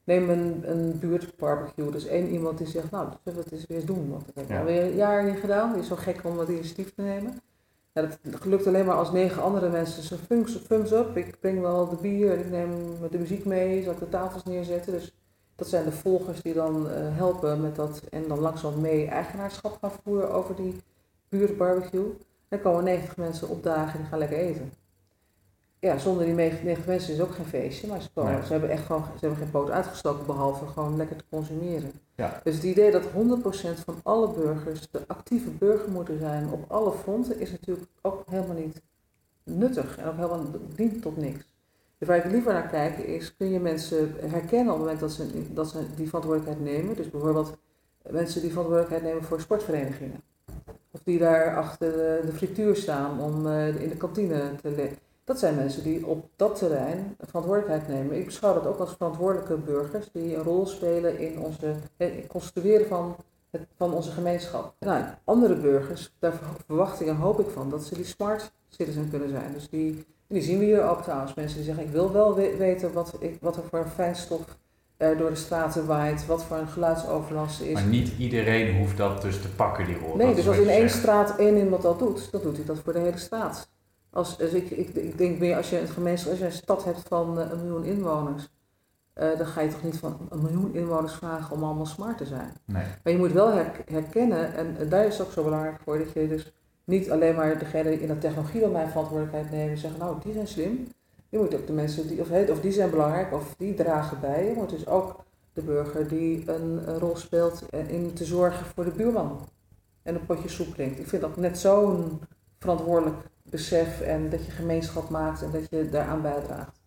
Neem 0.03 0.29
een, 0.29 0.63
een 0.65 0.99
buurtbarbecue, 0.99 1.91
dus 1.91 2.05
één 2.05 2.27
iemand 2.27 2.57
die 2.57 2.67
zegt, 2.67 2.91
nou, 2.91 3.09
dat 3.23 3.33
we 3.33 3.39
het 3.39 3.51
eens 3.51 3.67
weer 3.67 3.85
doen. 3.85 4.09
Want 4.09 4.25
dat 4.25 4.35
heb 4.35 4.43
ik 4.43 4.49
ja. 4.49 4.59
alweer 4.59 4.83
een 4.83 4.95
jaar 4.95 5.23
niet 5.23 5.39
gedaan. 5.39 5.71
Die 5.71 5.81
is 5.81 5.87
zo 5.87 5.95
gek 5.95 6.19
om 6.23 6.37
dat 6.37 6.49
initiatief 6.49 6.93
te 6.95 7.01
nemen. 7.01 7.39
Ja, 7.93 8.01
dat 8.21 8.45
lukt 8.45 8.67
alleen 8.67 8.85
maar 8.85 8.95
als 8.95 9.11
negen 9.11 9.41
andere 9.41 9.69
mensen 9.69 10.03
zo 10.03 10.15
thumbs, 10.27 10.61
thumbs 10.67 10.91
up. 10.91 11.17
Ik 11.17 11.39
breng 11.39 11.61
wel 11.61 11.89
de 11.89 11.95
bier 11.95 12.31
en 12.31 12.39
ik 12.39 12.49
neem 12.49 12.69
de 13.11 13.17
muziek 13.17 13.45
mee, 13.45 13.83
zal 13.83 13.93
ik 13.93 13.99
de 13.99 14.09
tafels 14.09 14.43
neerzetten. 14.43 14.93
Dus 14.93 15.13
dat 15.61 15.69
zijn 15.69 15.85
de 15.85 15.91
volgers 15.91 16.41
die 16.41 16.53
dan 16.53 16.87
uh, 16.87 16.93
helpen 16.95 17.61
met 17.61 17.75
dat 17.75 18.01
en 18.09 18.27
dan 18.27 18.39
langzaam 18.39 18.81
mee 18.81 19.07
eigenaarschap 19.07 19.77
gaan 19.81 19.91
voeren 20.03 20.31
over 20.31 20.55
die 20.55 20.75
buurtbarbecue. 21.29 22.17
Dan 22.47 22.61
komen 22.61 22.83
90 22.83 23.17
mensen 23.17 23.49
opdagen 23.49 23.93
en 23.93 23.99
die 23.99 24.07
gaan 24.07 24.19
lekker 24.19 24.37
eten. 24.37 24.73
Ja, 25.79 25.97
zonder 25.97 26.25
die 26.25 26.33
90 26.33 26.85
mensen 26.85 27.13
is 27.13 27.21
ook 27.21 27.35
geen 27.35 27.45
feestje, 27.45 27.87
maar 27.87 28.01
ze, 28.01 28.09
komen, 28.13 28.45
ze 28.45 28.51
hebben 28.51 28.69
echt 28.69 28.85
gewoon 28.85 29.03
ze 29.03 29.19
hebben 29.19 29.37
geen 29.37 29.51
poot 29.51 29.69
uitgestoken 29.69 30.25
behalve 30.25 30.65
gewoon 30.67 30.97
lekker 30.97 31.15
te 31.15 31.23
consumeren. 31.29 31.91
Ja. 32.15 32.41
Dus 32.43 32.55
het 32.55 32.63
idee 32.63 32.91
dat 32.91 33.03
100% 33.03 33.07
van 33.85 33.99
alle 34.03 34.33
burgers 34.33 34.87
de 34.91 35.01
actieve 35.07 35.49
burger 35.49 35.91
moeten 35.91 36.19
zijn 36.19 36.49
op 36.49 36.71
alle 36.71 36.91
fronten 36.91 37.39
is 37.39 37.51
natuurlijk 37.51 37.87
ook 38.01 38.23
helemaal 38.29 38.55
niet 38.55 38.81
nuttig 39.43 39.97
en 39.97 40.07
ook 40.07 40.15
helemaal 40.15 40.45
dient 40.75 41.01
tot 41.01 41.17
niks. 41.17 41.50
Waar 42.05 42.17
ik 42.17 42.31
liever 42.31 42.53
naar 42.53 42.67
kijk 42.67 42.97
is, 42.97 43.35
kun 43.37 43.49
je 43.49 43.59
mensen 43.59 44.15
herkennen 44.19 44.73
op 44.73 44.79
het 44.79 44.79
moment 44.79 44.99
dat 44.99 45.11
ze, 45.11 45.53
dat 45.53 45.75
die 45.95 46.07
verantwoordelijkheid 46.07 46.63
nemen. 46.75 46.95
Dus 46.95 47.09
bijvoorbeeld 47.09 47.57
mensen 48.09 48.41
die 48.41 48.49
verantwoordelijkheid 48.49 49.03
nemen 49.03 49.23
voor 49.23 49.41
sportverenigingen. 49.41 50.21
Of 50.91 51.01
die 51.03 51.19
daar 51.19 51.55
achter 51.55 51.91
de, 52.25 52.33
frituur 52.33 52.75
staan 52.75 53.19
om 53.19 53.45
uh, 53.45 53.81
in 53.81 53.89
de 53.89 53.97
kantine 53.97 54.55
te 54.61 54.89
Dat 55.23 55.39
zijn 55.39 55.55
mensen 55.55 55.83
die 55.83 56.05
op 56.05 56.29
dat 56.35 56.55
terrein 56.57 57.15
verantwoordelijkheid 57.19 57.87
nemen. 57.87 58.17
Ik 58.17 58.25
beschouw 58.25 58.53
dat 58.53 58.67
ook 58.67 58.79
als 58.79 58.93
verantwoordelijke 58.93 59.57
burgers 59.57 60.09
die 60.11 60.35
een 60.35 60.43
rol 60.43 60.65
spelen 60.65 61.19
in 61.19 61.39
onze, 61.39 61.75
het 61.97 62.27
construeren 62.27 62.87
van, 62.87 63.15
het, 63.49 63.67
van 63.77 63.93
onze 63.93 64.11
gemeenschap. 64.11 64.73
Nou, 64.79 65.03
andere 65.23 65.55
burgers, 65.55 66.13
daar 66.19 66.33
verwacht 66.65 67.01
ik 67.01 67.07
en 67.07 67.15
hoop 67.15 67.39
ik 67.39 67.49
van 67.49 67.69
dat 67.69 67.83
ze 67.83 67.95
die 67.95 68.05
smart 68.05 68.51
citizen 68.67 69.09
kunnen 69.09 69.29
zijn. 69.29 69.53
Dus 69.53 69.69
die, 69.69 70.05
die 70.31 70.41
zien 70.41 70.59
we 70.59 70.65
hier 70.65 70.83
ook 70.89 71.01
trouwens. 71.01 71.33
Mensen 71.33 71.55
die 71.57 71.65
zeggen, 71.65 71.83
ik 71.83 71.89
wil 71.91 72.11
wel 72.11 72.35
we- 72.35 72.55
weten 72.57 72.93
wat, 72.93 73.15
ik, 73.19 73.37
wat 73.41 73.55
er 73.57 73.63
voor 73.69 73.85
fijnstof 73.95 74.41
er 74.97 75.17
door 75.17 75.29
de 75.29 75.35
straten 75.35 75.85
waait, 75.85 76.25
wat 76.25 76.43
voor 76.43 76.57
een 76.57 76.67
geluidsoverlast 76.67 77.59
er 77.61 77.67
is. 77.67 77.73
Maar 77.73 77.83
niet 77.83 78.11
iedereen 78.17 78.77
hoeft 78.77 78.97
dat 78.97 79.21
dus 79.21 79.41
te 79.41 79.49
pakken, 79.49 79.85
die 79.85 79.97
rol. 79.99 80.15
Nee, 80.15 80.27
Dat 80.27 80.35
dus 80.35 80.47
als 80.47 80.57
in 80.57 80.69
één 80.69 80.89
zegt. 80.89 81.01
straat 81.01 81.35
één 81.37 81.57
iemand 81.57 81.81
dat 81.81 81.99
doet, 81.99 82.31
dan 82.31 82.41
doet 82.41 82.55
hij 82.57 82.65
dat 82.65 82.79
voor 82.79 82.93
de 82.93 82.99
hele 82.99 83.17
straat. 83.17 83.69
Als, 84.09 84.37
dus 84.37 84.51
ik, 84.51 84.69
ik, 84.69 84.89
ik 84.89 85.17
denk 85.17 85.39
meer 85.39 85.55
als 85.55 85.69
je 85.69 85.79
een 85.79 85.87
gemeenschap, 85.87 86.29
als 86.31 86.39
je 86.39 86.45
een 86.45 86.51
stad 86.51 86.83
hebt 86.83 87.01
van 87.07 87.39
eh, 87.39 87.51
een 87.51 87.57
miljoen 87.63 87.83
inwoners, 87.83 88.49
eh, 89.13 89.37
dan 89.37 89.45
ga 89.47 89.61
je 89.61 89.69
toch 89.69 89.83
niet 89.83 89.97
van 89.97 90.17
een 90.29 90.41
miljoen 90.41 90.73
inwoners 90.75 91.13
vragen 91.13 91.55
om 91.55 91.63
allemaal 91.63 91.85
smart 91.85 92.17
te 92.17 92.25
zijn. 92.25 92.53
Nee. 92.65 92.83
Maar 93.03 93.13
je 93.13 93.19
moet 93.19 93.31
wel 93.31 93.51
her- 93.51 93.83
herkennen, 93.91 94.53
en, 94.55 94.75
en 94.79 94.89
daar 94.89 95.05
is 95.05 95.17
het 95.17 95.27
ook 95.27 95.33
zo 95.33 95.43
belangrijk 95.43 95.79
voor, 95.83 95.97
dat 95.97 96.11
je 96.13 96.27
dus 96.27 96.53
niet 96.83 97.11
alleen 97.11 97.35
maar 97.35 97.59
degene 97.59 97.89
die 97.89 97.99
in 97.99 98.07
de 98.07 98.17
technologiedomein 98.17 98.89
verantwoordelijkheid 98.89 99.51
nemen 99.51 99.71
en 99.71 99.77
zeggen, 99.77 99.99
nou 99.99 100.17
die 100.23 100.33
zijn 100.33 100.47
slim. 100.47 100.87
Je 101.29 101.37
moet 101.37 101.55
ook 101.55 101.67
de 101.67 101.73
mensen 101.73 102.07
die, 102.07 102.21
of, 102.21 102.49
of 102.49 102.61
die 102.61 102.71
zijn 102.71 102.89
belangrijk, 102.89 103.33
of 103.33 103.55
die 103.57 103.73
dragen 103.73 104.19
bij. 104.19 104.45
Je 104.45 104.53
moet 104.53 104.69
dus 104.69 104.87
ook 104.87 105.23
de 105.53 105.61
burger 105.61 106.07
die 106.07 106.49
een, 106.49 106.97
rol 106.97 107.15
speelt 107.15 107.65
in 107.87 108.13
te 108.13 108.25
zorgen 108.25 108.65
voor 108.65 108.83
de 108.83 108.91
buurman. 108.91 109.47
En 110.03 110.15
een 110.15 110.25
potje 110.25 110.49
soep 110.49 110.73
drinkt. 110.73 110.99
Ik 110.99 111.07
vind 111.07 111.21
dat 111.21 111.37
net 111.37 111.59
zo'n 111.59 112.21
verantwoordelijk 112.59 113.17
besef 113.43 114.01
en 114.01 114.29
dat 114.29 114.45
je 114.45 114.51
gemeenschap 114.51 115.09
maakt 115.09 115.41
en 115.41 115.51
dat 115.51 115.69
je 115.69 115.89
daaraan 115.89 116.21
bijdraagt. 116.21 116.79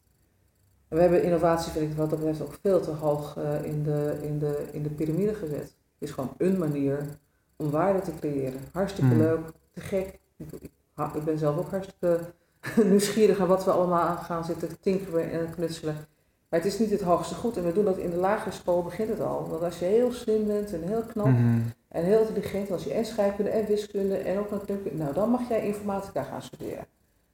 En 0.89 0.97
we 0.97 1.03
hebben 1.03 1.23
innovatie, 1.23 1.73
vind 1.73 1.91
ik 1.91 1.97
wat 1.97 2.11
dat 2.11 2.19
betreft, 2.19 2.43
ook 2.43 2.59
veel 2.63 2.81
te 2.81 2.91
hoog 2.91 3.37
eh, 3.37 3.65
in, 3.65 3.83
de, 3.83 4.19
in, 4.23 4.39
de, 4.39 4.69
in 4.73 4.83
de 4.83 4.91
piramide 4.91 5.35
gezet. 5.35 5.63
Het 5.63 6.09
is 6.09 6.11
gewoon 6.11 6.35
een 6.39 6.59
manier 6.59 7.07
om 7.57 7.71
waarde 7.71 8.01
te 8.01 8.13
creëren. 8.21 8.61
Hartstikke 8.73 9.15
Hmm. 9.15 9.23
leuk, 9.23 9.53
te 9.75 9.81
gek. 9.81 10.19
Ik, 10.37 10.47
ik, 10.61 10.71
ha- 10.95 11.13
ik 11.15 11.25
ben 11.25 11.39
zelf 11.39 11.57
ook 11.59 11.71
hartstikke 11.71 12.21
nieuwsgierig 12.91 13.41
aan 13.41 13.47
wat 13.49 13.65
we 13.65 13.71
allemaal 13.71 14.01
aan 14.03 14.17
gaan 14.19 14.45
zitten 14.45 14.81
tinkeren 14.81 15.31
en 15.31 15.51
knutselen. 15.55 15.95
Maar 16.49 16.61
het 16.63 16.73
is 16.73 16.79
niet 16.79 16.91
het 16.91 17.01
hoogste 17.01 17.35
goed. 17.35 17.57
En 17.57 17.65
we 17.65 17.73
doen 17.73 17.85
dat 17.85 17.97
in 17.97 18.11
de 18.11 18.17
lagere 18.17 18.51
school 18.51 18.83
begint 18.83 19.09
het 19.09 19.21
al. 19.21 19.49
Want 19.49 19.63
als 19.63 19.79
je 19.79 19.85
heel 19.85 20.13
slim 20.13 20.47
bent 20.47 20.73
en 20.73 20.83
heel 20.83 21.03
knap 21.03 21.27
Mhm. 21.27 21.59
en 21.89 22.05
heel 22.05 22.21
intelligent, 22.21 22.71
als 22.71 22.85
je 22.85 22.93
en 22.93 23.05
scheikunde 23.05 23.51
en 23.51 23.67
wiskunde 23.67 24.17
en 24.17 24.39
ook 24.39 24.51
natuurlijk, 24.51 24.95
nou 24.95 25.15
dan 25.15 25.31
mag 25.31 25.49
jij 25.49 25.67
informatica 25.67 26.23
gaan 26.23 26.43
studeren. 26.43 26.87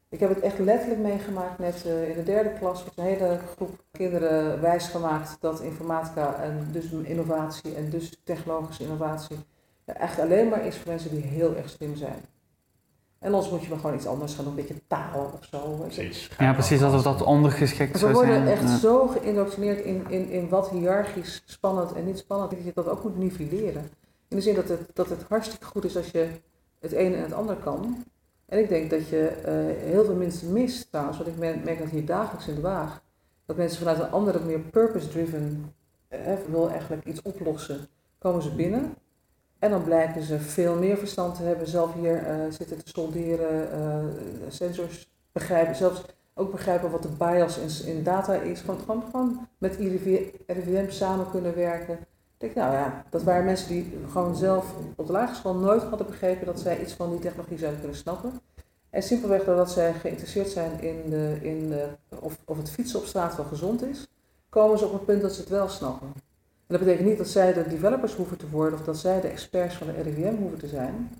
Ik 0.08 0.20
heb 0.20 0.28
het 0.28 0.40
echt 0.40 0.58
letterlijk 0.58 1.00
meegemaakt 1.00 1.58
net 1.58 1.84
eh, 1.86 2.08
in 2.08 2.14
de 2.16 2.22
derde 2.22 2.52
klas, 2.58 2.84
met 2.84 2.92
een 2.96 3.04
hele 3.04 3.38
groep 3.56 3.70
kinderen 3.92 4.60
wijsgemaakt 4.60 5.36
dat 5.40 5.60
informatica 5.60 6.42
en 6.42 6.68
dus 6.72 6.90
innovatie 6.90 7.74
en 7.74 7.90
dus 7.90 8.20
technologische 8.24 8.82
innovatie 8.82 9.36
eigenlijk 9.96 10.32
alleen 10.32 10.48
maar 10.48 10.66
is 10.66 10.76
voor 10.76 10.92
mensen 10.92 11.10
die 11.10 11.22
heel 11.22 11.56
erg 11.56 11.68
slim 11.70 11.96
zijn. 11.96 12.18
En 13.18 13.32
anders 13.32 13.50
moet 13.50 13.62
je 13.62 13.68
maar 13.68 13.78
gewoon 13.78 13.96
iets 13.96 14.06
anders 14.06 14.34
gaan 14.34 14.44
doen, 14.44 14.52
een 14.58 14.60
beetje 14.66 14.82
taal 14.86 15.30
of 15.40 15.44
zo. 15.50 15.78
weet 15.82 15.94
je. 15.94 16.02
Precies. 16.02 16.30
Ja, 16.38 16.52
precies, 16.52 16.82
alsof 16.82 17.02
dat 17.02 17.22
ondergeschikt 17.22 17.92
We 17.92 17.98
zou 17.98 18.12
worden 18.12 18.34
zijn. 18.34 18.48
echt 18.48 18.62
Ja. 18.62 18.76
zo 18.78 19.06
geïndoctrineerd 19.06 19.80
in, 19.84 20.04
in, 20.08 20.28
in 20.30 20.48
wat 20.48 20.70
hiërarchisch 20.70 21.42
spannend 21.44 21.92
en 21.92 22.04
niet 22.04 22.18
spannend, 22.18 22.50
dat 22.50 22.64
je 22.64 22.72
dat 22.74 22.88
ook 22.88 23.02
moet 23.02 23.18
nivelleren. 23.18 23.90
In 24.28 24.36
de 24.36 24.42
zin 24.42 24.54
dat 24.54 24.68
het, 24.68 24.80
dat 24.92 25.08
het 25.08 25.22
hartstikke 25.28 25.64
goed 25.66 25.84
is 25.84 25.96
als 25.96 26.10
je 26.10 26.28
het 26.80 26.92
ene 26.92 27.16
en 27.16 27.22
het 27.22 27.32
ander 27.32 27.56
kan. 27.56 28.04
En 28.46 28.58
ik 28.58 28.68
denk 28.68 28.90
dat 28.90 29.08
je 29.08 29.26
eh, 29.26 29.90
heel 29.90 30.04
veel 30.04 30.14
mensen 30.14 30.52
mist 30.52 30.90
trouwens, 30.90 31.16
want 31.16 31.28
ik 31.28 31.36
merk 31.38 31.64
merk 31.64 31.78
dat 31.78 31.88
hier 31.88 32.04
dagelijks 32.06 32.48
in 32.48 32.54
de 32.54 32.60
waag, 32.60 33.02
dat 33.46 33.56
mensen 33.56 33.78
vanuit 33.78 33.98
een 33.98 34.10
andere, 34.10 34.40
meer 34.40 34.58
purpose-driven, 34.58 35.72
eh, 36.08 36.18
wil 36.50 36.70
eigenlijk 36.70 37.04
iets 37.04 37.22
oplossen, 37.22 37.86
komen 38.18 38.42
ze 38.42 38.54
binnen. 38.54 38.94
En 39.60 39.70
dan 39.70 39.84
blijken 39.84 40.22
ze 40.22 40.38
veel 40.38 40.74
meer 40.74 40.96
verstand 40.96 41.36
te 41.36 41.42
hebben, 41.42 41.68
zelf 41.68 41.94
hier 41.94 42.16
eh, 42.16 42.34
zitten 42.50 42.84
te 42.84 42.90
solderen, 42.90 43.72
eh, 43.72 44.04
sensors 44.48 45.08
begrijpen, 45.32 45.76
zelfs 45.76 46.02
ook 46.34 46.50
begrijpen 46.50 46.90
wat 46.90 47.02
de 47.02 47.08
bias 47.08 47.58
in, 47.58 47.94
in 47.94 48.02
data 48.02 48.34
is. 48.34 48.60
Gewoon, 48.60 49.02
gewoon, 49.10 49.48
met 49.58 49.76
IRIV 49.76 50.28
RIVM 50.46 50.90
samen 50.90 51.30
kunnen 51.30 51.54
werken. 51.54 51.94
Ik 51.94 52.46
denk, 52.46 52.54
nou 52.54 52.72
ja, 52.72 53.04
dat 53.10 53.22
waren 53.22 53.44
mensen 53.44 53.68
die 53.68 53.98
gewoon 54.10 54.36
zelf 54.36 54.74
op 54.96 55.06
de 55.06 55.12
lagere 55.12 55.36
school 55.36 55.54
nooit 55.54 55.82
hadden 55.82 56.06
begrepen 56.06 56.46
dat 56.46 56.60
zij 56.60 56.80
iets 56.80 56.92
van 56.92 57.10
die 57.10 57.20
technologie 57.20 57.58
zouden 57.58 57.80
kunnen 57.80 57.98
snappen. 57.98 58.40
En 58.90 59.02
simpelweg 59.02 59.44
doordat 59.44 59.70
zij 59.70 59.92
geïnteresseerd 59.92 60.48
zijn 60.48 60.80
in, 60.80 61.10
de, 61.10 61.38
in 61.42 61.68
de, 61.68 61.88
of, 62.20 62.38
of 62.44 62.56
het 62.56 62.70
fietsen 62.70 62.98
op 62.98 63.04
straat 63.04 63.36
wel 63.36 63.46
gezond 63.46 63.82
is, 63.82 64.06
komen 64.48 64.78
ze 64.78 64.84
op 64.84 64.92
het 64.92 65.04
punt 65.04 65.22
dat 65.22 65.32
ze 65.32 65.40
het 65.40 65.50
wel 65.50 65.68
snappen. 65.68 66.12
En 66.70 66.76
dat 66.76 66.84
betekent 66.84 67.08
niet 67.08 67.18
dat 67.18 67.28
zij 67.28 67.52
de 67.52 67.68
developers 67.68 68.14
hoeven 68.14 68.36
te 68.36 68.48
worden 68.50 68.78
of 68.78 68.84
dat 68.84 68.98
zij 68.98 69.20
de 69.20 69.28
experts 69.28 69.76
van 69.76 69.86
de 69.86 70.02
RIVM 70.02 70.36
hoeven 70.36 70.58
te 70.58 70.68
zijn. 70.68 71.10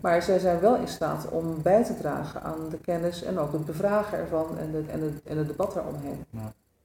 Maar 0.00 0.22
zij 0.22 0.38
zijn 0.38 0.60
wel 0.60 0.76
in 0.76 0.88
staat 0.88 1.28
om 1.28 1.62
bij 1.62 1.84
te 1.84 1.96
dragen 1.98 2.42
aan 2.42 2.68
de 2.70 2.78
kennis 2.78 3.22
en 3.22 3.38
ook 3.38 3.52
het 3.52 3.64
bevragen 3.64 4.18
ervan 4.18 4.58
en, 4.58 4.70
de, 4.70 4.82
en, 4.92 5.00
het, 5.02 5.22
en 5.24 5.38
het 5.38 5.46
debat 5.46 5.74
daaromheen. 5.74 6.24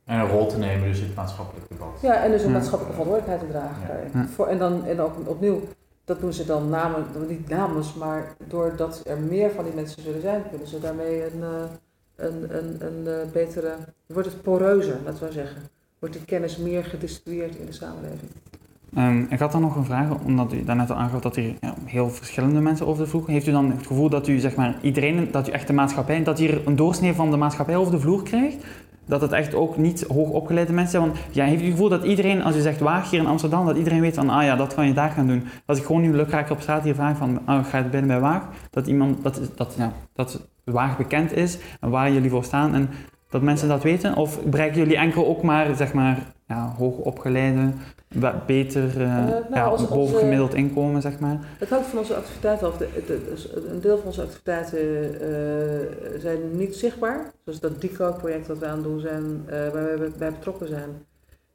En 0.05 0.19
een 0.19 0.27
rol 0.27 0.47
te 0.47 0.57
nemen 0.57 0.87
dus 0.87 0.99
in 0.99 1.05
het 1.05 1.15
maatschappelijk 1.15 1.69
debat. 1.69 2.01
Ja, 2.01 2.23
en 2.23 2.31
dus 2.31 2.41
een 2.41 2.47
Ja. 2.47 2.53
maatschappelijke 2.53 2.97
verantwoordelijkheid 3.01 3.51
te 3.51 3.57
dragen 3.57 4.09
Ja. 4.13 4.19
Ja. 4.21 4.27
Voor, 4.27 4.47
en, 4.47 4.57
dan, 4.57 4.85
en 4.85 4.99
ook 5.01 5.13
opnieuw, 5.25 5.61
dat 6.05 6.19
doen 6.19 6.33
ze 6.33 6.45
dan 6.45 6.69
namen, 6.69 7.05
niet 7.27 7.49
namens, 7.49 7.93
maar 7.93 8.35
doordat 8.47 9.01
er 9.05 9.17
meer 9.17 9.51
van 9.51 9.63
die 9.63 9.73
mensen 9.73 10.01
zullen 10.01 10.21
zijn, 10.21 10.43
kunnen 10.49 10.67
ze 10.67 10.79
daarmee 10.79 11.23
een, 11.33 11.43
eh, 11.43 11.63
een, 12.15 12.57
een, 12.57 12.77
een 12.79 13.07
eh, 13.07 13.31
betere, 13.31 13.73
wordt 14.05 14.27
het 14.31 14.41
poreuzer, 14.41 14.95
laten 15.05 15.27
we 15.27 15.31
zeggen. 15.31 15.61
Wordt 15.99 16.15
die 16.15 16.25
kennis 16.25 16.57
meer 16.57 16.83
gedistribueerd 16.83 17.55
in 17.55 17.65
de 17.65 17.71
samenleving. 17.71 18.31
Ehm, 18.95 19.25
ik 19.29 19.39
had 19.39 19.51
dan 19.51 19.61
nog 19.61 19.75
een 19.75 19.85
vraag, 19.85 20.09
omdat 20.25 20.53
u 20.53 20.63
daarnet 20.63 20.89
al 20.89 20.95
aangaf 20.95 21.21
dat 21.21 21.35
er 21.35 21.43
ja, 21.43 21.73
heel 21.85 22.09
verschillende 22.09 22.59
mensen 22.59 22.87
over 22.87 23.03
de 23.03 23.09
vloer. 23.09 23.23
Heeft 23.27 23.47
u 23.47 23.51
dan 23.51 23.71
het 23.71 23.87
gevoel 23.87 24.09
dat 24.09 24.27
u, 24.27 24.39
zeg 24.39 24.55
maar, 24.55 24.75
iedereen, 24.81 25.31
dat 25.31 25.47
u 25.47 25.51
echt 25.51 25.67
de 25.67 25.73
maatschappij, 25.73 26.23
dat 26.23 26.37
hier 26.37 26.61
een 26.65 26.75
doorsnee 26.75 27.13
van 27.13 27.31
de 27.31 27.37
maatschappij 27.37 27.75
over 27.75 27.91
de 27.91 27.99
vloer 27.99 28.23
krijgt? 28.23 28.65
Dat 29.05 29.21
het 29.21 29.31
echt 29.31 29.55
ook 29.55 29.77
niet 29.77 30.05
hoogopgeleide 30.07 30.73
mensen 30.73 30.91
zijn? 30.91 31.11
Want 31.11 31.19
ja, 31.31 31.45
heeft 31.45 31.61
u 31.61 31.63
het 31.63 31.71
gevoel 31.71 31.89
dat 31.89 32.03
iedereen, 32.03 32.43
als 32.43 32.55
u 32.55 32.59
zegt 32.59 32.79
Waag 32.79 33.09
hier 33.09 33.19
in 33.19 33.27
Amsterdam, 33.27 33.65
dat 33.65 33.77
iedereen 33.77 34.01
weet 34.01 34.15
van, 34.15 34.29
ah 34.29 34.43
ja, 34.43 34.55
dat 34.55 34.73
kan 34.73 34.87
je 34.87 34.93
daar 34.93 35.09
gaan 35.09 35.27
doen. 35.27 35.43
Als 35.65 35.77
ik 35.77 35.85
gewoon 35.85 36.01
nu 36.01 36.15
lukraak 36.15 36.49
op 36.49 36.61
straat 36.61 36.83
hier 36.83 36.95
vraag 36.95 37.17
van, 37.17 37.39
ah, 37.45 37.65
ga 37.65 37.77
je 37.77 37.83
binnen 37.83 38.07
bij 38.07 38.19
Waag? 38.19 38.47
Dat 38.69 38.87
iemand, 38.87 39.23
dat, 39.23 39.41
dat, 39.55 39.75
ja, 39.77 39.93
dat 40.13 40.47
Waag 40.63 40.97
bekend 40.97 41.33
is 41.33 41.57
en 41.79 41.89
waar 41.89 42.11
jullie 42.11 42.29
voor 42.29 42.43
staan 42.43 42.73
en 42.73 42.89
dat 43.29 43.41
mensen 43.41 43.67
dat 43.67 43.83
weten? 43.83 44.15
Of 44.15 44.43
bereiken 44.43 44.77
jullie 44.79 44.97
enkel 44.97 45.27
ook 45.27 45.41
maar, 45.41 45.75
zeg 45.75 45.93
maar, 45.93 46.33
ja, 46.47 46.73
hoogopgeleide, 46.77 47.69
beter, 48.45 49.01
eh, 49.01 49.25
nou, 49.49 49.53
ja, 49.53 49.87
bovengemiddeld 49.89 50.53
inkomen, 50.53 51.01
zeg 51.01 51.19
maar? 51.19 51.37
Het 51.59 51.69
hangt 51.69 51.87
van 51.87 51.99
onze 51.99 52.15
activiteiten 52.15 52.67
af. 52.67 52.77
De, 52.77 52.87
de- 53.07 53.25
dus 53.29 53.49
een 53.55 53.81
deel 53.81 53.97
van 53.97 54.05
onze 54.05 54.21
activiteiten 54.21 54.79
eh, 55.21 56.19
zijn 56.19 56.57
niet 56.57 56.75
zichtbaar. 56.75 57.31
Zoals 57.43 57.59
dat 57.59 57.81
DECODE-project 57.81 58.47
dat 58.47 58.57
we 58.57 58.65
aan 58.65 58.75
het 58.75 58.83
doen 58.83 58.99
zijn, 58.99 59.45
waar 59.73 59.99
we 59.99 60.11
bij 60.17 60.31
betrokken 60.31 60.67
zijn. 60.67 60.89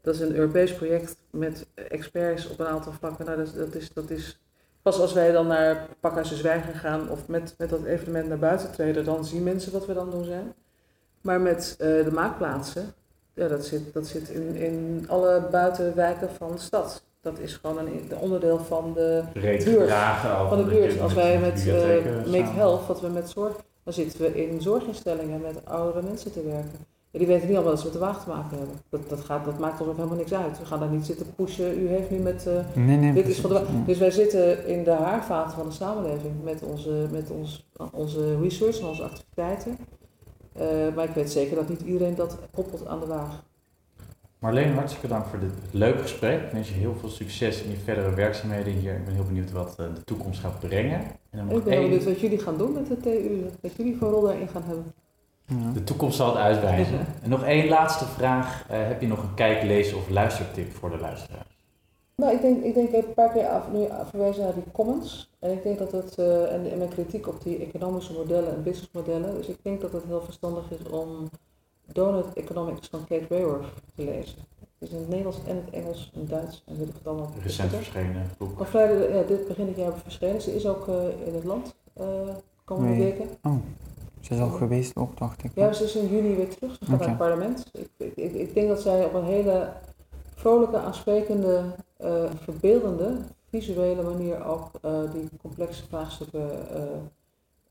Dat 0.02 0.14
is 0.14 0.20
een 0.20 0.34
Europees 0.34 0.74
project 0.74 1.16
met 1.30 1.66
experts 1.88 2.48
op 2.50 2.60
een 2.60 2.66
aantal 2.66 2.92
vlakken. 2.92 3.24
Nou, 3.24 3.36
dat, 3.38 3.46
is- 3.46 3.52
dat, 3.54 3.74
is, 3.74 3.92
dat 3.92 4.10
is 4.10 4.40
pas 4.82 5.00
als 5.00 5.12
wij 5.12 5.32
dan 5.32 5.46
naar 5.46 5.86
Pakhuis 6.00 6.28
de 6.28 6.34
Zwijger 6.36 6.74
gaan 6.74 7.08
of 7.10 7.28
met, 7.28 7.54
met 7.58 7.70
dat 7.70 7.84
evenement 7.84 8.28
naar 8.28 8.38
buiten 8.38 8.72
treden, 8.72 9.04
dan 9.04 9.24
zien 9.24 9.42
mensen 9.42 9.72
wat 9.72 9.86
we 9.86 9.94
dan 9.94 10.10
doen 10.10 10.24
zijn. 10.24 10.52
Maar 11.22 11.40
met 11.40 11.74
eh, 11.78 11.86
de 11.88 12.10
maakplaatsen, 12.12 12.92
ja, 13.34 13.48
dat 13.48 13.64
zit, 13.64 13.92
dat 13.92 14.06
zit 14.06 14.28
in, 14.28 14.54
in 14.56 15.04
alle 15.08 15.42
buitenwijken 15.50 16.28
van 16.38 16.50
de 16.52 16.58
stad. 16.58 17.02
Dat 17.20 17.38
is 17.38 17.54
gewoon 17.62 17.78
een, 17.78 17.86
een 18.10 18.18
onderdeel 18.18 18.58
van 18.58 18.92
de 18.94 19.22
Buurt. 19.32 19.88
van 20.48 20.58
de 20.58 20.64
buurt. 20.64 21.00
Als 21.00 21.14
wij 21.14 21.38
met 21.38 21.66
eh 21.66 22.26
Make 22.26 22.52
Health, 22.54 22.86
wat 22.86 23.00
we 23.00 23.08
met 23.08 23.30
zorg, 23.30 23.52
dan 23.84 23.92
zitten 23.92 24.20
we 24.20 24.46
in 24.46 24.60
zorginstellingen 24.60 25.40
met 25.40 25.66
oudere 25.66 26.06
mensen 26.06 26.32
te 26.32 26.42
werken. 26.42 26.90
Ja, 27.10 27.18
die 27.18 27.26
weten 27.28 27.46
niet 27.46 27.56
allemaal 27.56 27.72
dat 27.74 27.80
ze 27.80 27.84
met 27.86 27.94
de 27.94 28.00
waag 28.04 28.22
te 28.22 28.28
maken 28.28 28.58
hebben. 28.58 28.76
Dat, 28.88 29.08
dat, 29.08 29.20
gaat, 29.20 29.44
dat 29.44 29.58
maakt 29.58 29.80
ons 29.80 29.88
ook 29.90 29.96
helemaal 29.96 30.16
niks 30.16 30.34
uit. 30.34 30.58
We 30.58 30.64
gaan 30.66 30.80
daar 30.80 30.88
niet 30.88 31.06
zitten 31.06 31.34
pushen. 31.34 31.78
U 31.82 31.88
heeft 31.88 32.10
nu 32.10 32.18
met. 32.18 32.46
eh, 32.46 32.52
Nee, 32.74 32.96
nee. 32.96 33.12
dit 33.12 33.28
is 33.28 33.40
van 33.40 33.50
de. 33.50 33.62
Dus 33.86 33.98
wij 33.98 34.10
zitten 34.10 34.66
in 34.66 34.84
de 34.84 34.90
haarvaten 34.90 35.52
van 35.56 35.66
de 35.66 35.72
samenleving 35.74 36.34
met 36.44 36.62
onze, 36.62 37.06
met 37.10 37.30
ons, 37.30 37.66
onze 37.92 38.38
research 38.40 38.78
en 38.80 38.86
onze 38.86 39.02
activiteiten. 39.02 39.78
Eh, 40.52 40.94
maar 40.94 41.04
ik 41.04 41.14
weet 41.14 41.30
zeker 41.30 41.56
dat 41.56 41.68
niet 41.68 41.80
iedereen 41.80 42.14
dat 42.14 42.38
koppelt 42.50 42.86
aan 42.86 43.00
de 43.00 43.06
waag. 43.06 43.42
Marleen, 44.38 44.74
hartstikke 44.74 45.08
dank 45.08 45.26
voor 45.26 45.38
dit 45.38 45.52
leuke 45.70 46.02
gesprek. 46.02 46.42
Ik 46.42 46.52
wens 46.52 46.68
je 46.68 46.74
heel 46.74 46.94
veel 47.00 47.08
succes 47.08 47.62
in 47.62 47.70
je 47.70 47.76
verdere 47.76 48.14
werkzaamheden 48.14 48.72
hier. 48.72 48.94
Ik 48.94 49.04
ben 49.04 49.14
heel 49.14 49.24
benieuwd 49.24 49.52
wat 49.52 49.74
eh, 49.78 49.86
de 49.94 50.04
toekomst 50.04 50.40
gaat 50.40 50.60
brengen. 50.60 51.00
En 51.30 51.38
dan 51.38 51.50
ik 51.50 51.64
ben 51.64 51.82
benieuwd 51.82 52.04
wat 52.04 52.20
jullie 52.20 52.38
gaan 52.38 52.58
doen 52.58 52.72
met 52.72 52.86
de 52.86 53.00
TU. 53.00 53.44
Wat 53.60 53.76
jullie 53.76 53.96
voor 53.96 54.10
rol 54.10 54.22
daarin 54.22 54.48
gaan 54.48 54.62
hebben. 54.66 54.92
Ja. 55.46 55.72
De 55.72 55.84
toekomst 55.84 56.16
zal 56.16 56.26
het 56.26 56.36
uitwijzen. 56.36 57.06
En 57.22 57.30
nog 57.30 57.44
één 57.44 57.68
laatste 57.68 58.04
vraag. 58.04 58.64
Eh, 58.68 58.86
heb 58.86 59.00
je 59.00 59.06
nog 59.06 59.22
een 59.22 59.34
kijk, 59.34 59.62
lees 59.62 59.92
of 59.92 60.08
luistertip 60.08 60.72
voor 60.72 60.90
de 60.90 60.98
luisteraars? 60.98 61.51
Nou, 62.16 62.34
ik 62.34 62.40
denk, 62.40 62.64
ik 62.64 62.74
denk, 62.74 62.88
ik 62.88 62.94
heb 62.94 63.06
een 63.06 63.14
paar 63.14 63.32
keer 63.32 63.48
af, 63.48 63.72
nu 63.72 63.86
verwezen 64.10 64.42
naar 64.42 64.54
die 64.54 64.72
comments. 64.72 65.30
En 65.38 65.50
ik 65.50 65.62
denk 65.62 65.78
dat 65.78 65.92
het, 65.92 66.18
eh, 66.18 66.52
en, 66.54 66.70
en 66.70 66.78
mijn 66.78 66.90
kritiek 66.90 67.28
op 67.28 67.42
die 67.42 67.58
economische 67.58 68.12
modellen 68.12 68.54
en 68.54 68.62
businessmodellen. 68.62 69.34
Dus 69.34 69.46
ik 69.46 69.58
denk 69.62 69.80
dat 69.80 69.92
het 69.92 70.04
heel 70.06 70.20
verstandig 70.22 70.64
is 70.70 70.90
om 70.90 71.28
Donut 71.92 72.32
Economics 72.34 72.88
van 72.88 73.04
Kate 73.08 73.26
Raworth 73.28 73.66
te 73.94 74.04
lezen. 74.04 74.38
Het 74.78 74.90
is 74.90 74.90
in 74.90 74.98
het 74.98 75.08
Nederlands 75.08 75.38
en 75.46 75.56
het 75.56 75.74
Engels 75.74 76.10
en 76.14 76.26
Duits 76.26 76.62
en 76.66 76.78
weet 76.78 76.88
ik 76.88 76.94
het 76.94 77.06
allemaal. 77.06 77.30
Recent 77.42 77.70
verschenen 77.70 78.30
boek. 78.38 78.60
Of 78.60 78.72
ja, 78.72 79.22
dit 79.26 79.48
begin 79.48 79.66
dit 79.66 79.76
jaar 79.76 79.92
verschenen. 80.02 80.40
Ze 80.40 80.54
is 80.54 80.66
ook 80.66 80.88
eh, 80.88 81.26
in 81.26 81.34
het 81.34 81.44
land 81.44 81.74
uh, 82.00 82.06
komende 82.64 82.94
Nee. 82.94 83.02
weken. 83.02 83.28
Oh, 83.42 83.56
ze 84.20 84.34
is 84.34 84.40
al 84.40 84.48
geweest 84.48 84.96
ook, 84.96 85.18
dacht 85.18 85.44
ik. 85.44 85.50
Ja, 85.54 85.72
ze 85.72 85.84
is 85.84 85.96
in 85.96 86.08
juni 86.08 86.34
weer 86.36 86.48
terug. 86.48 86.76
Ze 86.78 86.84
gaat 86.84 86.98
naar 86.98 87.08
het 87.08 87.18
parlement. 87.18 87.70
Ik, 87.72 87.88
ik, 87.96 88.16
ik, 88.16 88.34
ik 88.34 88.54
denk 88.54 88.68
dat 88.68 88.80
zij 88.80 89.04
op 89.04 89.14
een 89.14 89.24
hele 89.24 89.72
vrolijke, 90.42 90.76
aansprekende, 90.76 91.62
eh, 91.96 92.30
verbeeldende, 92.36 93.16
visuele 93.50 94.02
manier 94.02 94.44
ook 94.44 94.70
eh, 94.82 95.12
die 95.12 95.28
complexe 95.40 95.84
vraagstukken 95.86 96.50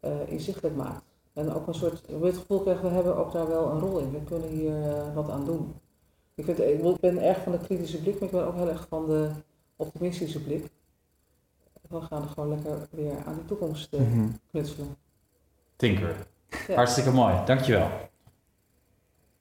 eh, 0.02 0.12
inzichtelijk 0.26 0.76
maakt. 0.76 1.04
En 1.34 1.54
ook 1.54 1.68
een 1.68 1.74
soort, 1.74 2.02
we 2.20 2.26
het 2.26 2.38
gevoel 2.38 2.60
krijgen, 2.60 2.84
we 2.84 2.94
hebben 2.96 3.16
ook 3.18 3.32
daar 3.32 3.48
wel 3.48 3.70
een 3.72 3.80
rol 3.80 4.00
in. 4.00 4.12
We 4.12 4.24
kunnen 4.24 4.50
hier 4.50 4.74
wat 5.14 5.30
aan 5.30 5.46
doen. 5.46 5.74
Ik, 6.36 6.46
vind, 6.46 6.60
ik 6.60 7.00
ben 7.00 7.18
erg 7.24 7.44
van 7.44 7.52
de 7.52 7.58
kritische 7.58 8.02
blik, 8.02 8.14
maar 8.20 8.24
ik 8.30 8.36
ben 8.36 8.48
ook 8.48 8.56
heel 8.56 8.70
erg 8.70 8.86
van 8.90 9.06
de 9.06 9.30
optimistische 9.76 10.44
blik. 10.44 10.70
We 11.90 12.02
gaan 12.02 12.22
er 12.22 12.28
gewoon 12.28 12.50
lekker 12.50 12.88
weer 12.92 13.14
aan 13.26 13.34
die 13.36 13.46
toekomst 13.46 13.92
Mhm. 13.92 14.28
knutselen. 14.52 14.96
Tinker. 15.76 16.16
Ja. 16.68 16.76
Hartstikke 16.76 17.12
mooi, 17.12 17.36
dankjewel. 17.46 17.88